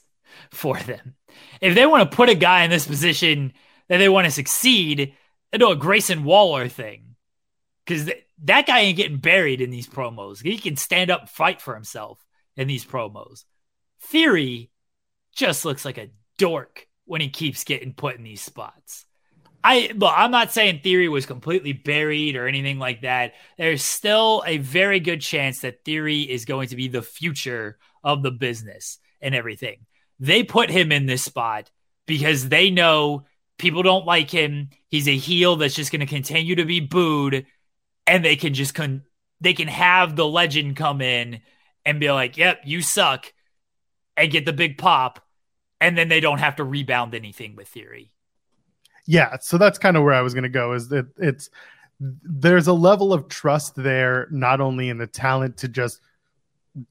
for 0.51 0.77
them. 0.77 1.15
If 1.59 1.73
they 1.73 1.87
want 1.87 2.09
to 2.09 2.15
put 2.15 2.29
a 2.29 2.35
guy 2.35 2.63
in 2.63 2.69
this 2.69 2.85
position 2.85 3.53
that 3.87 3.97
they 3.97 4.09
want 4.09 4.25
to 4.25 4.31
succeed, 4.31 5.15
they 5.51 5.57
do 5.57 5.71
a 5.71 5.75
Grayson 5.75 6.23
Waller 6.23 6.67
thing. 6.67 7.15
Because 7.83 8.05
th- 8.05 8.23
that 8.43 8.67
guy 8.67 8.81
ain't 8.81 8.97
getting 8.97 9.17
buried 9.17 9.59
in 9.59 9.71
these 9.71 9.87
promos. 9.87 10.39
He 10.39 10.59
can 10.59 10.75
stand 10.75 11.09
up 11.09 11.21
and 11.21 11.29
fight 11.29 11.61
for 11.61 11.73
himself 11.73 12.23
in 12.55 12.67
these 12.67 12.85
promos. 12.85 13.45
Theory 14.01 14.69
just 15.35 15.65
looks 15.65 15.83
like 15.83 15.97
a 15.97 16.11
dork 16.37 16.87
when 17.05 17.21
he 17.21 17.29
keeps 17.29 17.63
getting 17.63 17.93
put 17.93 18.17
in 18.17 18.23
these 18.23 18.41
spots. 18.41 19.05
I 19.63 19.91
look, 19.93 20.13
I'm 20.15 20.31
not 20.31 20.51
saying 20.51 20.79
Theory 20.79 21.09
was 21.09 21.25
completely 21.25 21.73
buried 21.73 22.35
or 22.35 22.47
anything 22.47 22.79
like 22.79 23.01
that. 23.01 23.33
There's 23.57 23.83
still 23.83 24.43
a 24.45 24.57
very 24.57 24.99
good 24.99 25.21
chance 25.21 25.59
that 25.61 25.83
Theory 25.83 26.21
is 26.21 26.45
going 26.45 26.69
to 26.69 26.75
be 26.75 26.87
the 26.87 27.01
future 27.01 27.77
of 28.03 28.23
the 28.23 28.31
business 28.31 28.99
and 29.21 29.35
everything. 29.35 29.85
They 30.19 30.43
put 30.43 30.69
him 30.69 30.91
in 30.91 31.05
this 31.05 31.23
spot 31.23 31.71
because 32.05 32.47
they 32.47 32.69
know 32.69 33.25
people 33.57 33.83
don't 33.83 34.05
like 34.05 34.31
him. 34.31 34.69
He's 34.87 35.07
a 35.07 35.17
heel 35.17 35.57
that's 35.57 35.75
just 35.75 35.91
going 35.91 35.99
to 35.99 36.05
continue 36.05 36.55
to 36.55 36.65
be 36.65 36.79
booed, 36.79 37.45
and 38.07 38.23
they 38.23 38.37
can 38.37 38.53
just 38.53 38.73
con- 38.73 39.03
they 39.41 39.53
can 39.53 39.67
have 39.67 40.15
the 40.15 40.27
legend 40.27 40.77
come 40.77 41.01
in 41.01 41.41
and 41.85 41.99
be 41.99 42.11
like, 42.11 42.37
"Yep, 42.37 42.61
you 42.65 42.81
suck," 42.81 43.33
and 44.15 44.31
get 44.31 44.45
the 44.45 44.53
big 44.53 44.77
pop, 44.77 45.25
and 45.81 45.97
then 45.97 46.07
they 46.07 46.21
don't 46.21 46.39
have 46.39 46.55
to 46.57 46.63
rebound 46.63 47.13
anything 47.13 47.55
with 47.55 47.67
Theory 47.67 48.13
yeah 49.09 49.35
so 49.41 49.57
that's 49.57 49.79
kind 49.79 49.97
of 49.97 50.03
where 50.03 50.13
i 50.13 50.21
was 50.21 50.33
going 50.33 50.43
to 50.43 50.49
go 50.49 50.73
is 50.73 50.87
that 50.87 51.07
it's 51.17 51.49
there's 51.99 52.67
a 52.67 52.73
level 52.73 53.11
of 53.11 53.27
trust 53.27 53.75
there 53.75 54.27
not 54.31 54.61
only 54.61 54.87
in 54.87 54.97
the 54.97 55.07
talent 55.07 55.57
to 55.57 55.67
just 55.67 55.99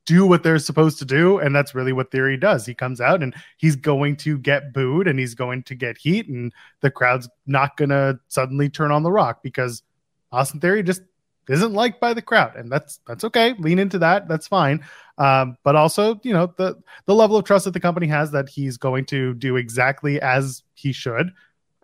do 0.04 0.26
what 0.26 0.42
they're 0.42 0.58
supposed 0.58 0.98
to 0.98 1.04
do 1.04 1.38
and 1.38 1.54
that's 1.54 1.74
really 1.74 1.92
what 1.92 2.10
theory 2.10 2.36
does. 2.36 2.66
He 2.66 2.74
comes 2.74 3.00
out 3.00 3.22
and 3.22 3.34
he's 3.56 3.76
going 3.76 4.16
to 4.16 4.36
get 4.36 4.74
booed 4.74 5.06
and 5.06 5.18
he's 5.18 5.34
going 5.34 5.62
to 5.62 5.74
get 5.74 5.96
heat 5.96 6.28
and 6.28 6.52
the 6.80 6.90
crowd's 6.90 7.28
not 7.46 7.76
going 7.76 7.90
to 7.90 8.18
suddenly 8.26 8.68
turn 8.68 8.90
on 8.90 9.02
the 9.02 9.12
rock 9.12 9.42
because 9.42 9.82
austin 10.30 10.60
theory 10.60 10.82
just 10.82 11.00
isn't 11.48 11.72
liked 11.72 12.00
by 12.00 12.12
the 12.12 12.20
crowd 12.20 12.54
and 12.56 12.70
that's 12.70 13.00
that's 13.06 13.24
okay. 13.24 13.54
Lean 13.58 13.78
into 13.78 13.98
that. 14.00 14.28
That's 14.28 14.46
fine. 14.46 14.84
Um, 15.16 15.56
but 15.62 15.76
also 15.76 16.20
you 16.22 16.34
know 16.34 16.52
the 16.58 16.76
the 17.06 17.14
level 17.14 17.36
of 17.36 17.44
trust 17.44 17.64
that 17.64 17.70
the 17.70 17.80
company 17.80 18.08
has 18.08 18.32
that 18.32 18.48
he's 18.48 18.76
going 18.76 19.06
to 19.06 19.32
do 19.34 19.56
exactly 19.56 20.20
as 20.20 20.64
he 20.74 20.92
should 20.92 21.32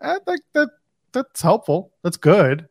I 0.01 0.19
think 0.25 0.41
that 0.53 0.69
that's 1.11 1.41
helpful. 1.41 1.93
That's 2.03 2.17
good. 2.17 2.67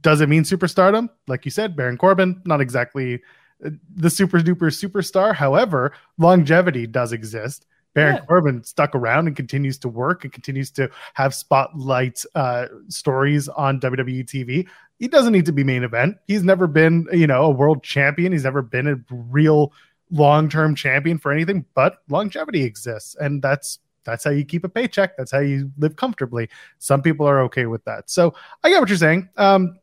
Does 0.00 0.20
it 0.20 0.28
mean 0.28 0.42
superstardom? 0.42 1.08
Like 1.28 1.44
you 1.44 1.50
said, 1.50 1.76
Baron 1.76 1.96
Corbin, 1.96 2.42
not 2.44 2.60
exactly 2.60 3.22
uh, 3.64 3.70
the 3.94 4.10
super 4.10 4.40
duper 4.40 4.70
superstar. 4.70 5.34
However, 5.34 5.92
longevity 6.18 6.86
does 6.86 7.12
exist. 7.12 7.66
Baron 7.94 8.16
yeah. 8.16 8.24
Corbin 8.26 8.62
stuck 8.62 8.94
around 8.94 9.26
and 9.26 9.34
continues 9.34 9.78
to 9.78 9.88
work 9.88 10.24
and 10.24 10.32
continues 10.32 10.70
to 10.72 10.90
have 11.14 11.34
spotlight 11.34 12.22
uh, 12.34 12.66
stories 12.88 13.48
on 13.48 13.80
WWE 13.80 14.24
TV. 14.26 14.68
He 14.98 15.08
doesn't 15.08 15.32
need 15.32 15.46
to 15.46 15.52
be 15.52 15.64
main 15.64 15.82
event. 15.82 16.18
He's 16.26 16.42
never 16.42 16.66
been, 16.66 17.06
you 17.10 17.26
know, 17.26 17.44
a 17.44 17.50
world 17.50 17.82
champion. 17.82 18.32
He's 18.32 18.44
never 18.44 18.60
been 18.60 18.86
a 18.86 18.96
real 19.10 19.72
long-term 20.10 20.74
champion 20.74 21.18
for 21.18 21.32
anything, 21.32 21.64
but 21.74 22.02
longevity 22.08 22.62
exists, 22.64 23.16
and 23.16 23.42
that's 23.42 23.78
that's 24.06 24.24
how 24.24 24.30
you 24.30 24.44
keep 24.44 24.64
a 24.64 24.68
paycheck. 24.68 25.16
That's 25.16 25.30
how 25.30 25.40
you 25.40 25.70
live 25.78 25.96
comfortably. 25.96 26.48
Some 26.78 27.02
people 27.02 27.26
are 27.26 27.40
okay 27.42 27.66
with 27.66 27.84
that. 27.84 28.08
So 28.08 28.34
I 28.64 28.70
get 28.70 28.80
what 28.80 28.88
you're 28.88 28.98
saying. 28.98 29.28
Um, 29.36 29.78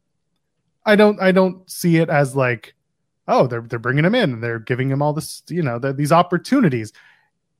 I 0.86 0.96
don't 0.96 1.22
I 1.22 1.32
don't 1.32 1.70
see 1.70 1.98
it 1.98 2.10
as 2.10 2.36
like, 2.36 2.74
oh, 3.28 3.48
they're 3.48 3.62
they're 3.62 3.80
bringing 3.80 4.06
him 4.06 4.16
in 4.16 4.34
and 4.34 4.44
they're 4.44 4.60
giving 4.60 4.90
him 4.90 5.02
all 5.02 5.14
this, 5.14 5.44
you 5.48 5.62
know, 5.62 5.80
these 5.80 6.12
opportunities. 6.12 6.92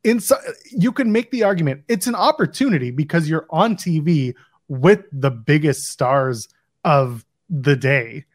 In 0.04 0.20
so, 0.20 0.36
you 0.70 0.92
can 0.92 1.12
make 1.12 1.32
the 1.32 1.44
argument 1.44 1.84
it's 1.88 2.08
an 2.08 2.16
opportunity 2.16 2.92
because 2.92 3.30
you're 3.30 3.48
on 3.50 3.76
TV 3.76 4.34
with 4.68 5.06
the 5.12 5.32
biggest 5.32 5.84
stars 5.86 6.50
of 6.84 7.26
the 7.50 7.76
day. 7.76 8.26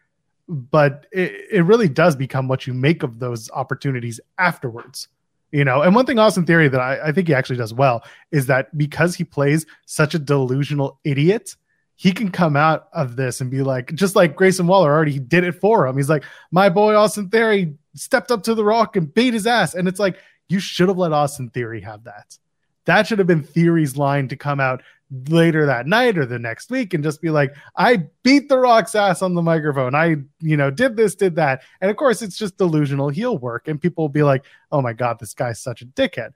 But 0.49 1.07
it, 1.13 1.33
it 1.53 1.63
really 1.63 1.89
does 1.89 2.17
become 2.17 2.49
what 2.49 2.67
you 2.67 2.73
make 2.73 3.03
of 3.03 3.19
those 3.19 3.51
opportunities 3.51 4.19
afterwards. 4.39 5.09
You 5.51 5.65
know, 5.65 5.81
and 5.81 5.95
one 5.95 6.05
thing 6.05 6.19
Austin 6.19 6.45
Theory 6.45 6.69
that 6.69 6.81
I, 6.81 7.09
I 7.09 7.13
think 7.13 7.29
he 7.29 7.35
actually 7.35 7.57
does 7.57 7.73
well 7.73 8.05
is 8.31 8.47
that 8.47 8.77
because 8.77 9.15
he 9.15 9.25
plays 9.25 9.65
such 9.87 10.15
a 10.15 10.19
delusional 10.19 11.01
idiot, 11.05 11.57
he 11.97 12.13
can 12.13 12.31
come 12.31 12.55
out 12.55 12.89
of 12.93 13.17
this 13.17 13.41
and 13.41 13.51
be 13.51 13.63
like, 13.63 13.95
just 13.95 14.15
like 14.15 14.37
Grayson 14.37 14.67
Waller 14.67 14.93
already 14.93 15.19
did 15.19 15.45
it 15.45 15.61
for 15.61 15.87
him. 15.87 15.97
He's 15.97 16.11
like, 16.11 16.23
my 16.53 16.69
boy 16.69 16.95
Austin 16.95 17.31
Theory 17.31 17.75
stepped 17.95 18.31
up 18.31 18.43
to 18.45 18.55
the 18.55 18.63
rock 18.63 18.97
and 18.97 19.13
beat 19.13 19.35
his 19.35 19.47
ass. 19.47 19.75
And 19.75 19.89
it's 19.89 19.99
like, 19.99 20.19
you 20.49 20.61
should 20.61 20.89
have 20.89 20.99
let 20.99 21.13
Austin 21.13 21.49
Theory 21.49 21.81
have 21.81 22.05
that. 22.05 22.39
That 22.85 23.07
should 23.07 23.19
have 23.19 23.27
been 23.27 23.43
Theory's 23.43 23.97
line 23.97 24.29
to 24.29 24.37
come 24.37 24.61
out 24.61 24.83
later 25.11 25.67
that 25.67 25.87
night 25.87 26.19
or 26.19 26.27
the 26.27 26.39
next 26.39 26.71
week 26.71 26.93
and 26.93 27.03
just 27.03 27.23
be 27.23 27.31
like, 27.31 27.55
I 27.77 28.09
beat 28.23 28.49
the 28.49 28.59
Rock's 28.59 28.95
ass 28.95 29.23
on 29.23 29.35
the 29.35 29.43
microphone. 29.43 29.95
I, 29.95 30.17
you 30.41 30.57
know, 30.57 30.71
did 30.71 30.97
this, 30.97 31.15
did 31.15 31.37
that. 31.37 31.63
And 31.81 31.91
of 31.91 31.97
course, 31.97 32.21
it's 32.21 32.37
just 32.37 32.59
delusional 32.59 33.09
heel 33.09 33.39
work. 33.39 33.69
And 33.69 33.81
people 33.81 34.05
will 34.05 34.11
be 34.11 34.23
like, 34.23 34.45
oh 34.71 34.83
my 34.83 34.93
God, 34.93 35.19
this 35.19 35.35
guy's 35.35 35.61
such 35.61 35.83
a 35.83 35.87
dickhead. 35.87 36.33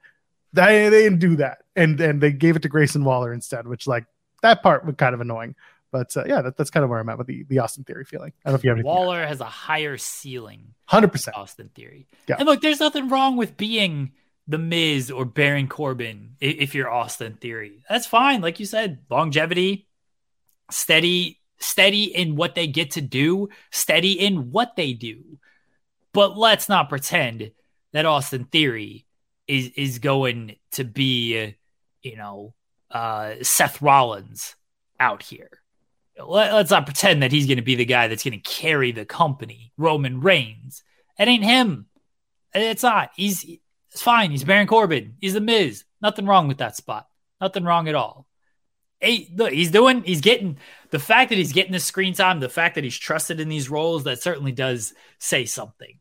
They, 0.53 0.89
they 0.89 1.03
didn't 1.03 1.19
do 1.19 1.35
that. 1.37 1.59
And 1.75 1.99
and 1.99 2.21
they 2.21 2.31
gave 2.31 2.55
it 2.55 2.61
to 2.63 2.69
Grayson 2.69 3.03
Waller 3.03 3.33
instead, 3.33 3.67
which 3.67 3.87
like 3.87 4.05
that 4.41 4.61
part 4.61 4.85
was 4.85 4.95
kind 4.95 5.15
of 5.15 5.21
annoying. 5.21 5.55
But 5.91 6.15
uh, 6.17 6.23
yeah, 6.25 6.41
that, 6.41 6.57
that's 6.57 6.71
kind 6.71 6.83
of 6.83 6.89
where 6.89 6.99
I'm 6.99 7.09
at 7.09 7.19
with 7.19 7.27
the, 7.27 7.43
the 7.43 7.59
Austin 7.59 7.83
Theory 7.83 8.05
feeling. 8.05 8.33
I 8.43 8.49
don't 8.49 8.53
know 8.53 8.57
if 8.57 8.63
you 8.63 8.75
have 8.75 8.83
Waller 8.83 9.25
has 9.25 9.41
a 9.41 9.45
higher 9.45 9.97
ceiling. 9.97 10.73
100%. 10.89 11.29
Austin 11.35 11.69
Theory. 11.73 12.07
Yeah. 12.27 12.37
And 12.39 12.47
look, 12.47 12.61
there's 12.61 12.79
nothing 12.79 13.09
wrong 13.09 13.37
with 13.37 13.57
being– 13.57 14.13
the 14.47 14.57
Miz 14.57 15.09
or 15.09 15.25
Baron 15.25 15.67
Corbin 15.67 16.35
if 16.39 16.75
you're 16.75 16.91
Austin 16.91 17.35
Theory. 17.35 17.83
That's 17.89 18.07
fine. 18.07 18.41
Like 18.41 18.59
you 18.59 18.65
said, 18.65 18.99
longevity, 19.09 19.87
steady, 20.69 21.39
steady 21.59 22.03
in 22.03 22.35
what 22.35 22.55
they 22.55 22.67
get 22.67 22.91
to 22.91 23.01
do, 23.01 23.49
steady 23.71 24.13
in 24.13 24.51
what 24.51 24.75
they 24.75 24.93
do. 24.93 25.39
But 26.13 26.37
let's 26.37 26.69
not 26.69 26.89
pretend 26.89 27.51
that 27.93 28.05
Austin 28.05 28.45
Theory 28.45 29.05
is 29.47 29.69
is 29.75 29.99
going 29.99 30.57
to 30.71 30.83
be, 30.83 31.55
you 32.01 32.17
know, 32.17 32.53
uh, 32.91 33.35
Seth 33.41 33.81
Rollins 33.81 34.55
out 34.99 35.23
here. 35.23 35.49
Let, 36.17 36.53
let's 36.53 36.71
not 36.71 36.85
pretend 36.85 37.23
that 37.23 37.31
he's 37.31 37.47
going 37.47 37.57
to 37.57 37.63
be 37.63 37.75
the 37.75 37.85
guy 37.85 38.07
that's 38.07 38.23
going 38.23 38.39
to 38.39 38.49
carry 38.49 38.91
the 38.91 39.05
company. 39.05 39.71
Roman 39.77 40.21
Reigns. 40.21 40.83
It 41.17 41.27
ain't 41.27 41.43
him. 41.43 41.87
It's 42.53 42.83
not. 42.83 43.11
He's 43.15 43.45
it's 43.93 44.01
fine. 44.01 44.31
He's 44.31 44.43
Baron 44.43 44.67
Corbin. 44.67 45.15
He's 45.21 45.33
the 45.33 45.41
Miz. 45.41 45.85
Nothing 46.01 46.25
wrong 46.25 46.47
with 46.47 46.57
that 46.57 46.75
spot. 46.75 47.07
Nothing 47.39 47.63
wrong 47.63 47.87
at 47.87 47.95
all. 47.95 48.27
Hey, 48.99 49.29
look, 49.35 49.51
he's 49.51 49.69
doing, 49.69 50.03
he's 50.03 50.21
getting 50.21 50.57
the 50.89 50.99
fact 50.99 51.29
that 51.29 51.37
he's 51.37 51.53
getting 51.53 51.73
the 51.73 51.79
screen 51.79 52.13
time, 52.13 52.39
the 52.39 52.49
fact 52.49 52.75
that 52.75 52.83
he's 52.83 52.97
trusted 52.97 53.39
in 53.39 53.49
these 53.49 53.69
roles, 53.69 54.05
that 54.05 54.21
certainly 54.21 54.51
does 54.51 54.93
say 55.19 55.45
something. 55.45 55.99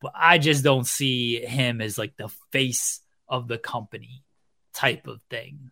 But 0.00 0.12
I 0.14 0.38
just 0.38 0.64
don't 0.64 0.86
see 0.86 1.44
him 1.44 1.80
as 1.80 1.98
like 1.98 2.16
the 2.16 2.28
face 2.50 3.00
of 3.28 3.48
the 3.48 3.58
company 3.58 4.22
type 4.72 5.06
of 5.06 5.20
thing. 5.30 5.70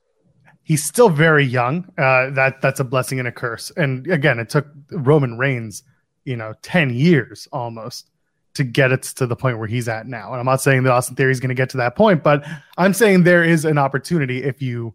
He's 0.62 0.85
still 0.85 1.09
very 1.09 1.44
young. 1.44 1.85
Uh, 1.99 2.31
that 2.31 2.61
that's 2.62 2.81
a 2.81 2.85
blessing 2.85 3.19
and 3.19 3.28
a 3.28 3.32
curse. 3.32 3.73
And 3.77 4.07
again, 4.09 4.39
it 4.39 4.49
took 4.49 4.66
Roman 4.90 5.39
Reigns, 5.39 5.82
you 6.24 6.36
know, 6.36 6.55
ten 6.62 6.90
years 6.90 7.49
almost 7.53 8.11
to 8.55 8.65
get 8.65 8.93
it 8.93 9.03
to 9.03 9.27
the 9.27 9.37
point 9.37 9.59
where 9.59 9.69
he's 9.69 9.89
at 9.89 10.07
now. 10.07 10.31
And 10.31 10.41
I'm 10.41 10.47
not 10.47 10.61
saying 10.61 10.83
that 10.83 10.93
Austin 10.93 11.16
Theory 11.16 11.33
is 11.33 11.41
going 11.41 11.49
to 11.49 11.55
get 11.55 11.70
to 11.70 11.79
that 11.79 11.97
point, 11.97 12.23
but 12.23 12.45
I'm 12.77 12.93
saying 12.93 13.24
there 13.24 13.45
is 13.45 13.65
an 13.65 13.79
opportunity 13.79 14.43
if 14.43 14.61
you 14.61 14.95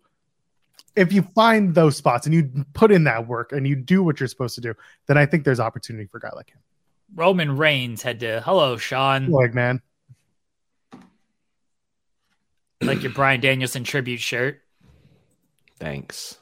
if 0.96 1.14
you 1.14 1.22
find 1.22 1.76
those 1.76 1.96
spots 1.96 2.26
and 2.26 2.34
you 2.34 2.66
put 2.74 2.92
in 2.92 3.04
that 3.04 3.28
work 3.28 3.52
and 3.52 3.68
you 3.68 3.76
do 3.76 4.04
what 4.04 4.20
you're 4.20 4.28
supposed 4.28 4.56
to 4.56 4.62
do, 4.62 4.74
then 5.06 5.16
I 5.16 5.28
think 5.28 5.44
there's 5.44 5.60
opportunity 5.60 6.08
for 6.08 6.18
a 6.18 6.22
guy 6.22 6.32
like 6.36 6.50
him. 6.50 6.60
Roman 7.14 7.56
Reigns 7.56 8.02
had 8.02 8.20
to 8.22 8.42
hello 8.42 8.78
Sean. 8.78 9.30
Like 9.30 9.54
man. 9.54 9.82
Like 12.82 13.02
your 13.02 13.12
Bryan 13.12 13.42
Danielson 13.42 13.84
tribute 13.84 14.20
shirt. 14.20 14.62
Thanks. 15.80 16.38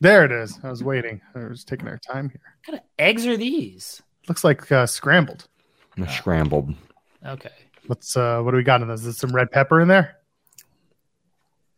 There 0.00 0.24
it 0.24 0.32
is. 0.32 0.58
I 0.62 0.70
was 0.70 0.84
waiting. 0.84 1.20
I 1.34 1.46
was 1.46 1.64
taking 1.64 1.88
our 1.88 1.98
time 1.98 2.28
here. 2.30 2.40
What 2.64 2.66
kind 2.66 2.78
of 2.78 2.84
eggs 2.98 3.26
are 3.26 3.36
these? 3.36 4.02
Looks 4.28 4.44
like 4.44 4.70
uh, 4.70 4.86
scrambled. 4.86 5.48
Scrambled. 6.06 6.74
Okay. 7.24 7.50
What's 7.86 8.16
uh 8.16 8.40
what 8.42 8.52
do 8.52 8.56
we 8.56 8.62
got 8.62 8.82
in 8.82 8.88
this? 8.88 9.00
Is 9.00 9.06
there 9.06 9.12
some 9.28 9.34
red 9.34 9.50
pepper 9.50 9.80
in 9.80 9.88
there? 9.88 10.18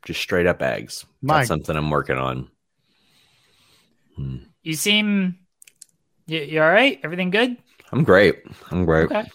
Just 0.05 0.21
straight 0.21 0.47
up 0.47 0.61
eggs. 0.61 1.07
My... 1.23 1.39
That's 1.39 1.49
something 1.49 1.77
I'm 1.77 1.91
working 1.91 2.17
on. 2.17 2.51
Hmm. 4.17 4.37
You 4.63 4.75
seem 4.75 5.39
you, 6.27 6.41
you 6.41 6.63
all 6.63 6.71
right? 6.71 7.01
Everything 7.03 7.31
good? 7.31 7.57
I'm 7.93 8.05
great. 8.05 8.43
I'm 8.71 8.85
great. 8.85 9.07
Okay. 9.07 9.29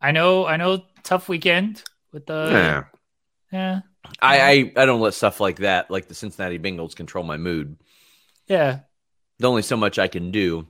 I 0.00 0.12
know 0.12 0.46
I 0.46 0.56
know 0.56 0.82
tough 1.02 1.28
weekend 1.28 1.82
with 2.12 2.26
the 2.26 2.48
Yeah. 2.50 2.84
Yeah. 3.52 3.80
I, 4.20 4.40
I 4.40 4.72
I 4.76 4.86
don't 4.86 5.00
let 5.00 5.14
stuff 5.14 5.40
like 5.40 5.58
that, 5.58 5.90
like 5.90 6.08
the 6.08 6.14
Cincinnati 6.14 6.58
Bengals, 6.58 6.94
control 6.94 7.24
my 7.24 7.36
mood. 7.36 7.76
Yeah. 8.46 8.80
There's 9.38 9.48
only 9.48 9.62
so 9.62 9.76
much 9.76 9.98
I 9.98 10.08
can 10.08 10.30
do. 10.30 10.66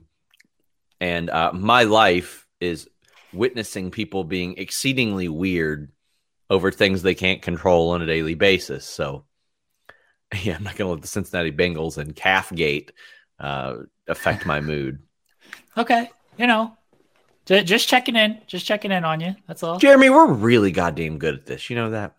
And 0.99 1.29
uh, 1.29 1.51
my 1.53 1.83
life 1.83 2.47
is 2.59 2.89
witnessing 3.33 3.91
people 3.91 4.23
being 4.23 4.55
exceedingly 4.57 5.27
weird 5.29 5.91
over 6.49 6.71
things 6.71 7.01
they 7.01 7.15
can't 7.15 7.41
control 7.41 7.89
on 7.91 8.01
a 8.01 8.05
daily 8.05 8.35
basis. 8.35 8.85
So 8.85 9.25
Yeah, 10.43 10.55
I'm 10.55 10.63
not 10.63 10.75
going 10.75 10.87
to 10.87 10.93
let 10.93 11.01
the 11.01 11.07
Cincinnati 11.07 11.51
Bengals 11.51 11.97
and 11.97 12.15
Calfgate 12.15 12.89
uh, 13.39 13.77
affect 14.07 14.45
my 14.45 14.61
mood. 14.61 14.99
Okay, 15.77 16.09
you 16.37 16.47
know, 16.47 16.75
j- 17.45 17.63
just 17.63 17.87
checking 17.87 18.15
in, 18.15 18.39
just 18.47 18.65
checking 18.65 18.91
in 18.91 19.05
on 19.05 19.21
you. 19.21 19.35
That's 19.47 19.63
all. 19.63 19.77
Jeremy, 19.79 20.09
we're 20.09 20.31
really 20.31 20.71
goddamn 20.71 21.19
good 21.19 21.35
at 21.35 21.45
this. 21.45 21.69
You 21.69 21.75
know 21.75 21.91
that? 21.91 22.15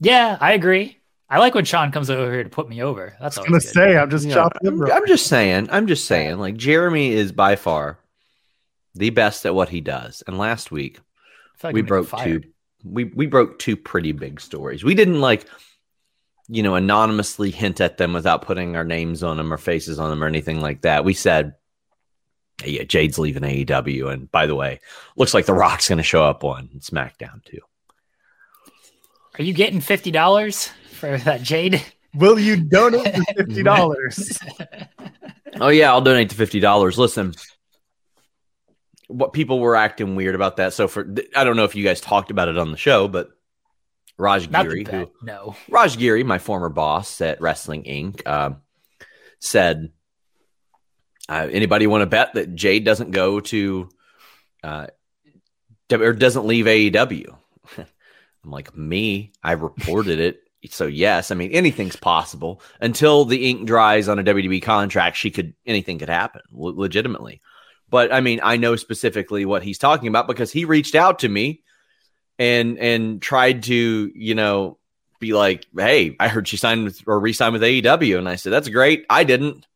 Yeah, 0.00 0.36
I 0.40 0.52
agree. 0.52 0.98
I 1.28 1.38
like 1.38 1.54
when 1.54 1.64
Sean 1.64 1.92
comes 1.92 2.10
over 2.10 2.32
here 2.32 2.42
to 2.42 2.50
put 2.50 2.68
me 2.68 2.82
over. 2.82 3.16
That's 3.20 3.38
I 3.38 3.40
always 3.42 3.52
was 3.52 3.64
good. 3.66 3.74
gonna 3.74 3.92
say 3.92 3.96
I'm 3.98 4.10
just 4.10 4.26
Yeah, 4.26 4.34
chopping 4.34 4.68
I'm, 4.68 4.82
him. 4.82 4.90
I'm 4.90 5.06
just 5.06 5.26
saying. 5.28 5.68
I'm 5.70 5.86
just 5.86 6.06
saying. 6.06 6.38
Like 6.38 6.56
Jeremy 6.56 7.10
is 7.12 7.30
by 7.32 7.56
far 7.56 7.99
the 8.94 9.10
best 9.10 9.46
at 9.46 9.54
what 9.54 9.68
he 9.68 9.80
does. 9.80 10.22
And 10.26 10.38
last 10.38 10.70
week 10.70 11.00
like 11.62 11.74
we 11.74 11.82
broke 11.82 12.10
two. 12.22 12.42
We 12.84 13.04
we 13.04 13.26
broke 13.26 13.58
two 13.58 13.76
pretty 13.76 14.12
big 14.12 14.40
stories. 14.40 14.82
We 14.82 14.94
didn't 14.94 15.20
like, 15.20 15.46
you 16.48 16.62
know, 16.62 16.74
anonymously 16.74 17.50
hint 17.50 17.80
at 17.80 17.98
them 17.98 18.12
without 18.12 18.42
putting 18.42 18.76
our 18.76 18.84
names 18.84 19.22
on 19.22 19.36
them 19.36 19.52
or 19.52 19.58
faces 19.58 19.98
on 19.98 20.10
them 20.10 20.24
or 20.24 20.26
anything 20.26 20.60
like 20.60 20.82
that. 20.82 21.04
We 21.04 21.12
said, 21.12 21.54
hey, 22.62 22.72
"Yeah, 22.72 22.84
Jade's 22.84 23.18
leaving 23.18 23.42
AEW." 23.42 24.12
And 24.12 24.30
by 24.30 24.46
the 24.46 24.54
way, 24.54 24.80
looks 25.16 25.34
like 25.34 25.46
The 25.46 25.52
Rock's 25.52 25.88
going 25.88 25.98
to 25.98 26.02
show 26.02 26.24
up 26.24 26.42
on 26.42 26.68
SmackDown 26.78 27.44
too. 27.44 27.60
Are 29.38 29.44
you 29.44 29.52
getting 29.52 29.80
fifty 29.80 30.10
dollars 30.10 30.70
for 30.92 31.18
that 31.18 31.42
Jade? 31.42 31.84
Will 32.14 32.38
you 32.38 32.56
donate 32.56 33.04
the 33.04 33.24
fifty 33.36 33.62
dollars? 33.62 34.38
Oh 35.60 35.68
yeah, 35.68 35.90
I'll 35.90 36.00
donate 36.00 36.30
the 36.30 36.34
fifty 36.34 36.60
dollars. 36.60 36.98
Listen, 36.98 37.34
what 39.10 39.32
people 39.32 39.60
were 39.60 39.76
acting 39.76 40.14
weird 40.14 40.34
about 40.34 40.56
that. 40.56 40.72
So 40.72 40.88
for 40.88 41.06
I 41.34 41.44
don't 41.44 41.56
know 41.56 41.64
if 41.64 41.74
you 41.74 41.84
guys 41.84 42.00
talked 42.00 42.30
about 42.30 42.48
it 42.48 42.56
on 42.56 42.70
the 42.70 42.76
show, 42.76 43.08
but 43.08 43.30
Raj 44.16 44.50
Giri, 44.50 44.84
who. 44.84 45.10
No. 45.22 45.56
Raj 45.68 45.98
Giri, 45.98 46.22
my 46.24 46.38
former 46.38 46.68
boss 46.68 47.20
at 47.20 47.40
Wrestling 47.40 47.84
Inc., 47.84 48.22
uh, 48.26 48.52
said, 49.40 49.90
uh, 51.28 51.48
"Anybody 51.50 51.86
want 51.86 52.02
to 52.02 52.06
bet 52.06 52.34
that 52.34 52.54
Jade 52.54 52.84
doesn't 52.84 53.10
go 53.10 53.40
to 53.40 53.88
uh, 54.62 54.86
or 55.90 56.12
doesn't 56.12 56.46
leave 56.46 56.66
AEW?" 56.66 57.34
I'm 57.78 58.50
like, 58.50 58.76
"Me, 58.76 59.32
I 59.42 59.52
reported 59.52 60.20
it." 60.20 60.42
So 60.68 60.86
yes, 60.86 61.30
I 61.30 61.34
mean 61.34 61.52
anything's 61.52 61.96
possible 61.96 62.60
until 62.80 63.24
the 63.24 63.48
ink 63.48 63.66
dries 63.66 64.08
on 64.08 64.18
a 64.18 64.24
WWE 64.24 64.62
contract. 64.62 65.16
She 65.16 65.30
could 65.30 65.54
anything 65.64 65.98
could 65.98 66.10
happen 66.10 66.42
le- 66.52 66.72
legitimately, 66.72 67.40
but 67.90 68.12
I 68.12 68.20
mean 68.20 68.40
I 68.42 68.56
know 68.56 68.76
specifically 68.76 69.44
what 69.44 69.62
he's 69.62 69.78
talking 69.78 70.08
about 70.08 70.28
because 70.28 70.52
he 70.52 70.64
reached 70.64 70.94
out 70.94 71.18
to 71.20 71.28
me 71.28 71.62
and 72.38 72.78
and 72.78 73.20
tried 73.20 73.64
to 73.64 74.10
you 74.14 74.34
know 74.34 74.78
be 75.20 75.34
like, 75.34 75.66
hey, 75.76 76.16
I 76.18 76.28
heard 76.28 76.48
she 76.48 76.56
signed 76.56 76.84
with 76.84 77.02
or 77.06 77.20
re-signed 77.20 77.52
with 77.52 77.62
AEW, 77.62 78.18
and 78.18 78.28
I 78.28 78.36
said 78.36 78.52
that's 78.52 78.68
great. 78.68 79.04
I 79.08 79.22
didn't, 79.22 79.66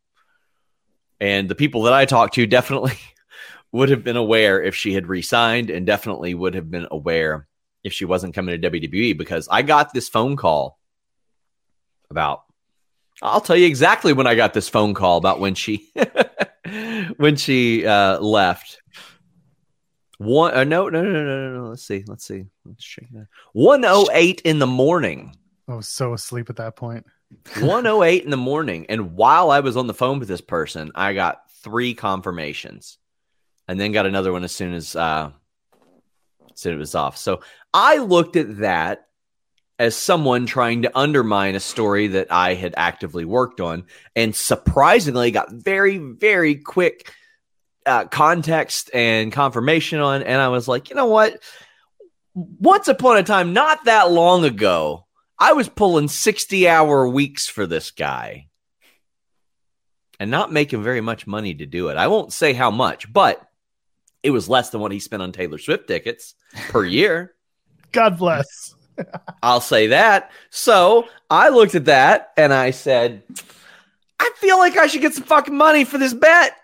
and 1.20 1.48
the 1.48 1.54
people 1.54 1.82
that 1.82 1.92
I 1.92 2.06
talked 2.06 2.34
to 2.34 2.46
definitely 2.46 2.98
would 3.72 3.90
have 3.90 4.02
been 4.02 4.16
aware 4.16 4.62
if 4.62 4.74
she 4.74 4.94
had 4.94 5.06
re-signed, 5.06 5.70
and 5.70 5.86
definitely 5.86 6.34
would 6.34 6.54
have 6.54 6.70
been 6.70 6.88
aware 6.90 7.46
if 7.84 7.92
she 7.92 8.06
wasn't 8.06 8.34
coming 8.34 8.58
to 8.58 8.70
WWE 8.70 9.16
because 9.16 9.46
I 9.48 9.62
got 9.62 9.92
this 9.92 10.08
phone 10.08 10.36
call 10.36 10.78
about. 12.10 12.42
I'll 13.22 13.40
tell 13.40 13.56
you 13.56 13.66
exactly 13.66 14.12
when 14.12 14.26
I 14.26 14.34
got 14.34 14.54
this 14.54 14.68
phone 14.68 14.92
call 14.92 15.18
about 15.18 15.38
when 15.38 15.54
she 15.54 15.88
when 17.16 17.36
she 17.36 17.86
uh, 17.86 18.18
left. 18.20 18.80
One 20.18 20.54
uh, 20.54 20.64
no, 20.64 20.88
no 20.88 21.02
no 21.02 21.10
no 21.10 21.24
no 21.24 21.58
no. 21.58 21.68
Let's 21.68 21.84
see. 21.84 22.04
Let's 22.06 22.24
see. 22.24 22.44
Let's 22.64 22.84
check 22.84 23.06
that. 23.12 23.26
One 23.52 23.84
oh 23.84 24.08
eight 24.12 24.40
in 24.42 24.58
the 24.58 24.66
morning. 24.66 25.36
I 25.68 25.74
was 25.74 25.88
so 25.88 26.12
asleep 26.12 26.50
at 26.50 26.56
that 26.56 26.76
point. 26.76 27.04
108 27.60 28.24
in 28.24 28.30
the 28.30 28.36
morning. 28.36 28.86
And 28.88 29.16
while 29.16 29.50
I 29.50 29.60
was 29.60 29.76
on 29.76 29.86
the 29.86 29.94
phone 29.94 30.18
with 30.18 30.28
this 30.28 30.40
person, 30.40 30.92
I 30.94 31.14
got 31.14 31.50
three 31.62 31.94
confirmations 31.94 32.98
and 33.68 33.80
then 33.80 33.92
got 33.92 34.06
another 34.06 34.32
one 34.32 34.44
as 34.44 34.52
soon 34.52 34.74
as 34.74 34.94
uh 34.94 35.30
as 36.52 36.60
soon 36.60 36.74
as 36.74 36.76
it 36.76 36.78
was 36.78 36.94
off. 36.94 37.16
So 37.16 37.40
I 37.72 37.98
looked 37.98 38.36
at 38.36 38.58
that 38.58 39.06
as 39.78 39.96
someone 39.96 40.46
trying 40.46 40.82
to 40.82 40.98
undermine 40.98 41.55
a 41.55 41.60
story 41.60 42.09
that 42.09 42.30
I 42.30 42.55
had 42.55 42.74
actively 42.76 43.24
worked 43.24 43.60
on 43.60 43.84
and 44.14 44.34
surprisingly 44.34 45.30
got 45.30 45.52
very, 45.52 45.98
very 45.98 46.56
quick 46.56 47.12
uh, 47.84 48.05
context 48.06 48.90
and 48.94 49.32
confirmation 49.32 49.98
on. 49.98 50.22
And 50.22 50.40
I 50.40 50.48
was 50.48 50.68
like, 50.68 50.90
you 50.90 50.96
know 50.96 51.06
what? 51.06 51.42
Once 52.34 52.88
upon 52.88 53.16
a 53.16 53.22
time, 53.22 53.52
not 53.52 53.84
that 53.84 54.10
long 54.10 54.44
ago, 54.44 55.06
I 55.38 55.52
was 55.52 55.68
pulling 55.68 56.09
60 56.09 56.68
hour 56.68 57.09
weeks 57.09 57.48
for 57.48 57.66
this 57.66 57.90
guy 57.90 58.48
and 60.20 60.30
not 60.30 60.52
making 60.52 60.82
very 60.82 61.01
much 61.01 61.26
money 61.26 61.55
to 61.55 61.66
do 61.66 61.88
it. 61.88 61.96
I 61.96 62.06
won't 62.06 62.32
say 62.32 62.52
how 62.52 62.70
much, 62.70 63.12
but 63.12 63.44
it 64.22 64.30
was 64.30 64.48
less 64.48 64.70
than 64.70 64.80
what 64.80 64.92
he 64.92 65.01
spent 65.01 65.22
on 65.22 65.32
Taylor 65.32 65.59
Swift 65.59 65.88
tickets 65.88 66.34
per 66.68 66.84
year. 66.84 67.34
God 67.92 68.18
bless. 68.18 68.73
I'll 69.42 69.60
say 69.60 69.88
that. 69.88 70.30
So 70.50 71.08
I 71.30 71.48
looked 71.48 71.74
at 71.74 71.86
that 71.86 72.32
and 72.36 72.52
I 72.52 72.70
said, 72.70 73.22
I 74.18 74.30
feel 74.36 74.58
like 74.58 74.76
I 74.76 74.86
should 74.86 75.00
get 75.00 75.14
some 75.14 75.24
fucking 75.24 75.56
money 75.56 75.84
for 75.84 75.98
this 75.98 76.14
bet. 76.14 76.56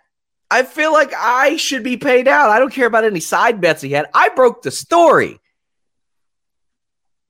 I 0.50 0.64
feel 0.64 0.92
like 0.92 1.12
I 1.16 1.56
should 1.56 1.84
be 1.84 1.96
paid 1.96 2.26
out. 2.26 2.50
I 2.50 2.58
don't 2.58 2.72
care 2.72 2.86
about 2.86 3.04
any 3.04 3.20
side 3.20 3.60
bets 3.60 3.82
he 3.82 3.92
had. 3.92 4.06
I 4.14 4.30
broke 4.30 4.62
the 4.62 4.70
story. 4.70 5.38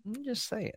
I'm 0.06 0.24
just 0.24 0.48
saying. 0.48 0.72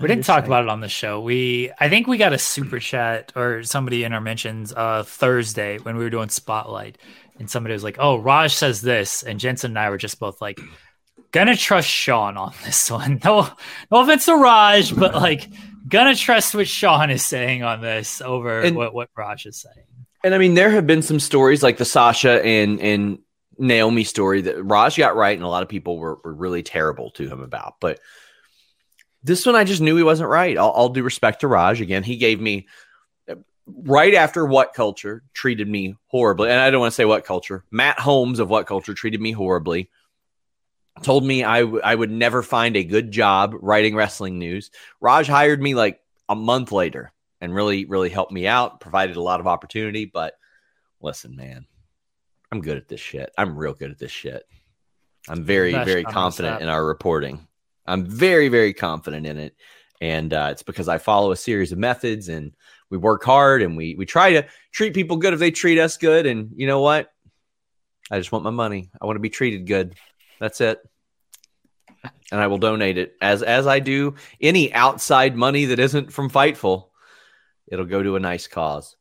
We 0.00 0.08
didn't 0.08 0.24
talk 0.24 0.46
about 0.46 0.62
it 0.62 0.70
on 0.70 0.80
the 0.80 0.88
show. 0.88 1.20
We, 1.20 1.72
I 1.78 1.88
think 1.88 2.06
we 2.06 2.16
got 2.16 2.32
a 2.32 2.38
super 2.38 2.78
chat 2.78 3.32
or 3.34 3.62
somebody 3.64 4.04
in 4.04 4.12
our 4.12 4.20
mentions 4.20 4.72
uh 4.72 5.02
Thursday 5.02 5.78
when 5.78 5.96
we 5.96 6.04
were 6.04 6.10
doing 6.10 6.28
Spotlight, 6.28 6.96
and 7.38 7.50
somebody 7.50 7.72
was 7.72 7.84
like, 7.84 7.96
"Oh, 7.98 8.16
Raj 8.16 8.54
says 8.54 8.80
this," 8.80 9.22
and 9.22 9.40
Jensen 9.40 9.72
and 9.72 9.78
I 9.78 9.90
were 9.90 9.98
just 9.98 10.20
both 10.20 10.40
like, 10.40 10.60
"Gonna 11.32 11.56
trust 11.56 11.88
Sean 11.88 12.36
on 12.36 12.52
this 12.64 12.90
one." 12.90 13.20
No, 13.24 13.48
no 13.90 14.00
offense 14.02 14.26
to 14.26 14.34
Raj, 14.36 14.94
but 14.96 15.14
like, 15.14 15.48
gonna 15.88 16.14
trust 16.14 16.54
what 16.54 16.68
Sean 16.68 17.10
is 17.10 17.24
saying 17.24 17.62
on 17.62 17.80
this 17.80 18.20
over 18.20 18.60
And- 18.60 18.76
what 18.76 18.94
what 18.94 19.10
Raj 19.16 19.46
is 19.46 19.56
saying. 19.56 19.86
And 20.22 20.34
I 20.34 20.38
mean, 20.38 20.54
there 20.54 20.70
have 20.70 20.86
been 20.86 21.00
some 21.02 21.18
stories 21.18 21.62
like 21.62 21.78
the 21.78 21.84
Sasha 21.84 22.44
and 22.44 22.80
and 22.80 23.18
Naomi 23.58 24.04
story 24.04 24.42
that 24.42 24.62
Raj 24.62 24.96
got 24.96 25.16
right, 25.16 25.36
and 25.36 25.44
a 25.44 25.48
lot 25.48 25.62
of 25.62 25.68
people 25.68 25.98
were, 25.98 26.18
were 26.24 26.34
really 26.34 26.62
terrible 26.62 27.10
to 27.12 27.28
him 27.28 27.40
about. 27.40 27.74
But 27.80 28.00
this 29.22 29.44
one, 29.44 29.54
I 29.54 29.64
just 29.64 29.80
knew 29.82 29.96
he 29.96 30.02
wasn't 30.02 30.30
right. 30.30 30.56
All, 30.56 30.70
all 30.70 30.88
due 30.90 31.02
respect 31.02 31.40
to 31.40 31.48
Raj, 31.48 31.80
again, 31.80 32.02
he 32.02 32.16
gave 32.16 32.40
me 32.40 32.68
right 33.66 34.14
after 34.14 34.44
What 34.46 34.74
Culture 34.74 35.22
treated 35.34 35.68
me 35.68 35.94
horribly, 36.06 36.50
and 36.50 36.58
I 36.60 36.70
don't 36.70 36.80
want 36.80 36.92
to 36.92 36.96
say 36.96 37.04
What 37.04 37.24
Culture. 37.24 37.64
Matt 37.70 37.98
Holmes 37.98 38.38
of 38.40 38.48
What 38.50 38.66
Culture 38.66 38.94
treated 38.94 39.20
me 39.20 39.32
horribly. 39.32 39.90
Told 41.02 41.24
me 41.24 41.44
I, 41.44 41.60
w- 41.60 41.80
I 41.82 41.94
would 41.94 42.10
never 42.10 42.42
find 42.42 42.76
a 42.76 42.84
good 42.84 43.10
job 43.10 43.54
writing 43.60 43.94
wrestling 43.94 44.38
news. 44.38 44.70
Raj 45.00 45.26
hired 45.26 45.62
me 45.62 45.74
like 45.74 46.00
a 46.28 46.34
month 46.34 46.72
later 46.72 47.12
and 47.40 47.54
really, 47.54 47.86
really 47.86 48.10
helped 48.10 48.32
me 48.32 48.46
out, 48.46 48.80
provided 48.80 49.16
a 49.16 49.22
lot 49.22 49.40
of 49.40 49.46
opportunity. 49.46 50.04
But 50.04 50.34
listen, 51.00 51.36
man, 51.36 51.66
I'm 52.52 52.60
good 52.60 52.76
at 52.76 52.88
this 52.88 53.00
shit. 53.00 53.32
I'm 53.38 53.56
real 53.56 53.72
good 53.72 53.90
at 53.90 53.98
this 53.98 54.10
shit. 54.10 54.44
I'm 55.28 55.44
very, 55.44 55.72
Best 55.72 55.86
very 55.86 56.04
confident 56.04 56.60
in 56.60 56.68
our 56.68 56.84
reporting. 56.84 57.46
I'm 57.86 58.04
very, 58.04 58.48
very 58.48 58.72
confident 58.72 59.26
in 59.26 59.38
it. 59.38 59.56
And 60.00 60.32
uh, 60.32 60.48
it's 60.50 60.62
because 60.62 60.88
I 60.88 60.98
follow 60.98 61.30
a 61.30 61.36
series 61.36 61.72
of 61.72 61.78
methods 61.78 62.28
and 62.28 62.52
we 62.88 62.98
work 62.98 63.22
hard 63.22 63.62
and 63.62 63.76
we 63.76 63.94
we 63.94 64.06
try 64.06 64.32
to 64.32 64.46
treat 64.72 64.94
people 64.94 65.18
good 65.18 65.34
if 65.34 65.40
they 65.40 65.50
treat 65.50 65.78
us 65.78 65.96
good. 65.98 66.26
And 66.26 66.50
you 66.56 66.66
know 66.66 66.80
what? 66.80 67.12
I 68.10 68.18
just 68.18 68.32
want 68.32 68.44
my 68.44 68.50
money. 68.50 68.90
I 69.00 69.06
want 69.06 69.16
to 69.16 69.20
be 69.20 69.30
treated 69.30 69.66
good. 69.66 69.94
That's 70.40 70.60
it. 70.60 70.80
And 72.32 72.40
I 72.40 72.46
will 72.46 72.58
donate 72.58 72.96
it 72.96 73.14
as 73.20 73.42
as 73.42 73.66
I 73.66 73.78
do 73.80 74.14
any 74.40 74.72
outside 74.72 75.36
money 75.36 75.66
that 75.66 75.78
isn't 75.78 76.12
from 76.12 76.30
Fightful. 76.30 76.86
It'll 77.68 77.84
go 77.84 78.02
to 78.02 78.16
a 78.16 78.20
nice 78.20 78.46
cause. 78.46 78.96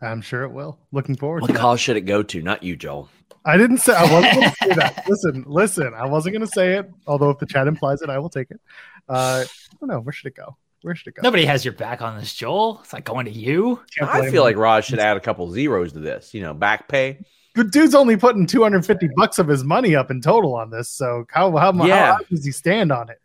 I'm 0.00 0.22
sure 0.22 0.44
it 0.44 0.52
will. 0.52 0.78
Looking 0.92 1.16
forward 1.16 1.42
What 1.42 1.48
to 1.48 1.52
that. 1.54 1.58
cause 1.58 1.80
should 1.80 1.96
it 1.96 2.02
go 2.02 2.22
to? 2.22 2.40
Not 2.42 2.62
you, 2.62 2.76
Joel. 2.76 3.10
I 3.44 3.56
didn't 3.56 3.78
say 3.78 3.94
I 3.94 4.02
wasn't 4.04 4.34
going 4.34 4.50
to 4.50 4.56
say 4.62 4.74
that. 4.74 5.04
Listen, 5.08 5.44
listen. 5.46 5.92
I 5.94 6.06
wasn't 6.06 6.34
going 6.34 6.46
to 6.46 6.52
say 6.52 6.74
it. 6.78 6.90
Although 7.06 7.30
if 7.30 7.38
the 7.38 7.46
chat 7.46 7.66
implies 7.66 8.00
it, 8.02 8.08
I 8.10 8.18
will 8.18 8.30
take 8.30 8.50
it. 8.50 8.60
Uh, 9.08 9.44
I 9.44 9.76
don't 9.80 9.88
know. 9.90 10.00
Where 10.00 10.12
should 10.12 10.26
it 10.26 10.36
go? 10.36 10.56
Where 10.82 10.94
should 10.94 11.08
it 11.08 11.16
go? 11.16 11.22
Nobody 11.22 11.44
has 11.44 11.64
your 11.64 11.74
back 11.74 12.00
on 12.00 12.18
this, 12.18 12.34
Joel. 12.34 12.80
It's 12.82 12.92
not 12.92 13.04
going 13.04 13.26
to 13.26 13.32
you. 13.32 13.80
I 14.00 14.30
feel 14.30 14.42
him. 14.46 14.54
like 14.54 14.56
Raj 14.56 14.86
should 14.86 14.98
add 14.98 15.16
a 15.16 15.20
couple 15.20 15.50
zeros 15.50 15.92
to 15.92 15.98
this. 15.98 16.32
You 16.32 16.42
know, 16.42 16.54
back 16.54 16.88
pay. 16.88 17.18
The 17.54 17.64
dude's 17.64 17.94
only 17.94 18.16
putting 18.16 18.46
250 18.46 19.08
bucks 19.16 19.38
of 19.38 19.48
his 19.48 19.64
money 19.64 19.94
up 19.96 20.10
in 20.10 20.20
total 20.20 20.54
on 20.54 20.70
this. 20.70 20.88
So 20.88 21.24
how 21.30 21.50
how, 21.56 21.72
how, 21.72 21.86
Yeah. 21.86 22.12
how 22.14 22.18
does 22.30 22.44
he 22.44 22.52
stand 22.52 22.92
on 22.92 23.10
it? 23.10 23.20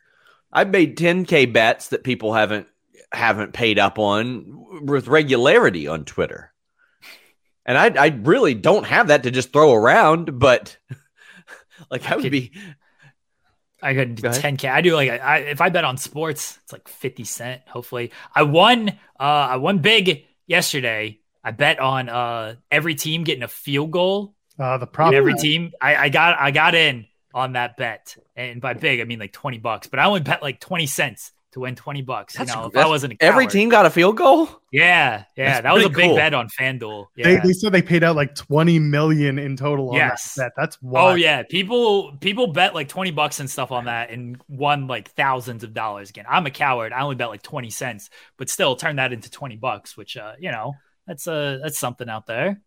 I've 0.51 0.69
made 0.69 0.97
10k 0.97 1.51
bets 1.51 1.89
that 1.89 2.03
people 2.03 2.33
haven't 2.33 2.67
haven't 3.11 3.53
paid 3.53 3.77
up 3.79 3.99
on 3.99 4.85
with 4.85 5.07
regularity 5.07 5.87
on 5.87 6.05
Twitter. 6.05 6.51
And 7.65 7.77
I 7.77 7.87
I 8.05 8.07
really 8.23 8.53
don't 8.53 8.85
have 8.85 9.07
that 9.07 9.23
to 9.23 9.31
just 9.31 9.51
throw 9.53 9.73
around, 9.73 10.39
but 10.39 10.77
like 11.91 12.09
I 12.09 12.15
would 12.15 12.31
be 12.31 12.51
I 13.81 13.93
could 13.93 14.15
do 14.15 14.23
Go 14.23 14.29
ahead. 14.29 14.57
10k. 14.57 14.69
I 14.71 14.81
do 14.81 14.95
like 14.95 15.09
I, 15.11 15.37
if 15.39 15.61
I 15.61 15.69
bet 15.69 15.83
on 15.83 15.97
sports, 15.97 16.57
it's 16.63 16.73
like 16.73 16.87
50 16.87 17.23
cent. 17.23 17.61
Hopefully, 17.67 18.11
I 18.33 18.41
won. 18.43 18.89
Uh, 19.19 19.23
I 19.23 19.55
won 19.57 19.79
big 19.79 20.25
yesterday. 20.47 21.19
I 21.45 21.51
bet 21.51 21.79
on 21.79 22.09
uh 22.09 22.55
every 22.71 22.95
team 22.95 23.23
getting 23.23 23.43
a 23.43 23.47
field 23.47 23.91
goal. 23.91 24.33
Uh, 24.59 24.77
the 24.79 24.87
problem. 24.87 25.15
every 25.17 25.35
team, 25.35 25.71
I, 25.81 25.95
I 25.95 26.09
got 26.09 26.39
I 26.39 26.49
got 26.51 26.75
in 26.75 27.05
on 27.33 27.53
that 27.53 27.77
bet, 27.77 28.17
and 28.35 28.59
by 28.61 28.73
big 28.73 28.99
I 28.99 29.03
mean 29.03 29.19
like 29.19 29.31
20 29.33 29.59
bucks. 29.59 29.87
But 29.87 29.99
I 29.99 30.05
only 30.05 30.21
bet 30.21 30.41
like 30.41 30.59
20 30.59 30.85
cents 30.87 31.31
to 31.51 31.59
win 31.61 31.75
20 31.75 32.01
bucks. 32.01 32.33
That's- 32.33 32.53
you 32.53 32.59
know, 32.61 32.67
if 32.67 32.73
that's- 32.73 32.85
I 32.85 32.89
wasn't 32.89 33.13
a 33.13 33.23
Every 33.23 33.47
team 33.47 33.69
got 33.69 33.85
a 33.85 33.89
field 33.89 34.17
goal. 34.17 34.49
Yeah, 34.71 35.23
yeah, 35.37 35.61
That's 35.61 35.63
that 35.63 35.73
was 35.73 35.85
a 35.85 35.89
big 35.89 36.05
cool. 36.07 36.15
bet 36.15 36.33
on 36.33 36.49
FanDuel. 36.49 37.05
Yeah. 37.15 37.25
They, 37.25 37.47
they 37.47 37.53
said 37.53 37.71
they 37.71 37.81
paid 37.81 38.03
out 38.03 38.15
like 38.17 38.35
20 38.35 38.79
million 38.79 39.37
in 39.39 39.55
total 39.55 39.89
on 39.91 39.95
Yes. 39.95 40.33
that 40.35 40.47
bet. 40.47 40.51
That's 40.57 40.77
Oh 40.93 41.13
yeah, 41.15 41.43
people 41.43 42.13
people 42.19 42.47
bet 42.47 42.73
like 42.73 42.87
twenty 42.89 43.11
bucks 43.11 43.39
and 43.39 43.49
stuff 43.49 43.71
on 43.71 43.85
that 43.85 44.09
and 44.09 44.37
won 44.49 44.87
like 44.87 45.11
thousands 45.11 45.63
of 45.63 45.73
dollars. 45.73 46.09
Again, 46.09 46.25
I'm 46.29 46.45
a 46.45 46.51
coward. 46.51 46.91
I 46.93 47.01
only 47.01 47.15
bet 47.15 47.29
like 47.29 47.41
twenty 47.43 47.69
cents, 47.69 48.09
but 48.37 48.49
still 48.49 48.75
turn 48.75 48.95
that 48.97 49.13
into 49.13 49.29
twenty 49.31 49.55
bucks, 49.57 49.95
which 49.95 50.17
uh, 50.17 50.33
you 50.39 50.51
know, 50.51 50.73
that's 51.07 51.27
uh 51.27 51.59
that's 51.61 51.79
something 51.79 52.09
out 52.09 52.25
there. 52.25 52.61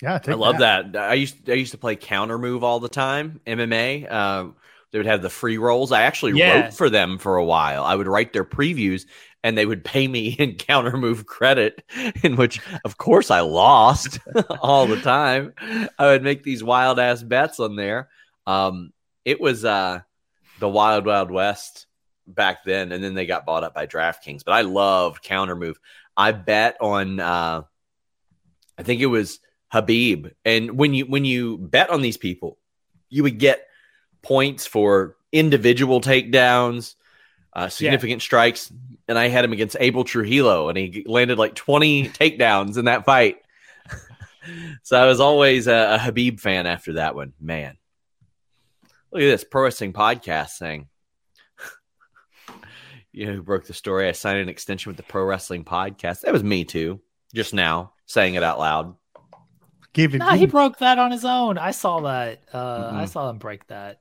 Yeah, 0.00 0.20
I 0.26 0.34
love 0.34 0.58
that. 0.58 0.96
I 0.96 1.14
used 1.14 1.48
I 1.50 1.54
used 1.54 1.72
to 1.72 1.78
play 1.78 1.96
counter 1.96 2.38
move 2.38 2.62
all 2.62 2.78
the 2.80 2.88
time. 2.88 3.40
MMA. 3.46 4.06
Um, 4.06 4.56
they 4.90 4.98
would 4.98 5.06
have 5.06 5.22
the 5.22 5.30
free 5.30 5.58
rolls. 5.58 5.92
I 5.92 6.02
actually 6.02 6.32
Yeah. 6.32 6.62
wrote 6.62 6.72
for 6.72 6.88
them 6.88 7.18
for 7.18 7.36
a 7.36 7.44
while. 7.44 7.84
I 7.84 7.94
would 7.94 8.06
write 8.06 8.32
their 8.32 8.44
previews, 8.44 9.06
and 9.42 9.58
they 9.58 9.66
would 9.66 9.84
pay 9.84 10.06
me 10.06 10.28
in 10.38 10.54
counter 10.54 10.96
move 10.96 11.26
credit. 11.26 11.82
In 12.22 12.36
which, 12.36 12.60
of 12.84 12.96
course, 12.96 13.30
I 13.30 13.40
lost 13.40 14.20
all 14.62 14.86
the 14.86 15.00
time. 15.00 15.52
I 15.98 16.06
would 16.06 16.22
make 16.22 16.44
these 16.44 16.62
wild 16.62 16.98
ass 17.00 17.22
bets 17.22 17.58
on 17.58 17.74
there. 17.76 18.08
Um, 18.46 18.92
it 19.24 19.40
was 19.40 19.64
uh, 19.64 20.00
the 20.58 20.68
wild 20.68 21.06
wild 21.06 21.30
west 21.30 21.86
back 22.26 22.64
then, 22.64 22.92
and 22.92 23.02
then 23.02 23.14
they 23.14 23.26
got 23.26 23.46
bought 23.46 23.64
up 23.64 23.74
by 23.74 23.86
DraftKings. 23.86 24.44
But 24.44 24.52
I 24.52 24.62
loved 24.62 25.22
counter 25.22 25.56
move. 25.56 25.78
I 26.16 26.32
bet 26.32 26.76
on. 26.80 27.18
Uh, 27.20 27.62
I 28.78 28.84
think 28.84 29.00
it 29.00 29.06
was 29.06 29.40
Khabib. 29.72 30.32
And 30.44 30.78
when 30.78 30.94
you 30.94 31.06
when 31.06 31.24
you 31.24 31.58
bet 31.58 31.90
on 31.90 32.00
these 32.00 32.16
people, 32.16 32.58
you 33.10 33.24
would 33.24 33.38
get 33.38 33.66
points 34.22 34.66
for 34.66 35.16
individual 35.32 36.00
takedowns, 36.00 36.94
uh, 37.52 37.68
significant 37.68 38.22
strikes. 38.22 38.72
And 39.08 39.18
I 39.18 39.28
had 39.28 39.44
him 39.44 39.52
against 39.52 39.76
Abel 39.80 40.04
Trujillo, 40.04 40.68
and 40.68 40.78
he 40.78 41.04
landed 41.06 41.38
like 41.38 41.54
twenty 41.54 42.08
takedowns 42.08 42.78
in 42.78 42.84
that 42.84 43.04
fight. 43.04 43.38
so 44.82 45.00
I 45.00 45.06
was 45.06 45.20
always 45.20 45.66
a, 45.66 45.96
a 45.96 45.98
Khabib 45.98 46.40
fan 46.40 46.66
after 46.66 46.94
that 46.94 47.14
one. 47.14 47.32
Man, 47.40 47.76
look 49.12 49.22
at 49.22 49.26
this 49.26 49.44
pro 49.44 49.64
wrestling 49.64 49.92
podcast 49.92 50.58
thing. 50.58 50.88
You 53.10 53.26
know 53.26 53.32
who 53.32 53.42
broke 53.42 53.64
the 53.64 53.74
story? 53.74 54.06
I 54.06 54.12
signed 54.12 54.38
an 54.38 54.50
extension 54.50 54.90
with 54.90 54.96
the 54.96 55.02
pro 55.02 55.24
wrestling 55.24 55.64
podcast. 55.64 56.20
That 56.20 56.32
was 56.32 56.44
me 56.44 56.64
too, 56.64 57.00
just 57.34 57.52
now 57.52 57.94
saying 58.08 58.34
it 58.34 58.42
out 58.42 58.58
loud. 58.58 58.96
Gave 59.92 60.14
it. 60.14 60.18
Nah, 60.18 60.34
he 60.34 60.46
broke 60.46 60.78
that 60.78 60.98
on 60.98 61.12
his 61.12 61.24
own. 61.24 61.56
I 61.58 61.70
saw 61.70 62.00
that. 62.00 62.40
Uh, 62.52 62.90
I 62.92 63.04
Mhm. 63.04 63.08
saw 63.08 63.30
him 63.30 63.38
break 63.38 63.66
that. 63.68 64.00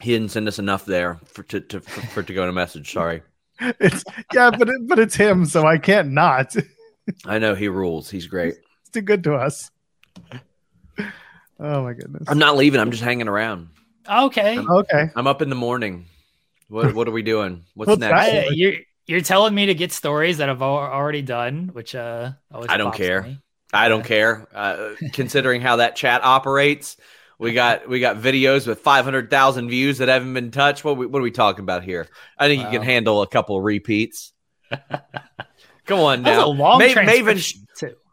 He 0.00 0.12
didn't 0.12 0.30
send 0.30 0.46
us 0.46 0.58
enough 0.60 0.84
there 0.84 1.18
for 1.24 1.42
to, 1.44 1.60
to 1.60 1.80
for, 1.80 2.00
for 2.02 2.22
to 2.22 2.32
go 2.32 2.44
in 2.44 2.48
a 2.48 2.52
message. 2.52 2.92
Sorry. 2.92 3.22
it's 3.60 4.04
yeah, 4.32 4.50
but 4.50 4.68
it, 4.68 4.86
but 4.86 4.98
it's 5.00 5.16
him, 5.16 5.44
so 5.44 5.66
I 5.66 5.78
can't 5.78 6.10
not. 6.12 6.54
I 7.26 7.38
know 7.38 7.54
he 7.56 7.68
rules. 7.68 8.08
He's 8.08 8.26
great. 8.26 8.54
too 8.92 9.00
good 9.00 9.24
to 9.24 9.34
us. 9.34 9.70
Oh 11.60 11.82
my 11.82 11.92
goodness. 11.92 12.24
I'm 12.28 12.38
not 12.38 12.56
leaving. 12.56 12.80
I'm 12.80 12.90
just 12.92 13.02
hanging 13.02 13.26
around. 13.28 13.68
Okay, 14.08 14.58
Okay. 14.58 15.10
I'm 15.16 15.26
up 15.26 15.42
in 15.42 15.48
the 15.50 15.56
morning. 15.56 16.06
What 16.68 16.94
what 16.94 17.08
are 17.08 17.12
we 17.12 17.22
doing? 17.22 17.64
What's, 17.74 17.88
What's 17.88 18.00
next? 18.00 18.28
I, 18.28 18.48
you're 18.52 18.74
you're 19.08 19.22
telling 19.22 19.54
me 19.54 19.66
to 19.66 19.74
get 19.74 19.90
stories 19.90 20.38
that 20.38 20.50
I've 20.50 20.62
already 20.62 21.22
done, 21.22 21.70
which 21.72 21.94
uh, 21.94 22.32
always 22.52 22.70
I 22.70 22.76
don't 22.76 22.94
care. 22.94 23.38
I 23.72 23.88
don't 23.88 24.04
care. 24.04 24.46
Uh, 24.54 24.90
considering 25.12 25.60
how 25.60 25.76
that 25.76 25.96
chat 25.96 26.22
operates, 26.22 26.96
we 27.38 27.54
got 27.54 27.88
we 27.88 28.00
got 28.00 28.16
videos 28.16 28.66
with 28.66 28.80
500,000 28.80 29.68
views 29.68 29.98
that 29.98 30.08
haven't 30.08 30.34
been 30.34 30.50
touched. 30.50 30.84
What 30.84 30.98
we, 30.98 31.06
what 31.06 31.20
are 31.20 31.22
we 31.22 31.30
talking 31.30 31.62
about 31.62 31.84
here? 31.84 32.06
I 32.38 32.48
think 32.48 32.62
you 32.62 32.68
can 32.68 32.82
handle 32.82 33.22
a 33.22 33.26
couple 33.26 33.56
of 33.56 33.64
repeats. 33.64 34.32
Come 35.86 36.00
on 36.00 36.22
now. 36.22 36.44
a 36.44 36.48
long 36.48 36.78
Ma- 36.78 36.88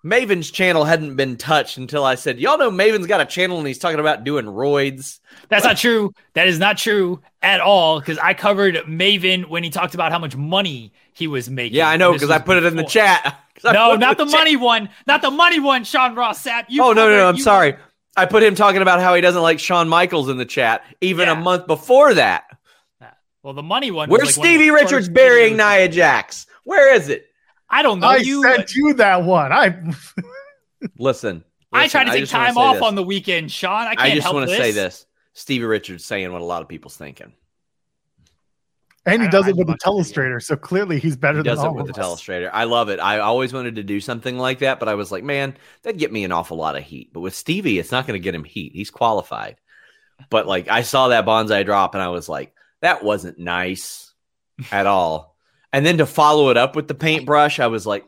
Maven's 0.05 0.51
transcription 0.51 0.51
too. 0.51 0.51
Maven's 0.51 0.51
channel 0.51 0.83
hadn't 0.85 1.15
been 1.15 1.37
touched 1.37 1.77
until 1.77 2.05
I 2.05 2.15
said, 2.15 2.39
"Y'all 2.39 2.57
know 2.57 2.71
Maven's 2.71 3.07
got 3.07 3.21
a 3.21 3.25
channel 3.25 3.57
and 3.57 3.67
he's 3.67 3.79
talking 3.79 3.99
about 3.99 4.23
doing 4.23 4.45
roids." 4.45 5.19
That's 5.49 5.63
not 5.63 5.77
true. 5.77 6.13
That 6.33 6.47
is 6.47 6.59
not 6.59 6.77
true 6.77 7.21
at 7.41 7.59
all. 7.61 7.99
Because 7.99 8.17
I 8.19 8.33
covered 8.33 8.75
Maven 8.87 9.45
when 9.49 9.63
he 9.63 9.69
talked 9.69 9.93
about 9.95 10.11
how 10.11 10.19
much 10.19 10.35
money 10.35 10.93
he 11.13 11.27
was 11.27 11.49
making. 11.49 11.77
Yeah, 11.77 11.89
I 11.89 11.97
know 11.97 12.13
because 12.13 12.29
I 12.29 12.39
put 12.39 12.57
it 12.57 12.65
in 12.65 12.75
the 12.75 12.83
chat. 12.83 13.39
No, 13.63 13.95
not 13.95 14.17
the 14.17 14.25
chat. 14.25 14.33
money 14.33 14.57
one. 14.57 14.89
Not 15.07 15.21
the 15.21 15.31
money 15.31 15.59
one. 15.59 15.85
Sean 15.85 16.13
Ross 16.13 16.43
Sapp. 16.43 16.65
You 16.67 16.83
Oh 16.83 16.91
no, 16.91 17.07
no, 17.09 17.15
no! 17.15 17.29
I'm 17.29 17.37
sorry. 17.37 17.75
I 18.17 18.25
put 18.25 18.43
him 18.43 18.53
talking 18.53 18.81
about 18.81 18.99
how 18.99 19.15
he 19.15 19.21
doesn't 19.21 19.41
like 19.41 19.59
Shawn 19.59 19.89
Michaels 19.89 20.29
in 20.29 20.37
the 20.37 20.45
chat 20.45 20.83
even 21.01 21.29
a 21.29 21.35
month 21.35 21.65
before 21.65 22.13
that. 22.13 22.43
Well, 23.45 23.53
the 23.53 23.63
money 23.63 23.91
one. 23.91 24.09
was 24.09 24.17
Where's 24.19 24.37
like 24.37 24.43
one 24.45 24.47
the 24.47 24.55
Stevie 24.55 24.69
first 24.69 24.83
Richards 24.83 25.09
burying. 25.09 25.55
Nia 25.55 25.87
Jax? 25.87 26.47
Where 26.63 26.93
is 26.95 27.09
it? 27.09 27.27
I 27.69 27.81
don't 27.81 27.99
know. 27.99 28.07
I 28.07 28.17
you. 28.17 28.41
sent 28.43 28.73
you 28.75 28.93
that 28.95 29.23
one. 29.23 29.51
I 29.51 29.81
Listen, 30.97 31.43
I 31.73 31.83
listen, 31.83 31.89
try 31.89 32.03
to 32.05 32.11
take 32.11 32.29
time 32.29 32.57
off 32.57 32.75
this. 32.75 32.83
on 32.83 32.95
the 32.95 33.03
weekend, 33.03 33.51
Sean. 33.51 33.87
I 33.87 33.95
can't 33.95 34.01
I 34.01 34.09
just 34.15 34.23
help 34.23 34.35
want 34.35 34.49
to 34.49 34.55
say 34.55 34.71
this: 34.71 35.05
Stevie 35.33 35.65
Richards 35.65 36.05
saying 36.05 36.31
what 36.31 36.41
a 36.41 36.45
lot 36.45 36.61
of 36.61 36.67
people's 36.67 36.95
thinking. 36.97 37.33
and 39.05 39.21
he 39.21 39.27
does 39.27 39.47
it 39.47 39.55
with 39.55 39.67
the 39.67 39.73
watched 39.73 39.83
telestrator, 39.83 40.41
so 40.41 40.55
clearly 40.55 40.99
he's 40.99 41.15
better 41.15 41.37
He 41.37 41.43
than 41.43 41.55
does 41.55 41.63
it 41.63 41.71
with 41.71 41.87
of 41.89 41.95
the 41.95 42.01
us. 42.01 42.21
telestrator. 42.21 42.49
I 42.53 42.63
love 42.65 42.89
it. 42.89 42.99
I 42.99 43.19
always 43.19 43.53
wanted 43.53 43.75
to 43.75 43.83
do 43.83 43.99
something 43.99 44.37
like 44.37 44.59
that, 44.59 44.79
but 44.79 44.87
I 44.89 44.95
was 44.95 45.11
like, 45.11 45.23
man, 45.23 45.57
that'd 45.83 45.99
get 45.99 46.11
me 46.11 46.23
an 46.23 46.31
awful 46.31 46.57
lot 46.57 46.75
of 46.75 46.83
heat. 46.83 47.11
But 47.13 47.21
with 47.21 47.35
Stevie, 47.35 47.79
it's 47.79 47.91
not 47.91 48.07
going 48.07 48.19
to 48.19 48.23
get 48.23 48.35
him 48.35 48.43
heat. 48.43 48.73
He's 48.73 48.91
qualified. 48.91 49.57
But 50.29 50.47
like, 50.47 50.69
I 50.69 50.81
saw 50.83 51.09
that 51.09 51.25
banzai 51.25 51.63
drop, 51.63 51.93
and 51.95 52.01
I 52.01 52.07
was 52.09 52.27
like, 52.29 52.53
that 52.81 53.03
wasn't 53.03 53.37
nice 53.39 54.13
at 54.71 54.87
all. 54.87 55.34
And 55.75 55.85
then 55.85 55.97
to 55.97 56.05
follow 56.05 56.49
it 56.51 56.55
up 56.55 56.73
with 56.73 56.87
the 56.87 56.95
paintbrush, 56.95 57.59
I 57.59 57.67
was 57.67 57.85
like, 57.85 58.05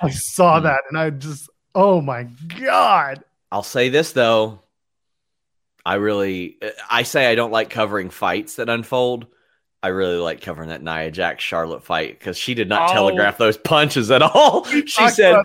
I 0.00 0.10
saw 0.10 0.58
Hmm. 0.58 0.64
that, 0.64 0.80
and 0.88 0.96
I 0.96 1.10
just, 1.10 1.48
oh 1.74 2.00
my 2.00 2.28
god! 2.60 3.24
I'll 3.50 3.62
say 3.64 3.88
this 3.88 4.12
though. 4.12 4.60
I 5.84 5.94
really, 5.96 6.58
I 6.88 7.02
say 7.02 7.26
I 7.26 7.34
don't 7.34 7.50
like 7.50 7.68
covering 7.70 8.10
fights 8.10 8.56
that 8.56 8.68
unfold. 8.68 9.26
I 9.82 9.88
really 9.88 10.18
like 10.18 10.40
covering 10.40 10.68
that 10.68 10.82
Nia 10.82 11.10
Jax 11.10 11.42
Charlotte 11.42 11.82
fight 11.84 12.18
because 12.18 12.36
she 12.36 12.54
did 12.54 12.68
not 12.68 12.90
Oh. 12.90 12.94
telegraph 12.94 13.38
those 13.38 13.56
punches 13.56 14.10
at 14.12 14.22
all. 14.22 14.64
She 14.86 15.08
said. 15.08 15.36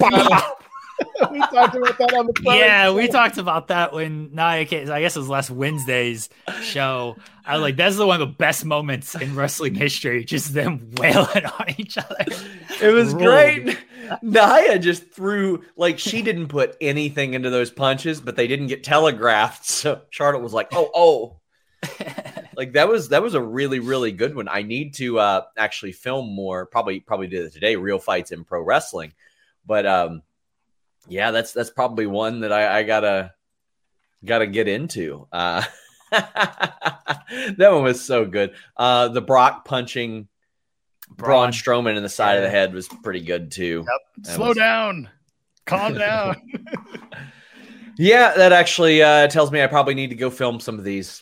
We 1.32 1.40
talked 1.40 1.76
about 1.76 1.98
that 1.98 2.14
on 2.14 2.28
the 2.28 2.34
Friday 2.44 2.60
Yeah, 2.60 2.91
we 2.91 3.07
talked 3.07 3.38
about 3.38 3.68
that 3.68 3.94
when 3.94 4.34
Nia 4.34 4.65
came. 4.65 4.91
I 4.91 5.02
guess 5.02 5.15
it 5.15 5.19
was 5.19 5.30
last 5.30 5.49
Wednesday's 5.49 6.30
show. 6.61 7.18
I 7.45 7.53
was 7.56 7.61
like, 7.61 7.76
that's 7.76 7.98
the 7.98 8.06
one 8.06 8.22
of 8.22 8.28
the 8.28 8.34
best 8.36 8.65
moments 8.65 9.15
in 9.15 9.36
wrestling 9.36 9.76
history. 9.76 10.23
Just 10.23 10.53
them 10.53 10.91
wailing 10.98 11.45
on 11.45 11.65
each 11.78 11.98
other. 11.98 12.26
It 12.82 12.94
was 12.94 13.14
Ruled. 13.14 13.26
great. 13.26 13.78
Nia 14.22 14.80
just 14.80 15.11
threw 15.11 15.64
like 15.76 15.99
she 15.99 16.22
didn't 16.22 16.48
put 16.48 16.76
anything 16.82 17.34
into 17.34 17.49
those 17.49 17.72
punches, 17.72 18.19
but 18.22 18.36
they 18.36 18.48
didn't 18.48 18.68
get 18.68 18.84
telegraphed. 18.84 19.65
So 19.65 20.02
Charlotte 20.10 20.41
was 20.41 20.53
like, 20.53 20.69
"Oh, 20.73 20.90
oh." 20.94 21.38
like 22.56 22.73
that 22.73 22.88
was 22.88 23.10
that 23.10 23.23
was 23.23 23.34
a 23.34 23.41
really 23.41 23.80
really 23.80 24.11
good 24.11 24.36
one. 24.36 24.48
I 24.48 24.61
need 24.61 24.94
to 24.95 25.18
uh 25.18 25.41
actually 25.57 25.94
film 25.94 26.30
more. 26.36 26.65
Probably 26.68 26.99
probably 26.99 27.28
do 27.28 27.44
that 27.44 27.53
today. 27.53 27.76
Real 27.76 27.98
fights 27.98 28.32
in 28.32 28.44
pro 28.44 28.61
wrestling, 28.61 29.14
but 29.65 29.86
um, 29.86 30.22
yeah, 31.12 31.32
that's 31.32 31.52
that's 31.54 31.70
probably 31.70 32.08
one 32.08 32.40
that 32.42 32.52
I, 32.52 32.80
I 32.80 32.84
gotta 32.84 33.34
gotta 34.24 34.48
get 34.48 34.68
into. 34.68 35.28
Uh, 35.32 35.64
that 36.12 37.56
one 37.58 37.84
was 37.84 38.02
so 38.04 38.26
good. 38.26 38.54
Uh, 38.78 39.10
the 39.10 39.22
Brock 39.22 39.66
punching 39.66 40.28
Braun 41.10 41.18
Braun. 41.18 41.52
Strowman 41.52 41.98
in 41.98 42.04
the 42.04 42.10
side 42.10 42.38
of 42.38 42.44
the 42.44 42.50
head 42.50 42.74
was 42.74 42.88
pretty 42.88 43.22
good 43.22 43.52
too. 43.52 43.86
That 44.20 44.36
Slow 44.36 44.50
was- 44.50 44.58
down, 44.58 45.10
calm 45.66 45.94
down. 45.98 46.36
Yeah, 47.98 48.34
that 48.36 48.52
actually 48.54 49.04
uh, 49.04 49.28
tells 49.28 49.52
me 49.52 49.62
I 49.62 49.68
probably 49.68 49.94
need 49.94 50.10
to 50.10 50.16
go 50.16 50.30
film 50.32 50.60
some 50.60 50.80
of 50.80 50.84
these. 50.86 51.22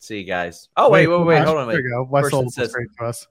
See 0.00 0.18
you 0.18 0.24
guys. 0.24 0.68
Oh 0.76 0.90
wait, 0.90 1.06
wait, 1.06 1.22
wait, 1.24 1.44
hold 1.44 1.58
on. 1.58 1.68
There 1.68 1.76
Wait. 1.76 1.84
you 1.84 1.90
go. 1.90 2.02
West 2.10 2.30
says- 2.54 2.74
to 2.98 3.04
us. 3.04 3.26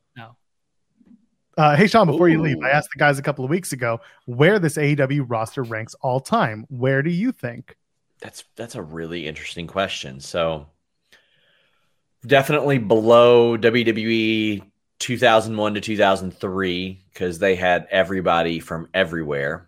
No. 1.57 1.63
Uh, 1.63 1.75
hey 1.75 1.87
Sean, 1.87 2.07
before 2.07 2.29
you 2.29 2.41
leave, 2.41 2.61
I 2.63 2.69
asked 2.69 2.89
the 2.93 2.99
guys 2.99 3.17
a 3.17 3.23
couple 3.23 3.43
of 3.43 3.49
weeks 3.49 3.73
ago 3.73 3.99
where 4.25 4.59
this 4.59 4.77
AEW 4.77 5.25
roster 5.27 5.63
ranks 5.63 5.95
all 6.01 6.19
time. 6.19 6.65
Where 6.69 7.01
do 7.01 7.09
you 7.09 7.31
think? 7.31 7.75
That's 8.19 8.43
that's 8.55 8.75
a 8.75 8.81
really 8.81 9.27
interesting 9.27 9.67
question. 9.67 10.19
So 10.19 10.67
definitely 12.25 12.77
below 12.77 13.57
WWE 13.57 14.63
2001 14.99 15.73
to 15.73 15.81
2003 15.81 17.05
because 17.13 17.39
they 17.39 17.55
had 17.55 17.87
everybody 17.89 18.59
from 18.59 18.89
everywhere. 18.93 19.67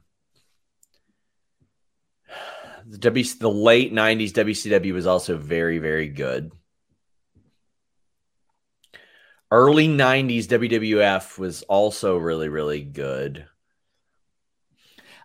The 2.87 2.97
W 2.97 3.23
the 3.39 3.51
late 3.51 3.93
'90s 3.93 4.31
WCW 4.31 4.93
was 4.93 5.05
also 5.05 5.37
very 5.37 5.77
very 5.77 6.07
good. 6.07 6.51
Early 9.51 9.87
'90s 9.87 10.45
WWF 10.45 11.37
was 11.37 11.63
also 11.63 12.17
really 12.17 12.49
really 12.49 12.81
good. 12.83 13.45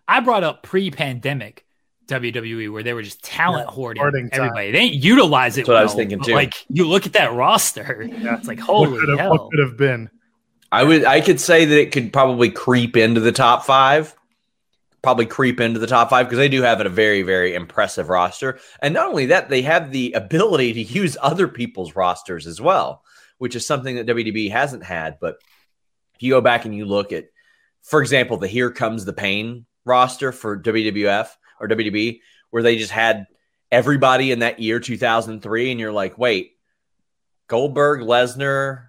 I 0.06 0.20
brought 0.20 0.44
up 0.44 0.62
pre-pandemic 0.62 1.64
WWE 2.06 2.72
where 2.72 2.82
they 2.82 2.92
were 2.92 3.02
just 3.02 3.22
talent 3.22 3.68
Yeah, 3.68 3.74
hoarding 3.74 4.02
hoarding 4.02 4.28
everybody. 4.32 4.70
They 4.70 4.88
didn't 4.90 5.02
utilize 5.02 5.56
it. 5.56 5.62
That's 5.62 5.68
what 5.68 5.76
I 5.78 5.82
was 5.82 5.94
thinking, 5.94 6.20
too. 6.20 6.34
Like 6.34 6.54
you 6.68 6.86
look 6.86 7.06
at 7.06 7.14
that 7.14 7.32
roster, 7.32 8.08
yeah. 8.08 8.36
it's 8.36 8.48
like 8.48 8.60
holy 8.60 8.90
what 8.90 9.00
could 9.00 9.08
have, 9.10 9.18
hell. 9.18 9.30
what 9.30 9.50
could 9.50 9.60
have 9.60 9.76
been? 9.76 10.10
I 10.70 10.84
would 10.84 11.04
I 11.04 11.20
could 11.20 11.40
say 11.40 11.64
that 11.64 11.80
it 11.80 11.92
could 11.92 12.12
probably 12.12 12.50
creep 12.50 12.96
into 12.96 13.20
the 13.20 13.32
top 13.32 13.64
five. 13.64 14.14
Probably 15.02 15.26
creep 15.26 15.60
into 15.60 15.78
the 15.78 15.86
top 15.86 16.08
five 16.08 16.26
because 16.26 16.38
they 16.38 16.48
do 16.48 16.62
have 16.62 16.80
a 16.80 16.88
very, 16.88 17.20
very 17.20 17.54
impressive 17.54 18.08
roster. 18.08 18.58
And 18.80 18.94
not 18.94 19.08
only 19.08 19.26
that, 19.26 19.50
they 19.50 19.60
have 19.60 19.92
the 19.92 20.12
ability 20.14 20.72
to 20.72 20.82
use 20.82 21.14
other 21.20 21.46
people's 21.46 21.94
rosters 21.94 22.46
as 22.46 22.58
well, 22.58 23.02
which 23.38 23.56
is 23.56 23.66
something 23.66 23.96
that 23.96 24.06
WDB 24.06 24.50
hasn't 24.50 24.84
had. 24.84 25.18
But 25.20 25.36
if 26.14 26.22
you 26.22 26.30
go 26.30 26.40
back 26.40 26.64
and 26.64 26.74
you 26.74 26.84
look 26.84 27.12
at, 27.12 27.26
for 27.82 28.00
example, 28.00 28.36
the 28.36 28.48
Here 28.48 28.70
Comes 28.70 29.04
the 29.04 29.12
Pain 29.12 29.66
roster 29.84 30.32
for 30.32 30.58
WWF 30.58 31.28
or 31.60 31.68
WDB, 31.68 32.20
where 32.50 32.62
they 32.62 32.76
just 32.76 32.92
had 32.92 33.26
everybody 33.70 34.32
in 34.32 34.40
that 34.40 34.60
year 34.60 34.80
2003, 34.80 35.70
and 35.70 35.80
you're 35.80 35.92
like, 35.92 36.16
wait, 36.16 36.52
Goldberg, 37.48 38.00
Lesnar, 38.00 38.86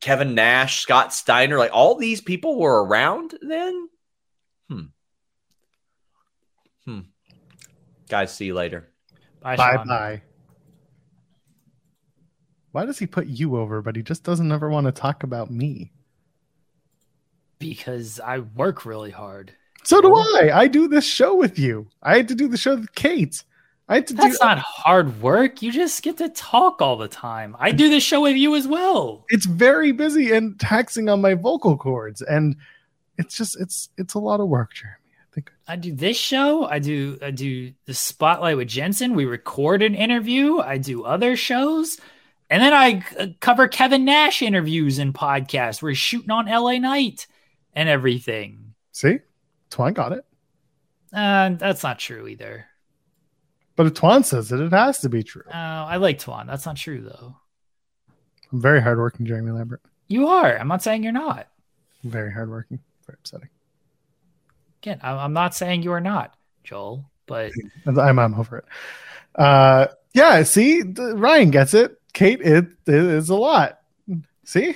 Kevin 0.00 0.34
Nash, 0.34 0.80
Scott 0.80 1.12
Steiner, 1.12 1.58
like 1.58 1.72
all 1.72 1.96
these 1.96 2.20
people 2.20 2.58
were 2.58 2.84
around 2.84 3.34
then. 3.42 3.88
Hmm. 4.68 4.80
Hmm. 6.84 7.00
Guys, 8.08 8.34
see 8.34 8.46
you 8.46 8.54
later. 8.54 8.88
Bye, 9.40 9.56
Bye 9.56 9.84
bye. 9.84 10.22
Why 12.76 12.84
does 12.84 12.98
he 12.98 13.06
put 13.06 13.26
you 13.26 13.56
over, 13.56 13.80
but 13.80 13.96
he 13.96 14.02
just 14.02 14.22
doesn't 14.22 14.52
ever 14.52 14.68
want 14.68 14.84
to 14.84 14.92
talk 14.92 15.22
about 15.22 15.50
me? 15.50 15.92
Because 17.58 18.20
I 18.20 18.40
work 18.40 18.84
really 18.84 19.10
hard. 19.10 19.54
So 19.84 20.02
do 20.02 20.14
I. 20.14 20.50
I 20.52 20.66
do 20.66 20.86
this 20.86 21.06
show 21.06 21.34
with 21.34 21.58
you. 21.58 21.88
I 22.02 22.18
had 22.18 22.28
to 22.28 22.34
do 22.34 22.48
the 22.48 22.58
show 22.58 22.76
with 22.76 22.94
Kate. 22.94 23.42
I 23.88 23.94
had 23.94 24.08
to 24.08 24.14
That's 24.14 24.38
do. 24.38 24.44
not 24.44 24.58
hard 24.58 25.22
work. 25.22 25.62
You 25.62 25.72
just 25.72 26.02
get 26.02 26.18
to 26.18 26.28
talk 26.28 26.82
all 26.82 26.98
the 26.98 27.08
time. 27.08 27.56
I 27.58 27.70
do 27.70 27.88
this 27.88 28.02
show 28.02 28.20
with 28.20 28.36
you 28.36 28.54
as 28.54 28.68
well. 28.68 29.24
it's 29.30 29.46
very 29.46 29.92
busy 29.92 30.32
and 30.32 30.60
taxing 30.60 31.08
on 31.08 31.22
my 31.22 31.32
vocal 31.32 31.78
cords, 31.78 32.20
and 32.20 32.56
it's 33.16 33.38
just 33.38 33.58
it's 33.58 33.88
it's 33.96 34.12
a 34.12 34.18
lot 34.18 34.40
of 34.40 34.48
work, 34.48 34.74
Jeremy. 34.74 34.98
I 35.18 35.34
think 35.34 35.50
I 35.66 35.76
do 35.76 35.94
this 35.94 36.18
show. 36.18 36.66
I 36.66 36.78
do 36.80 37.16
I 37.22 37.30
do 37.30 37.72
the 37.86 37.94
spotlight 37.94 38.58
with 38.58 38.68
Jensen. 38.68 39.14
We 39.14 39.24
record 39.24 39.80
an 39.80 39.94
interview. 39.94 40.58
I 40.58 40.76
do 40.76 41.04
other 41.04 41.36
shows. 41.36 41.96
And 42.48 42.62
then 42.62 42.72
I 42.72 43.02
uh, 43.18 43.26
cover 43.40 43.66
Kevin 43.68 44.04
Nash 44.04 44.40
interviews 44.42 44.98
and 44.98 45.12
podcasts. 45.14 45.82
We're 45.82 45.94
shooting 45.94 46.30
on 46.30 46.46
LA 46.46 46.78
Knight 46.78 47.26
and 47.74 47.88
everything. 47.88 48.74
see, 48.92 49.18
Twan 49.70 49.94
got 49.94 50.12
it. 50.12 50.24
Uh, 51.12 51.50
that's 51.50 51.82
not 51.82 51.98
true 51.98 52.26
either. 52.28 52.66
But 53.74 53.86
if 53.86 53.94
Twan 53.94 54.24
says 54.24 54.52
it, 54.52 54.60
it 54.60 54.72
has 54.72 55.00
to 55.00 55.08
be 55.08 55.22
true. 55.22 55.42
Uh, 55.48 55.54
I 55.88 55.96
like 55.96 56.18
Tuan. 56.18 56.46
That's 56.46 56.66
not 56.66 56.76
true 56.76 57.00
though. 57.02 57.36
I'm 58.52 58.60
very 58.60 58.80
hardworking, 58.80 59.26
Jeremy 59.26 59.50
Lambert. 59.52 59.82
You 60.08 60.28
are. 60.28 60.56
I'm 60.56 60.68
not 60.68 60.82
saying 60.82 61.02
you're 61.02 61.12
not. 61.12 61.48
Very 62.04 62.32
hardworking. 62.32 62.78
Very 63.06 63.18
upsetting. 63.20 63.48
Again, 64.82 65.00
I'm 65.02 65.32
not 65.32 65.54
saying 65.54 65.82
you 65.82 65.92
are 65.92 66.00
not, 66.00 66.36
Joel. 66.64 67.10
But 67.26 67.52
I'm 67.86 68.18
I'm 68.18 68.34
over 68.34 68.58
it. 68.58 68.64
Uh, 69.34 69.88
yeah. 70.14 70.42
See, 70.44 70.82
the- 70.82 71.16
Ryan 71.16 71.50
gets 71.50 71.74
it. 71.74 72.00
Kate, 72.16 72.40
it, 72.40 72.64
it 72.86 72.94
is 72.94 73.28
a 73.28 73.34
lot. 73.34 73.80
See, 74.42 74.74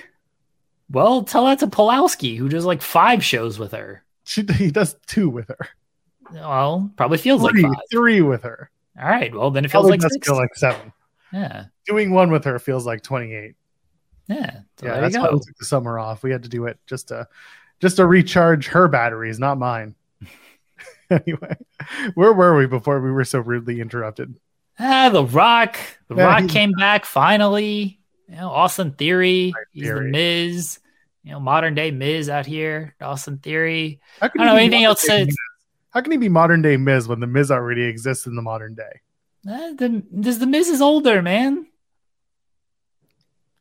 well, 0.91 1.23
tell 1.23 1.47
that 1.47 1.61
to 1.61 1.69
Pulowski, 1.69 2.37
who 2.37 2.51
does 2.51 2.67
like 2.67 2.83
five 2.83 3.25
shows 3.25 3.59
with 3.59 3.73
her. 3.73 4.05
she 4.25 4.45
he 4.57 4.71
does 4.71 4.95
two 5.07 5.31
with 5.31 5.49
her. 5.49 5.69
Well, 6.35 6.93
probably 6.97 7.17
feels 7.17 7.41
Three, 7.41 7.63
like 7.63 7.73
five. 7.73 7.83
three 7.91 8.21
with 8.21 8.43
her. 8.43 8.71
All 9.01 9.09
right. 9.09 9.35
Well, 9.35 9.51
then 9.51 9.65
it 9.65 9.71
feels 9.71 9.85
Probably 9.85 9.99
like 9.99 10.13
six. 10.13 10.27
feel 10.27 10.37
like 10.37 10.55
seven. 10.55 10.93
yeah. 11.33 11.65
Doing 11.87 12.11
one 12.13 12.31
with 12.31 12.45
her 12.45 12.59
feels 12.59 12.85
like 12.85 13.03
28. 13.03 13.55
Yeah. 14.29 14.61
So 14.77 14.87
yeah, 14.87 15.01
that's 15.01 15.17
why 15.17 15.31
we 15.31 15.39
took 15.39 15.57
the 15.59 15.65
summer 15.65 15.99
off. 15.99 16.23
We 16.23 16.31
had 16.31 16.43
to 16.43 16.49
do 16.51 16.67
it 16.67 16.79
just 16.87 17.09
to 17.09 17.27
just 17.81 17.97
to 17.97 18.07
recharge 18.07 18.67
her 18.67 18.87
batteries, 18.87 19.39
not 19.39 19.57
mine. 19.57 19.95
anyway, 21.11 21.57
where 22.15 22.35
were 22.35 22.55
we 22.57 22.67
before 22.67 23.01
we 23.01 23.11
were 23.11 23.25
so 23.25 23.41
rudely 23.41 23.81
interrupted? 23.81 24.35
Ah, 24.81 25.11
The 25.11 25.25
Rock. 25.25 25.77
The 26.09 26.17
Yeah, 26.17 26.25
Rock 26.25 26.49
came 26.49 26.73
back 26.73 27.05
finally. 27.05 28.01
You 28.29 28.37
know, 28.37 28.51
Austin 28.51 28.93
Theory. 28.93 29.53
He's 29.73 29.89
the 29.89 30.01
Miz. 30.01 30.79
You 31.23 31.33
know, 31.33 31.41
modern 31.41 31.75
day 31.75 31.91
Miz 31.91 32.29
out 32.31 32.47
here. 32.47 32.95
Austin 33.01 33.39
Theory. 33.39 34.01
How 34.21 34.29
can 34.29 34.41
I 34.41 34.45
don't 34.45 34.55
know 34.55 34.61
anything 34.61 34.85
else. 34.85 35.07
Miz? 35.07 35.37
How 35.91 36.01
can 36.01 36.13
he 36.13 36.19
be 36.19 36.29
modern 36.29 36.63
day 36.63 36.77
Miz 36.77 37.07
when 37.09 37.21
the 37.21 37.27
Miz 37.27 37.51
already 37.51 37.83
exists 37.85 38.27
in 38.27 38.37
the 38.37 38.43
modern 38.43 38.75
day? 38.75 39.01
Eh, 39.49 39.73
the, 39.77 40.03
this, 40.11 40.39
the 40.39 40.47
Miz 40.47 40.69
is 40.69 40.81
older, 40.81 41.21
man. 41.21 41.67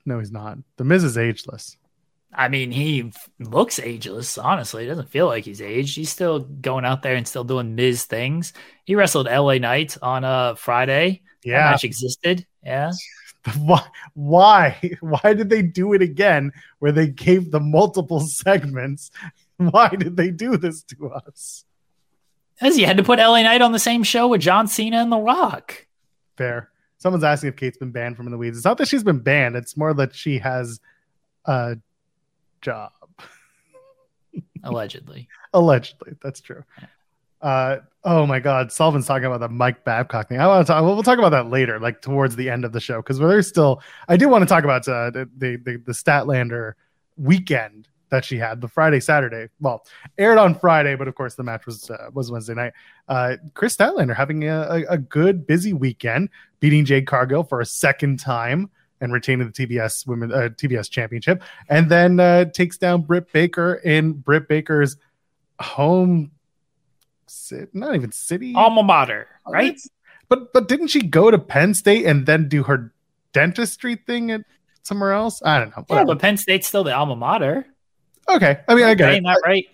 No, 0.06 0.20
he's 0.20 0.32
not. 0.32 0.58
The 0.78 0.84
Miz 0.84 1.04
is 1.04 1.18
ageless. 1.18 1.78
I 2.34 2.48
mean, 2.48 2.72
he 2.72 3.12
looks 3.40 3.80
ageless. 3.80 4.38
Honestly, 4.38 4.84
it 4.86 4.88
doesn't 4.88 5.10
feel 5.10 5.26
like 5.28 5.46
he's 5.46 5.62
aged. 5.62 5.96
He's 5.96 6.12
still 6.12 6.40
going 6.40 6.86
out 6.86 7.02
there 7.02 7.16
and 7.16 7.28
still 7.28 7.44
doing 7.44 7.76
Miz 7.76 8.06
things. 8.06 8.54
He 8.86 8.94
wrestled 8.96 9.26
LA 9.28 9.58
Knight 9.58 9.98
on 10.02 10.24
a 10.24 10.56
Friday. 10.56 11.22
That 11.44 11.50
Yeah. 11.50 11.72
match 11.72 11.84
existed. 11.84 12.46
Yeah. 12.64 12.92
Why? 13.58 13.82
Why? 14.14 14.78
Why 15.02 15.34
did 15.34 15.50
they 15.50 15.62
do 15.64 15.94
it 15.94 16.02
again? 16.02 16.52
Where 16.80 16.92
they 16.92 17.08
gave 17.08 17.52
the 17.52 17.60
multiple 17.60 18.20
segments? 18.20 19.10
Why 19.58 19.90
did 19.90 20.16
they 20.18 20.30
do 20.30 20.56
this 20.58 20.84
to 20.84 21.10
us? 21.12 21.66
As 22.62 22.78
you 22.78 22.86
had 22.86 22.98
to 22.98 23.04
put 23.04 23.20
LA 23.20 23.42
Knight 23.42 23.62
on 23.62 23.72
the 23.72 23.80
same 23.80 24.04
show 24.04 24.28
with 24.28 24.42
John 24.42 24.68
Cena 24.68 24.98
and 24.98 25.12
The 25.12 25.18
Rock. 25.18 25.88
Fair. 26.38 26.70
Someone's 26.98 27.24
asking 27.24 27.50
if 27.50 27.56
Kate's 27.56 27.78
been 27.78 27.92
banned 27.92 28.18
from 28.18 28.28
In 28.28 28.32
the 28.32 28.38
Weeds. 28.38 28.58
It's 28.58 28.66
not 28.66 28.78
that 28.78 28.88
she's 28.90 29.04
been 29.04 29.20
banned. 29.20 29.56
It's 29.56 29.78
more 29.78 29.94
that 29.94 30.14
she 30.14 30.38
has 30.40 30.80
a 31.46 31.78
job. 32.62 32.92
Allegedly. 34.64 35.28
Allegedly, 35.54 36.14
that's 36.22 36.42
true. 36.42 36.64
Uh, 37.42 37.78
oh 38.04 38.26
my 38.26 38.40
God, 38.40 38.72
Sullivan's 38.72 39.08
talking 39.08 39.26
about 39.26 39.40
the 39.40 39.48
Mike 39.48 39.84
Babcock 39.86 40.28
thing. 40.28 40.40
I 40.40 40.48
want 40.48 40.66
to 40.66 40.74
talk. 40.74 40.84
We'll 40.84 41.02
talk 41.04 41.20
about 41.20 41.30
that 41.30 41.50
later, 41.50 41.80
like 41.80 42.02
towards 42.02 42.36
the 42.36 42.50
end 42.50 42.66
of 42.66 42.74
the 42.74 42.82
show, 42.82 42.98
because 42.98 43.20
we're 43.20 43.30
there's 43.30 43.48
still. 43.48 43.82
I 44.08 44.18
do 44.18 44.28
want 44.28 44.42
to 44.42 44.46
talk 44.46 44.64
about 44.64 44.88
uh, 44.88 45.10
the, 45.12 45.30
the 45.38 45.56
the 45.58 45.78
the 45.78 45.92
Statlander 45.94 46.74
weekend 47.16 47.88
that 48.10 48.26
she 48.26 48.38
had, 48.38 48.60
the 48.60 48.68
Friday 48.68 49.00
Saturday. 49.00 49.48
Well, 49.62 49.86
aired 50.18 50.38
on 50.38 50.56
Friday, 50.56 50.96
but 50.96 51.08
of 51.08 51.16
course 51.16 51.36
the 51.36 51.44
match 51.44 51.66
was 51.66 51.90
uh, 51.90 52.10
was 52.14 52.30
Wednesday 52.30 52.56
night. 52.56 52.74
Uh, 53.08 53.38
Kris 53.54 53.78
Statlander 53.78 54.16
having 54.16 54.44
a, 54.44 54.62
a, 54.62 54.86
a 54.90 54.98
good 54.98 55.48
busy 55.48 55.72
weekend, 55.72 56.30
beating 56.60 56.84
Jade 56.84 57.08
Cargill 57.08 57.44
for 57.44 57.62
a 57.62 57.66
second 57.66 58.20
time 58.20 58.70
and 59.02 59.14
retaining 59.14 59.50
the 59.50 59.54
TBS 59.54 60.06
women 60.08 60.32
uh, 60.32 60.50
TBS 60.50 60.90
championship, 60.90 61.42
and 61.70 61.90
then 61.90 62.20
uh, 62.20 62.46
takes 62.46 62.78
down 62.78 63.02
Britt 63.04 63.32
Baker 63.32 63.76
in 63.76 64.14
Britt 64.14 64.48
Baker's 64.48 64.98
home 65.60 66.32
sit 67.28 67.74
not 67.76 67.94
even 67.96 68.12
city 68.12 68.54
Alma 68.56 68.82
mater, 68.84 69.28
right? 69.48 69.80
but 70.30 70.52
but 70.54 70.68
didn't 70.68 70.88
she 70.88 71.02
go 71.02 71.30
to 71.30 71.38
penn 71.38 71.74
state 71.74 72.06
and 72.06 72.26
then 72.26 72.48
do 72.48 72.64
her 72.64 72.94
dentistry 73.34 73.96
thing 73.96 74.32
at 74.32 74.42
somewhere 74.84 75.12
else 75.12 75.42
i 75.46 75.60
don't 75.60 75.76
know 75.76 75.86
Yeah, 75.90 76.04
but 76.06 76.20
Penn 76.20 76.38
State's 76.38 76.68
still 76.68 76.84
the 76.84 76.94
alma 76.96 77.16
mater. 77.16 77.66
okay 78.30 78.62
i 78.68 78.74
mean 78.76 78.86
i 78.86 78.94
get 78.96 79.06
Right, 79.06 79.18
it 79.18 79.24
Not 79.24 79.38
right. 79.46 79.66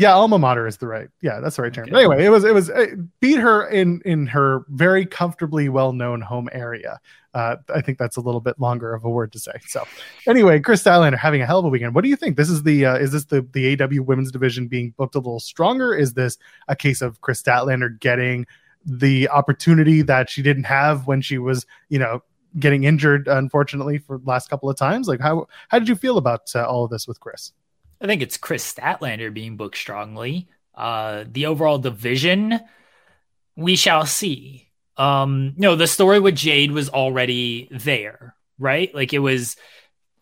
Yeah 0.00 0.14
alma 0.14 0.38
mater 0.38 0.66
is 0.66 0.78
the 0.78 0.86
right 0.86 1.08
yeah 1.20 1.40
that's 1.40 1.56
the 1.56 1.62
right 1.62 1.72
term 1.72 1.84
Okay. 1.84 1.92
but 1.92 1.98
anyway 1.98 2.24
it 2.24 2.30
was 2.30 2.44
it 2.44 2.54
was 2.54 2.68
it 2.68 2.98
beat 3.20 3.38
her 3.38 3.66
in 3.68 4.00
in 4.04 4.26
her 4.26 4.64
very 4.68 5.04
comfortably 5.06 5.68
well-known 5.68 6.20
home 6.20 6.48
area 6.52 7.00
uh, 7.34 7.56
I 7.72 7.80
think 7.80 7.98
that's 7.98 8.16
a 8.16 8.20
little 8.20 8.40
bit 8.40 8.58
longer 8.58 8.92
of 8.92 9.04
a 9.04 9.08
word 9.08 9.32
to 9.32 9.38
say. 9.38 9.52
So, 9.68 9.86
anyway, 10.26 10.58
Kris 10.58 10.82
Statlander 10.82 11.16
having 11.16 11.40
a 11.40 11.46
hell 11.46 11.60
of 11.60 11.64
a 11.64 11.68
weekend. 11.68 11.94
What 11.94 12.02
do 12.02 12.10
you 12.10 12.16
think? 12.16 12.36
This 12.36 12.50
is 12.50 12.64
the 12.64 12.86
uh, 12.86 12.96
is 12.96 13.12
this 13.12 13.26
the 13.26 13.46
the 13.52 13.80
AW 13.80 14.02
women's 14.02 14.32
division 14.32 14.66
being 14.66 14.92
booked 14.96 15.14
a 15.14 15.18
little 15.18 15.38
stronger? 15.38 15.94
Is 15.94 16.14
this 16.14 16.38
a 16.66 16.74
case 16.74 17.00
of 17.00 17.20
Kris 17.20 17.40
Statlander 17.40 18.00
getting 18.00 18.46
the 18.84 19.28
opportunity 19.28 20.02
that 20.02 20.28
she 20.28 20.42
didn't 20.42 20.64
have 20.64 21.06
when 21.06 21.20
she 21.20 21.38
was, 21.38 21.66
you 21.88 21.98
know, 21.98 22.20
getting 22.58 22.82
injured, 22.84 23.28
unfortunately, 23.28 23.98
for 23.98 24.18
the 24.18 24.24
last 24.24 24.50
couple 24.50 24.68
of 24.68 24.76
times? 24.76 25.06
Like, 25.06 25.20
how 25.20 25.46
how 25.68 25.78
did 25.78 25.88
you 25.88 25.94
feel 25.94 26.18
about 26.18 26.50
uh, 26.56 26.64
all 26.64 26.84
of 26.84 26.90
this 26.90 27.06
with 27.06 27.20
Kris? 27.20 27.52
I 28.00 28.06
think 28.06 28.22
it's 28.22 28.36
Kris 28.36 28.72
Statlander 28.72 29.32
being 29.32 29.56
booked 29.56 29.76
strongly. 29.76 30.48
Uh, 30.74 31.24
the 31.30 31.46
overall 31.46 31.78
division, 31.78 32.58
we 33.56 33.76
shall 33.76 34.06
see. 34.06 34.68
Um, 34.96 35.54
no, 35.56 35.76
the 35.76 35.86
story 35.86 36.20
with 36.20 36.36
Jade 36.36 36.72
was 36.72 36.88
already 36.88 37.68
there, 37.70 38.34
right? 38.58 38.94
Like 38.94 39.12
it 39.12 39.18
was, 39.18 39.56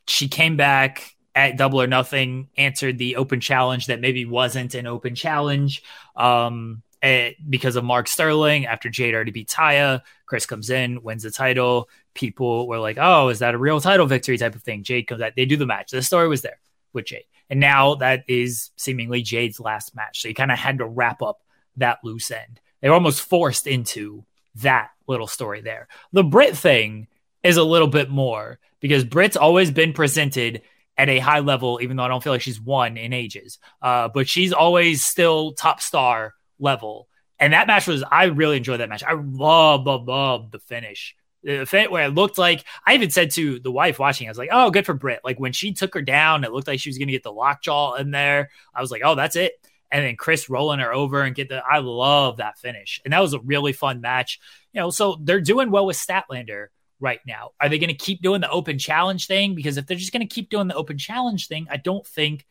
she 0.07 0.29
came 0.29 0.57
back 0.57 1.15
at 1.35 1.57
Double 1.57 1.81
or 1.81 1.87
Nothing, 1.87 2.49
answered 2.57 2.99
the 2.99 3.17
open 3.17 3.41
challenge 3.41 3.87
that 3.87 4.01
maybe 4.01 4.25
wasn't 4.25 4.75
an 4.75 4.87
open 4.87 5.15
challenge. 5.15 5.83
Um, 6.17 6.83
uh, 7.01 7.29
because 7.49 7.77
of 7.77 7.85
Mark 7.85 8.09
Sterling 8.09 8.67
after 8.67 8.89
Jade 8.89 9.15
already 9.15 9.31
beat 9.31 9.49
Taya. 9.49 10.03
Kris 10.27 10.47
comes 10.47 10.69
in, 10.69 11.01
wins 11.05 11.23
the 11.23 11.31
title. 11.31 11.89
People 12.13 12.67
were 12.67 12.81
like, 12.81 12.99
"Oh, 13.01 13.29
is 13.29 13.39
that 13.39 13.55
a 13.55 13.59
real 13.59 13.81
title 13.81 14.07
victory?" 14.07 14.37
type 14.37 14.57
of 14.57 14.65
thing. 14.65 14.83
Jade 14.83 15.07
comes 15.07 15.23
out. 15.23 15.35
They 15.37 15.47
do 15.47 15.57
the 15.57 15.65
match. 15.65 15.93
The 15.93 16.03
story 16.03 16.27
was 16.27 16.43
there 16.43 16.59
with 16.93 17.07
Jade, 17.07 17.25
and 17.51 17.61
now 17.61 17.97
that 17.97 18.25
is 18.29 18.71
seemingly 18.77 19.23
Jade's 19.23 19.61
last 19.61 19.95
match. 19.95 20.23
So 20.23 20.29
you 20.29 20.35
kind 20.35 20.53
of 20.53 20.59
had 20.59 20.79
to 20.79 20.87
wrap 20.87 21.23
up 21.23 21.41
that 21.77 21.99
loose 22.03 22.31
end. 22.31 22.61
They 22.81 22.89
were 22.89 22.95
almost 22.95 23.23
forced 23.23 23.67
into 23.67 24.25
that 24.57 24.91
little 25.07 25.27
story 25.27 25.61
there. 25.61 25.89
The 26.13 26.25
Britt 26.25 26.57
thing 26.57 27.07
is 27.43 27.57
a 27.57 27.65
little 27.65 27.89
bit 27.89 28.11
more 28.11 28.59
because 28.81 29.05
Britt's 29.05 29.37
always 29.37 29.71
been 29.71 29.93
presented 29.93 30.63
at 30.97 31.09
a 31.09 31.19
high 31.21 31.41
level, 31.41 31.79
even 31.81 31.97
though 31.97 32.03
I 32.03 32.09
don't 32.09 32.23
feel 32.23 32.33
like 32.33 32.43
she's 32.43 32.61
won 32.61 32.97
in 32.97 33.13
ages. 33.13 33.59
Uh, 33.81 34.09
but 34.09 34.29
she's 34.29 34.53
always 34.53 35.05
still 35.05 35.53
top 35.53 35.81
star 35.81 36.35
level. 36.59 37.09
And 37.39 37.53
that 37.53 37.69
match 37.69 37.87
was, 37.87 38.03
I 38.11 38.25
really 38.25 38.57
enjoyed 38.57 38.81
that 38.81 38.89
match. 38.89 39.05
I 39.05 39.13
love, 39.13 39.87
love, 39.87 40.09
love 40.09 40.51
the 40.51 40.59
finish. 40.59 41.15
Where 41.43 42.05
it 42.05 42.15
looked 42.15 42.37
like, 42.37 42.65
I 42.85 42.95
even 42.95 43.11
said 43.11 43.31
to 43.33 43.61
the 43.61 43.71
wife 43.71 43.99
watching, 43.99 44.27
I 44.27 44.31
was 44.31 44.39
like, 44.39 44.51
oh, 44.53 44.71
good 44.71 44.87
for 44.87 44.95
Britt. 44.95 45.21
Like 45.25 45.39
when 45.39 45.53
she 45.53 45.73
took 45.73 45.95
her 45.95 46.03
down, 46.03 46.45
it 46.45 46.53
looked 46.53 46.67
like 46.67 46.81
she 46.81 46.91
was 46.91 46.99
going 46.99 47.09
to 47.09 47.13
get 47.13 47.23
the 47.23 47.33
lockjaw 47.33 47.95
in 47.95 48.11
there. 48.11 48.51
I 48.75 48.81
was 48.81 48.91
like, 48.91 49.03
oh, 49.05 49.15
that's 49.15 49.37
it. 49.37 49.53
And 49.91 50.05
then 50.05 50.17
Kris 50.17 50.51
rolling 50.51 50.81
her 50.81 50.93
over 50.93 51.23
and 51.23 51.35
get 51.35 51.49
the, 51.49 51.63
I 51.65 51.79
love 51.79 52.39
that 52.39 52.59
finish. 52.59 53.01
And 53.05 53.13
that 53.13 53.21
was 53.21 53.35
a 53.35 53.41
really 53.41 53.73
fun 53.73 54.01
match. 54.01 54.41
You 54.73 54.81
know, 54.81 54.91
so 54.91 55.17
they're 55.23 55.41
doing 55.41 55.71
well 55.71 55.87
with 55.87 55.97
Statlander 55.97 56.67
right 57.01 57.21
now. 57.27 57.53
Are 57.61 57.69
they 57.69 57.79
going 57.79 57.89
to 57.89 57.95
keep 57.95 58.21
doing 58.21 58.41
the 58.41 58.51
open 58.51 58.79
challenge 58.79 59.27
thing? 59.29 59.55
Because 59.55 59.77
if 59.79 59.87
they're 59.87 59.97
just 59.97 60.13
going 60.13 60.27
to 60.27 60.35
keep 60.35 60.51
doing 60.51 60.67
the 60.67 60.75
open 60.75 60.99
challenge 60.99 61.47
thing, 61.47 61.69
I 61.71 61.77
don't 61.79 62.07
think 62.07 62.45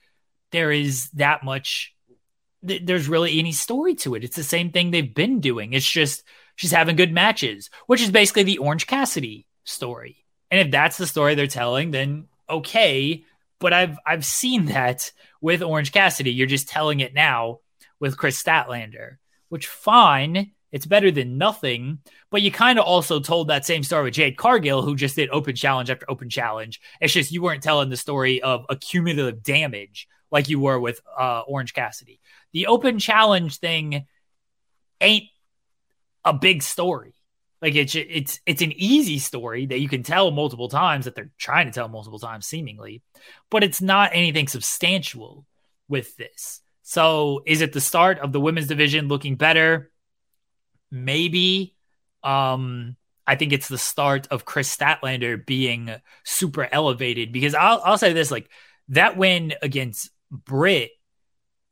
there 0.52 0.72
is 0.72 1.10
that 1.12 1.44
much. 1.44 1.94
Th- 2.66 2.82
there's 2.84 3.10
really 3.10 3.38
any 3.38 3.52
story 3.52 3.96
to 3.96 4.16
it. 4.16 4.24
It's 4.24 4.38
the 4.38 4.44
same 4.44 4.72
thing 4.72 4.90
they've 4.90 5.14
been 5.14 5.42
doing. 5.42 5.74
It's 5.74 5.90
just 5.90 6.24
she's 6.58 6.72
having 6.72 6.98
good 6.98 7.14
matches, 7.14 7.70
which 7.86 8.02
is 8.02 8.12
basically 8.12 8.44
the 8.44 8.58
Orange 8.58 8.86
Cassidy 8.86 9.48
story. 9.64 10.26
And 10.52 10.60
if 10.60 10.72
that's 10.72 10.98
the 10.98 11.08
story 11.08 11.36
they're 11.36 11.48
telling, 11.48 11.92
then 11.92 12.28
okay. 12.50 13.24
But 13.60 13.72
I've 13.72 13.98
I've 14.06 14.26
seen 14.26 14.66
that 14.66 15.14
with 15.40 15.64
Orange 15.64 15.94
Cassidy. 15.94 16.32
You're 16.32 16.48
just 16.48 16.68
telling 16.68 17.00
it 17.00 17.14
now 17.14 17.60
with 18.00 18.18
Kris 18.18 18.42
Statlander, 18.42 19.18
which 19.48 19.68
fine 19.68 20.52
it's 20.72 20.86
better 20.86 21.12
than 21.12 21.38
nothing. 21.38 22.00
But 22.30 22.42
you 22.42 22.52
kind 22.52 22.78
of 22.78 22.86
also 22.86 23.20
told 23.20 23.48
that 23.48 23.66
same 23.66 23.84
story 23.84 24.06
with 24.06 24.16
Jade 24.16 24.38
Cargill, 24.38 24.82
who 24.82 24.96
just 24.96 25.16
did 25.16 25.30
open 25.30 25.56
challenge 25.56 25.90
after 25.90 26.10
open 26.10 26.30
challenge. 26.30 26.82
It's 27.00 27.14
just 27.14 27.32
you 27.32 27.42
weren't 27.42 27.64
telling 27.64 27.90
the 27.90 27.98
story 27.98 28.42
of 28.42 28.66
accumulative 28.70 29.44
damage 29.44 30.08
like 30.30 30.50
you 30.50 30.60
were 30.60 30.80
with 30.80 31.02
uh, 31.18 31.42
Orange 31.48 31.74
Cassidy. 31.74 32.20
The 32.52 32.68
open 32.68 33.00
challenge 33.00 33.60
thing 33.60 34.06
ain't 35.00 35.26
a 36.30 36.34
big 36.34 36.64
story. 36.64 37.14
Like 37.62 37.76
it's 37.76 37.96
it's 37.96 38.40
it's 38.46 38.62
an 38.62 38.74
easy 38.74 39.18
story 39.18 39.66
that 39.66 39.80
you 39.80 39.90
can 39.90 40.04
tell 40.04 40.30
multiple 40.30 40.70
times 40.70 41.06
that 41.06 41.16
they're 41.16 41.32
trying 41.38 41.66
to 41.66 41.72
tell 41.72 41.90
multiple 41.90 42.20
times 42.20 42.46
seemingly, 42.46 43.02
but 43.50 43.64
it's 43.64 43.82
not 43.82 44.12
anything 44.14 44.48
substantial 44.48 45.46
with 45.88 46.16
this. 46.18 46.62
So 46.84 47.42
is 47.46 47.62
it 47.62 47.74
the 47.74 47.82
start 47.82 48.20
of 48.20 48.32
the 48.32 48.40
women's 48.40 48.68
division 48.68 49.08
looking 49.08 49.36
better? 49.36 49.92
maybe 50.92 51.76
um 52.24 52.96
I 53.26 53.36
think 53.36 53.52
it's 53.52 53.68
the 53.68 53.78
start 53.78 54.28
of 54.32 54.46
Kris 54.46 54.74
Statlander 54.74 55.46
being 55.46 55.94
super 56.24 56.68
elevated 56.72 57.32
because 57.32 57.54
I'll 57.54 57.82
I'll 57.84 57.98
say 57.98 58.14
this 58.14 58.32
like 58.32 58.50
that 58.90 59.18
win 59.18 59.54
against 59.62 60.10
Britt 60.32 60.92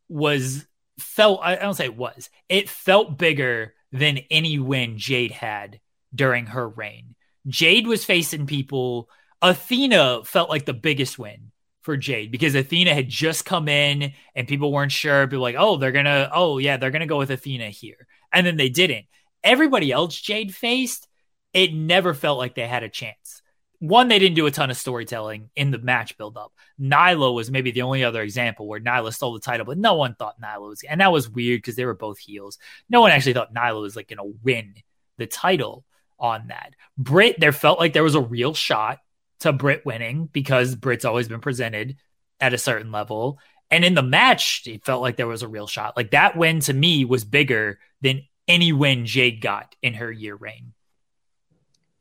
was 0.09 0.65
felt 0.99 1.39
I 1.41 1.55
don't 1.55 1.73
say 1.73 1.85
it 1.85 1.95
was 1.95 2.29
it 2.49 2.69
felt 2.69 3.17
bigger 3.17 3.73
than 3.91 4.19
any 4.29 4.59
win 4.59 4.97
Jade 4.97 5.31
had 5.31 5.79
during 6.13 6.47
her 6.47 6.67
reign. 6.67 7.15
Jade 7.47 7.87
was 7.87 8.05
facing 8.05 8.47
people. 8.47 9.09
Athena 9.41 10.23
felt 10.25 10.49
like 10.49 10.65
the 10.65 10.73
biggest 10.73 11.19
win 11.19 11.51
for 11.81 11.97
Jade 11.97 12.31
because 12.31 12.55
Athena 12.55 12.93
had 12.93 13.07
just 13.07 13.45
come 13.45 13.67
in 13.67 14.13
and 14.33 14.47
people 14.47 14.71
weren't 14.71 14.91
sure. 14.91 15.27
People 15.27 15.39
were 15.39 15.43
like, 15.43 15.55
oh, 15.57 15.77
they're 15.77 15.91
gonna, 15.91 16.29
oh 16.33 16.57
yeah, 16.57 16.77
they're 16.77 16.91
gonna 16.91 17.05
go 17.05 17.19
with 17.19 17.29
Athena 17.29 17.69
here 17.69 18.07
and 18.31 18.45
then 18.45 18.57
they 18.57 18.69
didn't. 18.69 19.05
Everybody 19.43 19.91
else 19.91 20.19
Jade 20.19 20.53
faced, 20.53 21.07
it 21.53 21.73
never 21.73 22.13
felt 22.13 22.39
like 22.39 22.55
they 22.55 22.67
had 22.67 22.83
a 22.83 22.89
chance. 22.89 23.43
One, 23.79 24.07
they 24.07 24.19
didn't 24.19 24.35
do 24.35 24.45
a 24.45 24.51
ton 24.51 24.69
of 24.69 24.77
storytelling 24.77 25.49
in 25.55 25.71
the 25.71 25.77
match 25.77 26.17
buildup. 26.17 26.53
Nyla 26.79 27.33
was 27.33 27.51
maybe 27.51 27.71
the 27.71 27.81
only 27.81 28.03
other 28.03 28.21
example 28.21 28.67
where 28.67 28.79
Nyla 28.79 29.13
stole 29.13 29.33
the 29.33 29.39
title, 29.39 29.65
but 29.65 29.77
no 29.77 29.95
one 29.95 30.15
thought 30.15 30.39
Nyla 30.41 30.69
was, 30.69 30.83
and 30.83 31.01
that 31.01 31.11
was 31.11 31.29
weird 31.29 31.59
because 31.59 31.75
they 31.75 31.85
were 31.85 31.93
both 31.93 32.17
heels. 32.17 32.57
No 32.89 33.01
one 33.01 33.11
actually 33.11 33.33
thought 33.33 33.53
Nyla 33.53 33.81
was 33.81 33.95
like 33.95 34.07
going 34.07 34.17
to 34.17 34.37
win 34.43 34.75
the 35.17 35.27
title 35.27 35.85
on 36.19 36.47
that. 36.47 36.73
Britt, 36.97 37.39
there 37.39 37.51
felt 37.51 37.79
like 37.79 37.93
there 37.93 38.03
was 38.03 38.15
a 38.15 38.21
real 38.21 38.53
shot 38.53 38.99
to 39.39 39.53
Britt 39.53 39.85
winning 39.85 40.27
because 40.31 40.75
Britt's 40.75 41.05
always 41.05 41.27
been 41.27 41.41
presented 41.41 41.97
at 42.39 42.53
a 42.53 42.57
certain 42.57 42.91
level. 42.91 43.39
And 43.71 43.83
in 43.83 43.95
the 43.95 44.03
match, 44.03 44.63
it 44.67 44.85
felt 44.85 45.01
like 45.01 45.17
there 45.17 45.27
was 45.27 45.41
a 45.41 45.47
real 45.47 45.67
shot. 45.67 45.97
Like 45.97 46.11
that 46.11 46.37
win 46.37 46.59
to 46.61 46.73
me 46.73 47.05
was 47.05 47.25
bigger 47.25 47.79
than 48.01 48.23
any 48.47 48.71
win 48.73 49.05
Jade 49.05 49.41
got 49.41 49.75
in 49.81 49.95
her 49.95 50.11
year 50.11 50.35
reign. 50.35 50.73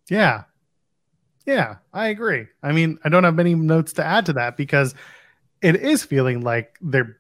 Yeah. 0.09 0.45
Yeah, 1.47 1.77
I 1.93 2.09
agree. 2.09 2.47
I 2.63 2.73
mean, 2.73 2.99
I 3.05 3.09
don't 3.09 3.25
have 3.25 3.35
many 3.35 3.55
notes 3.55 3.93
to 3.95 4.05
add 4.05 4.27
to 4.27 4.33
that 4.35 4.57
because 4.57 4.95
it 5.63 5.77
is 5.77 6.05
feeling 6.05 6.43
like 6.43 6.77
they're 6.81 7.19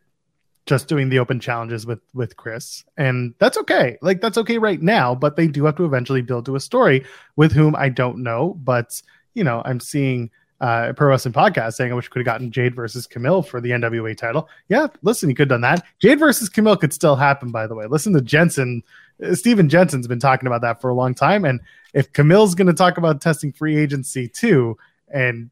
just 0.66 0.88
doing 0.88 1.10
the 1.10 1.18
open 1.18 1.40
challenges 1.40 1.86
with 1.86 2.00
with 2.14 2.36
Kris, 2.36 2.84
and 2.96 3.34
that's 3.38 3.58
okay. 3.58 3.98
Like 4.02 4.20
that's 4.20 4.38
okay 4.38 4.58
right 4.58 4.80
now, 4.80 5.14
but 5.14 5.36
they 5.36 5.46
do 5.46 5.64
have 5.66 5.76
to 5.76 5.84
eventually 5.84 6.22
build 6.22 6.46
to 6.46 6.56
a 6.56 6.60
story 6.60 7.04
with 7.36 7.52
whom 7.52 7.76
I 7.76 7.90
don't 7.90 8.22
know. 8.22 8.54
But 8.62 9.00
you 9.34 9.44
know, 9.44 9.62
I'm 9.64 9.80
seeing 9.80 10.30
uh, 10.60 10.92
Pro 10.94 11.08
Wrestling 11.08 11.34
Podcast 11.34 11.74
saying 11.74 11.92
I 11.92 11.94
wish 11.94 12.06
we 12.06 12.12
could 12.12 12.20
have 12.20 12.26
gotten 12.26 12.50
Jade 12.50 12.74
versus 12.74 13.06
Kamille 13.06 13.46
for 13.46 13.60
the 13.60 13.70
NWA 13.70 14.16
title. 14.16 14.48
Yeah, 14.68 14.86
listen, 15.02 15.28
you 15.28 15.34
could 15.34 15.50
have 15.50 15.60
done 15.60 15.62
that. 15.62 15.84
Jade 16.00 16.18
versus 16.18 16.48
Kamille 16.48 16.78
could 16.78 16.92
still 16.92 17.16
happen, 17.16 17.50
by 17.50 17.66
the 17.66 17.74
way. 17.74 17.86
Listen 17.86 18.12
to 18.14 18.20
Jensen. 18.20 18.82
Uh, 19.22 19.34
Steven 19.34 19.68
Jensen's 19.68 20.06
been 20.06 20.20
talking 20.20 20.46
about 20.46 20.62
that 20.62 20.80
for 20.80 20.90
a 20.90 20.94
long 20.94 21.14
time. 21.14 21.44
And 21.44 21.60
if 21.92 22.12
Kamille's 22.12 22.54
going 22.54 22.68
to 22.68 22.74
talk 22.74 22.98
about 22.98 23.20
testing 23.20 23.52
free 23.52 23.76
agency 23.76 24.28
too, 24.28 24.76
and 25.12 25.50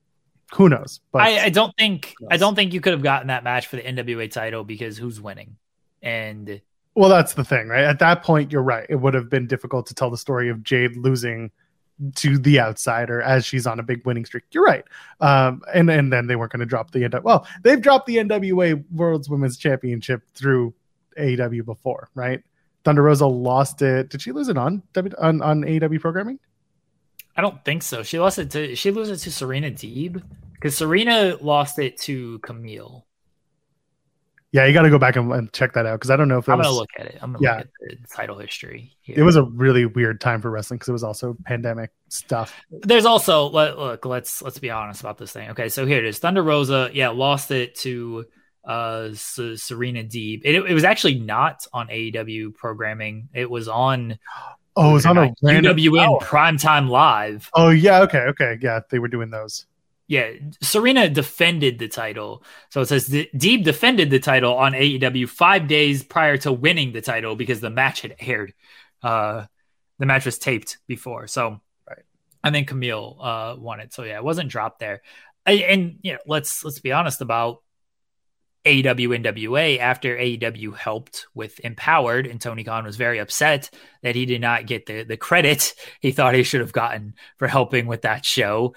who 0.54 0.68
knows? 0.68 1.00
But 1.12 1.22
I, 1.22 1.46
I 1.46 1.48
don't 1.48 1.74
think 1.76 2.14
I 2.30 2.36
don't 2.36 2.54
think 2.54 2.72
you 2.72 2.80
could 2.80 2.92
have 2.92 3.02
gotten 3.02 3.28
that 3.28 3.44
match 3.44 3.66
for 3.66 3.76
the 3.76 3.82
NWA 3.82 4.30
title 4.30 4.64
because 4.64 4.98
who's 4.98 5.20
winning? 5.20 5.56
And 6.02 6.60
well, 6.94 7.08
that's 7.08 7.34
the 7.34 7.44
thing, 7.44 7.68
right? 7.68 7.84
At 7.84 7.98
that 8.00 8.22
point, 8.22 8.52
you're 8.52 8.62
right. 8.62 8.84
It 8.88 8.96
would 8.96 9.14
have 9.14 9.30
been 9.30 9.46
difficult 9.46 9.86
to 9.86 9.94
tell 9.94 10.10
the 10.10 10.18
story 10.18 10.50
of 10.50 10.62
Jade 10.62 10.96
losing 10.96 11.50
to 12.16 12.38
the 12.38 12.60
outsider 12.60 13.22
as 13.22 13.44
she's 13.44 13.66
on 13.66 13.78
a 13.78 13.82
big 13.82 14.04
winning 14.04 14.24
streak. 14.24 14.44
You're 14.52 14.64
right. 14.64 14.84
Um, 15.20 15.62
and 15.72 15.90
and 15.90 16.12
then 16.12 16.26
they 16.26 16.36
weren't 16.36 16.52
going 16.52 16.60
to 16.60 16.66
drop 16.66 16.90
the 16.90 17.00
NWA. 17.00 17.22
Well, 17.22 17.46
they've 17.62 17.80
dropped 17.80 18.06
the 18.06 18.16
NWA 18.16 18.82
World's 18.90 19.28
Women's 19.28 19.56
Championship 19.56 20.22
through 20.34 20.74
AEW 21.18 21.64
before, 21.64 22.08
right? 22.14 22.42
Thunder 22.84 23.02
Rosa 23.02 23.26
lost 23.26 23.82
it. 23.82 24.08
Did 24.08 24.22
she 24.22 24.32
lose 24.32 24.48
it 24.48 24.58
on 24.58 24.82
on, 25.18 25.42
on 25.42 25.62
AEW 25.62 26.00
programming? 26.00 26.38
I 27.36 27.40
don't 27.40 27.64
think 27.64 27.82
so. 27.82 28.02
She 28.02 28.18
lost 28.18 28.38
it 28.38 28.50
to 28.50 28.74
she 28.74 28.90
lose 28.90 29.10
it 29.10 29.18
to 29.18 29.32
Serena 29.32 29.70
Deeb 29.70 30.22
because 30.54 30.76
Serena 30.76 31.36
lost 31.40 31.78
it 31.78 31.98
to 32.00 32.38
Kamille. 32.40 33.04
Yeah, 34.52 34.66
you 34.66 34.74
got 34.74 34.82
to 34.82 34.90
go 34.90 34.98
back 34.98 35.16
and, 35.16 35.32
and, 35.32 35.50
check 35.54 35.72
that 35.72 35.86
out 35.86 35.98
because 35.98 36.10
I 36.10 36.16
don't 36.16 36.28
know 36.28 36.36
if 36.36 36.46
I'm 36.46 36.58
was, 36.58 36.66
gonna 36.66 36.76
look 36.76 36.90
at 36.98 37.06
it. 37.06 37.18
I'm 37.22 37.32
gonna 37.32 37.42
yeah. 37.42 37.56
look 37.56 37.68
at 37.90 38.02
the 38.02 38.08
title 38.14 38.38
history. 38.38 38.94
Here. 39.00 39.18
It 39.18 39.22
was 39.22 39.36
a 39.36 39.44
really 39.44 39.86
weird 39.86 40.20
time 40.20 40.42
for 40.42 40.50
wrestling 40.50 40.76
because 40.76 40.90
it 40.90 40.92
was 40.92 41.02
also 41.02 41.36
pandemic 41.46 41.90
stuff. 42.08 42.54
There's 42.70 43.06
also 43.06 43.48
let, 43.48 43.78
look. 43.78 44.04
Let's 44.04 44.42
let's 44.42 44.58
be 44.58 44.68
honest 44.68 45.00
about 45.00 45.16
this 45.16 45.32
thing. 45.32 45.50
Okay, 45.50 45.70
so 45.70 45.86
here 45.86 45.98
it 45.98 46.04
is. 46.04 46.18
Thunder 46.18 46.42
Rosa, 46.42 46.90
yeah, 46.92 47.08
lost 47.08 47.50
it 47.50 47.76
to 47.76 48.26
uh 48.62 49.14
Serena 49.14 50.04
Deeb. 50.04 50.42
It, 50.44 50.54
it 50.54 50.74
was 50.74 50.84
actually 50.84 51.18
not 51.18 51.66
on 51.72 51.88
AEW 51.88 52.54
programming. 52.54 53.30
It 53.32 53.50
was 53.50 53.68
on. 53.68 54.18
Oh, 54.76 54.90
it 54.90 54.92
was 54.92 55.06
on 55.06 55.16
a 55.16 55.30
UWN 55.42 56.20
Primetime 56.20 56.90
Live. 56.90 57.48
Oh 57.54 57.70
yeah, 57.70 58.02
okay, 58.02 58.20
okay, 58.28 58.58
yeah, 58.60 58.80
they 58.90 58.98
were 58.98 59.08
doing 59.08 59.30
those 59.30 59.66
yeah, 60.08 60.32
Serena 60.60 61.08
defended 61.08 61.78
the 61.78 61.88
title. 61.88 62.44
So 62.70 62.82
it 62.82 62.86
says 62.86 63.08
Deeb 63.08 63.64
defended 63.64 64.10
the 64.10 64.18
title 64.18 64.54
on 64.54 64.72
AEW 64.72 65.28
five 65.28 65.68
days 65.68 66.02
prior 66.02 66.36
to 66.38 66.52
winning 66.52 66.92
the 66.92 67.00
title 67.00 67.36
because 67.36 67.60
the 67.60 67.70
match 67.70 68.02
had 68.02 68.16
aired. 68.20 68.52
Uh, 69.02 69.46
the 69.98 70.06
match 70.06 70.26
was 70.26 70.38
taped 70.38 70.78
before. 70.86 71.26
So, 71.28 71.60
right. 71.88 72.02
and 72.42 72.54
then 72.54 72.64
Kamille 72.64 73.16
uh, 73.20 73.56
won 73.58 73.80
it. 73.80 73.92
So 73.92 74.02
yeah, 74.02 74.16
it 74.16 74.24
wasn't 74.24 74.50
dropped 74.50 74.80
there. 74.80 75.02
I, 75.46 75.52
and 75.52 75.98
you 76.02 76.12
know, 76.12 76.18
let's 76.26 76.64
let's 76.64 76.80
be 76.80 76.92
honest 76.92 77.20
about 77.20 77.62
AEW 78.64 79.22
NWA 79.22 79.78
after 79.78 80.16
AEW 80.16 80.76
helped 80.76 81.26
with 81.34 81.60
EmPowerrd, 81.64 82.30
and 82.30 82.40
Tony 82.40 82.62
Khan 82.64 82.84
was 82.84 82.96
very 82.96 83.18
upset 83.18 83.70
that 84.02 84.14
he 84.14 84.24
did 84.24 84.40
not 84.40 84.66
get 84.66 84.86
the 84.86 85.02
the 85.04 85.16
credit 85.16 85.74
he 86.00 86.12
thought 86.12 86.34
he 86.34 86.42
should 86.42 86.60
have 86.60 86.72
gotten 86.72 87.14
for 87.38 87.48
helping 87.48 87.86
with 87.86 88.02
that 88.02 88.24
show. 88.24 88.74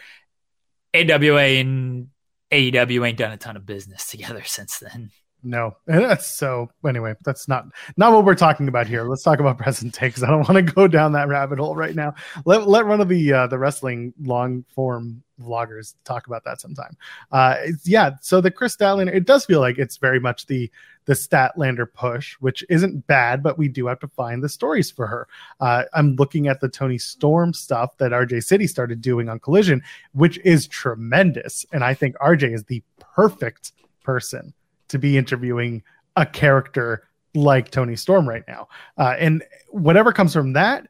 AWA 0.95 1.59
and 1.59 2.07
AEW 2.51 3.07
ain't 3.07 3.17
done 3.17 3.31
a 3.31 3.37
ton 3.37 3.57
of 3.57 3.65
business 3.65 4.09
together 4.09 4.43
since 4.45 4.79
then. 4.79 5.11
No, 5.45 5.77
so. 6.19 6.71
Anyway, 6.87 7.13
that's 7.23 7.47
not 7.47 7.67
not 7.97 8.11
what 8.11 8.25
we're 8.25 8.33
talking 8.33 8.67
about 8.67 8.87
here. 8.87 9.03
Let's 9.03 9.21
talk 9.21 9.39
about 9.39 9.57
present 9.59 9.93
day 9.93 10.07
because 10.07 10.23
I 10.23 10.27
don't 10.27 10.49
want 10.49 10.55
to 10.55 10.73
go 10.73 10.87
down 10.87 11.11
that 11.11 11.27
rabbit 11.27 11.59
hole 11.59 11.75
right 11.75 11.95
now. 11.95 12.15
Let 12.45 12.67
let 12.67 12.87
one 12.87 12.99
of 12.99 13.07
the 13.07 13.31
uh, 13.31 13.47
the 13.47 13.59
wrestling 13.59 14.11
long 14.19 14.65
form 14.73 15.21
vloggers 15.39 15.93
talk 16.03 16.25
about 16.25 16.43
that 16.45 16.59
sometime. 16.59 16.97
Uh, 17.31 17.57
yeah, 17.83 18.11
so 18.21 18.41
the 18.41 18.49
Kris 18.49 18.75
Statlander, 18.75 19.13
it 19.13 19.25
does 19.25 19.45
feel 19.45 19.59
like 19.59 19.77
it's 19.77 19.97
very 19.97 20.19
much 20.19 20.47
the 20.47 20.71
the 21.05 21.13
Statlander 21.13 21.85
push, 21.93 22.33
which 22.39 22.65
isn't 22.67 23.05
bad, 23.05 23.43
but 23.43 23.59
we 23.59 23.67
do 23.67 23.85
have 23.85 23.99
to 23.99 24.07
find 24.07 24.43
the 24.43 24.49
stories 24.49 24.89
for 24.89 25.05
her. 25.05 25.27
Uh, 25.59 25.83
I'm 25.93 26.15
looking 26.15 26.47
at 26.47 26.59
the 26.59 26.69
Toni 26.69 26.97
Storm 26.97 27.53
stuff 27.53 27.95
that 27.97 28.13
RJ 28.13 28.43
City 28.43 28.65
started 28.65 28.99
doing 28.99 29.29
on 29.29 29.39
Collision, 29.39 29.83
which 30.13 30.39
is 30.39 30.65
tremendous, 30.65 31.67
and 31.71 31.83
I 31.83 31.93
think 31.93 32.15
RJ 32.15 32.51
is 32.55 32.63
the 32.63 32.81
perfect 32.97 33.73
person 34.01 34.55
to 34.89 34.99
be 34.99 35.17
interviewing 35.17 35.83
a 36.15 36.25
character 36.25 37.07
like 37.33 37.69
Toni 37.71 37.95
Storm 37.95 38.27
right 38.27 38.43
now. 38.47 38.67
Uh, 38.97 39.15
and 39.19 39.43
whatever 39.69 40.13
comes 40.13 40.33
from 40.33 40.53
that, 40.53 40.87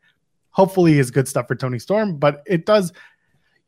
hopefully, 0.51 0.99
is 0.99 1.11
good 1.11 1.27
stuff 1.27 1.47
for 1.47 1.55
Toni 1.55 1.79
Storm. 1.79 2.17
But 2.17 2.43
it 2.45 2.65
does, 2.65 2.93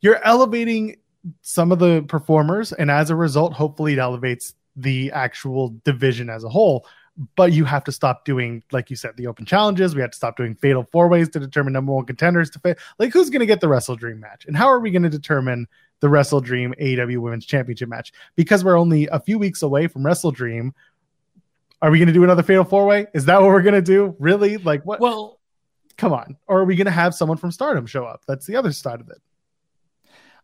you're 0.02 0.24
elevating 0.24 0.98
some 1.42 1.72
of 1.72 1.80
the 1.80 2.04
performers, 2.08 2.72
and 2.72 2.92
as 2.92 3.10
a 3.10 3.16
result, 3.16 3.54
hopefully, 3.54 3.94
it 3.94 4.00
elevates 4.00 4.54
the 4.76 5.12
actual 5.12 5.76
division 5.84 6.30
as 6.30 6.44
a 6.44 6.50
whole. 6.50 6.86
But 7.36 7.52
you 7.52 7.66
have 7.66 7.84
to 7.86 7.92
stop 7.92 8.26
doing, 8.26 8.62
like 8.72 8.92
you 8.92 8.96
said, 8.96 9.18
the 9.18 9.26
open 9.26 9.44
challenges. 9.44 9.96
We 9.96 10.02
have 10.02 10.12
to 10.12 10.16
stop 10.16 10.38
doing 10.38 10.54
fatal 10.54 10.88
four 10.92 11.08
ways 11.08 11.28
to 11.30 11.40
determine 11.40 11.74
number 11.74 11.92
one 11.92 12.06
contenders 12.06 12.52
to 12.52 12.60
fit. 12.60 12.78
Like, 13.00 13.12
who's 13.12 13.32
going 13.32 13.40
to 13.40 13.48
get 13.48 13.60
the 13.60 13.66
WrestleDream 13.66 14.20
match? 14.20 14.46
And 14.46 14.56
how 14.56 14.68
are 14.68 14.80
we 14.80 14.92
going 14.92 15.02
to 15.02 15.10
determine 15.10 15.68
the 16.00 16.08
WrestleDream 16.08 16.80
AEW 16.80 17.20
Women's 17.20 17.46
Championship 17.46 17.90
match 17.90 18.14
because 18.36 18.64
we're 18.64 18.78
only 18.78 19.08
a 19.08 19.20
few 19.20 19.40
weeks 19.40 19.62
away 19.62 19.88
from 19.88 20.04
WrestleDream. 20.04 20.72
Are 21.82 21.92
we 21.92 22.00
going 22.00 22.08
to 22.08 22.14
do 22.14 22.24
another 22.24 22.44
Fatal 22.44 22.64
Four 22.64 22.86
Way? 22.86 23.08
Is 23.14 23.26
that 23.26 23.42
what 23.42 23.48
we're 23.48 23.62
going 23.62 23.76
to 23.76 23.82
do? 23.82 24.16
Really? 24.20 24.58
Like 24.58 24.84
what? 24.84 25.00
Well, 25.00 25.40
come 25.98 26.14
on. 26.14 26.38
Or 26.48 26.60
are 26.60 26.66
we 26.66 26.76
going 26.76 26.86
to 26.86 26.92
have 26.92 27.14
someone 27.14 27.38
from 27.38 27.52
Stardom 27.52 27.86
show 27.86 28.06
up? 28.06 28.22
That's 28.28 28.46
the 28.46 28.56
other 28.56 28.72
side 28.72 29.02
of 29.02 29.10
it. 29.10 29.22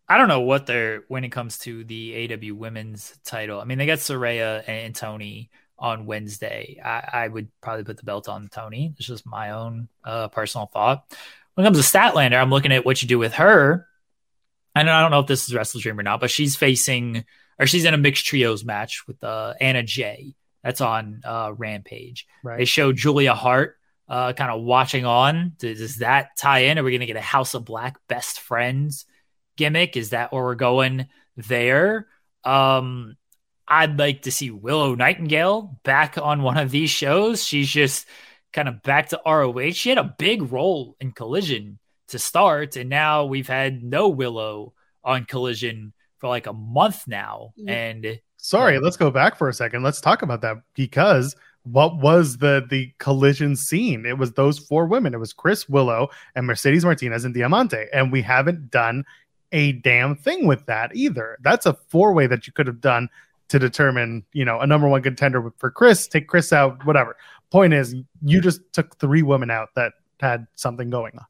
I 0.07 0.17
don't 0.17 0.27
know 0.27 0.41
what 0.41 0.65
they're 0.65 1.03
when 1.07 1.23
it 1.23 1.29
comes 1.29 1.59
to 1.59 1.83
the 1.85 2.29
AW 2.31 2.55
Women's 2.55 3.17
title. 3.23 3.59
I 3.59 3.63
mean, 3.63 3.77
they 3.77 3.85
got 3.85 3.99
Saraya 3.99 4.63
and 4.67 4.93
Toni 4.93 5.49
on 5.79 6.05
Wednesday. 6.05 6.79
I, 6.83 7.23
I 7.23 7.27
would 7.27 7.49
probably 7.61 7.83
put 7.83 7.97
the 7.97 8.03
belt 8.03 8.27
on 8.27 8.47
Toni. 8.49 8.93
It's 8.97 9.07
just 9.07 9.25
my 9.25 9.51
own 9.51 9.87
uh, 10.03 10.27
personal 10.27 10.67
thought. 10.67 11.05
When 11.53 11.65
it 11.65 11.67
comes 11.67 11.79
to 11.79 11.97
Statlander, 11.97 12.39
I'm 12.39 12.49
looking 12.49 12.71
at 12.71 12.85
what 12.85 13.01
you 13.01 13.07
do 13.07 13.17
with 13.17 13.33
her 13.35 13.87
and 14.75 14.89
I 14.89 15.01
don't 15.01 15.11
know 15.11 15.19
if 15.19 15.27
this 15.27 15.47
is 15.47 15.53
WrestleDream 15.53 15.99
or 15.99 16.03
not, 16.03 16.19
but 16.19 16.31
she's 16.31 16.55
facing 16.55 17.25
or 17.59 17.67
she's 17.67 17.85
in 17.85 17.93
a 17.93 17.97
mixed 17.97 18.25
trios 18.25 18.65
match 18.65 19.07
with 19.07 19.23
uh, 19.23 19.53
Anna 19.59 19.83
Jay. 19.83 20.35
That's 20.63 20.81
on 20.81 21.21
uh, 21.23 21.51
Rampage. 21.55 22.25
Right. 22.43 22.59
They 22.59 22.65
show 22.65 22.93
Julia 22.93 23.33
Hart 23.33 23.77
uh, 24.07 24.33
kind 24.33 24.51
of 24.51 24.63
watching 24.63 25.05
on. 25.05 25.53
Does, 25.57 25.79
does 25.79 25.95
that 25.97 26.37
tie 26.37 26.59
in? 26.59 26.79
Are 26.79 26.83
we 26.83 26.91
going 26.91 27.01
to 27.01 27.05
get 27.05 27.15
a 27.15 27.21
House 27.21 27.53
of 27.53 27.65
Black 27.65 27.97
best 28.07 28.39
friends 28.39 29.05
gimmick? 29.57 29.97
Is 29.97 30.11
that 30.11 30.31
where 30.31 30.43
we're 30.43 30.55
going 30.55 31.07
there? 31.35 32.07
Um, 32.43 33.17
I'd 33.67 33.97
like 33.97 34.23
to 34.23 34.31
see 34.31 34.51
Willow 34.51 34.95
Nightingale 34.95 35.79
back 35.83 36.17
on 36.17 36.43
one 36.43 36.57
of 36.57 36.71
these 36.71 36.89
shows. 36.89 37.43
She's 37.43 37.69
just 37.69 38.05
kind 38.51 38.67
of 38.67 38.83
back 38.83 39.09
to 39.09 39.21
ROH. 39.25 39.71
She 39.71 39.89
had 39.89 39.97
a 39.97 40.15
big 40.17 40.51
role 40.51 40.95
in 40.99 41.11
Collision 41.11 41.79
to 42.13 42.19
start, 42.19 42.75
and 42.77 42.89
now 42.89 43.25
we've 43.25 43.47
had 43.47 43.83
no 43.83 44.07
Willow 44.07 44.73
on 45.03 45.25
Collision 45.25 45.93
for 46.17 46.29
like 46.29 46.47
a 46.47 46.53
month 46.53 47.07
now. 47.07 47.53
And 47.67 48.19
sorry, 48.37 48.79
let's 48.79 48.95
go 48.97 49.11
back 49.11 49.37
for 49.37 49.49
a 49.49 49.53
second. 49.53 49.83
Let's 49.83 49.99
talk 49.99 50.21
about 50.21 50.41
that 50.41 50.57
because 50.73 51.35
what 51.63 51.97
was 51.97 52.37
the 52.37 52.65
the 52.69 52.93
collision 52.99 53.55
scene? 53.55 54.05
It 54.05 54.17
was 54.17 54.33
those 54.33 54.59
four 54.59 54.85
women. 54.85 55.13
It 55.13 55.19
was 55.19 55.33
Kris 55.33 55.67
Willow 55.67 56.09
and 56.35 56.47
Mercedes 56.47 56.85
Martinez 56.85 57.25
and 57.25 57.33
Diamante, 57.33 57.87
and 57.91 58.11
we 58.11 58.21
haven't 58.21 58.71
done 58.71 59.03
a 59.51 59.73
damn 59.73 60.15
thing 60.15 60.47
with 60.47 60.65
that 60.67 60.95
either. 60.95 61.37
That's 61.41 61.65
a 61.65 61.73
four 61.73 62.13
way 62.13 62.27
that 62.27 62.47
you 62.47 62.53
could 62.53 62.67
have 62.67 62.81
done 62.81 63.09
to 63.49 63.59
determine, 63.59 64.23
you 64.33 64.45
know, 64.45 64.59
a 64.59 64.67
number 64.67 64.87
one 64.87 65.03
contender 65.03 65.53
for 65.57 65.69
Kris. 65.69 66.07
Take 66.07 66.27
Kris 66.27 66.53
out, 66.53 66.85
whatever. 66.85 67.15
Point 67.51 67.73
is, 67.73 67.95
you 68.23 68.41
just 68.41 68.61
took 68.71 68.97
three 68.97 69.23
women 69.23 69.51
out 69.51 69.69
that 69.75 69.93
had 70.19 70.47
something 70.55 70.89
going 70.89 71.13
on 71.17 71.25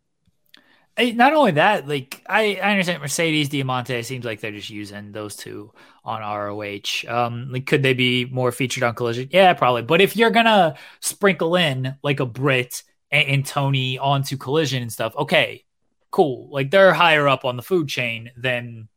not 0.97 1.33
only 1.33 1.51
that, 1.51 1.87
like 1.87 2.23
I, 2.27 2.55
I 2.55 2.71
understand 2.71 3.01
Mercedes 3.01 3.49
Diamante 3.49 4.03
seems 4.03 4.25
like 4.25 4.39
they're 4.39 4.51
just 4.51 4.69
using 4.69 5.11
those 5.11 5.35
two 5.35 5.73
on 6.03 6.21
ROH. 6.21 7.07
Um, 7.07 7.51
like 7.51 7.65
could 7.65 7.83
they 7.83 7.93
be 7.93 8.25
more 8.25 8.51
featured 8.51 8.83
on 8.83 8.93
Collision? 8.93 9.29
Yeah, 9.31 9.53
probably. 9.53 9.81
But 9.81 10.01
if 10.01 10.15
you're 10.15 10.29
gonna 10.29 10.75
sprinkle 10.99 11.55
in 11.55 11.95
like 12.03 12.19
a 12.19 12.25
Brit 12.25 12.83
and, 13.11 13.27
and 13.27 13.45
Toni 13.45 13.97
onto 13.97 14.37
Collision 14.37 14.81
and 14.81 14.91
stuff, 14.93 15.15
okay, 15.15 15.65
cool. 16.11 16.49
Like 16.51 16.69
they're 16.69 16.93
higher 16.93 17.27
up 17.27 17.43
on 17.43 17.55
the 17.55 17.63
food 17.63 17.87
chain 17.87 18.31
than 18.37 18.87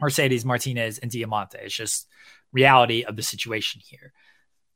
Mercedes 0.00 0.46
Martinez 0.46 0.98
and 0.98 1.10
Diamante. 1.10 1.58
It's 1.60 1.74
just 1.74 2.06
reality 2.52 3.04
of 3.04 3.16
the 3.16 3.22
situation 3.22 3.82
here. 3.84 4.12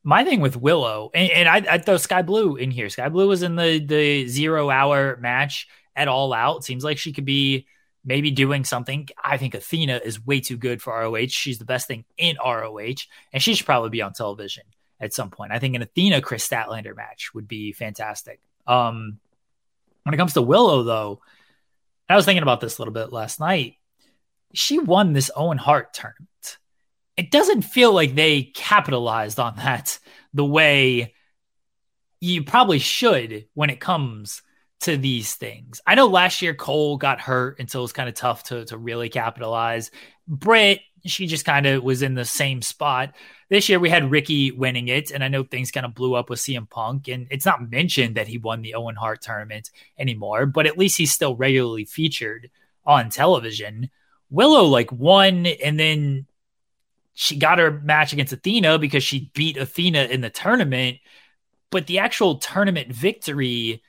My 0.07 0.23
thing 0.23 0.41
with 0.41 0.59
Willow, 0.59 1.11
and, 1.15 1.31
and 1.31 1.49
I, 1.49 1.75
I 1.75 1.79
throw 1.79 1.97
Skye 1.97 2.21
Blue 2.21 2.57
in 2.57 2.71
here. 2.71 2.91
Skye 2.91 3.09
Blue 3.09 3.27
was 3.27 3.43
in 3.43 3.57
the 3.57 3.79
the 3.79 4.29
zero 4.29 4.69
hour 4.69 5.17
match 5.17 5.67
at 5.97 6.09
all 6.09 6.33
out. 6.33 6.65
Seems 6.65 6.85
like 6.85 6.99
she 6.99 7.13
could 7.13 7.25
be 7.25 7.67
maybe 8.05 8.31
doing 8.31 8.65
something. 8.65 9.09
I 9.23 9.37
think 9.37 9.55
Athena 9.55 10.01
is 10.05 10.25
way 10.25 10.41
too 10.41 10.57
good 10.57 10.83
for 10.83 10.93
ROH. 10.93 11.29
She's 11.29 11.59
the 11.59 11.65
best 11.65 11.87
thing 11.87 12.05
in 12.19 12.37
ROH, 12.45 13.07
and 13.33 13.43
she 13.43 13.55
should 13.55 13.67
probably 13.67 13.91
be 13.91 14.03
on 14.03 14.13
television 14.13 14.65
at 15.01 15.15
some 15.15 15.31
point. 15.31 15.53
I 15.53 15.59
think 15.59 15.75
an 15.75 15.83
Athena 15.83 16.21
Kris 16.21 16.47
Statlander 16.47 16.95
match 16.95 17.33
would 17.35 17.49
be 17.49 17.73
fantastic. 17.73 18.41
Um, 18.67 19.19
when 20.03 20.15
it 20.15 20.19
comes 20.19 20.35
to 20.35 20.43
Willow, 20.43 20.83
though, 20.83 21.21
I 22.09 22.17
was 22.17 22.25
thinking 22.25 22.43
about 22.43 22.61
this 22.61 22.79
a 22.79 22.83
little 22.83 22.95
bit 22.95 23.13
last 23.13 23.41
night. 23.41 23.77
She 24.53 24.79
won 24.79 25.13
this 25.13 25.31
Owen 25.35 25.59
Hart 25.59 25.95
tournament. 25.95 26.59
It 27.17 27.31
doesn't 27.31 27.63
feel 27.63 27.93
like 27.93 28.15
they 28.15 28.43
capitalized 28.43 29.41
on 29.41 29.57
that 29.57 29.99
the 30.33 30.45
way 30.45 31.15
you 32.21 32.43
probably 32.45 32.79
should 32.79 33.47
when 33.55 33.71
it 33.71 33.81
comes 33.81 34.43
to 34.81 34.97
these 34.97 35.35
things. 35.35 35.81
I 35.87 35.95
know 35.95 36.07
last 36.07 36.43
year 36.43 36.55
Cole 36.55 36.97
got 36.97 37.21
hurt, 37.21 37.59
and 37.59 37.71
so 37.71 37.81
it 37.81 37.83
was 37.83 37.93
kind 37.93 38.09
of 38.09 38.15
tough 38.15 38.45
to 38.45 38.65
to 38.67 38.77
really 38.77 39.09
capitalize. 39.09 39.91
Britt, 40.29 40.81
she 41.05 41.27
just 41.27 41.45
kind 41.45 41.67
of 41.67 41.83
was 41.83 42.03
in 42.03 42.15
the 42.15 42.25
same 42.25 42.63
spot. 42.63 43.15
This 43.51 43.69
year 43.69 43.79
we 43.79 43.91
had 43.91 44.11
Ricky 44.11 44.51
winning 44.51 44.89
it, 44.89 45.11
and 45.11 45.23
I 45.23 45.29
know 45.29 45.43
things 45.43 45.71
kind 45.71 45.87
of 45.87 45.95
blew 45.95 46.15
up 46.15 46.31
with 46.31 46.41
CM 46.41 46.69
Punk, 46.69 47.09
and 47.09 47.27
it's 47.31 47.47
not 47.47 47.71
mentioned 47.71 48.17
that 48.17 48.29
he 48.29 48.39
won 48.39 48.63
the 48.63 48.75
Owen 48.75 48.97
Hart 48.97 49.23
tournament 49.23 49.71
anymore, 49.99 50.47
but 50.47 50.67
at 50.67 50.79
least 50.79 50.99
he's 50.99 51.13
still 51.13 51.37
regularly 51.37 51.85
featured 51.85 52.51
on 52.85 53.11
television. 53.11 53.91
Willow 54.31 54.65
like 54.65 54.91
won, 54.93 55.47
and 55.47 55.79
then 55.79 56.27
she 57.15 57.37
got 57.37 57.59
her 57.59 57.71
match 57.71 58.13
against 58.13 58.33
Athena 58.33 58.79
because 58.79 59.05
she 59.05 59.31
beat 59.35 59.57
Athena 59.57 60.05
in 60.05 60.21
the 60.21 60.31
tournament, 60.31 60.99
but 61.71 61.87
the 61.87 62.01
actual 62.01 62.37
tournament 62.37 62.93
victory 62.93 63.83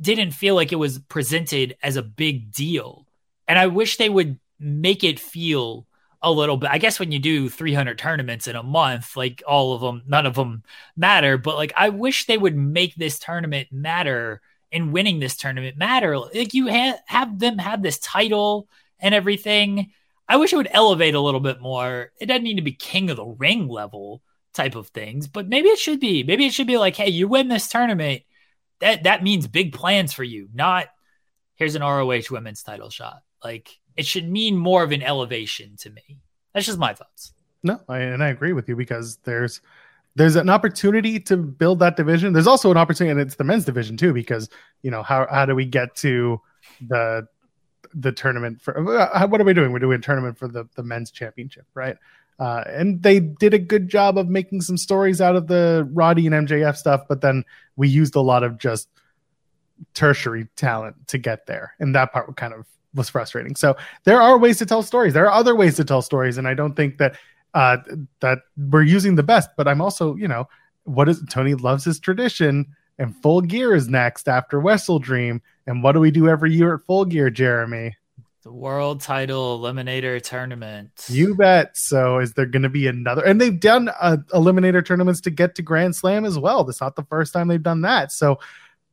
didn't 0.00 0.32
feel 0.32 0.54
like 0.54 0.72
it 0.72 0.76
was 0.76 0.98
presented 0.98 1.76
as 1.82 1.96
a 1.96 2.02
big 2.02 2.52
deal. 2.52 3.06
And 3.46 3.58
I 3.58 3.66
wish 3.66 3.96
they 3.96 4.08
would 4.08 4.38
make 4.58 5.04
it 5.04 5.20
feel 5.20 5.86
a 6.22 6.30
little 6.30 6.56
bit. 6.56 6.70
I 6.70 6.78
guess 6.78 7.00
when 7.00 7.12
you 7.12 7.18
do 7.18 7.48
300 7.48 7.98
tournaments 7.98 8.46
in 8.46 8.56
a 8.56 8.62
month, 8.62 9.16
like 9.16 9.42
all 9.46 9.74
of 9.74 9.80
them, 9.80 10.02
none 10.06 10.26
of 10.26 10.34
them 10.34 10.62
matter. 10.96 11.38
But 11.38 11.56
like, 11.56 11.72
I 11.76 11.88
wish 11.88 12.26
they 12.26 12.38
would 12.38 12.56
make 12.56 12.94
this 12.94 13.18
tournament 13.18 13.68
matter 13.72 14.40
and 14.72 14.92
winning 14.92 15.18
this 15.18 15.36
tournament 15.36 15.76
matter. 15.76 16.18
Like, 16.18 16.54
you 16.54 16.70
ha- 16.70 17.00
have 17.06 17.38
them 17.38 17.58
have 17.58 17.82
this 17.82 17.98
title 17.98 18.68
and 18.98 19.14
everything. 19.14 19.92
I 20.28 20.36
wish 20.36 20.52
it 20.52 20.56
would 20.56 20.68
elevate 20.70 21.14
a 21.14 21.20
little 21.20 21.40
bit 21.40 21.60
more. 21.60 22.12
It 22.20 22.26
doesn't 22.26 22.44
need 22.44 22.56
to 22.56 22.62
be 22.62 22.72
king 22.72 23.10
of 23.10 23.16
the 23.16 23.24
ring 23.26 23.66
level 23.68 24.22
type 24.52 24.74
of 24.74 24.88
things, 24.88 25.26
but 25.26 25.48
maybe 25.48 25.68
it 25.68 25.78
should 25.78 26.00
be. 26.00 26.22
Maybe 26.22 26.46
it 26.46 26.52
should 26.52 26.66
be 26.66 26.78
like, 26.78 26.96
hey, 26.96 27.08
you 27.08 27.26
win 27.28 27.48
this 27.48 27.68
tournament 27.68 28.22
that 28.80 29.04
that 29.04 29.22
means 29.22 29.46
big 29.46 29.72
plans 29.72 30.12
for 30.12 30.24
you, 30.24 30.48
not 30.52 30.88
here's 31.54 31.74
an 31.74 31.82
ROH 31.82 32.22
women's 32.30 32.62
title 32.62 32.90
shot. 32.90 33.22
Like 33.44 33.78
it 33.96 34.06
should 34.06 34.28
mean 34.28 34.56
more 34.56 34.82
of 34.82 34.92
an 34.92 35.02
elevation 35.02 35.76
to 35.80 35.90
me. 35.90 36.18
That's 36.54 36.66
just 36.66 36.78
my 36.78 36.94
thoughts. 36.94 37.32
No, 37.62 37.78
I, 37.88 37.98
and 37.98 38.24
I 38.24 38.28
agree 38.28 38.54
with 38.54 38.68
you 38.68 38.76
because 38.76 39.18
there's 39.24 39.60
there's 40.16 40.36
an 40.36 40.48
opportunity 40.48 41.20
to 41.20 41.36
build 41.36 41.78
that 41.80 41.96
division. 41.96 42.32
There's 42.32 42.46
also 42.46 42.70
an 42.70 42.76
opportunity, 42.76 43.12
and 43.12 43.20
it's 43.20 43.36
the 43.36 43.44
men's 43.44 43.64
division 43.64 43.96
too, 43.96 44.12
because 44.12 44.48
you 44.82 44.90
know 44.90 45.02
how 45.02 45.26
how 45.30 45.46
do 45.46 45.54
we 45.54 45.66
get 45.66 45.94
to 45.96 46.40
the 46.88 47.26
the 47.94 48.12
tournament 48.12 48.60
for 48.60 48.98
uh, 48.98 49.26
what 49.26 49.40
are 49.40 49.44
we 49.44 49.54
doing? 49.54 49.72
We're 49.72 49.78
doing 49.78 49.98
a 49.98 50.02
tournament 50.02 50.38
for 50.38 50.48
the 50.48 50.66
the 50.74 50.82
men's 50.82 51.10
championship, 51.10 51.66
right? 51.74 51.96
Uh, 52.40 52.64
and 52.66 53.02
they 53.02 53.20
did 53.20 53.52
a 53.52 53.58
good 53.58 53.86
job 53.86 54.16
of 54.16 54.30
making 54.30 54.62
some 54.62 54.78
stories 54.78 55.20
out 55.20 55.36
of 55.36 55.46
the 55.46 55.86
Roddy 55.92 56.26
and 56.26 56.48
MJF 56.48 56.74
stuff, 56.74 57.02
but 57.06 57.20
then 57.20 57.44
we 57.76 57.86
used 57.86 58.16
a 58.16 58.20
lot 58.22 58.42
of 58.42 58.56
just 58.58 58.88
tertiary 59.92 60.48
talent 60.56 60.96
to 61.08 61.18
get 61.18 61.46
there, 61.46 61.74
and 61.78 61.94
that 61.94 62.12
part 62.12 62.34
kind 62.36 62.54
of 62.54 62.64
was 62.94 63.10
frustrating. 63.10 63.54
So 63.56 63.76
there 64.04 64.22
are 64.22 64.38
ways 64.38 64.56
to 64.58 64.66
tell 64.66 64.82
stories. 64.82 65.12
There 65.12 65.26
are 65.26 65.32
other 65.32 65.54
ways 65.54 65.76
to 65.76 65.84
tell 65.84 66.00
stories, 66.00 66.38
and 66.38 66.48
I 66.48 66.54
don't 66.54 66.74
think 66.74 66.96
that 66.96 67.16
uh, 67.52 67.76
that 68.20 68.38
we're 68.56 68.82
using 68.84 69.16
the 69.16 69.22
best. 69.22 69.50
But 69.58 69.68
I'm 69.68 69.82
also, 69.82 70.16
you 70.16 70.26
know, 70.26 70.48
what 70.84 71.10
is 71.10 71.22
Tony 71.28 71.54
loves 71.54 71.84
his 71.84 72.00
tradition, 72.00 72.66
and 72.98 73.14
Full 73.22 73.42
Gear 73.42 73.74
is 73.74 73.86
next 73.86 74.28
after 74.28 74.58
WrestleDream. 74.58 75.42
And 75.66 75.82
what 75.82 75.92
do 75.92 76.00
we 76.00 76.10
do 76.10 76.26
every 76.26 76.54
year 76.54 76.74
at 76.76 76.86
Full 76.86 77.04
Gear, 77.04 77.28
Jeremy? 77.28 77.96
The 78.42 78.52
world 78.52 79.02
title 79.02 79.60
eliminator 79.60 80.20
tournament. 80.22 81.04
You 81.08 81.34
bet. 81.34 81.76
So, 81.76 82.20
is 82.20 82.32
there 82.32 82.46
going 82.46 82.62
to 82.62 82.70
be 82.70 82.86
another? 82.86 83.22
And 83.22 83.38
they've 83.38 83.60
done 83.60 83.90
uh, 84.00 84.16
eliminator 84.32 84.84
tournaments 84.84 85.20
to 85.22 85.30
get 85.30 85.54
to 85.56 85.62
Grand 85.62 85.94
Slam 85.94 86.24
as 86.24 86.38
well. 86.38 86.64
That's 86.64 86.80
not 86.80 86.96
the 86.96 87.04
first 87.04 87.34
time 87.34 87.48
they've 87.48 87.62
done 87.62 87.82
that. 87.82 88.12
So, 88.12 88.38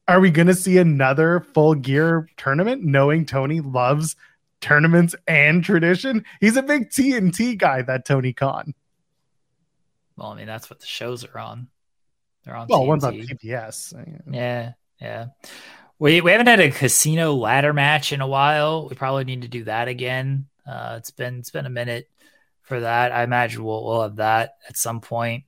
are 0.09 0.19
we 0.19 0.31
going 0.31 0.47
to 0.47 0.53
see 0.53 0.77
another 0.77 1.39
full 1.53 1.75
gear 1.75 2.27
tournament 2.35 2.83
knowing 2.83 3.25
Tony 3.25 3.61
loves 3.61 4.17
tournaments 4.59 5.15
and 5.27 5.63
tradition? 5.63 6.25
He's 6.41 6.57
a 6.57 6.63
big 6.63 6.89
TNT 6.89 7.57
guy, 7.57 7.83
that 7.83 8.05
Tony 8.05 8.33
Khan. 8.33 8.73
Well, 10.17 10.27
I 10.27 10.35
mean, 10.35 10.47
that's 10.47 10.69
what 10.69 10.81
the 10.81 10.85
shows 10.85 11.23
are 11.23 11.39
on. 11.39 11.69
They're 12.43 12.55
on. 12.55 12.67
Well, 12.67 12.81
TNT. 12.81 12.87
one's 12.87 13.03
on 13.05 13.13
PBS. 13.13 14.23
Yeah, 14.29 14.73
yeah. 14.99 15.27
We 15.99 16.21
we 16.21 16.31
haven't 16.31 16.47
had 16.47 16.59
a 16.59 16.71
casino 16.71 17.33
ladder 17.33 17.73
match 17.73 18.13
in 18.13 18.21
a 18.21 18.27
while. 18.27 18.87
We 18.87 18.95
probably 18.95 19.23
need 19.23 19.41
to 19.41 19.47
do 19.47 19.63
that 19.63 19.87
again. 19.87 20.47
Uh, 20.65 20.95
it's 20.97 21.11
been 21.11 21.39
it's 21.39 21.49
been 21.49 21.65
a 21.65 21.71
minute 21.71 22.07
for 22.61 22.79
that. 22.81 23.11
I 23.11 23.23
imagine 23.23 23.63
we'll 23.63 23.83
we'll 23.83 24.03
have 24.03 24.17
that 24.17 24.57
at 24.69 24.77
some 24.77 25.01
point. 25.01 25.45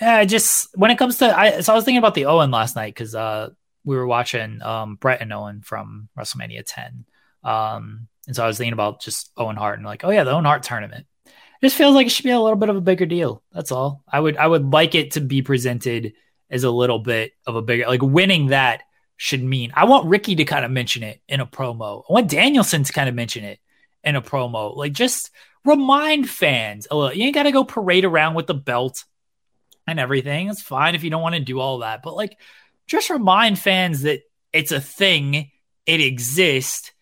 Yeah, 0.00 0.24
just 0.24 0.76
when 0.76 0.90
it 0.90 0.98
comes 0.98 1.18
to 1.18 1.36
I 1.36 1.60
so 1.60 1.72
I 1.72 1.76
was 1.76 1.84
thinking 1.84 1.98
about 1.98 2.14
the 2.14 2.26
Owen 2.26 2.50
last 2.50 2.76
night 2.76 2.94
because 2.94 3.14
uh 3.14 3.50
we 3.84 3.96
were 3.96 4.06
watching 4.06 4.62
um 4.62 4.96
Bret 4.96 5.20
and 5.20 5.32
Owen 5.32 5.60
from 5.60 6.08
WrestleMania 6.18 6.62
10. 6.66 7.04
Um 7.42 8.08
and 8.26 8.34
so 8.34 8.42
I 8.42 8.46
was 8.46 8.56
thinking 8.56 8.72
about 8.72 9.02
just 9.02 9.30
Owen 9.36 9.56
Hart 9.56 9.78
and 9.78 9.86
like, 9.86 10.02
oh 10.02 10.10
yeah, 10.10 10.24
the 10.24 10.30
Owen 10.30 10.46
Hart 10.46 10.62
tournament. 10.62 11.06
It 11.26 11.66
just 11.66 11.76
feels 11.76 11.94
like 11.94 12.06
it 12.06 12.10
should 12.10 12.24
be 12.24 12.30
a 12.30 12.40
little 12.40 12.58
bit 12.58 12.70
of 12.70 12.76
a 12.76 12.80
bigger 12.80 13.06
deal. 13.06 13.42
That's 13.52 13.70
all. 13.70 14.02
I 14.10 14.18
would 14.18 14.38
I 14.38 14.46
would 14.46 14.72
like 14.72 14.94
it 14.94 15.12
to 15.12 15.20
be 15.20 15.42
presented 15.42 16.14
as 16.48 16.64
a 16.64 16.70
little 16.70 17.00
bit 17.00 17.32
of 17.46 17.56
a 17.56 17.62
bigger 17.62 17.86
like 17.86 18.02
winning 18.02 18.46
that 18.46 18.84
should 19.16 19.42
mean. 19.42 19.72
I 19.74 19.84
want 19.84 20.08
Ricky 20.08 20.36
to 20.36 20.44
kind 20.44 20.64
of 20.64 20.70
mention 20.70 21.02
it 21.02 21.20
in 21.28 21.40
a 21.40 21.46
promo. 21.46 22.02
I 22.08 22.12
want 22.12 22.30
Danielson 22.30 22.84
to 22.84 22.92
kind 22.92 23.08
of 23.08 23.14
mention 23.14 23.44
it 23.44 23.60
in 24.02 24.16
a 24.16 24.22
promo. 24.22 24.76
Like 24.76 24.92
just 24.92 25.30
remind 25.64 26.28
fans 26.28 26.86
a 26.90 26.96
little. 26.96 27.16
You 27.16 27.24
ain't 27.24 27.34
got 27.34 27.44
to 27.44 27.52
go 27.52 27.64
parade 27.64 28.04
around 28.04 28.34
with 28.34 28.46
the 28.46 28.54
belt 28.54 29.04
and 29.86 30.00
everything. 30.00 30.48
It's 30.48 30.62
fine 30.62 30.94
if 30.94 31.04
you 31.04 31.10
don't 31.10 31.22
want 31.22 31.34
to 31.34 31.40
do 31.40 31.60
all 31.60 31.78
that, 31.78 32.02
but 32.02 32.16
like 32.16 32.38
just 32.86 33.10
remind 33.10 33.58
fans 33.58 34.02
that 34.02 34.22
it's 34.52 34.72
a 34.72 34.80
thing, 34.80 35.50
it 35.86 36.00
exists, 36.00 36.92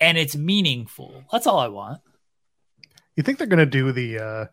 and 0.00 0.18
it's 0.18 0.36
meaningful. 0.36 1.24
That's 1.32 1.46
all 1.46 1.58
I 1.58 1.68
want. 1.68 2.00
You 3.16 3.22
think 3.22 3.38
they're 3.38 3.46
to 3.48 3.66
do 3.66 3.92
the 3.92 4.18
uh 4.18 4.46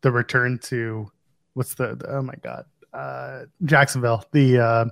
the 0.00 0.10
return 0.10 0.58
to 0.64 1.10
what's 1.54 1.74
the, 1.74 1.96
the 1.96 2.16
oh 2.16 2.22
my 2.22 2.34
god 2.42 2.64
uh 2.92 3.42
Jacksonville 3.64 4.24
the 4.32 4.58
uh 4.58 4.84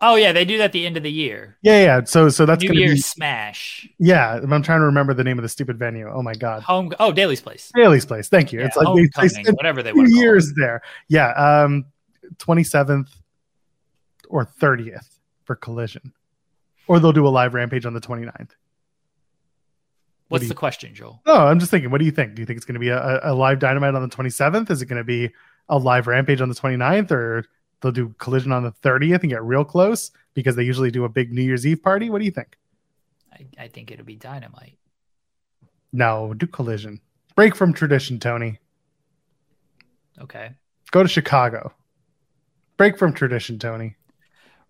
Oh 0.00 0.16
yeah, 0.16 0.32
they 0.32 0.44
do 0.44 0.58
that 0.58 0.64
at 0.64 0.72
the 0.72 0.84
end 0.86 0.96
of 0.96 1.02
the 1.02 1.10
year. 1.10 1.56
yeah 1.62 1.82
yeah 1.82 2.04
so 2.04 2.28
so 2.28 2.44
that's 2.44 2.62
New 2.62 2.68
to 2.70 2.74
Year's 2.78 2.94
be 2.96 3.00
Smash. 3.00 3.88
yeah 3.98 4.34
I'm 4.34 4.62
trying 4.62 4.80
to 4.80 4.86
remember 4.86 5.14
the 5.14 5.24
name 5.24 5.38
of 5.38 5.42
the 5.42 5.48
stupid 5.48 5.78
venue 5.78 6.08
oh 6.12 6.22
my 6.22 6.34
god 6.34 6.62
Home. 6.64 6.92
Oh, 7.00 7.12
Daily's 7.12 7.40
place. 7.40 7.70
Haley's 7.74 8.04
place 8.04 8.28
thank 8.28 8.52
you 8.52 8.60
Yeah, 8.60 8.66
it's 8.66 8.76
like 8.76 8.86
they, 8.96 9.42
they 9.42 9.50
whatever 9.52 9.82
they 9.82 9.92
two 9.92 9.98
want 9.98 10.10
years 10.10 10.52
there 10.54 10.82
yeah 11.08 11.30
um 11.30 11.86
27th 12.38 13.08
or 14.28 14.44
30th 14.60 15.06
for 15.44 15.54
collision 15.56 16.12
or 16.86 16.98
they'll 17.00 17.12
do 17.12 17.26
a 17.26 17.30
live 17.30 17.54
rampage 17.54 17.86
on 17.86 17.94
the 17.94 18.00
29th 18.00 18.50
What's 20.28 20.40
do 20.42 20.46
you- 20.46 20.48
the 20.48 20.54
question, 20.54 20.94
Joel? 20.94 21.20
No, 21.26 21.34
I'm 21.34 21.58
just 21.60 21.70
thinking. 21.70 21.90
What 21.90 21.98
do 21.98 22.06
you 22.06 22.10
think? 22.10 22.34
Do 22.34 22.40
you 22.42 22.46
think 22.46 22.56
it's 22.56 22.64
going 22.64 22.74
to 22.74 22.80
be 22.80 22.88
a, 22.88 23.20
a 23.22 23.34
live 23.34 23.58
Dynamite 23.58 23.94
on 23.94 24.00
the 24.02 24.08
27th? 24.08 24.70
Is 24.70 24.80
it 24.80 24.86
going 24.86 24.96
to 24.98 25.04
be 25.04 25.30
a 25.68 25.76
live 25.78 26.06
Rampage 26.06 26.40
on 26.40 26.48
the 26.48 26.54
29th, 26.54 27.10
or 27.10 27.44
they'll 27.80 27.92
do 27.92 28.14
Collision 28.18 28.52
on 28.52 28.62
the 28.62 28.72
30th 28.72 29.20
and 29.20 29.30
get 29.30 29.42
real 29.42 29.64
close 29.64 30.10
because 30.34 30.56
they 30.56 30.62
usually 30.62 30.90
do 30.90 31.04
a 31.04 31.08
big 31.08 31.32
New 31.32 31.42
Year's 31.42 31.66
Eve 31.66 31.82
party? 31.82 32.10
What 32.10 32.18
do 32.18 32.24
you 32.24 32.30
think? 32.30 32.56
I, 33.32 33.46
I 33.58 33.68
think 33.68 33.90
it'll 33.90 34.04
be 34.04 34.16
Dynamite. 34.16 34.78
No, 35.92 36.34
do 36.34 36.46
Collision. 36.46 37.00
Break 37.36 37.54
from 37.54 37.72
tradition, 37.72 38.18
Tony. 38.18 38.58
Okay. 40.20 40.50
Go 40.90 41.02
to 41.02 41.08
Chicago. 41.08 41.72
Break 42.76 42.98
from 42.98 43.12
tradition, 43.12 43.58
Tony. 43.58 43.96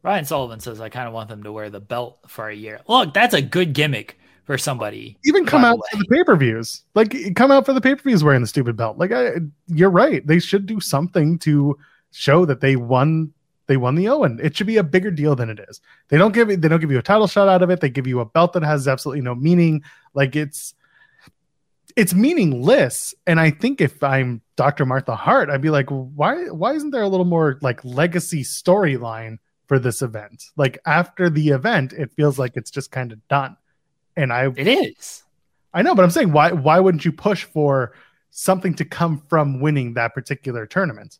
Ryan 0.03 0.25
Sullivan 0.27 0.61
says 0.61 0.81
I 0.81 0.91
kind 0.91 1.09
of 1.09 1.15
want 1.15 1.31
them 1.31 1.43
to 1.45 1.53
wear 1.53 1.71
the 1.71 1.81
belt 1.81 2.19
for 2.27 2.49
a 2.49 2.55
year. 2.55 2.81
Look, 2.87 3.15
that's 3.15 3.35
a 3.35 3.41
good 3.41 3.73
gimmick 3.73 4.19
for 4.45 4.59
somebody. 4.59 5.17
Even 5.25 5.47
come 5.47 5.63
by 5.63 5.69
the 5.69 5.75
out 5.75 5.81
for 5.91 5.97
the 5.97 6.05
pay 6.11 6.25
per 6.25 6.37
views. 6.37 6.83
Like, 6.95 7.35
come 7.35 7.51
out 7.51 7.65
for 7.65 7.73
the 7.73 7.81
pay 7.81 7.95
per 7.95 8.03
views 8.03 8.23
wearing 8.23 8.43
the 8.43 8.47
stupid 8.47 8.77
belt. 8.77 8.99
Like, 8.99 9.13
I, 9.13 9.37
you're 9.67 9.91
right. 9.91 10.27
They 10.27 10.39
should 10.39 10.67
do 10.67 10.81
something 10.81 11.39
to 11.41 11.79
show 12.15 12.47
that 12.47 12.61
they 12.61 12.77
won. 12.77 13.33
They 13.67 13.77
won 13.79 13.95
the 13.95 14.09
Owen. 14.09 14.41
It 14.43 14.57
should 14.57 14.67
be 14.67 14.77
a 14.77 14.85
bigger 14.85 15.11
deal 15.11 15.35
than 15.35 15.49
it 15.49 15.59
is. 15.69 15.81
They 16.09 16.19
don't 16.19 16.33
give. 16.33 16.49
They 16.49 16.69
don't 16.69 16.81
give 16.81 16.91
you 16.91 16.99
a 16.99 17.03
title 17.03 17.27
shot 17.27 17.49
out 17.49 17.63
of 17.63 17.71
it. 17.71 17.81
They 17.81 17.91
give 17.91 18.07
you 18.07 18.21
a 18.21 18.25
belt 18.25 18.53
that 18.53 18.63
has 18.63 18.87
absolutely 18.87 19.23
no 19.23 19.35
meaning. 19.35 19.83
Like 20.13 20.37
it's, 20.37 20.75
it's 21.97 22.15
meaningless. 22.15 23.15
And 23.27 23.41
I 23.41 23.51
think 23.51 23.81
if 23.81 24.03
I'm 24.03 24.43
Dr. 24.57 24.85
Martha 24.85 25.17
Hart, 25.17 25.49
I'd 25.49 25.63
be 25.63 25.71
like, 25.71 25.89
why? 25.89 26.45
Why 26.47 26.75
isn't 26.75 26.91
there 26.91 27.03
a 27.03 27.09
little 27.09 27.27
more 27.27 27.59
like 27.63 27.85
legacy 27.85 28.45
storyline 28.45 29.39
for 29.67 29.79
this 29.79 30.03
event? 30.03 30.45
Like 30.57 30.79
after 30.87 31.31
the 31.31 31.49
event, 31.49 31.95
it 31.95 32.13
feels 32.13 32.39
like 32.39 32.53
it's 32.57 32.71
just 32.71 32.91
kind 32.91 33.13
of 33.13 33.27
done. 33.29 33.57
And 34.17 34.33
I, 34.33 34.53
It 34.57 34.69
is. 34.69 35.25
I 35.73 35.83
know, 35.83 35.95
but 35.95 36.05
I'm 36.05 36.11
saying 36.11 36.33
why 36.33 36.53
why 36.53 36.79
wouldn't 36.79 37.05
you 37.05 37.13
push 37.13 37.45
for 37.45 37.95
something 38.31 38.75
to 38.75 38.85
come 38.85 39.23
from 39.29 39.61
winning 39.61 39.95
that 39.95 40.15
particular 40.15 40.67
tournament? 40.67 41.19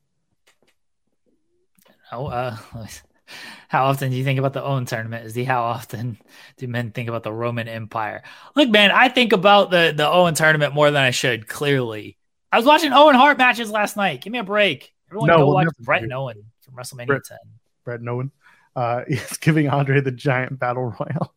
Oh, 2.13 2.27
uh, 2.27 2.57
how 3.69 3.85
often 3.85 4.11
do 4.11 4.17
you 4.17 4.25
think 4.25 4.39
about 4.39 4.53
the 4.53 4.63
Owen 4.63 4.85
tournament? 4.85 5.27
Is 5.27 5.35
the 5.35 5.45
how 5.45 5.63
often 5.63 6.19
do 6.57 6.69
men 6.69 6.91
think 6.91 7.09
about 7.09 7.23
the 7.23 7.33
Roman 7.33 7.69
Empire? 7.69 8.23
Look, 8.55 8.71
man, 8.71 8.91
I 8.91 9.09
think 9.09 9.33
about 9.33 9.71
the 9.71 9.93
the 9.97 10.09
Owen 10.09 10.35
tournament 10.35 10.75
more 10.75 10.91
than 10.91 11.03
I 11.03 11.11
should. 11.11 11.49
Clearly, 11.49 12.17
I 12.53 12.57
was 12.57 12.67
watching 12.67 12.93
Owen 12.93 13.15
Hart 13.15 13.39
matches 13.39 13.71
last 13.71 13.97
night. 13.97 14.21
Give 14.21 14.33
me 14.33 14.39
a 14.39 14.45
break. 14.45 14.93
Everyone, 15.09 15.29
No, 15.29 15.39
go 15.39 15.47
we'll 15.47 15.55
watch 15.55 15.69
Bret 15.81 16.03
and 16.03 16.13
Owen 16.13 16.45
from 16.61 16.75
WrestleMania 16.75 17.07
Brett. 17.07 17.25
10. 17.25 17.39
Brett 17.85 18.03
Nolan 18.03 18.31
uh, 18.75 19.03
is 19.09 19.37
giving 19.39 19.69
Andre 19.69 20.01
the 20.01 20.11
Giant 20.11 20.59
Battle 20.59 20.95
Royal. 20.99 21.35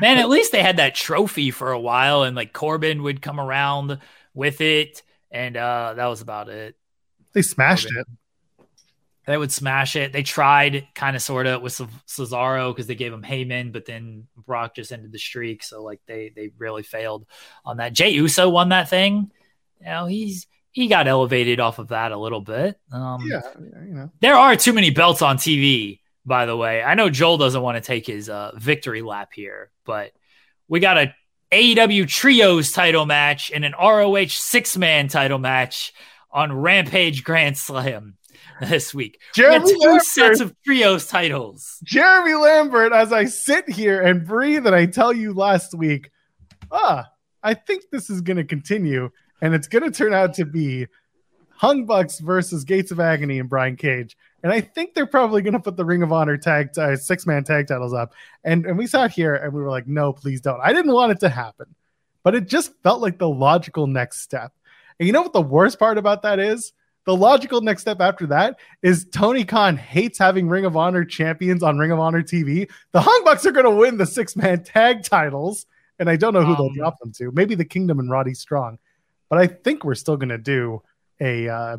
Man, 0.00 0.18
at 0.18 0.28
least 0.28 0.52
they 0.52 0.62
had 0.62 0.76
that 0.76 0.94
trophy 0.94 1.50
for 1.50 1.72
a 1.72 1.80
while, 1.80 2.22
and 2.22 2.36
like 2.36 2.52
Corbin 2.52 3.02
would 3.02 3.20
come 3.20 3.40
around 3.40 3.98
with 4.32 4.60
it, 4.60 5.02
and 5.30 5.56
uh 5.56 5.94
that 5.94 6.06
was 6.06 6.20
about 6.20 6.48
it. 6.48 6.76
They 7.32 7.42
smashed 7.42 7.88
it. 7.90 8.06
They 9.28 9.36
would 9.36 9.52
smash 9.52 9.94
it. 9.94 10.10
They 10.10 10.22
tried 10.22 10.88
kind 10.94 11.14
of 11.14 11.20
sort 11.20 11.46
of 11.46 11.60
with 11.60 11.74
Cesaro 12.06 12.74
because 12.74 12.86
they 12.86 12.94
gave 12.94 13.12
him 13.12 13.20
Heyman, 13.20 13.72
but 13.74 13.84
then 13.84 14.26
Brock 14.34 14.74
just 14.74 14.90
ended 14.90 15.12
the 15.12 15.18
streak. 15.18 15.62
So 15.62 15.82
like 15.82 16.00
they 16.06 16.32
they 16.34 16.50
really 16.56 16.82
failed 16.82 17.26
on 17.62 17.76
that. 17.76 17.92
Jay 17.92 18.08
Uso 18.08 18.48
won 18.48 18.70
that 18.70 18.88
thing. 18.88 19.30
You 19.80 19.86
know, 19.86 20.06
he's 20.06 20.46
he 20.72 20.88
got 20.88 21.08
elevated 21.08 21.60
off 21.60 21.78
of 21.78 21.88
that 21.88 22.10
a 22.10 22.16
little 22.16 22.40
bit. 22.40 22.80
Um, 22.90 23.28
Yeah, 23.30 23.42
you 23.58 23.94
know. 23.94 24.10
there 24.20 24.34
are 24.34 24.56
too 24.56 24.72
many 24.72 24.88
belts 24.88 25.20
on 25.20 25.36
TV, 25.36 26.00
by 26.24 26.46
the 26.46 26.56
way. 26.56 26.82
I 26.82 26.94
know 26.94 27.10
Joel 27.10 27.36
doesn't 27.36 27.60
want 27.60 27.76
to 27.76 27.82
take 27.82 28.06
his 28.06 28.30
uh, 28.30 28.52
victory 28.56 29.02
lap 29.02 29.32
here, 29.34 29.70
but 29.84 30.12
we 30.68 30.80
got 30.80 30.96
a 30.96 31.14
AEW 31.52 32.08
Trios 32.08 32.72
title 32.72 33.04
match 33.04 33.50
and 33.54 33.62
an 33.62 33.74
ROH 33.78 34.28
six 34.28 34.78
man 34.78 35.08
title 35.08 35.38
match 35.38 35.92
on 36.30 36.50
Rampage 36.50 37.24
Grand 37.24 37.58
Slam 37.58 38.17
this 38.68 38.94
week. 38.94 39.20
We 39.36 39.42
Jeremy 39.42 39.72
two 39.72 39.78
Lambert, 39.78 40.02
sets 40.02 40.40
of 40.40 40.54
Trios 40.64 41.06
titles. 41.06 41.78
Jeremy 41.84 42.34
Lambert, 42.34 42.92
as 42.92 43.12
I 43.12 43.26
sit 43.26 43.68
here 43.68 44.02
and 44.02 44.26
breathe, 44.26 44.66
and 44.66 44.74
I 44.74 44.86
tell 44.86 45.12
you 45.12 45.32
last 45.32 45.74
week, 45.74 46.10
ah, 46.70 47.08
I 47.42 47.54
think 47.54 47.84
this 47.90 48.10
is 48.10 48.20
going 48.20 48.36
to 48.36 48.44
continue, 48.44 49.10
and 49.40 49.54
it's 49.54 49.68
going 49.68 49.84
to 49.84 49.90
turn 49.90 50.12
out 50.12 50.34
to 50.34 50.44
be 50.44 50.86
Young 51.62 51.86
Bucks 51.86 52.18
versus 52.20 52.64
Gates 52.64 52.90
of 52.90 53.00
Agony 53.00 53.38
and 53.38 53.48
Brian 53.48 53.76
Cage. 53.76 54.16
And 54.42 54.52
I 54.52 54.60
think 54.60 54.94
they're 54.94 55.06
probably 55.06 55.42
going 55.42 55.54
to 55.54 55.60
put 55.60 55.76
the 55.76 55.84
Ring 55.84 56.02
of 56.02 56.12
Honor 56.12 56.36
tag 56.36 56.76
uh, 56.78 56.96
six 56.96 57.26
man 57.26 57.44
tag 57.44 57.66
titles 57.66 57.92
up. 57.92 58.12
And 58.44 58.66
and 58.66 58.78
we 58.78 58.86
sat 58.86 59.10
here 59.10 59.34
and 59.34 59.52
we 59.52 59.60
were 59.60 59.70
like, 59.70 59.86
no, 59.86 60.12
please 60.12 60.40
don't. 60.40 60.60
I 60.60 60.72
didn't 60.72 60.92
want 60.92 61.12
it 61.12 61.20
to 61.20 61.28
happen, 61.28 61.74
but 62.22 62.34
it 62.34 62.48
just 62.48 62.72
felt 62.82 63.00
like 63.00 63.18
the 63.18 63.28
logical 63.28 63.86
next 63.86 64.20
step. 64.20 64.52
And 64.98 65.06
you 65.06 65.12
know 65.12 65.22
what 65.22 65.32
the 65.32 65.42
worst 65.42 65.78
part 65.78 65.98
about 65.98 66.22
that 66.22 66.38
is? 66.38 66.72
The 67.08 67.16
logical 67.16 67.62
next 67.62 67.80
step 67.80 68.02
after 68.02 68.26
that 68.26 68.58
is 68.82 69.06
Tony 69.10 69.42
Khan 69.42 69.78
hates 69.78 70.18
having 70.18 70.46
Ring 70.46 70.66
of 70.66 70.76
Honor 70.76 71.06
champions 71.06 71.62
on 71.62 71.78
Ring 71.78 71.90
of 71.90 71.98
Honor 71.98 72.22
TV. 72.22 72.68
The 72.92 73.00
Young 73.00 73.22
Bucks 73.24 73.46
are 73.46 73.50
going 73.50 73.64
to 73.64 73.70
win 73.70 73.96
the 73.96 74.04
six 74.04 74.36
man 74.36 74.62
tag 74.62 75.04
titles, 75.04 75.64
and 75.98 76.10
I 76.10 76.16
don't 76.16 76.34
know 76.34 76.44
who 76.44 76.54
they'll 76.54 76.66
Um, 76.66 76.74
drop 76.74 76.98
them 76.98 77.10
to. 77.12 77.32
Maybe 77.32 77.54
the 77.54 77.64
Kingdom 77.64 77.98
and 77.98 78.10
Roddy 78.10 78.34
Strong, 78.34 78.78
but 79.30 79.38
I 79.38 79.46
think 79.46 79.84
we're 79.84 79.94
still 79.94 80.18
going 80.18 80.28
to 80.28 80.36
do 80.36 80.82
a, 81.18 81.48
uh, 81.48 81.78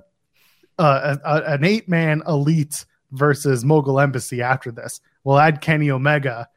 uh, 0.80 1.18
a, 1.24 1.30
a- 1.36 1.54
an 1.54 1.64
eight 1.64 1.88
man 1.88 2.24
elite 2.28 2.86
versus 3.12 3.64
Mogul 3.64 4.00
Embassy 4.00 4.42
after 4.42 4.72
this. 4.72 5.00
We'll 5.24 5.38
add 5.38 5.62
Kenny 5.62 5.92
Omega, 5.92 6.50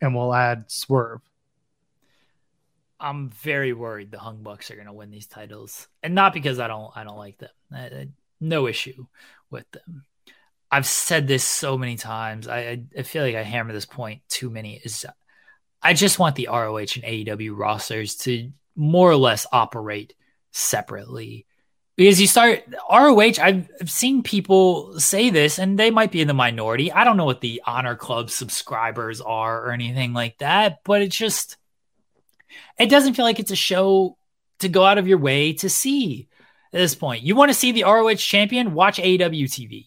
and 0.00 0.14
we'll 0.14 0.32
add 0.32 0.64
Swerve. 0.68 1.20
I'm 3.04 3.28
very 3.30 3.72
worried 3.72 4.10
the 4.10 4.16
Young 4.16 4.42
Bucks 4.42 4.70
are 4.70 4.76
going 4.76 4.86
to 4.86 4.92
win 4.92 5.10
these 5.10 5.26
titles, 5.26 5.88
and 6.02 6.14
not 6.14 6.32
because 6.32 6.58
I 6.58 6.68
don't 6.68 6.90
I 6.96 7.04
don't 7.04 7.18
like 7.18 7.38
them. 7.38 7.50
I, 7.72 7.84
I, 7.84 8.08
no 8.40 8.66
issue 8.66 9.06
with 9.50 9.70
them. 9.72 10.04
I've 10.70 10.86
said 10.86 11.28
this 11.28 11.44
so 11.44 11.76
many 11.76 11.96
times. 11.96 12.48
I, 12.48 12.82
I 12.96 13.02
feel 13.02 13.22
like 13.22 13.36
I 13.36 13.42
hammer 13.42 13.72
this 13.72 13.86
point 13.86 14.22
too 14.28 14.48
many. 14.48 14.80
Is 14.82 15.04
I 15.82 15.92
just 15.92 16.18
want 16.18 16.34
the 16.34 16.48
ROH 16.50 16.78
and 16.78 17.04
AEW 17.04 17.56
rosters 17.56 18.16
to 18.16 18.50
more 18.74 19.10
or 19.10 19.16
less 19.16 19.46
operate 19.52 20.14
separately 20.50 21.46
because 21.96 22.20
you 22.20 22.26
start 22.26 22.64
ROH. 22.90 23.34
I've, 23.40 23.68
I've 23.80 23.90
seen 23.90 24.22
people 24.22 24.98
say 24.98 25.28
this, 25.28 25.58
and 25.58 25.78
they 25.78 25.90
might 25.90 26.10
be 26.10 26.22
in 26.22 26.28
the 26.28 26.34
minority. 26.34 26.90
I 26.90 27.04
don't 27.04 27.18
know 27.18 27.26
what 27.26 27.42
the 27.42 27.62
Honor 27.66 27.96
Club 27.96 28.30
subscribers 28.30 29.20
are 29.20 29.66
or 29.66 29.72
anything 29.72 30.14
like 30.14 30.38
that, 30.38 30.78
but 30.84 31.02
it's 31.02 31.16
just 31.16 31.58
it 32.78 32.90
doesn't 32.90 33.14
feel 33.14 33.24
like 33.24 33.40
it's 33.40 33.50
a 33.50 33.56
show 33.56 34.16
to 34.60 34.68
go 34.68 34.84
out 34.84 34.98
of 34.98 35.08
your 35.08 35.18
way 35.18 35.52
to 35.54 35.68
see 35.68 36.28
at 36.72 36.78
this 36.78 36.94
point. 36.94 37.22
You 37.22 37.36
want 37.36 37.50
to 37.50 37.54
see 37.54 37.72
the 37.72 37.84
ROH 37.84 38.14
champion? 38.14 38.74
Watch 38.74 38.98
AEW 38.98 39.44
TV. 39.44 39.86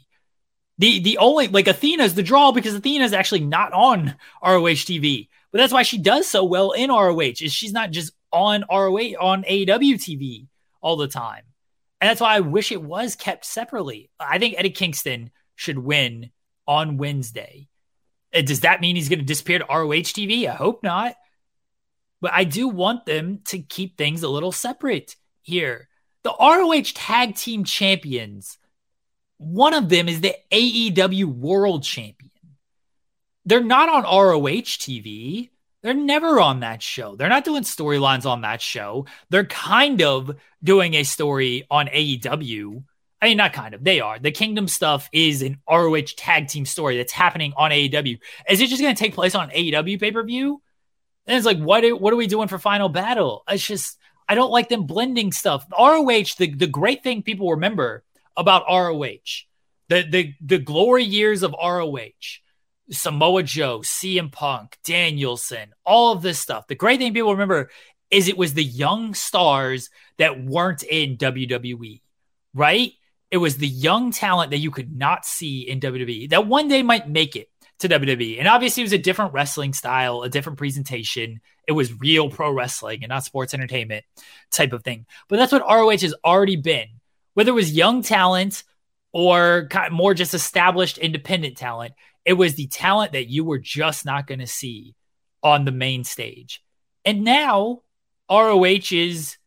The 0.77 0.99
the 0.99 1.17
only 1.17 1.47
like 1.47 1.67
Athena's 1.67 2.13
the 2.13 2.23
draw 2.23 2.51
because 2.51 2.75
Athena's 2.75 3.13
actually 3.13 3.41
not 3.41 3.73
on 3.73 4.15
ROH 4.43 4.85
TV. 4.85 5.29
But 5.51 5.59
that's 5.59 5.73
why 5.73 5.83
she 5.83 5.97
does 5.97 6.27
so 6.27 6.43
well 6.43 6.71
in 6.71 6.91
ROH 6.91 7.19
is 7.41 7.53
she's 7.53 7.73
not 7.73 7.91
just 7.91 8.13
on 8.31 8.63
ROH 8.69 9.15
on 9.19 9.43
AEW 9.43 9.95
TV 9.95 10.47
all 10.81 10.97
the 10.97 11.07
time. 11.07 11.43
And 11.99 12.09
that's 12.09 12.21
why 12.21 12.35
I 12.35 12.41
wish 12.41 12.71
it 12.71 12.81
was 12.81 13.15
kept 13.15 13.45
separately. 13.45 14.11
I 14.19 14.37
think 14.37 14.55
Eddie 14.57 14.69
Kingston 14.69 15.31
should 15.55 15.79
win 15.79 16.31
on 16.67 16.97
Wednesday. 16.97 17.69
Uh, 18.33 18.41
does 18.41 18.59
that 18.59 18.81
mean 18.81 18.95
he's 18.95 19.09
going 19.09 19.19
to 19.19 19.25
disappear 19.25 19.59
to 19.59 19.65
ROH 19.65 20.13
TV? 20.13 20.47
I 20.47 20.53
hope 20.53 20.83
not. 20.83 21.15
But 22.21 22.33
I 22.33 22.43
do 22.43 22.67
want 22.67 23.05
them 23.05 23.41
to 23.45 23.59
keep 23.59 23.97
things 23.97 24.23
a 24.23 24.29
little 24.29 24.51
separate 24.51 25.15
here. 25.41 25.87
The 26.23 26.33
ROH 26.39 26.93
Tag 26.93 27.35
Team 27.35 27.63
Champions, 27.63 28.57
one 29.37 29.73
of 29.73 29.89
them 29.89 30.09
is 30.09 30.21
the 30.21 30.35
AEW 30.51 31.25
World 31.25 31.83
Champion. 31.83 32.31
They're 33.45 33.63
not 33.63 33.87
on 33.87 34.03
ROH 34.03 34.75
TV. 34.77 35.51
They're 35.83 35.93
never 35.93 36.41
on 36.41 36.61
that 36.61 36.81
show. 36.81 37.15
They're 37.15 37.29
not 37.29 37.45
doing 37.45 37.63
storylines 37.63 38.25
on 38.25 38.41
that 38.41 38.61
show. 38.61 39.05
They're 39.29 39.45
kind 39.45 40.01
of 40.01 40.35
doing 40.63 40.95
a 40.95 41.03
story 41.03 41.65
on 41.71 41.87
AEW. 41.87 42.83
I 43.21 43.27
mean, 43.27 43.37
not 43.37 43.53
kind 43.53 43.73
of. 43.73 43.83
They 43.83 43.99
are. 43.99 44.19
The 44.19 44.31
Kingdom 44.31 44.67
stuff 44.67 45.07
is 45.13 45.41
an 45.41 45.59
ROH 45.69 46.13
tag 46.17 46.49
team 46.49 46.65
story 46.65 46.97
that's 46.97 47.13
happening 47.13 47.53
on 47.55 47.71
AEW. 47.71 48.19
Is 48.49 48.59
it 48.59 48.67
just 48.67 48.81
going 48.81 48.93
to 48.93 48.99
take 48.99 49.15
place 49.15 49.33
on 49.33 49.49
AEW 49.49 49.99
pay 49.99 50.11
per 50.11 50.23
view? 50.23 50.61
And 51.27 51.37
it's 51.37 51.45
like, 51.45 51.59
what? 51.59 51.83
Are, 51.83 51.95
what 51.95 52.13
are 52.13 52.17
we 52.17 52.27
doing 52.27 52.47
for 52.47 52.57
Final 52.57 52.89
Battle? 52.89 53.43
It's 53.49 53.65
just 53.65 53.97
I 54.27 54.35
don't 54.35 54.51
like 54.51 54.69
them 54.69 54.85
blending 54.85 55.31
stuff. 55.31 55.65
ROH. 55.77 56.35
The 56.37 56.53
the 56.53 56.67
great 56.67 57.03
thing 57.03 57.23
people 57.23 57.51
remember 57.51 58.03
about 58.35 58.63
ROH, 58.69 59.45
the 59.89 60.03
the 60.09 60.33
the 60.41 60.59
glory 60.59 61.03
years 61.03 61.43
of 61.43 61.53
ROH 61.61 62.09
Samoa 62.89 63.43
Joe, 63.43 63.79
CM 63.79 64.31
Punk, 64.31 64.77
Danielson, 64.83 65.73
all 65.85 66.13
of 66.13 66.21
this 66.21 66.39
stuff. 66.39 66.67
The 66.67 66.75
great 66.75 66.99
thing 66.99 67.13
people 67.13 67.31
remember 67.31 67.69
is 68.09 68.27
it 68.27 68.37
was 68.37 68.53
the 68.53 68.63
young 68.63 69.13
stars 69.13 69.89
that 70.17 70.43
weren't 70.43 70.83
in 70.83 71.17
WWE, 71.17 72.01
right? 72.53 72.93
It 73.29 73.37
was 73.37 73.57
the 73.57 73.67
young 73.67 74.11
talent 74.11 74.51
that 74.51 74.59
you 74.59 74.71
could 74.71 74.95
not 74.95 75.25
see 75.25 75.67
in 75.67 75.81
WWE 75.81 76.29
that 76.29 76.47
one 76.47 76.69
day 76.69 76.81
might 76.81 77.09
make 77.09 77.35
it 77.35 77.49
to 77.79 77.89
WWE. 77.89 78.39
And 78.39 78.47
obviously, 78.47 78.81
it 78.81 78.85
was 78.85 78.93
a 78.93 78.97
different 78.97 79.33
wrestling 79.33 79.73
style, 79.73 80.23
a 80.23 80.29
different 80.29 80.57
presentation. 80.57 81.41
It 81.67 81.73
was 81.73 81.99
real 81.99 82.29
pro 82.29 82.51
wrestling 82.51 83.03
and 83.03 83.09
not 83.09 83.23
sports 83.23 83.53
entertainment 83.53 84.05
type 84.51 84.73
of 84.73 84.83
thing. 84.83 85.05
But 85.27 85.37
that's 85.37 85.51
what 85.51 85.67
ROH 85.67 85.89
has 85.97 86.15
already 86.25 86.55
been. 86.55 86.87
Whether 87.33 87.51
it 87.51 87.55
was 87.55 87.71
young 87.71 88.01
talent 88.01 88.63
or 89.11 89.69
more 89.91 90.13
just 90.13 90.33
established 90.33 90.97
independent 90.97 91.57
talent, 91.57 91.93
it 92.25 92.33
was 92.33 92.55
the 92.55 92.67
talent 92.67 93.11
that 93.13 93.29
you 93.29 93.43
were 93.43 93.59
just 93.59 94.05
not 94.05 94.27
going 94.27 94.39
to 94.39 94.47
see 94.47 94.95
on 95.43 95.65
the 95.65 95.71
main 95.71 96.03
stage. 96.03 96.63
And 97.05 97.23
now 97.23 97.83
ROH 98.29 98.91
is, 98.91 99.37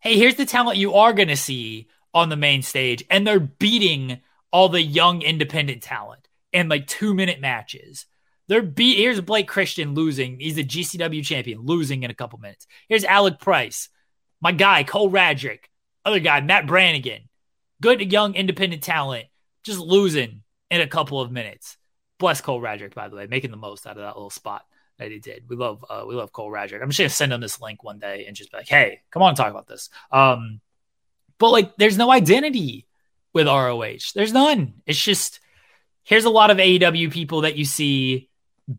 hey, 0.00 0.16
here's 0.16 0.36
the 0.36 0.44
talent 0.44 0.78
you 0.78 0.94
are 0.94 1.12
going 1.12 1.28
to 1.28 1.36
see 1.36 1.88
on 2.12 2.28
the 2.28 2.36
main 2.36 2.62
stage. 2.62 3.04
And 3.10 3.26
they're 3.26 3.40
beating 3.40 4.20
all 4.52 4.68
the 4.68 4.82
young 4.82 5.22
independent 5.22 5.82
talent 5.82 6.19
in 6.52 6.68
like 6.68 6.86
two 6.86 7.14
minute 7.14 7.40
matches. 7.40 8.06
They're 8.48 8.62
beat. 8.62 8.98
Here's 8.98 9.20
Blake 9.20 9.46
Christian 9.46 9.94
losing. 9.94 10.40
He's 10.40 10.58
a 10.58 10.64
GCW 10.64 11.24
champion, 11.24 11.60
losing 11.60 12.02
in 12.02 12.10
a 12.10 12.14
couple 12.14 12.38
minutes. 12.38 12.66
Here's 12.88 13.04
Alec 13.04 13.38
Price, 13.38 13.88
my 14.40 14.52
guy, 14.52 14.82
Cole 14.82 15.10
Radrick, 15.10 15.64
other 16.04 16.18
guy, 16.18 16.40
Matt 16.40 16.66
Brannigan, 16.66 17.28
good 17.80 18.12
young 18.12 18.34
independent 18.34 18.82
talent, 18.82 19.26
just 19.62 19.78
losing 19.78 20.42
in 20.70 20.80
a 20.80 20.86
couple 20.86 21.20
of 21.20 21.30
minutes 21.30 21.76
bless 22.20 22.40
Cole 22.40 22.60
Radrick, 22.60 22.94
by 22.94 23.08
the 23.08 23.16
way, 23.16 23.26
making 23.26 23.50
the 23.50 23.56
most 23.56 23.86
out 23.86 23.96
of 23.96 24.02
that 24.02 24.14
little 24.14 24.30
spot 24.30 24.64
that 24.98 25.10
he 25.10 25.18
did. 25.18 25.48
We 25.48 25.56
love 25.56 25.84
uh, 25.90 26.04
we 26.06 26.14
love 26.14 26.30
Cole 26.30 26.52
Radrick. 26.52 26.80
I'm 26.80 26.90
just 26.90 26.98
gonna 26.98 27.08
send 27.08 27.32
him 27.32 27.40
this 27.40 27.60
link 27.60 27.82
one 27.82 27.98
day 27.98 28.26
and 28.26 28.36
just 28.36 28.52
be 28.52 28.58
like, 28.58 28.68
hey, 28.68 29.00
come 29.10 29.22
on, 29.22 29.34
talk 29.34 29.50
about 29.50 29.66
this. 29.66 29.88
Um, 30.12 30.60
but 31.38 31.50
like, 31.50 31.76
there's 31.76 31.98
no 31.98 32.12
identity 32.12 32.86
with 33.32 33.48
ROH. 33.48 34.12
There's 34.14 34.32
none. 34.32 34.74
It's 34.86 35.02
just 35.02 35.40
here's 36.04 36.24
a 36.24 36.30
lot 36.30 36.50
of 36.50 36.58
AEW 36.58 37.12
people 37.12 37.42
that 37.42 37.56
you 37.56 37.64
see 37.64 38.28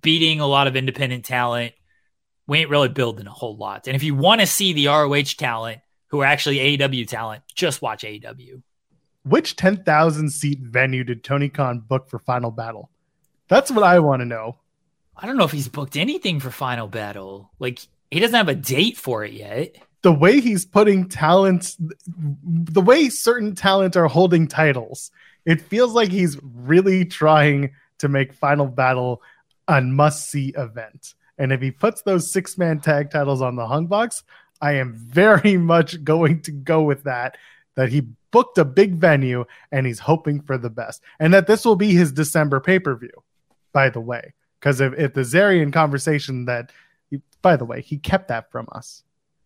beating 0.01 0.39
a 0.39 0.47
lot 0.47 0.67
of 0.67 0.75
independent 0.75 1.25
talent. 1.25 1.73
We 2.47 2.59
ain't 2.59 2.69
really 2.69 2.89
building 2.89 3.27
a 3.27 3.31
whole 3.31 3.55
lot. 3.55 3.87
And 3.87 3.95
if 3.95 4.03
you 4.03 4.15
want 4.15 4.41
to 4.41 4.47
see 4.47 4.73
the 4.73 4.87
ROH 4.87 5.35
talent 5.37 5.81
who 6.07 6.21
are 6.21 6.25
actually 6.25 6.77
AEW 6.77 7.07
talent, 7.07 7.43
just 7.53 7.81
watch 7.81 8.03
AEW. 8.03 8.61
Which 9.23 9.55
10,000 9.55 10.29
seat 10.29 10.59
venue 10.59 11.03
did 11.03 11.23
Tony 11.23 11.49
Khan 11.49 11.79
book 11.79 12.09
for 12.09 12.19
Final 12.19 12.51
Battle? 12.51 12.89
That's 13.47 13.71
what 13.71 13.83
I 13.83 13.99
want 13.99 14.21
to 14.21 14.25
know. 14.25 14.57
I 15.15 15.27
don't 15.27 15.37
know 15.37 15.43
if 15.43 15.51
he's 15.51 15.67
booked 15.67 15.95
anything 15.95 16.39
for 16.39 16.49
Final 16.49 16.87
Battle. 16.87 17.51
Like 17.59 17.79
he 18.09 18.19
doesn't 18.19 18.35
have 18.35 18.49
a 18.49 18.55
date 18.55 18.97
for 18.97 19.23
it 19.23 19.33
yet. 19.33 19.75
The 20.01 20.11
way 20.11 20.39
he's 20.41 20.65
putting 20.65 21.07
talents, 21.07 21.77
the 21.77 22.81
way 22.81 23.09
certain 23.09 23.53
talent 23.53 23.95
are 23.95 24.07
holding 24.07 24.47
titles, 24.47 25.11
it 25.45 25.61
feels 25.61 25.93
like 25.93 26.09
he's 26.09 26.37
really 26.43 27.05
trying 27.05 27.71
to 27.99 28.07
make 28.07 28.33
Final 28.33 28.67
Battle 28.67 29.21
a 29.67 29.81
must 29.81 30.29
see 30.29 30.53
event. 30.57 31.13
And 31.37 31.51
if 31.51 31.61
he 31.61 31.71
puts 31.71 32.01
those 32.01 32.31
six 32.31 32.57
man 32.57 32.79
tag 32.79 33.09
titles 33.09 33.41
on 33.41 33.55
the 33.55 33.67
Young 33.67 33.87
Bucks, 33.87 34.23
I 34.61 34.73
am 34.73 34.93
very 34.93 35.57
much 35.57 36.03
going 36.03 36.41
to 36.43 36.51
go 36.51 36.83
with 36.83 37.03
that. 37.03 37.37
That 37.75 37.89
he 37.89 38.01
booked 38.31 38.57
a 38.57 38.65
big 38.65 38.95
venue 38.95 39.45
and 39.71 39.85
he's 39.85 39.99
hoping 39.99 40.41
for 40.41 40.57
the 40.57 40.69
best, 40.69 41.01
and 41.19 41.33
that 41.33 41.47
this 41.47 41.63
will 41.63 41.77
be 41.77 41.93
his 41.93 42.11
December 42.11 42.59
pay 42.59 42.79
per 42.79 42.95
view 42.95 43.23
by 43.73 43.89
the 43.89 43.99
way. 43.99 44.33
Because 44.59 44.81
if, 44.81 44.93
if 44.93 45.13
the 45.13 45.21
Zarian 45.21 45.73
conversation 45.73 46.45
that, 46.45 46.71
by 47.41 47.55
the 47.55 47.65
way, 47.65 47.81
he 47.81 47.97
kept 47.97 48.27
that 48.27 48.51
from 48.51 48.67
us. 48.71 49.03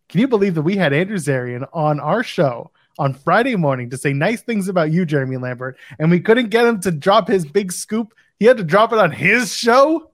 Can 0.09 0.19
you 0.19 0.27
believe 0.27 0.55
that 0.55 0.61
we 0.61 0.75
had 0.75 0.93
Andrew 0.93 1.17
Zarian 1.17 1.67
on 1.73 1.99
our 1.99 2.21
show 2.21 2.71
on 2.97 3.13
Friday 3.13 3.55
morning 3.55 3.89
to 3.89 3.97
say 3.97 4.13
nice 4.13 4.41
things 4.41 4.67
about 4.67 4.91
you, 4.91 5.05
Jeremy 5.05 5.37
Lambert, 5.37 5.77
and 5.99 6.09
we 6.09 6.19
couldn't 6.19 6.49
get 6.49 6.65
him 6.65 6.79
to 6.81 6.91
drop 6.91 7.27
his 7.27 7.45
big 7.45 7.71
scoop? 7.71 8.13
He 8.39 8.45
had 8.45 8.57
to 8.57 8.63
drop 8.63 8.91
it 8.93 8.99
on 8.99 9.11
his 9.11 9.55
show? 9.55 10.11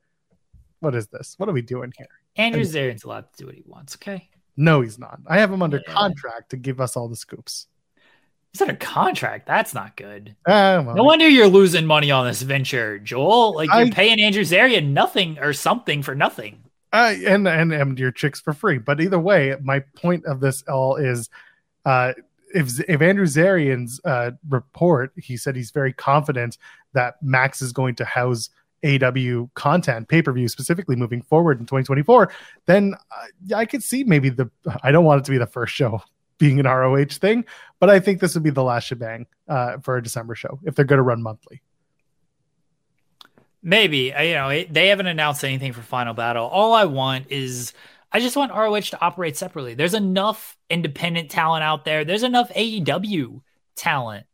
What 0.79 0.95
is 0.95 1.07
this? 1.07 1.35
What 1.37 1.49
are 1.49 1.53
we 1.53 1.61
doing 1.61 1.93
here? 1.97 2.07
Andrew 2.35 2.61
and, 2.61 2.69
Zarian's 2.69 3.03
allowed 3.03 3.31
to 3.33 3.37
do 3.37 3.45
what 3.45 3.55
he 3.55 3.63
wants, 3.65 3.95
okay? 3.95 4.29
No, 4.57 4.81
he's 4.81 4.99
not. 4.99 5.19
I 5.27 5.39
have 5.39 5.51
him 5.51 5.61
under 5.61 5.81
yeah. 5.85 5.93
contract 5.93 6.51
to 6.51 6.57
give 6.57 6.81
us 6.81 6.95
all 6.95 7.07
the 7.07 7.15
scoops. 7.15 7.67
He's 8.51 8.61
under 8.61 8.75
contract. 8.75 9.47
That's 9.47 9.73
not 9.73 9.95
good. 9.95 10.35
Uh, 10.45 10.83
well, 10.85 10.95
no 10.95 11.03
wonder 11.03 11.27
you're 11.27 11.47
losing 11.47 11.85
money 11.85 12.11
on 12.11 12.25
this 12.25 12.41
venture, 12.41 12.99
Joel. 12.99 13.55
Like 13.55 13.69
you're 13.69 13.87
I, 13.87 13.89
paying 13.89 14.19
Andrew 14.19 14.43
Zarian 14.43 14.89
nothing 14.89 15.39
or 15.39 15.53
something 15.53 16.03
for 16.03 16.15
nothing. 16.15 16.63
Uh, 16.91 17.15
and, 17.25 17.47
and 17.47 17.71
and 17.71 17.97
your 17.97 18.11
chicks 18.11 18.41
for 18.41 18.51
free. 18.51 18.77
But 18.77 18.99
either 18.99 19.19
way, 19.19 19.55
my 19.61 19.79
point 19.95 20.25
of 20.25 20.41
this 20.41 20.63
all 20.63 20.97
is, 20.97 21.29
uh, 21.85 22.11
if 22.53 22.79
if 22.87 23.01
Andrew 23.01 23.25
Zarian's 23.25 23.99
uh, 24.05 24.31
report, 24.49 25.13
he 25.15 25.37
said 25.37 25.55
he's 25.55 25.71
very 25.71 25.93
confident 25.93 26.57
that 26.93 27.15
Max 27.21 27.61
is 27.61 27.71
going 27.71 27.95
to 27.95 28.05
house 28.05 28.49
AW 28.83 29.47
content 29.53 30.07
pay 30.07 30.21
per 30.21 30.31
view 30.31 30.47
specifically 30.47 30.95
moving 30.95 31.21
forward 31.21 31.59
in 31.59 31.65
2024. 31.65 32.31
Then 32.65 32.95
uh, 33.11 33.55
I 33.55 33.65
could 33.65 33.83
see 33.83 34.03
maybe 34.03 34.29
the 34.29 34.49
I 34.83 34.91
don't 34.91 35.05
want 35.05 35.21
it 35.21 35.25
to 35.25 35.31
be 35.31 35.37
the 35.37 35.45
first 35.45 35.73
show 35.73 36.01
being 36.37 36.59
an 36.59 36.65
ROH 36.65 37.05
thing, 37.05 37.45
but 37.79 37.89
I 37.89 37.99
think 37.99 38.19
this 38.19 38.33
would 38.33 38.43
be 38.43 38.49
the 38.49 38.63
last 38.63 38.85
shebang 38.85 39.27
uh, 39.47 39.77
for 39.83 39.97
a 39.97 40.03
December 40.03 40.33
show 40.33 40.59
if 40.63 40.75
they're 40.75 40.85
going 40.85 40.97
to 40.97 41.03
run 41.03 41.21
monthly. 41.21 41.61
Maybe 43.63 44.11
you 44.19 44.33
know 44.33 44.63
they 44.69 44.87
haven't 44.87 45.05
announced 45.05 45.43
anything 45.43 45.73
for 45.73 45.81
Final 45.81 46.15
Battle. 46.15 46.47
All 46.47 46.73
I 46.73 46.85
want 46.85 47.27
is 47.29 47.73
I 48.11 48.19
just 48.19 48.35
want 48.35 48.53
ROH 48.53 48.79
to 48.91 49.01
operate 49.01 49.37
separately. 49.37 49.73
There's 49.73 49.93
enough 49.93 50.57
independent 50.69 51.31
talent 51.31 51.63
out 51.63 51.85
there. 51.85 52.03
There's 52.03 52.23
enough 52.23 52.51
AEW 52.53 53.41
talent 53.75 54.25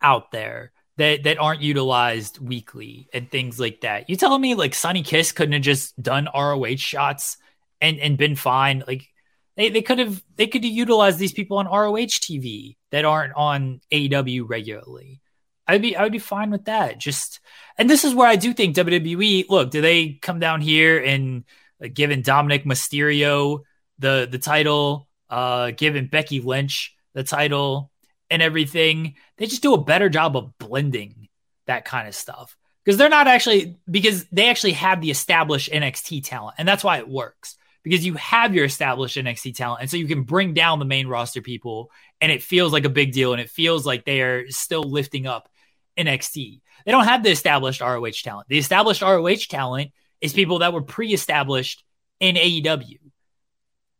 out 0.00 0.30
there 0.30 0.72
that 0.96 1.24
that 1.24 1.38
aren't 1.38 1.60
utilized 1.60 2.38
weekly 2.38 3.08
and 3.12 3.30
things 3.30 3.58
like 3.58 3.80
that. 3.80 4.08
You 4.08 4.16
telling 4.16 4.40
me 4.40 4.54
like 4.54 4.74
Sonny 4.74 5.02
Kiss 5.02 5.32
couldn't 5.32 5.54
have 5.54 5.62
just 5.62 6.00
done 6.00 6.28
ROH 6.34 6.76
shots 6.76 7.36
and 7.80 7.98
and 7.98 8.16
been 8.16 8.36
fine? 8.36 8.84
Like 8.86 9.08
They 9.56 9.70
they 9.70 9.82
could 9.82 9.98
have 9.98 10.22
they 10.36 10.46
could 10.46 10.64
utilize 10.64 11.16
these 11.16 11.32
people 11.32 11.58
on 11.58 11.66
ROH 11.66 12.20
TV 12.22 12.76
that 12.90 13.04
aren't 13.04 13.34
on 13.34 13.80
AEW 13.90 14.44
regularly. 14.48 15.20
I'd 15.66 15.82
be 15.82 15.96
I 15.96 16.02
would 16.04 16.12
be 16.12 16.18
fine 16.18 16.50
with 16.50 16.66
that. 16.66 16.98
Just 16.98 17.40
and 17.76 17.90
this 17.90 18.04
is 18.04 18.14
where 18.14 18.28
I 18.28 18.36
do 18.36 18.52
think 18.52 18.76
WWE. 18.76 19.48
Look, 19.48 19.70
do 19.70 19.80
they 19.80 20.12
come 20.22 20.38
down 20.38 20.60
here 20.60 21.02
and 21.02 21.44
giving 21.88 22.22
Dominik 22.22 22.64
Mysterio 22.64 23.60
the 23.98 24.28
the 24.30 24.38
title, 24.38 25.08
uh, 25.28 25.72
giving 25.72 26.06
Becky 26.06 26.40
Lynch 26.40 26.94
the 27.14 27.24
title 27.24 27.90
and 28.30 28.42
everything? 28.42 29.14
They 29.36 29.46
just 29.46 29.62
do 29.62 29.74
a 29.74 29.84
better 29.84 30.08
job 30.08 30.36
of 30.36 30.56
blending 30.58 31.28
that 31.66 31.84
kind 31.84 32.08
of 32.08 32.14
stuff 32.14 32.56
because 32.84 32.98
they're 32.98 33.08
not 33.08 33.26
actually 33.26 33.76
because 33.90 34.24
they 34.26 34.48
actually 34.48 34.72
have 34.72 35.00
the 35.00 35.10
established 35.10 35.70
NXT 35.70 36.24
talent, 36.24 36.56
and 36.58 36.66
that's 36.68 36.84
why 36.84 36.98
it 36.98 37.08
works 37.08 37.56
because 37.84 38.04
you 38.04 38.14
have 38.14 38.54
your 38.54 38.64
established 38.64 39.16
NXT 39.16 39.54
talent. 39.54 39.82
And 39.82 39.90
so 39.90 39.98
you 39.98 40.08
can 40.08 40.22
bring 40.22 40.54
down 40.54 40.78
the 40.78 40.84
main 40.86 41.06
roster 41.06 41.42
people 41.42 41.92
and 42.20 42.32
it 42.32 42.42
feels 42.42 42.72
like 42.72 42.86
a 42.86 42.90
big 42.90 43.12
deal 43.12 43.32
and 43.32 43.40
it 43.40 43.50
feels 43.50 43.86
like 43.86 44.04
they 44.04 44.22
are 44.22 44.50
still 44.50 44.82
lifting 44.82 45.26
up 45.26 45.48
NXT. 45.96 46.60
They 46.84 46.92
don't 46.92 47.04
have 47.04 47.22
the 47.22 47.30
established 47.30 47.80
ROH 47.80 48.22
talent. 48.24 48.48
The 48.48 48.58
established 48.58 49.02
ROH 49.02 49.46
talent 49.48 49.92
is 50.20 50.32
people 50.32 50.60
that 50.60 50.72
were 50.72 50.82
pre 50.82 51.12
established 51.12 51.84
in 52.20 52.36
AEW. 52.36 52.98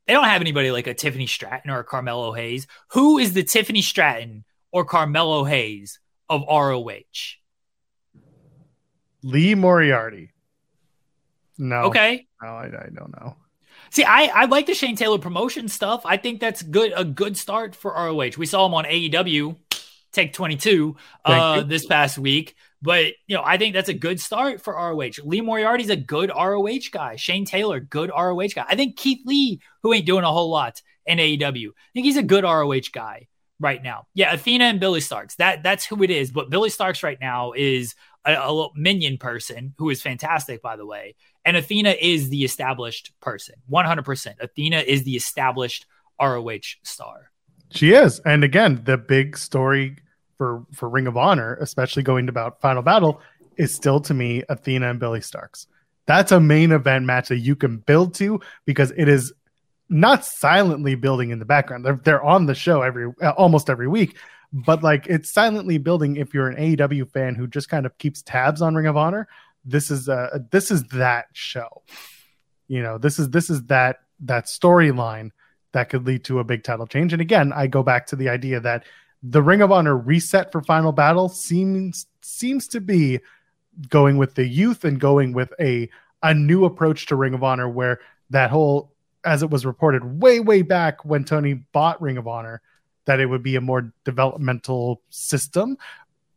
They 0.06 0.12
don't 0.12 0.24
have 0.24 0.40
anybody 0.40 0.70
like 0.70 0.86
a 0.86 0.94
Tiffany 0.94 1.26
Stratton 1.26 1.70
or 1.70 1.80
a 1.80 1.84
Carmelo 1.84 2.32
Hayes. 2.32 2.66
Who 2.88 3.18
is 3.18 3.32
the 3.32 3.42
Tiffany 3.42 3.82
Stratton 3.82 4.44
or 4.70 4.84
Carmelo 4.84 5.44
Hayes 5.44 5.98
of 6.28 6.42
ROH? 6.48 7.00
Lee 9.22 9.54
Moriarty. 9.54 10.32
No. 11.56 11.84
Okay. 11.84 12.26
No, 12.42 12.48
I, 12.48 12.66
I 12.66 12.88
don't 12.94 13.12
know. 13.18 13.36
See, 13.90 14.04
I, 14.04 14.24
I 14.24 14.44
like 14.46 14.66
the 14.66 14.74
Shane 14.74 14.96
Taylor 14.96 15.18
promotion 15.18 15.68
stuff. 15.68 16.02
I 16.04 16.16
think 16.16 16.40
that's 16.40 16.62
good 16.62 16.92
a 16.96 17.04
good 17.04 17.36
start 17.36 17.74
for 17.74 17.92
ROH. 17.92 18.32
We 18.36 18.46
saw 18.46 18.66
him 18.66 18.74
on 18.74 18.84
AEW 18.84 19.56
take 20.14 20.32
22 20.32 20.96
uh, 21.24 21.62
this 21.62 21.86
past 21.86 22.18
week. 22.18 22.54
But 22.84 23.14
you 23.26 23.34
know, 23.34 23.42
I 23.42 23.56
think 23.56 23.72
that's 23.72 23.88
a 23.88 23.94
good 23.94 24.20
start 24.20 24.60
for 24.60 24.74
ROH. 24.74 25.24
Lee 25.24 25.40
Moriarty's 25.40 25.88
a 25.88 25.96
good 25.96 26.30
ROH 26.30 26.90
guy. 26.92 27.16
Shane 27.16 27.46
Taylor, 27.46 27.80
good 27.80 28.10
ROH 28.10 28.48
guy. 28.54 28.66
I 28.68 28.76
think 28.76 28.98
Keith 28.98 29.20
Lee, 29.24 29.62
who 29.82 29.94
ain't 29.94 30.04
doing 30.04 30.22
a 30.22 30.30
whole 30.30 30.50
lot 30.50 30.82
in 31.06 31.16
AEW, 31.16 31.68
I 31.68 31.90
think 31.94 32.04
he's 32.04 32.18
a 32.18 32.22
good 32.22 32.44
ROH 32.44 32.90
guy 32.92 33.28
right 33.58 33.82
now. 33.82 34.06
Yeah, 34.12 34.34
Athena 34.34 34.64
and 34.64 34.80
Billie 34.80 35.00
Starkz. 35.00 35.36
That 35.36 35.62
that's 35.62 35.86
who 35.86 36.02
it 36.02 36.10
is. 36.10 36.30
But 36.30 36.50
Billie 36.50 36.68
Starkz 36.68 37.02
right 37.02 37.18
now 37.18 37.52
is 37.52 37.94
a, 38.26 38.34
a 38.34 38.52
little 38.52 38.72
minion 38.76 39.16
person 39.16 39.72
who 39.78 39.88
is 39.88 40.02
fantastic, 40.02 40.60
by 40.60 40.76
the 40.76 40.84
way. 40.84 41.14
And 41.46 41.56
Athena 41.56 41.96
is 41.98 42.28
the 42.28 42.44
established 42.44 43.12
person, 43.22 43.54
100%. 43.70 44.34
Athena 44.40 44.80
is 44.80 45.04
the 45.04 45.16
established 45.16 45.86
ROH 46.20 46.76
star. 46.82 47.30
She 47.70 47.94
is. 47.94 48.20
And 48.20 48.44
again, 48.44 48.82
the 48.84 48.98
big 48.98 49.38
story 49.38 49.96
for, 50.36 50.64
for 50.72 50.88
Ring 50.88 51.06
of 51.06 51.16
Honor, 51.16 51.56
especially 51.60 52.02
going 52.02 52.26
to 52.26 52.30
about 52.30 52.60
Final 52.60 52.82
Battle, 52.82 53.20
is 53.56 53.74
still 53.74 54.00
to 54.00 54.14
me 54.14 54.42
Athena 54.48 54.90
and 54.90 55.00
Billie 55.00 55.20
Starkz. 55.20 55.66
That's 56.06 56.32
a 56.32 56.40
main 56.40 56.72
event 56.72 57.06
match 57.06 57.28
that 57.28 57.38
you 57.38 57.56
can 57.56 57.78
build 57.78 58.14
to 58.14 58.40
because 58.66 58.92
it 58.96 59.08
is 59.08 59.32
not 59.88 60.24
silently 60.24 60.94
building 60.94 61.30
in 61.30 61.38
the 61.38 61.44
background. 61.44 61.84
They're, 61.84 62.00
they're 62.02 62.22
on 62.22 62.46
the 62.46 62.54
show 62.54 62.82
every 62.82 63.12
uh, 63.22 63.30
almost 63.30 63.70
every 63.70 63.88
week, 63.88 64.16
but 64.52 64.82
like 64.82 65.06
it's 65.06 65.32
silently 65.32 65.78
building 65.78 66.16
if 66.16 66.34
you're 66.34 66.48
an 66.48 66.56
AEW 66.56 67.10
fan 67.10 67.34
who 67.34 67.46
just 67.46 67.68
kind 67.68 67.86
of 67.86 67.96
keeps 67.98 68.22
tabs 68.22 68.60
on 68.60 68.74
Ring 68.74 68.86
of 68.86 68.96
Honor 68.96 69.28
this 69.64 69.90
is 69.90 70.08
a 70.08 70.44
this 70.50 70.70
is 70.70 70.84
that 70.88 71.26
show 71.32 71.82
you 72.68 72.82
know 72.82 72.98
this 72.98 73.18
is 73.18 73.30
this 73.30 73.50
is 73.50 73.62
that 73.64 74.00
that 74.20 74.46
storyline 74.46 75.30
that 75.72 75.88
could 75.88 76.06
lead 76.06 76.24
to 76.24 76.38
a 76.38 76.44
big 76.44 76.62
title 76.62 76.86
change 76.86 77.12
and 77.12 77.22
again 77.22 77.52
i 77.52 77.66
go 77.66 77.82
back 77.82 78.06
to 78.06 78.16
the 78.16 78.28
idea 78.28 78.60
that 78.60 78.84
the 79.24 79.42
ring 79.42 79.62
of 79.62 79.72
honor 79.72 79.96
reset 79.96 80.52
for 80.52 80.62
final 80.62 80.92
battle 80.92 81.28
seems 81.28 82.06
seems 82.20 82.68
to 82.68 82.80
be 82.80 83.18
going 83.88 84.18
with 84.18 84.34
the 84.34 84.46
youth 84.46 84.84
and 84.84 85.00
going 85.00 85.32
with 85.32 85.52
a 85.58 85.88
a 86.22 86.34
new 86.34 86.64
approach 86.64 87.06
to 87.06 87.16
ring 87.16 87.34
of 87.34 87.42
honor 87.42 87.68
where 87.68 88.00
that 88.30 88.50
whole 88.50 88.92
as 89.24 89.42
it 89.42 89.50
was 89.50 89.64
reported 89.64 90.22
way 90.22 90.38
way 90.40 90.62
back 90.62 91.04
when 91.04 91.24
tony 91.24 91.54
bought 91.72 92.00
ring 92.00 92.18
of 92.18 92.28
honor 92.28 92.60
that 93.06 93.18
it 93.18 93.26
would 93.26 93.42
be 93.42 93.56
a 93.56 93.60
more 93.60 93.92
developmental 94.04 95.00
system 95.10 95.76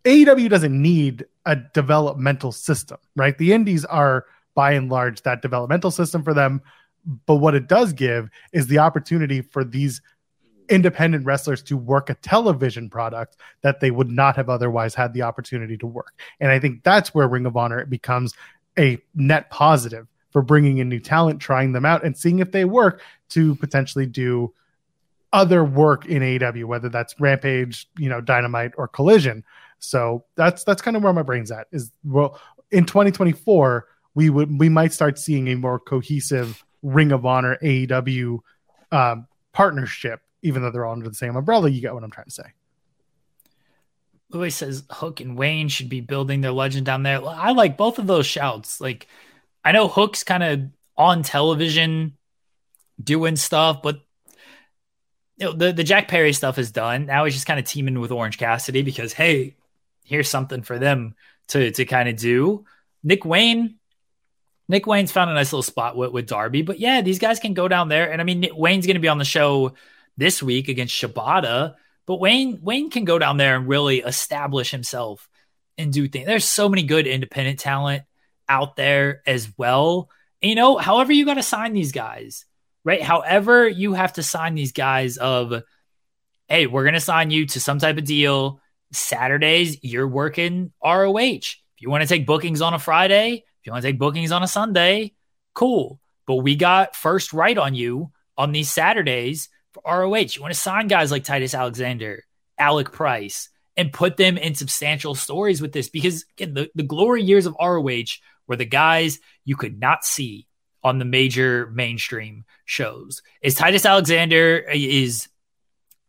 AEW 0.07 0.49
doesn't 0.49 0.81
need 0.81 1.25
a 1.45 1.57
developmental 1.57 2.53
system, 2.53 2.97
right? 3.17 3.37
The 3.37 3.51
indies 3.51 3.83
are 3.83 4.25
by 4.55 4.71
and 4.71 4.89
large 4.89 5.21
that 5.23 5.41
developmental 5.41 5.91
system 5.91 6.23
for 6.23 6.33
them. 6.33 6.61
But 7.25 7.35
what 7.35 7.55
it 7.55 7.67
does 7.67 7.91
give 7.91 8.29
is 8.53 8.67
the 8.67 8.79
opportunity 8.79 9.41
for 9.41 9.65
these 9.65 10.01
independent 10.69 11.25
wrestlers 11.25 11.61
to 11.63 11.77
work 11.77 12.09
a 12.09 12.15
television 12.15 12.89
product 12.89 13.37
that 13.61 13.79
they 13.79 13.91
would 13.91 14.09
not 14.09 14.35
have 14.35 14.49
otherwise 14.49 14.95
had 14.95 15.13
the 15.13 15.21
opportunity 15.21 15.77
to 15.77 15.87
work. 15.87 16.13
And 16.39 16.51
I 16.51 16.59
think 16.59 16.83
that's 16.83 17.13
where 17.13 17.27
Ring 17.27 17.45
of 17.45 17.57
Honor 17.57 17.85
becomes 17.85 18.33
a 18.77 18.99
net 19.15 19.49
positive 19.49 20.07
for 20.31 20.41
bringing 20.41 20.77
in 20.77 20.89
new 20.89 20.99
talent, 20.99 21.39
trying 21.39 21.71
them 21.71 21.85
out, 21.85 22.03
and 22.03 22.17
seeing 22.17 22.39
if 22.39 22.51
they 22.51 22.65
work 22.65 23.01
to 23.29 23.55
potentially 23.55 24.05
do 24.05 24.53
other 25.33 25.63
work 25.63 26.05
in 26.05 26.21
AEW, 26.21 26.65
whether 26.65 26.89
that's 26.89 27.19
Rampage, 27.19 27.89
you 27.97 28.09
know, 28.09 28.21
Dynamite, 28.21 28.73
or 28.77 28.87
Collision. 28.87 29.43
So 29.79 30.25
that's 30.35 30.63
that's 30.63 30.81
kind 30.81 30.97
of 30.97 31.03
where 31.03 31.13
my 31.13 31.23
brain's 31.23 31.51
at. 31.51 31.67
Is 31.71 31.91
well, 32.03 32.39
in 32.71 32.85
2024, 32.85 33.87
we 34.15 34.29
would 34.29 34.59
we 34.59 34.69
might 34.69 34.93
start 34.93 35.19
seeing 35.19 35.47
a 35.47 35.55
more 35.55 35.79
cohesive 35.79 36.63
Ring 36.81 37.11
of 37.11 37.25
Honor 37.25 37.57
AEW 37.61 38.39
um, 38.91 39.27
partnership, 39.53 40.21
even 40.47 40.61
though 40.61 40.71
they're 40.71 40.85
all 40.85 40.93
under 40.93 41.09
the 41.09 41.15
same 41.15 41.35
umbrella. 41.35 41.69
You 41.69 41.81
get 41.81 41.93
what 41.93 42.03
I'm 42.03 42.11
trying 42.11 42.25
to 42.25 42.31
say. 42.31 42.53
Louis 44.29 44.51
says 44.51 44.83
Hook 44.89 45.21
and 45.21 45.37
Wayne 45.37 45.69
should 45.69 45.89
be 45.89 46.01
building 46.01 46.41
their 46.41 46.51
legend 46.51 46.85
down 46.85 47.03
there. 47.03 47.23
I 47.25 47.51
like 47.51 47.77
both 47.77 47.99
of 47.99 48.07
those 48.07 48.25
shouts. 48.25 48.81
Like, 48.81 49.07
I 49.63 49.71
know 49.71 49.87
Hook's 49.87 50.23
kind 50.23 50.43
of 50.43 50.61
on 50.97 51.23
television 51.23 52.17
doing 53.01 53.35
stuff, 53.35 53.81
but 53.81 54.01
you 55.37 55.45
know, 55.45 55.53
the 55.53 55.71
the 55.71 55.83
Jack 55.83 56.07
Perry 56.07 56.33
stuff 56.33 56.57
is 56.57 56.71
done. 56.71 57.05
Now 57.05 57.25
he's 57.25 57.35
just 57.35 57.45
kind 57.45 57.59
of 57.59 57.65
teaming 57.65 57.99
with 57.99 58.11
Orange 58.11 58.37
Cassidy 58.37 58.81
because 58.81 59.13
hey, 59.13 59.55
here's 60.03 60.29
something 60.29 60.63
for 60.63 60.79
them 60.79 61.15
to 61.49 61.71
to 61.71 61.85
kind 61.85 62.09
of 62.09 62.17
do. 62.17 62.65
Nick 63.03 63.23
Wayne, 63.23 63.75
Nick 64.67 64.87
Wayne's 64.87 65.11
found 65.11 65.29
a 65.29 65.35
nice 65.35 65.53
little 65.53 65.63
spot 65.63 65.95
with, 65.95 66.11
with 66.11 66.27
Darby, 66.27 66.63
but 66.63 66.79
yeah, 66.79 67.01
these 67.01 67.19
guys 67.19 67.39
can 67.39 67.53
go 67.53 67.67
down 67.67 67.87
there. 67.87 68.11
And 68.11 68.19
I 68.19 68.23
mean, 68.23 68.39
Nick 68.41 68.55
Wayne's 68.55 68.87
going 68.87 68.95
to 68.95 69.01
be 69.01 69.07
on 69.07 69.19
the 69.19 69.25
show 69.25 69.73
this 70.17 70.41
week 70.41 70.67
against 70.67 70.95
Shibata, 70.95 71.75
but 72.05 72.19
Wayne 72.19 72.59
Wayne 72.61 72.89
can 72.89 73.05
go 73.05 73.19
down 73.19 73.37
there 73.37 73.55
and 73.55 73.67
really 73.67 73.99
establish 73.99 74.71
himself 74.71 75.27
and 75.77 75.93
do 75.93 76.07
things. 76.07 76.25
There's 76.25 76.45
so 76.45 76.69
many 76.69 76.83
good 76.83 77.07
independent 77.07 77.59
talent 77.59 78.03
out 78.49 78.75
there 78.75 79.21
as 79.27 79.51
well. 79.57 80.09
And, 80.41 80.49
you 80.49 80.55
know, 80.55 80.77
however 80.77 81.11
you 81.11 81.25
got 81.25 81.35
to 81.35 81.43
sign 81.43 81.73
these 81.73 81.91
guys, 81.91 82.45
right? 82.83 83.01
However 83.01 83.67
you 83.67 83.93
have 83.93 84.13
to 84.13 84.23
sign 84.23 84.55
these 84.55 84.71
guys 84.71 85.17
of, 85.17 85.63
hey, 86.47 86.67
we're 86.67 86.83
going 86.83 86.93
to 86.93 86.99
sign 86.99 87.29
you 87.29 87.45
to 87.47 87.59
some 87.59 87.79
type 87.79 87.97
of 87.97 88.05
deal 88.05 88.61
Saturdays, 88.91 89.83
you're 89.83 90.07
working 90.07 90.71
ROH. 90.83 91.19
If 91.19 91.81
you 91.81 91.89
want 91.89 92.03
to 92.03 92.07
take 92.07 92.25
bookings 92.25 92.61
on 92.61 92.73
a 92.73 92.79
Friday, 92.79 93.33
if 93.33 93.65
you 93.65 93.71
want 93.71 93.83
to 93.83 93.89
take 93.89 93.99
bookings 93.99 94.31
on 94.31 94.43
a 94.43 94.47
Sunday, 94.47 95.13
cool. 95.53 95.99
But 96.25 96.35
we 96.35 96.55
got 96.55 96.95
first 96.95 97.33
right 97.33 97.57
on 97.57 97.75
you 97.75 98.11
on 98.37 98.51
these 98.51 98.71
Saturdays 98.71 99.49
ROH. 99.85 100.35
You 100.35 100.41
want 100.41 100.53
to 100.53 100.59
sign 100.59 100.87
guys 100.87 101.11
like 101.11 101.23
Titus 101.23 101.53
Alexander, 101.53 102.23
Alec 102.57 102.91
Price, 102.91 103.49
and 103.75 103.93
put 103.93 104.17
them 104.17 104.37
in 104.37 104.55
substantial 104.55 105.15
stories 105.15 105.61
with 105.61 105.71
this 105.71 105.89
because 105.89 106.25
again, 106.37 106.53
the, 106.53 106.69
the 106.75 106.83
glory 106.83 107.23
years 107.23 107.45
of 107.45 107.55
ROH 107.59 108.17
were 108.47 108.55
the 108.55 108.65
guys 108.65 109.19
you 109.45 109.55
could 109.55 109.79
not 109.79 110.05
see 110.05 110.47
on 110.83 110.99
the 110.99 111.05
major 111.05 111.69
mainstream 111.73 112.45
shows. 112.65 113.21
Is 113.41 113.55
Titus 113.55 113.85
Alexander, 113.85 114.59
is 114.71 115.27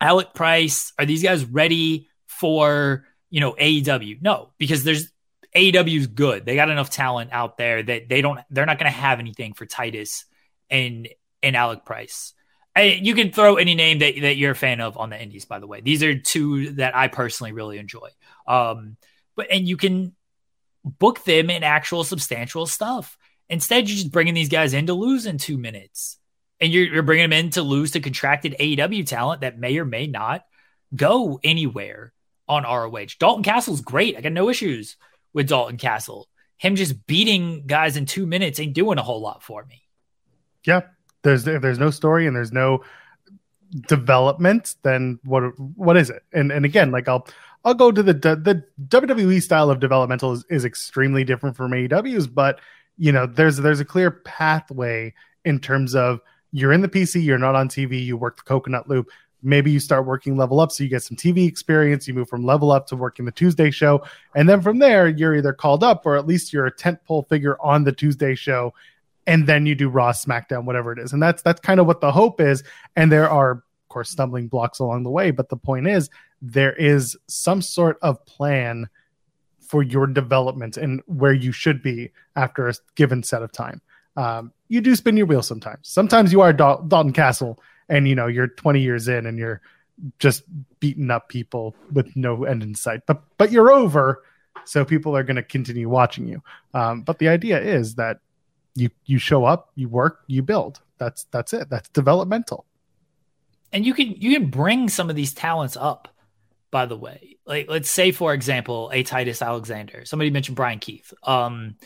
Alec 0.01 0.35
Price, 0.35 0.93
are 0.99 1.07
these 1.07 1.23
guys 1.23 1.45
ready 1.45 2.09
for 2.27 3.05
you 3.31 3.41
know 3.41 3.53
AEW. 3.53 4.23
No, 4.23 4.51
because 4.59 4.85
there's 4.85 5.11
AEW's 5.55 6.07
good. 6.07 6.45
They 6.45 6.55
got 6.55 6.71
enough 6.71 6.91
talent 6.91 7.31
out 7.33 7.57
there 7.57 7.83
that 7.83 8.09
they 8.09 8.21
don't. 8.21 8.41
They're 8.51 8.67
not 8.67 8.79
going 8.79 8.91
to 8.91 8.99
have 8.99 9.19
anything 9.19 9.55
for 9.55 9.67
Titus 9.67 10.25
and 10.71 11.09
and 11.43 11.57
Alec 11.57 11.85
Price. 11.85 12.35
I, 12.79 12.83
you 13.03 13.17
can 13.17 13.33
throw 13.33 13.57
any 13.57 13.75
name 13.75 13.99
that 13.99 14.21
that 14.21 14.37
you're 14.37 14.53
a 14.53 14.57
fan 14.57 14.81
of 14.81 14.97
on 14.97 15.11
the 15.11 15.21
Indies. 15.21 15.45
By 15.45 15.59
the 15.59 15.67
way, 15.67 15.81
these 15.81 16.05
are 16.05 16.17
two 16.17 16.71
that 16.75 16.95
I 16.97 17.09
personally 17.09 17.51
really 17.51 17.77
enjoy. 17.77 18.11
Um, 18.47 18.97
but 19.35 19.49
and 19.51 19.67
you 19.67 19.77
can 19.77 20.15
book 20.85 21.25
them 21.25 21.51
in 21.51 21.65
actual 21.65 22.05
substantial 22.05 22.67
stuff. 22.67 23.19
Instead, 23.49 23.89
you're 23.89 23.97
just 23.97 24.13
bringing 24.13 24.35
these 24.35 24.49
guys 24.49 24.75
in 24.75 24.87
to 24.87 24.95
lose 24.95 25.27
in 25.27 25.39
two 25.39 25.59
minutes, 25.59 26.19
and 26.61 26.73
you're, 26.73 26.85
you're 26.85 27.03
bringing 27.03 27.29
them 27.29 27.45
in 27.45 27.51
to 27.51 27.63
lose 27.63 27.91
to 27.93 28.01
contracted 28.01 28.55
AEW 28.61 29.05
talent 29.05 29.41
that 29.41 29.59
may 29.59 29.77
or 29.79 29.85
may 29.85 30.07
not 30.07 30.45
go 30.95 31.41
anywhere 31.43 32.13
on 32.47 32.63
ROH. 32.63 33.17
Dalton 33.19 33.43
Castle's 33.43 33.81
great. 33.81 34.17
I 34.17 34.21
got 34.21 34.33
no 34.33 34.49
issues 34.49 34.97
with 35.33 35.49
Dalton 35.49 35.79
Castle. 35.79 36.29
Him 36.59 36.77
just 36.77 37.07
beating 37.09 37.67
guys 37.67 37.97
in 37.97 38.07
two 38.07 38.27
minutes 38.27 38.61
ain't 38.61 38.75
doing 38.75 38.99
a 38.99 39.03
whole 39.03 39.21
lot 39.21 39.43
for 39.43 39.65
me. 39.65 39.83
Yeah. 40.65 40.83
There's 41.29 41.47
if 41.47 41.63
there's 41.63 41.79
no 41.79 41.91
story 41.91 42.27
and 42.27 42.35
there's 42.35 42.53
no 42.53 42.83
development, 43.87 44.77
then 44.83 45.19
what 45.25 45.59
what 45.59 45.97
is 45.97 46.11
it? 46.11 46.23
And 46.33 46.51
and 46.51 46.65
again, 46.65 46.91
like 46.91 47.09
I'll 47.09 47.27
I'll 47.65 47.75
go 47.75 47.93
to 47.93 48.03
the 48.03 48.15
the 48.15 48.65
WWE 48.89 49.43
style 49.43 49.71
of 49.71 49.81
developmental 49.81 50.33
is, 50.33 50.45
is 50.49 50.65
extremely 50.65 51.25
different 51.25 51.57
from 51.57 51.73
AEW's, 51.73 52.27
but 52.27 52.61
you 52.97 53.13
know 53.13 53.27
there's 53.27 53.59
there's 53.59 53.81
a 53.81 53.85
clear 53.85 54.11
pathway 54.11 55.13
in 55.45 55.59
terms 55.61 55.95
of 55.95 56.21
you're 56.51 56.73
in 56.73 56.81
the 56.81 56.89
PC, 56.89 57.23
you're 57.23 57.39
not 57.39 57.55
on 57.55 57.69
TV, 57.69 58.03
you 58.05 58.17
work 58.17 58.39
the 58.39 58.43
coconut 58.43 58.89
loop. 58.89 59.11
Maybe 59.43 59.71
you 59.71 59.79
start 59.79 60.07
working 60.07 60.37
level 60.37 60.59
up 60.59 60.73
so 60.73 60.83
you 60.83 60.91
get 60.91 61.05
some 61.05 61.17
TV 61.17 61.47
experience. 61.47 62.09
You 62.09 62.15
move 62.15 62.29
from 62.29 62.45
level 62.45 62.73
up 62.73 62.89
to 62.89 62.97
working 62.97 63.25
the 63.25 63.31
Tuesday 63.31 63.71
show. 63.71 64.03
And 64.35 64.49
then 64.49 64.63
from 64.63 64.81
there, 64.81 65.07
you're 65.07 65.37
either 65.37 65.53
called 65.53 65.85
up 65.85 66.05
or 66.07 66.17
at 66.17 66.27
least 66.27 66.53
you're 66.53 66.67
a 66.67 66.75
tentpole 66.75 67.29
figure 67.29 67.57
on 67.61 67.85
the 67.85 67.93
Tuesday 67.93 68.35
show. 68.35 68.75
And 69.29 69.47
then 69.47 69.67
you 69.67 69.75
do 69.75 69.91
Raw, 69.91 70.13
SmackDown, 70.13 70.65
whatever 70.65 70.91
it 70.91 70.99
is. 70.99 71.13
And 71.13 71.23
that's 71.23 71.43
that's 71.43 71.61
kind 71.61 71.79
of 71.79 71.87
what 71.87 72.01
the 72.01 72.11
hope 72.11 72.41
is. 72.41 72.65
And 72.97 73.13
there 73.13 73.29
are, 73.29 73.51
of 73.51 73.63
course, 73.91 74.11
stumbling 74.11 74.49
blocks 74.49 74.79
along 74.79 75.03
the 75.03 75.11
way. 75.11 75.31
But 75.31 75.51
the 75.51 75.57
point 75.57 75.87
is, 75.87 76.09
there 76.41 76.73
is 76.73 77.17
some 77.27 77.61
sort 77.61 77.99
of 78.01 78.25
plan 78.25 78.89
for 79.61 79.83
your 79.83 80.07
development 80.07 80.79
and 80.79 81.03
where 81.05 81.35
you 81.35 81.53
should 81.53 81.83
be 81.83 82.11
after 82.37 82.69
a 82.69 82.75
given 82.95 83.23
set 83.23 83.43
of 83.43 83.53
time. 83.53 83.83
Um, 84.17 84.51
you 84.69 84.81
do 84.81 84.97
spin 84.97 85.19
your 85.19 85.27
wheel 85.27 85.43
sometimes. 85.43 85.89
Sometimes 85.89 86.33
you 86.33 86.41
are 86.41 86.55
Dal- 86.55 86.83
Dalton 86.85 87.13
Castle 87.13 87.61
and 87.91 88.09
you 88.09 88.15
know 88.15 88.29
you're 88.29 88.49
20 88.49 88.81
years 88.81 89.09
in 89.09 89.27
and 89.27 89.39
you're 89.39 89.61
just 90.19 90.45
beating 90.81 91.11
up 91.11 91.29
people 91.29 91.77
with 91.93 92.17
no 92.17 92.45
end 92.45 92.63
in 92.63 92.75
sight. 92.75 93.03
But 93.07 93.23
but 93.37 93.53
you're 93.53 93.71
over, 93.71 94.23
so 94.65 94.87
people 94.87 95.15
are 95.15 95.23
going 95.23 95.37
to 95.37 95.43
continue 95.43 95.89
watching 95.89 96.27
you. 96.27 96.43
Um, 96.73 97.03
but 97.03 97.19
the 97.19 97.29
idea 97.29 97.61
is 97.61 97.97
that 97.97 98.21
you 98.79 98.91
you 99.05 99.19
show 99.19 99.45
up, 99.45 99.71
you 99.75 99.89
work, 99.89 100.21
you 100.27 100.43
build. 100.43 100.81
That's 100.99 101.25
that's 101.31 101.53
it. 101.53 101.69
That's 101.71 101.89
developmental. 101.91 102.67
And 103.73 103.85
you 103.85 103.95
can 103.95 104.13
you 104.13 104.39
can 104.39 104.51
bring 104.51 104.89
some 104.89 105.11
of 105.11 105.17
these 105.17 105.35
talents 105.35 105.77
up. 105.77 106.09
By 106.71 106.85
the 106.85 106.97
way, 106.97 107.39
like 107.47 107.69
let's 107.69 107.89
say 107.89 108.13
for 108.13 108.35
example, 108.35 108.91
a 108.93 109.03
Titus 109.03 109.41
Alexander. 109.41 110.05
Somebody 110.05 110.31
mentioned 110.31 110.57
Bryan 110.57 110.79
Keith. 110.79 111.15
Um, 111.23 111.77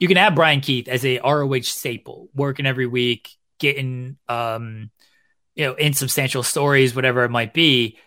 you 0.00 0.08
can 0.08 0.16
have 0.16 0.34
Bryan 0.34 0.60
Keith 0.60 0.88
as 0.88 1.04
a 1.04 1.20
ROH 1.20 1.60
staple, 1.62 2.28
working 2.34 2.66
every 2.66 2.86
week, 2.86 3.30
getting 3.58 4.16
um, 4.28 4.90
you 5.54 5.64
know, 5.64 5.74
insubstantial 5.74 6.42
stories, 6.42 6.94
whatever 6.94 7.24
it 7.24 7.30
might 7.30 7.54
be. 7.54 7.98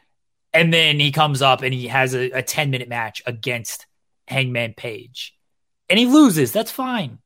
And 0.53 0.73
then 0.73 0.99
he 0.99 1.11
comes 1.11 1.41
up 1.41 1.61
and 1.61 1.73
he 1.73 1.87
has 1.87 2.13
a, 2.13 2.31
a 2.31 2.43
10 2.43 2.69
minute 2.69 2.89
match 2.89 3.21
against 3.25 3.87
Hangman 4.27 4.73
Page. 4.73 5.35
And 5.89 5.97
he 5.97 6.05
loses. 6.05 6.51
That's 6.51 6.71
fine. 6.71 7.19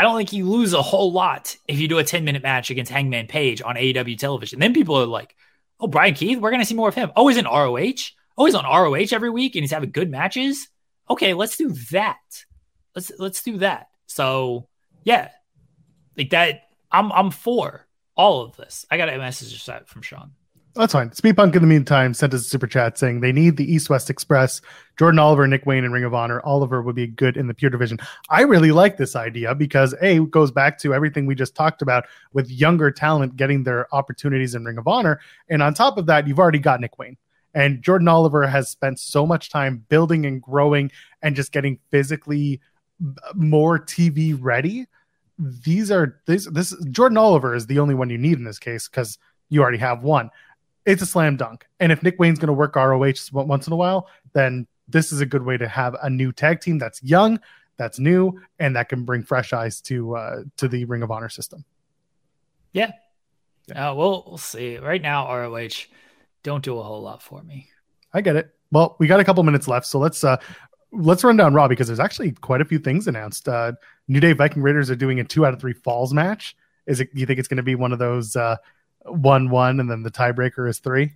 I 0.00 0.02
don't 0.02 0.16
think 0.16 0.32
you 0.32 0.48
lose 0.48 0.72
a 0.72 0.80
whole 0.80 1.12
lot 1.12 1.54
if 1.68 1.78
you 1.78 1.86
do 1.86 1.98
a 1.98 2.04
10 2.04 2.24
minute 2.24 2.42
match 2.42 2.70
against 2.70 2.90
Hangman 2.90 3.26
Page 3.26 3.60
on 3.60 3.74
AEW 3.74 4.16
television. 4.16 4.58
Then 4.58 4.72
people 4.72 4.96
are 4.96 5.04
like, 5.04 5.36
oh, 5.78 5.88
Bryan 5.88 6.14
Keith, 6.14 6.38
we're 6.38 6.48
going 6.48 6.62
to 6.62 6.66
see 6.66 6.74
more 6.74 6.88
of 6.88 6.94
him. 6.94 7.12
Oh, 7.16 7.28
he's 7.28 7.36
in 7.36 7.44
ROH. 7.44 8.14
Oh, 8.38 8.46
he's 8.46 8.54
on 8.54 8.64
ROH 8.64 9.12
every 9.12 9.28
week 9.28 9.56
and 9.56 9.62
he's 9.62 9.72
having 9.72 9.90
good 9.90 10.10
matches. 10.10 10.68
Okay, 11.10 11.34
let's 11.34 11.58
do 11.58 11.68
that. 11.90 12.16
Let's 12.94 13.12
let's 13.18 13.42
do 13.42 13.58
that. 13.58 13.88
So 14.06 14.68
yeah, 15.04 15.32
like 16.16 16.30
that. 16.30 16.62
I'm 16.90 17.12
I'm 17.12 17.30
for 17.30 17.86
all 18.16 18.40
of 18.40 18.56
this. 18.56 18.86
I 18.90 18.96
got 18.96 19.10
a 19.10 19.18
message 19.18 19.62
from 19.84 20.00
Sean. 20.00 20.32
That's 20.74 20.92
fine. 20.92 21.10
Speedpunk 21.10 21.56
in 21.56 21.62
the 21.62 21.68
meantime 21.68 22.14
sent 22.14 22.32
us 22.32 22.42
a 22.42 22.48
super 22.48 22.68
chat 22.68 22.96
saying 22.96 23.20
they 23.20 23.32
need 23.32 23.56
the 23.56 23.70
East 23.70 23.90
West 23.90 24.08
Express, 24.08 24.60
Jordan 24.96 25.18
Oliver, 25.18 25.46
Nick 25.48 25.66
Wayne, 25.66 25.82
and 25.82 25.92
Ring 25.92 26.04
of 26.04 26.14
Honor. 26.14 26.40
Oliver 26.44 26.80
would 26.80 26.94
be 26.94 27.08
good 27.08 27.36
in 27.36 27.48
the 27.48 27.54
pure 27.54 27.70
division. 27.70 27.98
I 28.28 28.42
really 28.42 28.70
like 28.70 28.96
this 28.96 29.16
idea 29.16 29.52
because 29.54 29.96
A 30.00 30.20
goes 30.26 30.52
back 30.52 30.78
to 30.78 30.94
everything 30.94 31.26
we 31.26 31.34
just 31.34 31.56
talked 31.56 31.82
about 31.82 32.04
with 32.32 32.48
younger 32.48 32.92
talent 32.92 33.36
getting 33.36 33.64
their 33.64 33.92
opportunities 33.92 34.54
in 34.54 34.64
Ring 34.64 34.78
of 34.78 34.86
Honor. 34.86 35.20
And 35.48 35.60
on 35.60 35.74
top 35.74 35.98
of 35.98 36.06
that, 36.06 36.28
you've 36.28 36.38
already 36.38 36.60
got 36.60 36.80
Nick 36.80 36.98
Wayne. 36.98 37.16
And 37.52 37.82
Jordan 37.82 38.06
Oliver 38.06 38.46
has 38.46 38.68
spent 38.68 39.00
so 39.00 39.26
much 39.26 39.50
time 39.50 39.84
building 39.88 40.24
and 40.24 40.40
growing 40.40 40.92
and 41.20 41.34
just 41.34 41.50
getting 41.50 41.80
physically 41.90 42.60
more 43.34 43.78
TV 43.78 44.38
ready 44.38 44.86
these 45.42 45.90
are 45.90 46.20
this 46.26 46.46
this 46.50 46.76
Jordan 46.90 47.16
Oliver 47.16 47.54
is 47.54 47.66
the 47.66 47.78
only 47.78 47.94
one 47.94 48.10
you 48.10 48.18
need 48.18 48.36
in 48.36 48.44
this 48.44 48.58
case 48.58 48.88
because 48.88 49.16
you 49.50 49.60
already 49.62 49.78
have 49.78 50.02
one. 50.02 50.30
It's 50.86 51.02
a 51.02 51.06
slam 51.06 51.36
dunk. 51.36 51.66
And 51.78 51.92
if 51.92 52.02
Nick 52.02 52.18
Wayne's 52.18 52.38
going 52.38 52.48
to 52.48 52.52
work 52.52 52.76
ROH 52.76 53.12
once 53.32 53.66
in 53.66 53.72
a 53.72 53.76
while, 53.76 54.08
then 54.32 54.66
this 54.88 55.12
is 55.12 55.20
a 55.20 55.26
good 55.26 55.44
way 55.44 55.56
to 55.56 55.68
have 55.68 55.94
a 56.02 56.10
new 56.10 56.32
tag 56.32 56.60
team 56.60 56.78
that's 56.78 57.02
young, 57.02 57.38
that's 57.76 57.98
new, 57.98 58.40
and 58.58 58.74
that 58.76 58.88
can 58.88 59.04
bring 59.04 59.22
fresh 59.22 59.52
eyes 59.52 59.80
to 59.82 60.16
uh, 60.16 60.36
to 60.56 60.68
the 60.68 60.84
Ring 60.86 61.02
of 61.02 61.10
Honor 61.10 61.28
system. 61.28 61.64
Yeah. 62.72 62.92
yeah. 63.68 63.90
Uh, 63.90 63.94
we'll 63.94 64.24
we'll 64.26 64.38
see. 64.38 64.78
Right 64.78 65.02
now, 65.02 65.32
ROH 65.34 65.86
don't 66.42 66.64
do 66.64 66.78
a 66.78 66.82
whole 66.82 67.02
lot 67.02 67.22
for 67.22 67.42
me. 67.42 67.68
I 68.12 68.20
get 68.20 68.36
it. 68.36 68.54
Well, 68.72 68.96
we 68.98 69.06
got 69.06 69.20
a 69.20 69.24
couple 69.24 69.42
minutes 69.42 69.68
left, 69.68 69.86
so 69.86 69.98
let's 69.98 70.24
uh 70.24 70.36
let's 70.92 71.22
run 71.24 71.36
down 71.36 71.54
Raw 71.54 71.68
because 71.68 71.86
there's 71.86 72.00
actually 72.00 72.32
quite 72.32 72.60
a 72.60 72.64
few 72.64 72.78
things 72.78 73.06
announced. 73.06 73.48
Uh, 73.48 73.72
New 74.08 74.20
Day 74.20 74.32
Viking 74.32 74.62
Raiders 74.62 74.90
are 74.90 74.96
doing 74.96 75.20
a 75.20 75.24
two 75.24 75.46
out 75.46 75.54
of 75.54 75.60
three 75.60 75.72
falls 75.72 76.12
match. 76.12 76.56
Is 76.86 77.00
it? 77.00 77.10
You 77.12 77.26
think 77.26 77.38
it's 77.38 77.48
going 77.48 77.58
to 77.58 77.62
be 77.62 77.74
one 77.74 77.92
of 77.92 77.98
those 77.98 78.36
uh, 78.36 78.56
one 79.04 79.50
one 79.50 79.80
and 79.80 79.90
then 79.90 80.02
the 80.02 80.10
tiebreaker 80.10 80.68
is 80.68 80.78
three? 80.78 81.12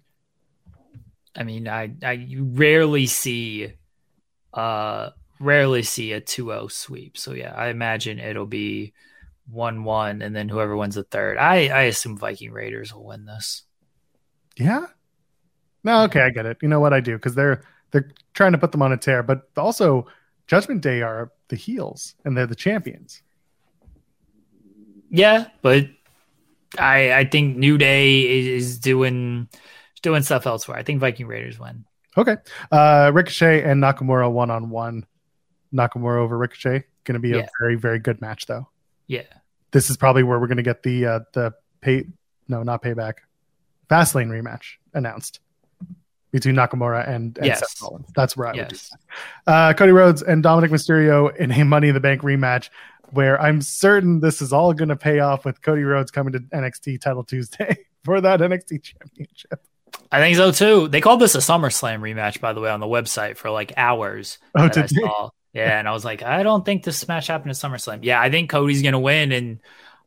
I 1.37 1.43
mean, 1.43 1.69
I 1.69 1.93
I 2.03 2.29
rarely 2.39 3.07
see, 3.07 3.73
uh, 4.53 5.11
rarely 5.41 5.83
see 5.83 6.13
a 6.13 6.21
2-0 6.21 6.71
sweep. 6.71 7.19
So 7.19 7.33
yeah, 7.33 7.53
I 7.55 7.69
imagine 7.69 8.19
it'll 8.19 8.47
be 8.47 8.93
one 9.51 9.85
one 9.85 10.23
and 10.23 10.35
then 10.35 10.49
whoever 10.49 10.77
wins 10.77 10.95
the 10.95 11.05
third. 11.05 11.37
I 11.39 11.69
I 11.69 11.83
assume 11.83 12.17
Viking 12.17 12.53
Raiders 12.53 12.95
will 12.95 13.05
win 13.05 13.27
this. 13.27 13.63
Yeah. 14.57 14.87
No, 15.83 16.05
okay, 16.05 16.23
I 16.23 16.31
get 16.31 16.47
it. 16.47 16.57
You 16.63 16.69
know 16.69 16.81
what 16.81 16.95
I 16.95 17.01
do 17.01 17.17
because 17.17 17.35
they're 17.35 17.63
they're 17.91 18.11
trying 18.33 18.53
to 18.53 18.59
put 18.59 18.73
them 18.73 18.83
on 18.83 18.93
a 18.93 18.97
tear, 18.97 19.23
but 19.23 19.49
also 19.57 20.07
Judgment 20.47 20.81
Day 20.81 21.03
are 21.03 21.31
the 21.49 21.57
heels 21.57 22.15
and 22.25 22.37
they're 22.37 22.47
the 22.47 22.55
champions. 22.55 23.23
Yeah, 25.11 25.47
but 25.63 25.87
I 26.79 27.13
I 27.13 27.25
think 27.25 27.57
New 27.57 27.79
Day 27.79 28.55
is, 28.55 28.79
doing 28.79 29.49
doing 30.03 30.23
stuff 30.23 30.47
elsewhere. 30.47 30.77
I 30.77 30.83
think 30.83 31.01
Viking 31.01 31.27
Raiders 31.27 31.59
win. 31.59 31.85
Okay. 32.17 32.37
Uh 32.71 33.11
Ricochet 33.13 33.63
and 33.63 33.83
Nakamura 33.83 34.31
one 34.31 34.51
on 34.51 34.71
one. 34.71 35.07
Nakamura 35.73 36.19
over 36.19 36.37
Ricochet. 36.37 36.85
Gonna 37.05 37.19
be 37.19 37.33
a 37.33 37.39
yeah. 37.39 37.47
very, 37.61 37.77
very 37.77 37.99
good 37.99 38.21
match 38.21 38.47
though. 38.47 38.69
Yeah. 39.07 39.23
This 39.71 39.91
is 39.91 39.97
probably 39.97 40.23
where 40.23 40.39
we're 40.39 40.47
gonna 40.47 40.63
get 40.63 40.83
the 40.83 41.07
uh 41.07 41.21
the 41.33 41.55
pay 41.81 42.05
no, 42.49 42.63
not 42.63 42.83
payback. 42.83 43.15
Fastlane 43.89 44.29
rematch 44.29 44.77
announced 44.93 45.41
between 46.35 46.57
Nakamura 46.57 47.09
and, 47.09 47.39
and 47.39 47.47
yes. 47.47 47.61
Seth 47.61 47.81
Rollins. 47.81 48.09
That's 48.17 48.37
where 48.37 48.49
I 48.49 48.55
yes. 48.55 48.61
would 48.61 48.69
do 48.71 48.79
that. 49.47 49.53
Uh, 49.53 49.73
Cody 49.75 49.93
Rhodes 49.93 50.21
and 50.21 50.43
Dominik 50.43 50.71
Mysterio 50.71 51.35
in 51.37 51.53
a 51.53 51.65
Money 51.65 51.89
in 51.89 51.95
the 51.95 52.01
Bank 52.01 52.23
rematch, 52.23 52.71
where 53.15 53.41
I'm 53.41 53.61
certain 53.61 54.21
this 54.21 54.43
is 54.43 54.53
all 54.53 54.73
going 54.75 54.89
to 54.89 54.97
pay 54.97 55.21
off 55.21 55.45
with 55.45 55.63
Cody 55.63 55.83
Rhodes 55.83 56.11
coming 56.11 56.33
to 56.33 56.41
NXT 56.41 57.01
Title 57.01 57.25
Tuesday 57.25 57.77
for 58.05 58.21
that 58.21 58.41
NXT 58.41 58.83
Championship. 58.83 59.67
I 60.11 60.19
think 60.19 60.37
so 60.37 60.53
too. 60.53 60.89
They 60.89 61.01
called 61.01 61.21
this 61.21 61.35
a 61.35 61.39
SummerSlam 61.39 62.01
rematch, 62.01 62.41
by 62.41 62.53
the 62.53 62.61
way, 62.61 62.71
on 62.71 62.81
the 62.81 62.87
website 62.87 63.37
for 63.37 63.51
like 63.51 63.73
hours. 63.77 64.39
Oh, 64.55 64.69
did. 64.69 64.91
Yeah, 65.53 65.79
and 65.79 65.89
I 65.89 65.93
was 65.93 66.05
like, 66.05 66.23
I 66.23 66.43
don't 66.43 66.65
think 66.65 66.83
this 66.83 67.07
match 67.07 67.29
happened 67.29 67.51
at 67.51 67.57
SummerSlam. 67.57 68.01
Yeah, 68.03 68.21
I 68.21 68.29
think 68.29 68.51
Cody's 68.51 68.83
going 68.83 68.93
to 68.93 68.99
win, 68.99 69.31
and 69.31 69.61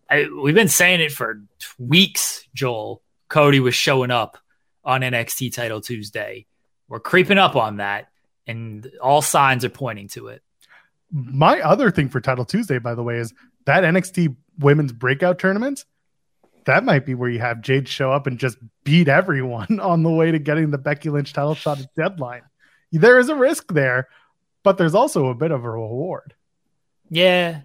I, 0.10 0.28
we've 0.28 0.54
been 0.54 0.68
saying 0.68 1.00
it 1.00 1.14
for 1.14 1.42
weeks. 1.80 2.46
Joel 2.54 3.02
Cody 3.30 3.62
was 3.62 3.74
showing 3.74 4.12
up 4.12 4.38
on 4.84 5.02
NXT 5.02 5.54
Title 5.54 5.80
Tuesday. 5.80 6.46
We're 6.90 7.00
creeping 7.00 7.38
up 7.38 7.56
on 7.56 7.78
that, 7.78 8.10
and 8.46 8.92
all 9.02 9.22
signs 9.22 9.64
are 9.64 9.70
pointing 9.70 10.10
to 10.10 10.28
it. 10.28 10.42
My 11.12 11.60
other 11.62 11.92
thing 11.92 12.10
for 12.10 12.20
Title 12.20 12.46
Tuesday, 12.46 12.80
by 12.80 12.96
the 12.96 13.04
way, 13.04 13.18
is 13.18 13.34
that 13.66 13.84
NXT 13.84 14.36
Women's 14.60 14.92
Breakout 14.92 15.40
Tournament. 15.40 15.86
That 16.66 16.84
might 16.84 17.06
be 17.06 17.16
where 17.16 17.30
you 17.30 17.40
have 17.40 17.62
Jade 17.62 17.88
show 17.88 18.12
up 18.12 18.28
and 18.28 18.38
just 18.38 18.58
beat 18.84 19.08
everyone 19.08 19.80
on 19.82 20.04
the 20.04 20.10
way 20.10 20.32
to 20.32 20.40
getting 20.40 20.72
the 20.72 20.78
Becky 20.78 21.10
Lynch 21.10 21.34
title 21.34 21.56
shot 21.56 21.80
at 21.80 21.94
deadline. 21.96 22.42
There 22.92 23.20
is 23.20 23.30
a 23.30 23.36
risk 23.36 23.74
there, 23.74 24.10
but 24.64 24.78
there's 24.78 24.96
also 24.96 25.28
a 25.28 25.36
bit 25.36 25.52
of 25.52 25.64
a 25.64 25.70
reward. 25.70 26.34
Yeah, 27.10 27.62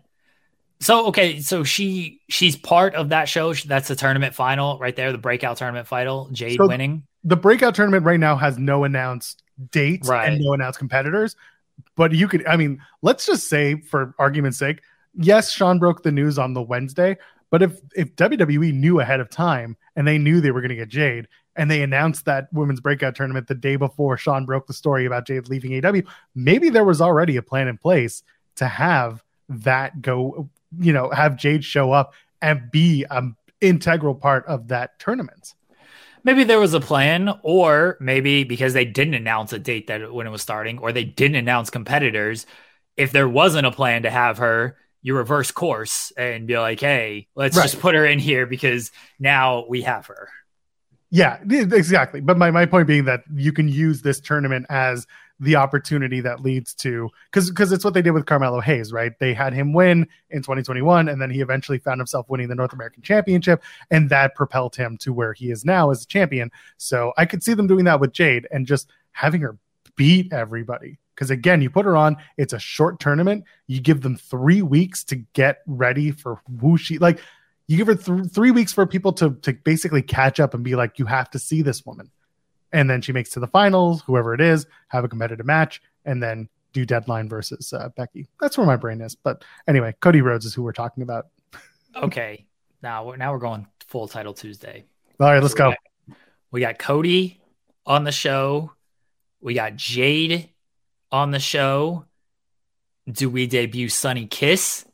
so 0.82 1.06
okay, 1.08 1.40
so 1.40 1.62
she 1.62 2.20
she's 2.28 2.56
part 2.56 2.94
of 2.94 3.10
that 3.10 3.28
show. 3.28 3.54
That's 3.54 3.88
the 3.88 3.96
tournament 3.96 4.34
final 4.34 4.78
right 4.78 4.94
there, 4.94 5.12
the 5.12 5.18
breakout 5.18 5.56
tournament 5.56 5.86
final. 5.86 6.28
Jade 6.30 6.58
so 6.58 6.66
winning 6.66 7.04
the 7.24 7.36
breakout 7.36 7.74
tournament 7.74 8.04
right 8.04 8.18
now 8.18 8.36
has 8.36 8.58
no 8.58 8.84
announced 8.84 9.42
dates 9.70 10.08
right. 10.08 10.32
and 10.32 10.42
no 10.42 10.52
announced 10.54 10.78
competitors. 10.78 11.36
But 11.96 12.12
you 12.12 12.28
could, 12.28 12.46
I 12.46 12.56
mean, 12.56 12.80
let's 13.02 13.26
just 13.26 13.48
say 13.48 13.80
for 13.80 14.14
argument's 14.18 14.58
sake, 14.58 14.82
yes, 15.14 15.52
Sean 15.52 15.78
broke 15.78 16.02
the 16.02 16.12
news 16.12 16.38
on 16.38 16.54
the 16.54 16.62
Wednesday. 16.62 17.16
But 17.50 17.62
if 17.62 17.80
if 17.94 18.16
WWE 18.16 18.72
knew 18.72 19.00
ahead 19.00 19.20
of 19.20 19.28
time 19.28 19.76
and 19.94 20.08
they 20.08 20.16
knew 20.16 20.40
they 20.40 20.50
were 20.50 20.62
going 20.62 20.70
to 20.70 20.76
get 20.76 20.88
Jade 20.88 21.28
and 21.54 21.70
they 21.70 21.82
announced 21.82 22.24
that 22.24 22.48
women's 22.52 22.80
breakout 22.80 23.14
tournament 23.14 23.46
the 23.46 23.54
day 23.54 23.76
before 23.76 24.16
Sean 24.16 24.46
broke 24.46 24.66
the 24.66 24.72
story 24.72 25.04
about 25.04 25.26
Jade 25.26 25.48
leaving 25.48 25.84
AW, 25.84 26.00
maybe 26.34 26.70
there 26.70 26.84
was 26.84 27.02
already 27.02 27.36
a 27.36 27.42
plan 27.42 27.68
in 27.68 27.76
place 27.76 28.22
to 28.56 28.66
have 28.66 29.22
that 29.50 30.00
go, 30.00 30.48
you 30.78 30.94
know, 30.94 31.10
have 31.10 31.36
Jade 31.36 31.62
show 31.62 31.92
up 31.92 32.14
and 32.40 32.70
be 32.70 33.04
an 33.10 33.36
integral 33.60 34.14
part 34.14 34.46
of 34.46 34.68
that 34.68 34.98
tournament. 34.98 35.54
Maybe 36.24 36.44
there 36.44 36.60
was 36.60 36.74
a 36.74 36.80
plan, 36.80 37.30
or 37.42 37.96
maybe 38.00 38.44
because 38.44 38.72
they 38.74 38.84
didn't 38.84 39.14
announce 39.14 39.52
a 39.52 39.58
date 39.58 39.86
that 39.88 40.12
when 40.12 40.26
it 40.26 40.30
was 40.30 40.42
starting, 40.42 40.78
or 40.78 40.92
they 40.92 41.04
didn't 41.04 41.36
announce 41.36 41.70
competitors. 41.70 42.46
If 42.96 43.12
there 43.12 43.28
wasn't 43.28 43.66
a 43.66 43.72
plan 43.72 44.02
to 44.02 44.10
have 44.10 44.38
her, 44.38 44.76
you 45.02 45.16
reverse 45.16 45.50
course 45.50 46.12
and 46.16 46.46
be 46.46 46.58
like, 46.58 46.80
"Hey, 46.80 47.28
let's 47.34 47.56
Right. 47.56 47.64
just 47.64 47.80
put 47.80 47.94
her 47.94 48.06
in 48.06 48.18
here 48.18 48.46
because 48.46 48.92
now 49.18 49.64
we 49.68 49.82
have 49.82 50.06
her." 50.06 50.28
Yeah, 51.10 51.38
exactly. 51.50 52.20
But 52.20 52.38
my, 52.38 52.50
my 52.50 52.64
point 52.64 52.86
being 52.86 53.04
that 53.04 53.22
you 53.34 53.52
can 53.52 53.68
use 53.68 54.00
this 54.00 54.18
tournament 54.18 54.64
as 54.70 55.06
the 55.42 55.56
opportunity 55.56 56.20
that 56.20 56.40
leads 56.40 56.72
to 56.72 57.10
because 57.30 57.50
because 57.50 57.72
it's 57.72 57.84
what 57.84 57.94
they 57.94 58.00
did 58.00 58.12
with 58.12 58.26
Carmelo 58.26 58.60
Hayes, 58.60 58.92
right? 58.92 59.12
They 59.18 59.34
had 59.34 59.52
him 59.52 59.72
win 59.72 60.06
in 60.30 60.40
2021, 60.40 61.08
and 61.08 61.20
then 61.20 61.30
he 61.30 61.40
eventually 61.40 61.78
found 61.78 62.00
himself 62.00 62.30
winning 62.30 62.48
the 62.48 62.54
North 62.54 62.72
American 62.72 63.02
Championship, 63.02 63.62
and 63.90 64.08
that 64.08 64.36
propelled 64.36 64.76
him 64.76 64.96
to 64.98 65.12
where 65.12 65.32
he 65.32 65.50
is 65.50 65.64
now 65.64 65.90
as 65.90 66.04
a 66.04 66.06
champion. 66.06 66.52
So 66.76 67.12
I 67.18 67.26
could 67.26 67.42
see 67.42 67.54
them 67.54 67.66
doing 67.66 67.84
that 67.86 67.98
with 67.98 68.12
Jade 68.12 68.46
and 68.52 68.66
just 68.66 68.88
having 69.10 69.40
her 69.40 69.58
beat 69.96 70.32
everybody. 70.32 70.98
Because 71.16 71.30
again, 71.30 71.60
you 71.60 71.70
put 71.70 71.86
her 71.86 71.96
on, 71.96 72.16
it's 72.36 72.52
a 72.52 72.58
short 72.60 73.00
tournament. 73.00 73.44
You 73.66 73.80
give 73.80 74.00
them 74.00 74.16
three 74.16 74.62
weeks 74.62 75.02
to 75.04 75.16
get 75.16 75.58
ready 75.66 76.12
for 76.12 76.40
who 76.60 76.78
she 76.78 76.98
like. 76.98 77.20
You 77.66 77.76
give 77.76 77.88
her 77.88 77.96
th- 77.96 78.30
three 78.30 78.52
weeks 78.52 78.72
for 78.72 78.86
people 78.86 79.12
to 79.14 79.34
to 79.42 79.54
basically 79.54 80.02
catch 80.02 80.38
up 80.38 80.54
and 80.54 80.62
be 80.62 80.76
like, 80.76 81.00
you 81.00 81.06
have 81.06 81.30
to 81.30 81.40
see 81.40 81.62
this 81.62 81.84
woman, 81.84 82.12
and 82.72 82.88
then 82.88 83.00
she 83.02 83.12
makes 83.12 83.30
to 83.30 83.40
the 83.40 83.46
finals, 83.46 84.02
whoever 84.06 84.34
it 84.34 84.40
is, 84.40 84.66
have 84.88 85.04
a 85.04 85.08
competitive 85.08 85.46
match, 85.46 85.82
and 86.04 86.22
then 86.22 86.48
do 86.72 86.84
deadline 86.86 87.28
versus 87.28 87.72
uh, 87.72 87.90
Becky. 87.96 88.26
That's 88.40 88.56
where 88.56 88.66
my 88.66 88.76
brain 88.76 89.00
is. 89.00 89.14
But 89.14 89.44
anyway, 89.68 89.94
Cody 90.00 90.20
Rhodes 90.22 90.44
is 90.46 90.54
who 90.54 90.62
we're 90.62 90.72
talking 90.72 91.02
about. 91.02 91.26
Okay, 91.94 92.46
now 92.82 93.04
we're 93.06 93.16
now 93.16 93.32
we're 93.32 93.38
going 93.38 93.66
full 93.88 94.08
title 94.08 94.32
Tuesday. 94.32 94.84
All 95.20 95.26
right, 95.30 95.42
let's 95.42 95.52
So 95.52 95.58
go. 95.58 95.68
we 95.68 95.74
got- 95.74 96.16
We 96.50 96.60
got 96.60 96.78
Cody 96.78 97.40
on 97.86 98.04
the 98.04 98.12
show. 98.12 98.72
We 99.40 99.54
got 99.54 99.76
Jade 99.76 100.48
on 101.10 101.30
the 101.30 101.38
show. 101.38 102.06
Do 103.10 103.28
we 103.28 103.46
debut 103.46 103.88
Sonny 103.88 104.26
Kiss 104.26 104.84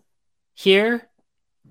here 0.55 1.07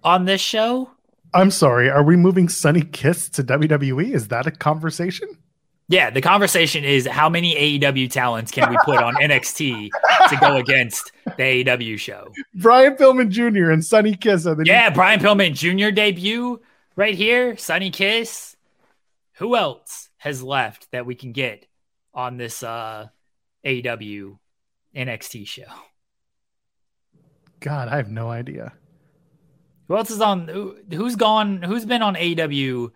on 0.03 0.25
this 0.25 0.39
show? 0.41 0.91
I'm 1.33 1.51
sorry. 1.51 1.89
Are 1.89 2.03
we 2.03 2.15
moving 2.15 2.47
Sonny 2.47 2.81
Kiss 2.83 3.27
to 3.31 3.43
WWE? 3.43 4.13
Is 4.13 4.27
that 4.29 4.45
a 4.47 4.51
conversation? 4.51 5.27
Yeah, 5.89 6.09
the 6.09 6.21
conversation 6.21 6.83
is 6.83 7.07
how 7.07 7.29
many 7.29 7.79
AEW 7.79 8.11
talents 8.11 8.51
can 8.51 8.69
we 8.69 8.77
put 8.83 8.97
on 9.01 9.15
NXT 9.21 9.89
to 10.29 10.35
go 10.37 10.57
against 10.57 11.11
the 11.25 11.63
AEW 11.63 11.97
show? 11.97 12.33
Brian 12.55 12.95
Pillman 12.95 13.29
Jr. 13.29 13.71
and 13.71 13.83
Sonny 13.83 14.13
Kiss 14.15 14.45
are 14.45 14.55
the 14.55 14.65
Yeah, 14.65 14.89
Brian 14.89 15.21
Pillman 15.21 15.53
Jr. 15.53 15.91
debut 15.91 16.61
right 16.97 17.15
here, 17.15 17.55
Sonny 17.55 17.89
Kiss. 17.89 18.57
Who 19.35 19.55
else 19.55 20.09
has 20.17 20.43
left 20.43 20.91
that 20.91 21.05
we 21.05 21.15
can 21.15 21.31
get 21.31 21.65
on 22.13 22.35
this 22.37 22.63
uh 22.63 23.07
AEW 23.65 24.37
NXT 24.95 25.47
show? 25.47 25.63
God, 27.59 27.87
I 27.87 27.95
have 27.95 28.09
no 28.09 28.29
idea. 28.29 28.73
Who 29.87 29.95
else 29.95 30.09
is 30.11 30.19
on? 30.19 30.47
Who, 30.49 30.75
who's 30.91 31.15
gone? 31.15 31.61
Who's 31.61 31.85
been 31.85 32.01
on 32.01 32.15
AEW 32.15 32.91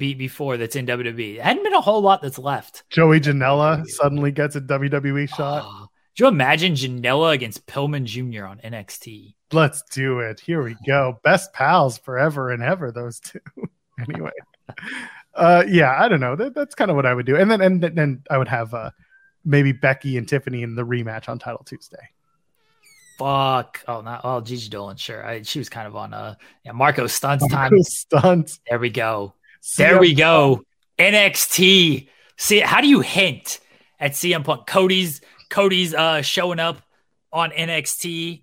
be, 0.00 0.14
before 0.14 0.56
that's 0.56 0.74
in 0.74 0.86
WWE? 0.86 1.36
There 1.36 1.44
hadn't 1.44 1.62
been 1.62 1.74
a 1.74 1.80
whole 1.80 2.00
lot 2.00 2.22
that's 2.22 2.38
left. 2.38 2.82
Joey 2.90 3.20
Janela 3.20 3.86
suddenly 3.86 4.32
gets 4.32 4.56
a 4.56 4.60
WWE 4.60 5.28
shot. 5.28 5.62
Oh, 5.64 5.86
do 6.16 6.24
you 6.24 6.28
imagine 6.28 6.74
Janela 6.74 7.32
against 7.32 7.66
Pillman 7.66 8.04
Jr. 8.04 8.46
on 8.46 8.58
NXT? 8.58 9.34
Let's 9.52 9.82
do 9.92 10.18
it. 10.18 10.40
Here 10.40 10.62
we 10.62 10.76
go. 10.86 11.20
Best 11.22 11.52
pals 11.52 11.98
forever 11.98 12.50
and 12.50 12.62
ever. 12.62 12.90
Those 12.90 13.20
two. 13.20 13.38
anyway, 14.08 14.32
uh, 15.34 15.64
yeah, 15.68 15.94
I 15.96 16.08
don't 16.08 16.20
know. 16.20 16.34
That, 16.34 16.54
that's 16.54 16.74
kind 16.74 16.90
of 16.90 16.96
what 16.96 17.06
I 17.06 17.14
would 17.14 17.26
do, 17.26 17.36
and 17.36 17.50
then 17.50 17.60
and 17.60 17.80
then 17.80 18.22
I 18.30 18.38
would 18.38 18.48
have 18.48 18.74
uh, 18.74 18.90
maybe 19.44 19.72
Becky 19.72 20.16
and 20.16 20.28
Tiffany 20.28 20.62
in 20.62 20.74
the 20.74 20.84
rematch 20.84 21.28
on 21.28 21.38
Title 21.38 21.62
Tuesday. 21.64 22.08
Fuck. 23.18 23.84
Oh, 23.86 24.00
not 24.00 24.22
oh 24.24 24.40
Gigi 24.40 24.70
Dolan. 24.70 24.96
Sure, 24.96 25.24
I, 25.26 25.42
she 25.42 25.58
was 25.58 25.68
kind 25.68 25.86
of 25.86 25.94
on 25.94 26.14
uh 26.14 26.36
yeah 26.64 26.72
Marco 26.72 27.06
Stunt's 27.06 27.46
time. 27.48 27.70
Cool 27.70 27.84
stunts. 27.84 28.60
There 28.68 28.78
we 28.78 28.90
go. 28.90 29.34
CM 29.62 29.76
There 29.76 29.98
we 29.98 30.14
go. 30.14 30.62
NXT. 30.98 32.08
See, 32.36 32.60
how 32.60 32.80
do 32.80 32.88
you 32.88 33.00
hint 33.00 33.60
at 33.98 34.12
CM 34.12 34.44
Punk? 34.44 34.66
Cody's 34.66 35.20
Cody's 35.50 35.94
uh 35.94 36.22
showing 36.22 36.58
up 36.60 36.80
on 37.32 37.50
NXT 37.50 38.42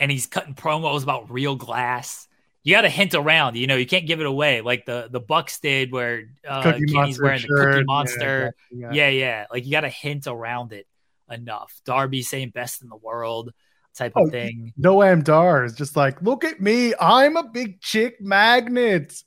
and 0.00 0.10
he's 0.10 0.26
cutting 0.26 0.54
promos 0.54 1.02
about 1.02 1.30
real 1.30 1.56
glass. 1.56 2.26
You 2.64 2.74
got 2.74 2.82
to 2.82 2.88
hint 2.90 3.14
around, 3.14 3.56
you 3.56 3.66
know. 3.66 3.76
You 3.76 3.86
can't 3.86 4.06
give 4.06 4.20
it 4.20 4.26
away 4.26 4.60
like 4.60 4.84
the 4.84 5.08
the 5.10 5.20
Bucks 5.20 5.58
did, 5.60 5.90
where 5.92 6.24
uh, 6.46 6.62
Cookie 6.62 6.86
Kenny's 6.86 7.18
Monster 7.18 7.22
wearing 7.22 7.40
the 7.40 7.46
shirt. 7.46 7.72
Cookie 7.72 7.78
Yeah, 7.78 7.84
Monster. 7.86 8.46
exactly, 8.72 8.96
Yeah, 8.98 9.08
yeah. 9.08 9.46
Like 9.50 9.64
you 9.64 9.70
got 9.72 9.80
to 9.82 9.88
hint 9.88 10.26
around 10.26 10.72
it 10.72 10.86
enough. 11.30 11.80
Darby 11.86 12.22
saying 12.22 12.50
best 12.50 12.82
in 12.82 12.88
the 12.88 12.96
world 12.96 13.52
type 13.96 14.12
of 14.16 14.26
Oh, 14.26 14.30
thing. 14.30 14.72
Noam 14.78 15.24
Dar 15.24 15.64
is 15.64 15.74
just 15.74 15.96
like, 15.96 16.20
look 16.20 16.44
at 16.44 16.60
me. 16.60 16.94
I'm 17.00 17.36
a 17.36 17.44
big 17.48 17.80
chick 17.80 18.20
magnet. 18.20 19.22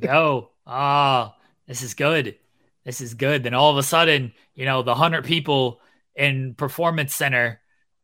Go. 0.00 0.50
Ah, 0.66 1.36
this 1.66 1.82
is 1.82 1.94
good. 1.94 2.36
This 2.84 3.00
is 3.00 3.14
good. 3.14 3.42
Then 3.42 3.54
all 3.54 3.70
of 3.70 3.76
a 3.76 3.82
sudden, 3.82 4.32
you 4.54 4.64
know, 4.64 4.82
the 4.82 4.94
hundred 4.94 5.24
people 5.24 5.80
in 6.14 6.54
Performance 6.54 7.14
Center 7.14 7.60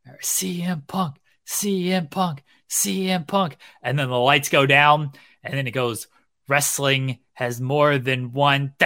are 0.07 0.19
CM 0.21 0.87
Punk, 0.87 1.17
CM 1.47 2.09
Punk, 2.09 2.43
CM 2.69 3.27
Punk. 3.27 3.57
And 3.81 3.97
then 3.97 4.09
the 4.09 4.17
lights 4.17 4.49
go 4.49 4.65
down, 4.65 5.11
and 5.43 5.53
then 5.53 5.67
it 5.67 5.71
goes, 5.71 6.07
wrestling 6.47 7.19
has 7.33 7.61
more 7.61 7.97
than 7.97 8.33
one. 8.33 8.73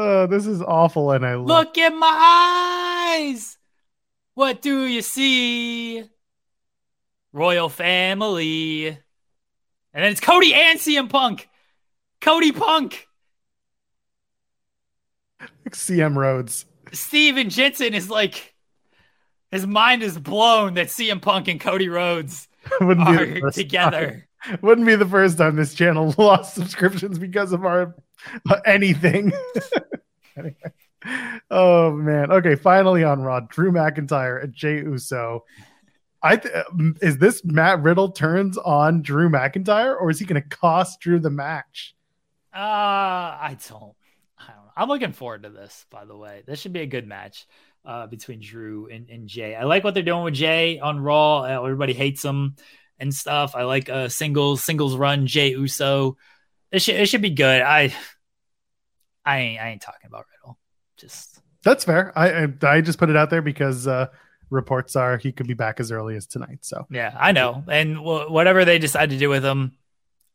Oh, 0.00 0.26
this 0.28 0.46
is 0.46 0.62
awful, 0.62 1.10
and 1.10 1.26
I 1.26 1.34
love. 1.34 1.46
Look 1.48 1.78
in 1.78 1.98
my 1.98 3.16
eyes. 3.18 3.58
What 4.34 4.62
do 4.62 4.84
you 4.84 5.02
see? 5.02 6.04
Royal 7.32 7.68
family. 7.68 8.88
And 8.88 8.96
then 10.04 10.12
it's 10.12 10.20
Cody 10.20 10.54
and 10.54 10.78
CM 10.78 11.08
Punk. 11.08 11.48
Cody 12.20 12.52
Punk. 12.52 13.06
CM 15.70 16.16
Rhodes. 16.16 16.64
Steven 16.92 17.50
Jensen 17.50 17.94
is 17.94 18.08
like, 18.08 18.54
his 19.50 19.66
mind 19.66 20.02
is 20.02 20.18
blown 20.18 20.74
that 20.74 20.88
CM 20.88 21.20
Punk 21.20 21.48
and 21.48 21.60
Cody 21.60 21.88
Rhodes 21.88 22.48
Wouldn't 22.80 23.08
are 23.08 23.50
together. 23.50 24.26
time. 24.46 24.58
Wouldn't 24.62 24.86
be 24.86 24.94
the 24.96 25.06
first 25.06 25.38
time 25.38 25.56
this 25.56 25.74
channel 25.74 26.14
lost 26.18 26.54
subscriptions 26.54 27.18
because 27.18 27.52
of 27.52 27.64
our 27.64 27.94
uh, 28.48 28.60
anything. 28.64 29.32
Anyway. 30.36 30.54
Oh 31.50 31.92
man. 31.92 32.30
Okay, 32.30 32.54
finally 32.54 33.04
on 33.04 33.20
Raw, 33.20 33.40
Drew 33.40 33.72
McIntyre 33.72 34.42
and 34.42 34.54
Jey 34.54 34.76
Uso. 34.76 35.44
I 36.22 36.36
th- 36.36 36.54
is 37.00 37.18
this 37.18 37.44
Matt 37.44 37.82
Riddle 37.82 38.10
turns 38.10 38.58
on 38.58 39.02
Drew 39.02 39.28
McIntyre, 39.28 39.98
or 40.00 40.10
is 40.10 40.18
he 40.18 40.24
going 40.24 40.42
to 40.42 40.48
cost 40.48 41.00
Drew 41.00 41.20
the 41.20 41.30
match? 41.30 41.94
Uh, 42.52 42.58
I 42.58 43.56
don't. 43.68 43.94
I 44.38 44.52
don't 44.52 44.64
know. 44.64 44.72
I'm 44.76 44.88
looking 44.88 45.12
forward 45.12 45.44
to 45.44 45.50
this, 45.50 45.86
by 45.90 46.04
the 46.04 46.16
way. 46.16 46.42
This 46.46 46.60
should 46.60 46.72
be 46.72 46.80
a 46.80 46.86
good 46.86 47.06
match 47.06 47.46
uh, 47.84 48.06
between 48.06 48.40
Drew 48.40 48.88
and, 48.88 49.08
and 49.08 49.28
Jey. 49.28 49.54
I 49.54 49.64
like 49.64 49.84
what 49.84 49.94
they're 49.94 50.02
doing 50.02 50.24
with 50.24 50.34
Jey 50.34 50.78
on 50.78 51.00
Raw. 51.00 51.42
Uh, 51.42 51.62
Everybody 51.62 51.92
hates 51.92 52.24
him 52.24 52.56
and 52.98 53.14
stuff. 53.14 53.54
I 53.54 53.62
like 53.62 53.88
a 53.88 54.10
singles 54.10 54.64
singles 54.64 54.96
run 54.96 55.26
Jey 55.26 55.50
Uso. 55.50 56.16
It 56.72 56.82
should 56.82 56.96
it 56.96 57.06
should 57.06 57.22
be 57.22 57.30
good. 57.30 57.62
I 57.62 57.94
I 59.24 59.38
ain't 59.38 59.60
I 59.60 59.68
ain't 59.70 59.82
talking 59.82 60.06
about 60.06 60.26
Riddle. 60.32 60.58
Just 60.96 61.40
That's 61.62 61.84
fair. 61.84 62.12
I 62.18 62.44
I, 62.44 62.48
I 62.62 62.80
just 62.80 62.98
put 62.98 63.10
it 63.10 63.16
out 63.16 63.30
there 63.30 63.42
because 63.42 63.86
uh, 63.86 64.08
reports 64.50 64.96
are 64.96 65.16
he 65.18 65.32
could 65.32 65.46
be 65.46 65.54
back 65.54 65.80
as 65.80 65.90
early 65.92 66.16
as 66.16 66.26
tonight. 66.26 66.58
So 66.62 66.86
yeah, 66.90 67.16
I 67.18 67.32
know. 67.32 67.62
And 67.70 67.96
w- 67.96 68.30
whatever 68.32 68.64
they 68.64 68.78
decide 68.78 69.10
to 69.10 69.18
do 69.18 69.28
with 69.28 69.44
him, 69.44 69.72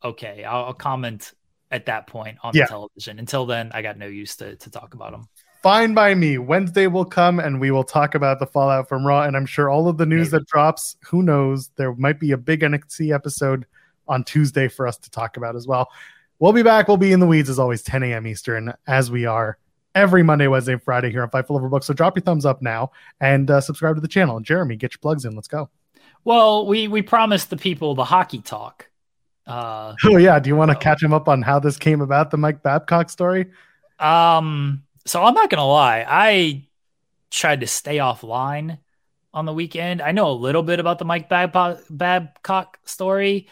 okay, 0.04 0.44
I'll, 0.44 0.66
I'll 0.66 0.74
comment 0.74 1.34
at 1.72 1.88
that 1.88 2.08
point 2.08 2.38
on 2.44 2.54
Yeah. 2.56 2.66
the 2.66 2.70
television. 2.70 3.20
Until 3.20 3.46
then, 3.46 3.72
I 3.74 3.82
got 3.82 3.98
no 3.98 4.06
use 4.08 4.36
to 4.38 4.56
to 4.58 4.70
talk 4.70 4.94
about 4.94 5.14
him. 5.14 5.28
fine 5.64 5.94
by 5.94 6.14
me. 6.14 6.38
Wednesday 6.38 6.88
will 6.88 7.06
come 7.06 7.40
and 7.40 7.60
we 7.62 7.72
will 7.72 7.86
talk 7.86 8.16
about 8.16 8.38
the 8.40 8.46
fallout 8.46 8.90
from 8.90 9.06
Raw. 9.08 9.24
And 9.24 9.36
I'm 9.38 9.46
sure 9.46 9.70
all 9.70 9.88
of 9.88 9.98
the 9.98 10.06
news 10.06 10.32
Maybe. 10.32 10.42
that 10.42 10.48
drops, 10.48 10.98
who 11.06 11.24
knows, 11.24 11.70
there 11.78 11.94
might 11.96 12.20
be 12.20 12.32
a 12.34 12.38
big 12.38 12.62
NXT 12.62 13.14
episode 13.16 13.66
on 14.08 14.24
Tuesday 14.26 14.68
for 14.68 14.86
us 14.86 14.98
to 14.98 15.10
talk 15.10 15.38
about 15.38 15.56
as 15.56 15.66
well. 15.66 15.90
We'll 16.40 16.52
be 16.52 16.64
back. 16.64 16.90
We'll 16.90 16.98
be 16.98 17.14
in 17.14 17.22
the 17.22 17.28
weeds 17.28 17.50
as 17.50 17.58
always, 17.60 17.82
10 17.82 18.04
a.m. 18.04 18.28
Eastern, 18.28 18.74
as 18.86 19.10
we 19.10 19.26
are 19.26 19.58
every 19.96 20.24
Monday, 20.24 20.48
Wednesday, 20.48 20.74
and 20.74 20.84
Friday 20.84 21.12
here 21.12 21.24
on 21.24 21.30
Fightful 21.30 21.60
Overbook. 21.60 21.84
So 21.84 21.94
drop 21.94 22.16
your 22.16 22.24
thumbs 22.24 22.46
up 22.46 22.62
now 22.62 22.92
and 23.20 23.50
uh, 23.50 23.62
subscribe 23.62 23.96
to 23.96 24.02
the 24.02 24.08
channel. 24.08 24.38
And 24.38 24.46
Jeremy, 24.46 24.76
get 24.76 24.94
your 24.94 25.00
plugs 25.00 25.26
in. 25.26 25.36
Let's 25.36 25.48
go. 25.48 25.70
Well, 26.26 26.66
we 26.68 26.88
we 26.88 27.02
promised 27.02 27.50
the 27.50 27.58
people 27.58 27.96
the 27.96 28.06
hockey 28.06 28.42
talk. 28.42 28.90
Uh, 29.46 29.94
Oh, 30.06 30.18
yeah. 30.18 30.40
Do 30.40 30.48
you 30.50 30.56
want 30.56 30.72
to 30.72 30.76
catch 30.78 31.04
him 31.04 31.14
up 31.14 31.28
on 31.28 31.42
how 31.42 31.60
this 31.60 31.78
came 31.78 32.00
about, 32.02 32.32
the 32.32 32.38
Mike 32.38 32.64
Babcock 32.64 33.10
story? 33.10 33.52
um, 34.00 34.84
so 35.06 35.22
I'm 35.22 35.34
not 35.34 35.50
gonna 35.50 35.68
lie, 35.68 36.06
I 36.08 36.66
tried 37.30 37.60
to 37.62 37.68
stay 37.68 37.98
offline 37.98 38.78
on 39.34 39.46
the 39.46 39.54
weekend. 39.54 40.02
I 40.02 40.12
know 40.12 40.30
a 40.30 40.34
little 40.34 40.64
bit 40.64 40.80
about 40.80 40.98
the 41.00 41.06
Mike 41.06 41.28
Babcock, 41.28 41.82
Babcock 41.90 42.80
story. 42.86 43.48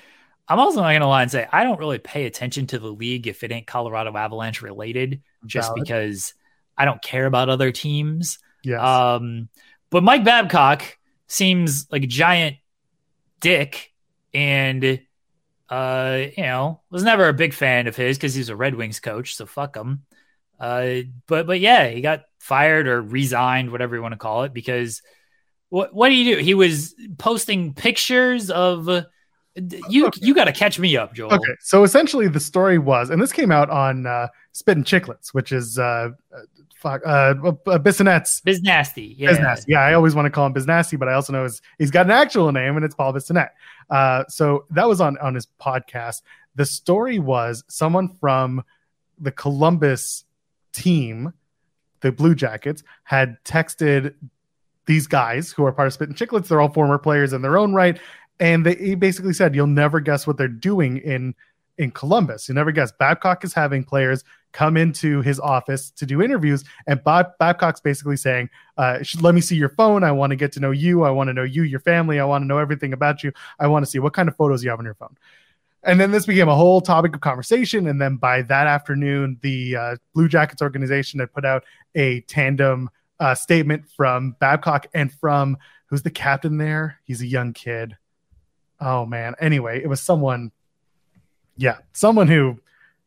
I'm 0.52 0.60
also 0.60 0.82
not 0.82 0.90
going 0.90 1.00
to 1.00 1.08
lie 1.08 1.22
and 1.22 1.32
say 1.32 1.48
I 1.50 1.64
don't 1.64 1.80
really 1.80 1.98
pay 1.98 2.26
attention 2.26 2.68
to 2.68 2.80
the 2.80 2.92
league 2.92 3.26
if 3.26 3.42
it 3.46 3.54
ain't 3.54 3.68
Colorado 3.68 4.14
Avalanche 4.18 4.62
related, 4.62 5.22
just 5.46 5.70
Valid. 5.70 5.82
because 5.82 6.34
I 6.78 6.84
don't 6.84 7.02
care 7.02 7.26
about 7.26 7.48
other 7.48 7.72
teams. 7.72 8.38
Yes. 8.62 8.82
Um, 8.82 9.48
but 9.90 10.04
Mike 10.04 10.26
Babcock 10.26 10.98
seems 11.28 11.88
like 11.90 12.04
a 12.04 12.08
giant 12.08 12.58
dick, 13.40 13.94
and 14.34 15.00
uh, 15.70 16.26
you 16.36 16.44
know, 16.44 16.82
was 16.90 17.04
never 17.04 17.30
a 17.30 17.34
big 17.34 17.54
fan 17.54 17.88
of 17.88 17.96
his 17.96 18.18
because 18.18 18.34
he's 18.34 18.50
a 18.50 18.56
Red 18.56 18.76
Wings 18.76 19.00
coach, 19.00 19.36
so 19.36 19.46
fuck 19.46 19.78
him. 19.78 20.04
Uh, 20.60 21.04
but 21.28 21.48
but 21.48 21.62
yeah, 21.62 21.88
he 21.88 22.02
got 22.02 22.24
fired 22.40 22.90
or 22.90 23.02
resigned, 23.02 23.72
whatever 23.72 23.96
you 23.96 24.02
want 24.02 24.16
to 24.16 24.18
call 24.18 24.44
it, 24.44 24.54
because 24.54 25.02
what 25.70 25.94
what 25.94 26.10
do 26.10 26.16
you 26.16 26.36
do? 26.36 26.44
He 26.44 26.56
was 26.56 26.94
posting 27.18 27.74
pictures 27.74 28.52
of 28.52 29.06
uh, 29.58 29.62
you. 29.90 30.10
You 30.18 30.34
got 30.34 30.46
to 30.46 30.52
catch 30.52 30.80
me 30.80 30.98
up, 30.98 31.14
Joel. 31.14 31.34
Okay, 31.34 31.54
so 31.60 31.84
essentially 31.84 32.28
the 32.28 32.40
story 32.40 32.78
was, 32.78 33.10
and 33.10 33.22
this 33.22 33.32
came 33.32 33.52
out 33.52 33.70
on 33.70 34.06
uh, 34.06 34.28
Spit 34.54 34.78
and 34.78 34.86
Chicklets, 34.86 35.30
which 35.34 35.52
is 35.52 35.78
uh, 35.78 36.10
uh, 36.36 36.40
fuck, 36.82 37.02
uh, 37.06 37.34
uh, 37.44 37.78
Bissonnette's 37.80 38.42
Biz 38.42 38.62
nasty, 38.64 39.16
yeah. 39.18 39.32
Biznasty. 39.32 39.66
Yeah, 39.68 39.82
I 39.82 39.94
always 39.94 40.16
want 40.16 40.26
to 40.26 40.30
call 40.30 40.48
him 40.48 40.54
Biznasty, 40.54 40.98
but 40.98 41.08
I 41.08 41.14
also 41.14 41.32
know 41.32 41.44
his, 41.44 41.62
he's 41.78 41.92
got 41.92 42.06
an 42.06 42.12
actual 42.12 42.52
name, 42.52 42.76
and 42.76 42.84
it's 42.84 42.96
Paul 42.96 43.14
Bissonnette. 43.14 43.52
Uh, 43.90 44.24
so 44.28 44.66
that 44.72 44.88
was 44.88 45.00
on 45.00 45.18
on 45.20 45.36
his 45.36 45.48
podcast. 45.60 46.22
The 46.56 46.66
story 46.66 47.20
was 47.20 47.64
someone 47.68 48.10
from 48.10 48.64
the 49.20 49.32
Columbus 49.32 50.26
team, 50.74 51.34
the 52.02 52.12
Blue 52.12 52.36
Jackets, 52.36 52.84
had 53.04 53.38
texted 53.44 54.16
these 54.88 55.08
guys 55.08 55.52
who 55.52 55.64
are 55.64 55.72
part 55.72 55.88
of 55.88 55.94
Spit 55.94 56.10
and 56.10 56.18
Chicklets. 56.18 56.48
They're 56.48 56.60
all 56.60 56.74
former 56.74 56.98
players 56.98 57.34
in 57.34 57.42
their 57.42 57.58
own 57.58 57.74
right, 57.74 58.00
and 58.42 58.66
they 58.66 58.76
he 58.76 58.96
basically 58.96 59.34
said, 59.34 59.56
"You'll 59.56 59.68
never 59.68 60.02
guess 60.02 60.28
what 60.28 60.36
they're 60.36 60.48
doing 60.50 60.98
in 60.98 61.34
in 61.78 61.92
Columbus. 61.92 62.50
You 62.50 62.56
never 62.56 62.72
guess." 62.72 62.92
Babcock 62.92 63.46
is 63.46 63.54
having 63.54 63.86
players 63.86 64.26
come 64.52 64.76
into 64.76 65.22
his 65.22 65.40
office 65.40 65.92
to 65.92 66.06
do 66.06 66.22
interviews, 66.22 66.66
and 66.88 67.02
Bob 67.04 67.28
Babcock's 67.40 67.80
basically 67.80 68.18
saying, 68.18 68.50
uh, 68.78 69.00
"Let 69.22 69.36
me 69.36 69.42
see 69.42 69.56
your 69.56 69.70
phone. 69.70 70.04
I 70.04 70.12
want 70.12 70.32
to 70.32 70.36
get 70.36 70.52
to 70.54 70.60
know 70.60 70.72
you. 70.72 71.04
I 71.04 71.12
want 71.12 71.30
to 71.30 71.34
know 71.34 71.44
you, 71.44 71.64
your 71.64 71.80
family. 71.80 72.20
I 72.20 72.26
want 72.26 72.42
to 72.42 72.48
know 72.48 72.58
everything 72.58 72.92
about 72.92 73.24
you. 73.24 73.32
I 73.60 73.68
want 73.68 73.86
to 73.86 73.92
see 73.92 74.00
what 74.00 74.14
kind 74.14 74.28
of 74.28 74.36
photos 74.36 74.64
you 74.64 74.72
have 74.72 74.80
on 74.80 74.86
your 74.86 74.96
phone." 74.96 75.16
And 75.84 76.00
then 76.00 76.12
this 76.12 76.26
became 76.26 76.50
a 76.50 76.56
whole 76.56 76.82
topic 76.82 77.16
of 77.16 77.22
conversation. 77.22 77.88
And 77.88 78.00
then 78.00 78.18
by 78.18 78.44
that 78.44 78.68
afternoon, 78.68 79.40
the 79.42 79.76
uh, 79.76 79.96
Blue 80.14 80.28
Jackets 80.28 80.62
organization 80.62 81.20
had 81.20 81.34
put 81.34 81.44
out 81.44 81.64
a 81.96 82.22
tandem 82.22 82.90
uh, 83.20 83.34
statement 83.34 83.90
from 83.90 84.36
Babcock 84.40 84.86
and 84.94 85.12
from 85.12 85.58
who's 85.88 86.04
the 86.04 86.12
captain 86.12 86.58
there? 86.58 87.00
He's 87.04 87.22
a 87.22 87.28
young 87.28 87.54
kid. 87.54 87.98
Oh 88.82 89.06
man. 89.06 89.36
Anyway, 89.40 89.82
it 89.82 89.88
was 89.88 90.02
someone. 90.02 90.52
Yeah, 91.58 91.78
someone 91.94 92.28
who, 92.28 92.60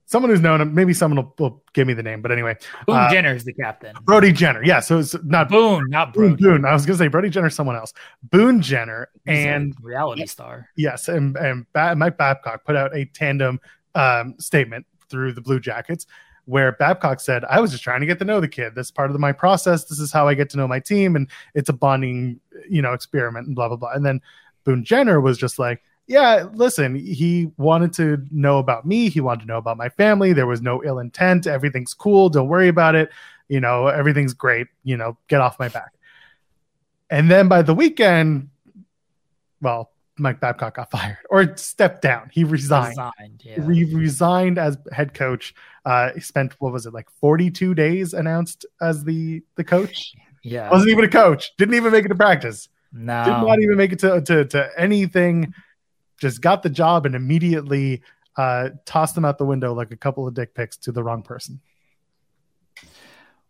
someone 0.06 0.30
who's 0.30 0.40
known 0.40 0.60
him. 0.60 0.74
Maybe 0.74 0.94
someone 0.94 1.16
will, 1.16 1.34
will 1.38 1.62
give 1.72 1.88
me 1.88 1.94
the 1.94 2.02
name. 2.02 2.22
But 2.22 2.30
anyway, 2.30 2.56
Boone 2.86 2.96
uh, 2.96 3.10
Jenner 3.10 3.34
is 3.34 3.44
the 3.44 3.52
captain. 3.52 3.96
Brody 4.02 4.32
Jenner. 4.32 4.62
Yeah, 4.62 4.80
so 4.80 5.00
it's 5.00 5.16
not 5.24 5.48
Boone, 5.48 5.90
not 5.90 6.14
Boone. 6.14 6.36
Brody. 6.36 6.42
Boone. 6.42 6.64
I 6.64 6.72
was 6.72 6.86
gonna 6.86 6.98
say 6.98 7.08
Brody 7.08 7.30
Jenner, 7.30 7.50
someone 7.50 7.74
else. 7.74 7.92
Boone 8.22 8.62
Jenner 8.62 9.08
He's 9.26 9.44
and 9.44 9.74
reality 9.82 10.26
star. 10.26 10.68
Yes, 10.76 11.08
and 11.08 11.36
and 11.36 11.66
ba- 11.72 11.96
Mike 11.96 12.16
Babcock 12.16 12.64
put 12.64 12.76
out 12.76 12.94
a 12.96 13.06
tandem 13.06 13.60
um, 13.96 14.36
statement 14.38 14.86
through 15.08 15.32
the 15.32 15.40
Blue 15.40 15.58
Jackets 15.58 16.06
where 16.46 16.72
Babcock 16.72 17.20
said, 17.20 17.44
"I 17.44 17.60
was 17.60 17.70
just 17.70 17.82
trying 17.82 18.00
to 18.00 18.06
get 18.06 18.18
to 18.18 18.24
know 18.24 18.40
the 18.40 18.48
kid. 18.48 18.74
This 18.74 18.88
is 18.88 18.90
part 18.90 19.10
of 19.10 19.18
my 19.18 19.32
process. 19.32 19.84
This 19.84 19.98
is 19.98 20.12
how 20.12 20.28
I 20.28 20.34
get 20.34 20.50
to 20.50 20.56
know 20.56 20.68
my 20.68 20.80
team, 20.80 21.16
and 21.16 21.28
it's 21.54 21.68
a 21.68 21.72
bonding, 21.72 22.40
you 22.68 22.82
know, 22.82 22.92
experiment 22.92 23.46
and 23.46 23.56
blah 23.56 23.68
blah 23.68 23.76
blah." 23.76 23.92
And 23.92 24.04
then 24.04 24.20
Boone 24.64 24.84
Jenner 24.84 25.20
was 25.20 25.38
just 25.38 25.58
like, 25.58 25.82
"Yeah, 26.06 26.48
listen, 26.52 26.94
he 26.94 27.50
wanted 27.56 27.92
to 27.94 28.24
know 28.30 28.58
about 28.58 28.86
me. 28.86 29.08
He 29.08 29.20
wanted 29.20 29.42
to 29.42 29.46
know 29.46 29.58
about 29.58 29.76
my 29.76 29.88
family. 29.88 30.32
There 30.32 30.46
was 30.46 30.62
no 30.62 30.82
ill 30.84 30.98
intent. 30.98 31.46
Everything's 31.46 31.94
cool. 31.94 32.28
Don't 32.28 32.48
worry 32.48 32.68
about 32.68 32.94
it. 32.94 33.10
You 33.48 33.60
know, 33.60 33.88
everything's 33.88 34.34
great. 34.34 34.68
You 34.82 34.96
know, 34.96 35.16
get 35.28 35.40
off 35.40 35.58
my 35.58 35.68
back." 35.68 35.92
And 37.10 37.30
then 37.30 37.48
by 37.48 37.62
the 37.62 37.74
weekend, 37.74 38.48
well, 39.60 39.90
Mike 40.16 40.40
Babcock 40.40 40.76
got 40.76 40.90
fired 40.90 41.18
or 41.30 41.56
stepped 41.56 42.02
down. 42.02 42.30
He 42.32 42.44
resigned. 42.44 42.90
Resigned, 42.90 43.42
yeah. 43.44 43.72
He 43.72 43.84
resigned 43.94 44.58
as 44.58 44.78
head 44.92 45.12
coach. 45.14 45.54
Uh, 45.84 46.10
he 46.14 46.20
spent 46.20 46.54
what 46.60 46.72
was 46.72 46.86
it 46.86 46.94
like 46.94 47.10
42 47.20 47.74
days 47.74 48.14
announced 48.14 48.64
as 48.80 49.04
the 49.04 49.42
the 49.56 49.64
coach. 49.64 50.14
yeah. 50.42 50.70
Wasn't 50.70 50.90
even 50.90 51.04
a 51.04 51.08
coach. 51.08 51.56
Didn't 51.56 51.74
even 51.74 51.92
make 51.92 52.04
it 52.04 52.08
to 52.08 52.14
practice. 52.14 52.68
Did 52.94 53.46
not 53.46 53.60
even 53.60 53.76
make 53.76 53.92
it 53.92 53.98
to 54.00 54.20
to, 54.20 54.44
to 54.46 54.70
anything. 54.78 55.52
Just 56.20 56.40
got 56.40 56.62
the 56.62 56.70
job 56.70 57.06
and 57.06 57.14
immediately 57.14 58.02
uh, 58.36 58.70
tossed 58.86 59.14
them 59.14 59.24
out 59.24 59.38
the 59.38 59.44
window 59.44 59.74
like 59.74 59.90
a 59.90 59.96
couple 59.96 60.26
of 60.26 60.34
dick 60.34 60.54
pics 60.54 60.76
to 60.78 60.92
the 60.92 61.02
wrong 61.02 61.22
person. 61.22 61.60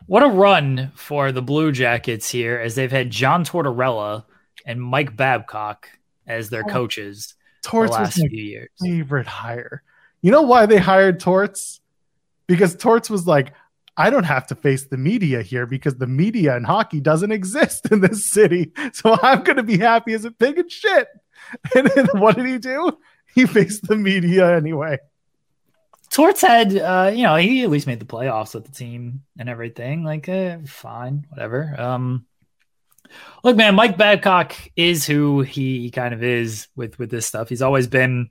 What 0.06 0.22
a 0.22 0.28
run 0.28 0.92
for 0.94 1.32
the 1.32 1.42
Blue 1.42 1.72
Jackets 1.72 2.28
here 2.30 2.58
as 2.58 2.74
they've 2.74 2.90
had 2.92 3.10
John 3.10 3.44
Tortorella 3.44 4.24
and 4.66 4.80
Mike 4.82 5.16
Babcock 5.16 5.88
as 6.26 6.50
their 6.50 6.64
Oh, 6.66 6.70
coaches 6.70 7.34
the 7.62 7.68
Torts 7.70 7.92
last 7.92 8.16
was 8.16 8.22
my 8.24 8.28
few 8.28 8.42
years. 8.44 8.68
favorite 8.82 9.26
hire. 9.26 9.82
You 10.20 10.30
know 10.30 10.42
why 10.42 10.66
they 10.66 10.78
hired 10.78 11.20
Torts? 11.20 11.80
Because 12.46 12.76
Torts 12.76 13.08
was 13.08 13.26
like, 13.26 13.54
I 13.96 14.10
don't 14.10 14.24
have 14.24 14.46
to 14.48 14.54
face 14.54 14.86
the 14.86 14.96
media 14.96 15.42
here 15.42 15.66
because 15.66 15.96
the 15.96 16.06
media 16.06 16.56
in 16.56 16.64
hockey 16.64 17.00
doesn't 17.00 17.32
exist 17.32 17.86
in 17.90 18.00
this 18.00 18.30
city. 18.30 18.72
So 18.92 19.16
I'm 19.22 19.44
going 19.44 19.56
to 19.56 19.62
be 19.62 19.78
happy 19.78 20.12
as 20.14 20.24
a 20.24 20.30
pig 20.30 20.58
and 20.58 20.70
shit. 20.70 21.08
And 21.74 21.86
then 21.88 22.06
what 22.14 22.36
did 22.36 22.46
he 22.46 22.58
do? 22.58 22.98
He 23.34 23.44
faced 23.44 23.86
the 23.86 23.96
media 23.96 24.56
anyway. 24.56 24.98
Torts 26.10 26.40
had, 26.40 26.76
uh, 26.76 27.10
you 27.12 27.24
know, 27.24 27.36
he 27.36 27.64
at 27.64 27.70
least 27.70 27.86
made 27.86 28.00
the 28.00 28.06
playoffs 28.06 28.54
with 28.54 28.64
the 28.64 28.72
team 28.72 29.24
and 29.38 29.48
everything. 29.48 30.04
Like, 30.04 30.28
uh, 30.28 30.58
fine, 30.66 31.26
whatever. 31.28 31.74
Um, 31.78 32.24
look, 33.42 33.56
man, 33.56 33.74
Mike 33.74 33.98
Babcock 33.98 34.54
is 34.76 35.04
who 35.04 35.42
he 35.42 35.90
kind 35.90 36.14
of 36.14 36.22
is 36.22 36.68
with 36.76 36.98
with 36.98 37.10
this 37.10 37.26
stuff. 37.26 37.48
He's 37.48 37.62
always 37.62 37.88
been. 37.88 38.30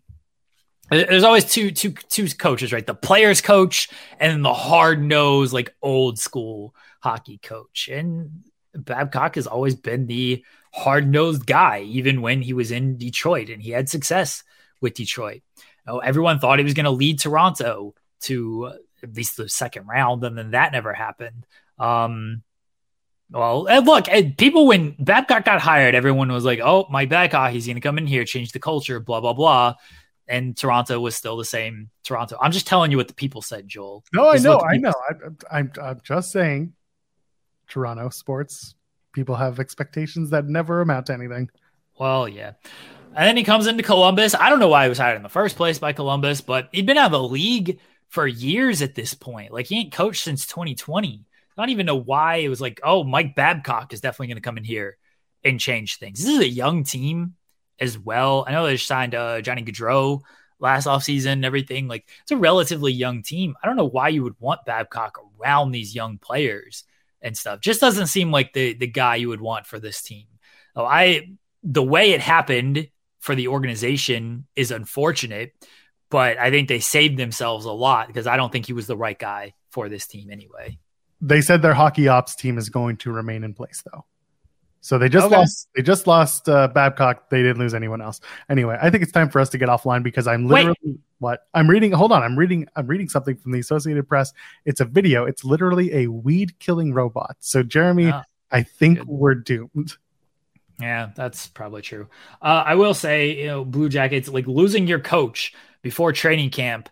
There's 0.93 1.23
always 1.23 1.45
two 1.45 1.71
two 1.71 1.91
two 1.91 2.27
coaches, 2.29 2.73
right? 2.73 2.85
The 2.85 2.95
players 2.95 3.41
coach 3.41 3.89
and 4.19 4.43
the 4.43 4.53
hard 4.53 5.01
nosed, 5.01 5.53
like 5.53 5.75
old 5.81 6.19
school 6.19 6.75
hockey 7.01 7.37
coach. 7.37 7.89
And 7.91 8.43
Babcock 8.73 9.35
has 9.35 9.47
always 9.47 9.75
been 9.75 10.07
the 10.07 10.43
hard 10.73 11.09
nosed 11.09 11.45
guy, 11.45 11.81
even 11.81 12.21
when 12.21 12.41
he 12.41 12.53
was 12.53 12.71
in 12.71 12.97
Detroit 12.97 13.49
and 13.49 13.61
he 13.61 13.71
had 13.71 13.89
success 13.89 14.43
with 14.81 14.95
Detroit. 14.95 15.41
Oh, 15.85 15.99
everyone 15.99 16.39
thought 16.39 16.59
he 16.59 16.65
was 16.65 16.73
going 16.73 16.85
to 16.85 16.91
lead 16.91 17.19
Toronto 17.19 17.93
to 18.21 18.73
at 19.03 19.15
least 19.15 19.35
the 19.37 19.49
second 19.49 19.87
round, 19.87 20.23
and 20.23 20.37
then 20.37 20.51
that 20.51 20.71
never 20.71 20.93
happened. 20.93 21.45
Um, 21.77 22.41
well, 23.29 23.65
and 23.65 23.85
look, 23.85 24.07
and 24.07 24.37
people 24.37 24.67
when 24.67 24.95
Babcock 24.97 25.45
got 25.45 25.61
hired, 25.61 25.95
everyone 25.95 26.31
was 26.31 26.45
like, 26.45 26.59
"Oh, 26.63 26.87
Mike 26.89 27.09
Babcock, 27.09 27.51
he's 27.51 27.65
going 27.65 27.75
to 27.75 27.81
come 27.81 27.97
in 27.97 28.07
here, 28.07 28.23
change 28.25 28.51
the 28.51 28.59
culture, 28.59 28.99
blah 28.99 29.19
blah 29.19 29.33
blah." 29.33 29.75
And 30.27 30.55
Toronto 30.55 30.99
was 30.99 31.15
still 31.15 31.35
the 31.35 31.45
same 31.45 31.89
Toronto. 32.03 32.37
I'm 32.39 32.51
just 32.51 32.65
telling 32.65 32.91
you 32.91 32.97
what 32.97 33.09
the 33.09 33.13
people 33.13 33.41
said, 33.41 33.67
Joel. 33.67 34.05
No, 34.13 34.29
I 34.29 34.37
know. 34.37 34.59
I 34.59 34.77
know. 34.77 34.93
I, 35.09 35.57
I'm, 35.57 35.71
I'm 35.81 36.01
just 36.03 36.31
saying 36.31 36.73
Toronto 37.67 38.09
sports 38.09 38.75
people 39.13 39.35
have 39.35 39.59
expectations 39.59 40.31
that 40.31 40.47
never 40.47 40.81
amount 40.81 41.05
to 41.05 41.13
anything. 41.13 41.49
Well, 41.97 42.27
yeah. 42.27 42.53
And 43.15 43.27
then 43.27 43.37
he 43.37 43.43
comes 43.43 43.67
into 43.67 43.83
Columbus. 43.83 44.33
I 44.33 44.49
don't 44.49 44.59
know 44.59 44.67
why 44.67 44.83
he 44.83 44.89
was 44.89 44.97
hired 44.97 45.15
in 45.15 45.23
the 45.23 45.29
first 45.29 45.55
place 45.55 45.77
by 45.77 45.93
Columbus, 45.93 46.41
but 46.41 46.69
he'd 46.71 46.87
been 46.87 46.97
out 46.97 47.05
of 47.05 47.11
the 47.11 47.23
league 47.23 47.79
for 48.09 48.27
years 48.27 48.81
at 48.81 48.95
this 48.95 49.13
point. 49.13 49.53
Like 49.53 49.67
he 49.67 49.77
ain't 49.77 49.93
coached 49.93 50.23
since 50.23 50.47
2020. 50.47 51.23
I 51.55 51.61
don't 51.61 51.69
even 51.69 51.85
know 51.85 51.95
why 51.95 52.37
it 52.37 52.49
was 52.49 52.59
like, 52.59 52.81
oh, 52.83 53.03
Mike 53.03 53.35
Babcock 53.35 53.93
is 53.93 54.01
definitely 54.01 54.27
going 54.27 54.37
to 54.37 54.41
come 54.41 54.57
in 54.57 54.63
here 54.63 54.97
and 55.43 55.59
change 55.59 55.97
things. 55.97 56.19
This 56.19 56.33
is 56.33 56.39
a 56.39 56.47
young 56.47 56.83
team 56.83 57.35
as 57.79 57.97
well. 57.97 58.45
I 58.47 58.51
know 58.51 58.65
they 58.65 58.77
signed 58.77 59.15
uh, 59.15 59.41
Johnny 59.41 59.63
Gaudreau 59.63 60.21
last 60.59 60.87
offseason 60.87 61.33
and 61.33 61.45
everything. 61.45 61.87
Like 61.87 62.07
it's 62.21 62.31
a 62.31 62.37
relatively 62.37 62.91
young 62.91 63.21
team. 63.21 63.55
I 63.61 63.67
don't 63.67 63.75
know 63.75 63.89
why 63.89 64.09
you 64.09 64.23
would 64.23 64.39
want 64.39 64.65
Babcock 64.65 65.19
around 65.39 65.71
these 65.71 65.93
young 65.93 66.17
players 66.17 66.85
and 67.21 67.37
stuff. 67.37 67.59
Just 67.59 67.81
doesn't 67.81 68.07
seem 68.07 68.31
like 68.31 68.53
the 68.53 68.73
the 68.73 68.87
guy 68.87 69.17
you 69.17 69.29
would 69.29 69.41
want 69.41 69.67
for 69.67 69.79
this 69.79 70.01
team. 70.01 70.25
Oh, 70.75 70.85
I 70.85 71.29
the 71.63 71.83
way 71.83 72.11
it 72.11 72.21
happened 72.21 72.89
for 73.19 73.35
the 73.35 73.49
organization 73.49 74.47
is 74.55 74.71
unfortunate, 74.71 75.53
but 76.09 76.37
I 76.37 76.49
think 76.49 76.67
they 76.67 76.79
saved 76.79 77.17
themselves 77.17 77.65
a 77.65 77.71
lot 77.71 78.07
because 78.07 78.27
I 78.27 78.37
don't 78.37 78.51
think 78.51 78.65
he 78.65 78.73
was 78.73 78.87
the 78.87 78.97
right 78.97 79.17
guy 79.17 79.53
for 79.69 79.89
this 79.89 80.07
team 80.07 80.29
anyway. 80.31 80.77
They 81.21 81.41
said 81.41 81.61
their 81.61 81.73
hockey 81.73 82.07
ops 82.09 82.35
team 82.35 82.57
is 82.57 82.69
going 82.69 82.97
to 82.97 83.11
remain 83.11 83.43
in 83.43 83.53
place 83.53 83.81
though. 83.91 84.05
So 84.83 84.97
they 84.97 85.07
just 85.07 85.27
Okay. 85.27 85.37
lost. 85.37 85.69
They 85.77 85.81
just 85.81 86.07
lost 86.07 86.49
uh, 86.49 86.67
Babcock. 86.67 87.29
They 87.29 87.41
didn't 87.41 87.57
lose 87.57 87.73
anyone 87.73 88.01
else. 88.01 88.19
Anyway, 88.49 88.77
I 88.81 88.89
think 88.89 89.01
it's 89.01 89.13
time 89.13 89.29
for 89.29 89.39
us 89.39 89.47
to 89.51 89.57
get 89.57 89.69
offline 89.69 90.03
because 90.03 90.27
I'm 90.27 90.43
Wait. 90.49 90.65
literally 90.67 90.99
what 91.19 91.47
I'm 91.53 91.69
reading. 91.69 91.93
Hold 91.93 92.11
on, 92.11 92.21
I'm 92.21 92.37
reading. 92.37 92.67
I'm 92.75 92.85
reading 92.87 93.07
something 93.07 93.37
from 93.37 93.53
the 93.53 93.59
Associated 93.59 94.09
Press. 94.09 94.33
It's 94.65 94.81
a 94.81 94.85
video. 94.85 95.23
It's 95.23 95.45
literally 95.45 95.93
a 95.95 96.07
weed 96.07 96.59
killing 96.59 96.93
robot. 96.93 97.37
So 97.39 97.63
Jeremy, 97.63 98.11
Ah, 98.11 98.23
I 98.51 98.63
think 98.63 98.97
good. 98.97 99.07
we're 99.07 99.35
doomed. 99.35 99.95
Yeah, 100.81 101.11
that's 101.15 101.47
probably 101.47 101.81
true. 101.81 102.09
Uh, 102.41 102.63
I 102.65 102.75
will 102.75 102.93
say, 102.93 103.37
you 103.39 103.47
know, 103.47 103.63
Blue 103.63 103.87
Jackets 103.87 104.27
like 104.27 104.47
losing 104.47 104.85
your 104.85 104.99
coach 104.99 105.53
before 105.81 106.11
training 106.11 106.49
camp 106.49 106.89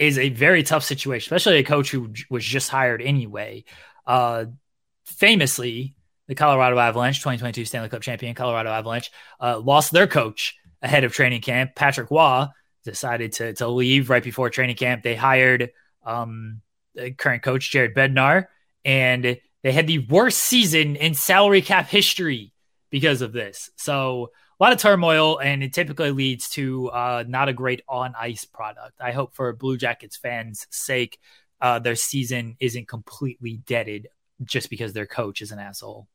is 0.00 0.18
a 0.18 0.30
very 0.30 0.64
tough 0.64 0.82
situation, 0.82 1.32
especially 1.32 1.58
a 1.58 1.62
coach 1.62 1.92
who 1.92 2.12
was 2.30 2.44
just 2.44 2.68
hired 2.68 3.00
anyway. 3.00 3.62
Uh, 4.08 4.46
famously, 5.04 5.94
the 6.28 6.34
Colorado 6.34 6.78
Avalanche, 6.78 7.18
2022 7.18 7.64
Stanley 7.64 7.88
Cup 7.88 8.02
champion 8.02 8.34
Colorado 8.34 8.70
Avalanche, 8.70 9.10
uh, 9.40 9.58
lost 9.58 9.92
their 9.92 10.06
coach 10.06 10.56
ahead 10.80 11.04
of 11.04 11.12
training 11.12 11.40
camp. 11.40 11.74
Patrick 11.74 12.10
Roy 12.10 12.46
decided 12.84 13.32
to 13.32 13.54
to 13.54 13.68
leave 13.68 14.10
right 14.10 14.22
before 14.22 14.50
training 14.50 14.76
camp. 14.76 15.02
They 15.02 15.14
hired 15.14 15.70
um, 16.04 16.60
the 16.94 17.12
current 17.12 17.42
coach 17.42 17.70
Jared 17.70 17.94
Bednar, 17.94 18.46
and 18.84 19.38
they 19.62 19.72
had 19.72 19.86
the 19.86 20.00
worst 20.06 20.38
season 20.38 20.96
in 20.96 21.14
salary 21.14 21.62
cap 21.62 21.88
history 21.88 22.52
because 22.90 23.22
of 23.22 23.32
this. 23.32 23.70
So 23.76 24.30
a 24.60 24.62
lot 24.62 24.72
of 24.72 24.78
turmoil, 24.78 25.38
and 25.38 25.62
it 25.62 25.72
typically 25.72 26.10
leads 26.10 26.48
to 26.50 26.88
uh, 26.90 27.24
not 27.26 27.48
a 27.48 27.52
great 27.52 27.82
on 27.88 28.14
ice 28.18 28.44
product. 28.44 29.00
I 29.00 29.12
hope 29.12 29.34
for 29.34 29.52
Blue 29.52 29.76
Jackets 29.76 30.16
fans' 30.16 30.66
sake, 30.70 31.18
uh, 31.60 31.78
their 31.78 31.96
season 31.96 32.56
isn't 32.60 32.88
completely 32.88 33.60
deaded 33.66 34.08
just 34.44 34.70
because 34.70 34.92
their 34.92 35.06
coach 35.06 35.40
is 35.42 35.52
an 35.52 35.58
asshole. 35.58 36.08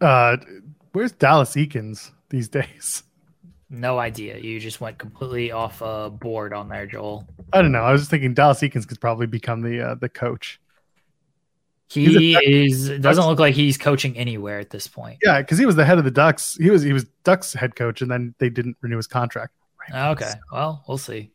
Uh, 0.00 0.36
where's 0.92 1.12
Dallas 1.12 1.54
Eakins 1.54 2.10
these 2.30 2.48
days? 2.48 3.02
No 3.70 3.98
idea. 3.98 4.38
You 4.38 4.60
just 4.60 4.80
went 4.80 4.98
completely 4.98 5.50
off 5.50 5.80
uh, 5.80 6.10
board 6.10 6.52
on 6.52 6.68
there, 6.68 6.86
Joel. 6.86 7.26
I 7.52 7.62
don't 7.62 7.72
know. 7.72 7.82
I 7.82 7.92
was 7.92 8.02
just 8.02 8.10
thinking 8.10 8.34
Dallas 8.34 8.60
Eakins 8.60 8.86
could 8.86 9.00
probably 9.00 9.26
become 9.26 9.62
the 9.62 9.80
uh, 9.80 9.94
the 9.94 10.10
coach. 10.10 10.60
He 11.88 12.34
is 12.34 12.88
doesn't 13.00 13.26
look 13.26 13.38
like 13.38 13.54
he's 13.54 13.76
coaching 13.76 14.16
anywhere 14.16 14.58
at 14.58 14.70
this 14.70 14.86
point. 14.86 15.18
Yeah, 15.22 15.40
because 15.40 15.58
he 15.58 15.66
was 15.66 15.76
the 15.76 15.84
head 15.84 15.98
of 15.98 16.04
the 16.04 16.10
Ducks. 16.10 16.56
He 16.58 16.70
was 16.70 16.82
he 16.82 16.92
was 16.92 17.04
Ducks 17.24 17.52
head 17.52 17.76
coach, 17.76 18.02
and 18.02 18.10
then 18.10 18.34
they 18.38 18.50
didn't 18.50 18.76
renew 18.80 18.96
his 18.96 19.06
contract. 19.06 19.52
Okay, 19.94 20.32
well, 20.52 20.84
we'll 20.88 20.98
see. 20.98 21.32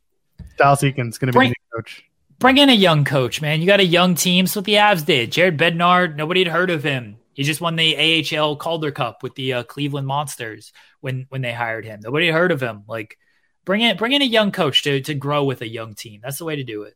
Dallas 0.57 0.81
Eakins 0.81 1.19
going 1.19 1.31
to 1.31 1.39
be 1.39 1.49
the 1.49 1.55
coach. 1.75 2.03
Bring 2.39 2.57
in 2.57 2.69
a 2.69 2.73
young 2.73 3.03
coach, 3.03 3.41
man. 3.41 3.61
You 3.61 3.67
got 3.67 3.79
a 3.79 3.85
young 3.85 4.13
team. 4.13 4.45
That's 4.45 4.55
what 4.55 4.65
the 4.65 4.75
Avs 4.75 5.05
did. 5.05 5.31
Jared 5.31 5.57
Bednar, 5.57 6.15
nobody 6.15 6.43
had 6.43 6.53
heard 6.53 6.69
of 6.69 6.83
him. 6.83 7.17
He 7.33 7.43
just 7.43 7.61
won 7.61 7.75
the 7.75 7.95
AHL 8.37 8.55
Calder 8.57 8.91
Cup 8.91 9.23
with 9.23 9.33
the 9.35 9.53
uh, 9.53 9.63
Cleveland 9.63 10.07
Monsters 10.07 10.71
when 11.01 11.25
when 11.29 11.41
they 11.41 11.53
hired 11.53 11.85
him. 11.85 11.99
Nobody 12.03 12.27
had 12.27 12.35
heard 12.35 12.51
of 12.51 12.61
him. 12.61 12.83
Like, 12.87 13.17
bring 13.65 13.81
in 13.81 13.97
bring 13.97 14.11
in 14.11 14.21
a 14.21 14.25
young 14.25 14.51
coach 14.51 14.83
to 14.83 15.01
to 15.01 15.13
grow 15.13 15.43
with 15.43 15.61
a 15.61 15.67
young 15.67 15.95
team. 15.95 16.21
That's 16.23 16.37
the 16.37 16.45
way 16.45 16.55
to 16.55 16.63
do 16.63 16.83
it. 16.83 16.95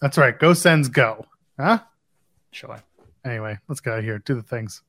That's 0.00 0.16
right. 0.16 0.38
Go 0.38 0.54
sends 0.54 0.88
go. 0.88 1.26
Huh? 1.58 1.80
Sure. 2.50 2.82
Anyway, 3.24 3.58
let's 3.68 3.80
get 3.80 3.92
out 3.94 3.98
of 3.98 4.04
here. 4.04 4.18
Do 4.20 4.34
the 4.34 4.42
things. 4.42 4.82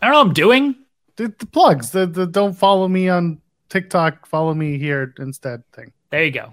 I 0.00 0.06
don't 0.06 0.12
know 0.12 0.18
what 0.20 0.26
I'm 0.28 0.32
doing. 0.34 0.76
The, 1.16 1.34
the 1.38 1.46
plugs. 1.46 1.90
The, 1.90 2.06
the 2.06 2.26
don't 2.26 2.54
follow 2.54 2.88
me 2.88 3.08
on 3.08 3.40
TikTok. 3.68 4.26
Follow 4.26 4.54
me 4.54 4.78
here 4.78 5.14
instead 5.18 5.70
thing. 5.72 5.92
There 6.10 6.24
you 6.24 6.30
go. 6.30 6.50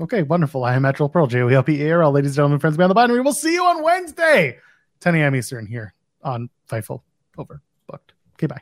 Okay, 0.00 0.22
wonderful. 0.22 0.64
I 0.64 0.74
am 0.74 0.82
Metro 0.82 1.08
Pearl, 1.08 1.26
J 1.26 1.42
O 1.42 1.50
E 1.50 1.54
L 1.54 1.62
P 1.62 1.82
A 1.82 1.92
R 1.92 2.02
L. 2.02 2.12
Ladies 2.12 2.30
and 2.30 2.36
gentlemen, 2.36 2.58
friends 2.58 2.76
beyond 2.76 2.90
the 2.90 2.94
binary. 2.94 3.20
We'll 3.20 3.32
see 3.32 3.52
you 3.52 3.64
on 3.64 3.82
Wednesday, 3.82 4.58
10 5.00 5.14
a.m. 5.16 5.34
Eastern 5.34 5.66
here 5.66 5.94
on 6.22 6.48
Fightful 6.70 7.02
Overbooked. 7.36 8.12
Okay, 8.34 8.46
bye. 8.46 8.60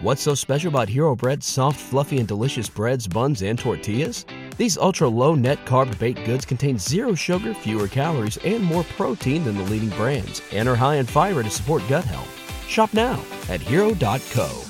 What's 0.00 0.22
so 0.22 0.34
special 0.34 0.68
about 0.68 0.88
Hero 0.88 1.14
Bread's 1.14 1.46
soft, 1.46 1.78
fluffy, 1.78 2.18
and 2.18 2.28
delicious 2.28 2.68
breads, 2.68 3.06
buns, 3.06 3.42
and 3.42 3.58
tortillas? 3.58 4.24
These 4.56 4.78
ultra 4.78 5.08
low 5.08 5.34
net 5.34 5.64
carb 5.66 5.96
baked 5.98 6.24
goods 6.24 6.44
contain 6.44 6.78
zero 6.78 7.14
sugar, 7.14 7.52
fewer 7.52 7.88
calories, 7.88 8.36
and 8.38 8.62
more 8.62 8.84
protein 8.84 9.44
than 9.44 9.56
the 9.56 9.64
leading 9.64 9.90
brands, 9.90 10.40
and 10.52 10.68
are 10.68 10.76
high 10.76 10.96
in 10.96 11.06
fiber 11.06 11.42
to 11.42 11.50
support 11.50 11.82
gut 11.88 12.04
health. 12.04 12.32
Shop 12.68 12.92
now 12.94 13.22
at 13.48 13.60
hero.co. 13.60 14.68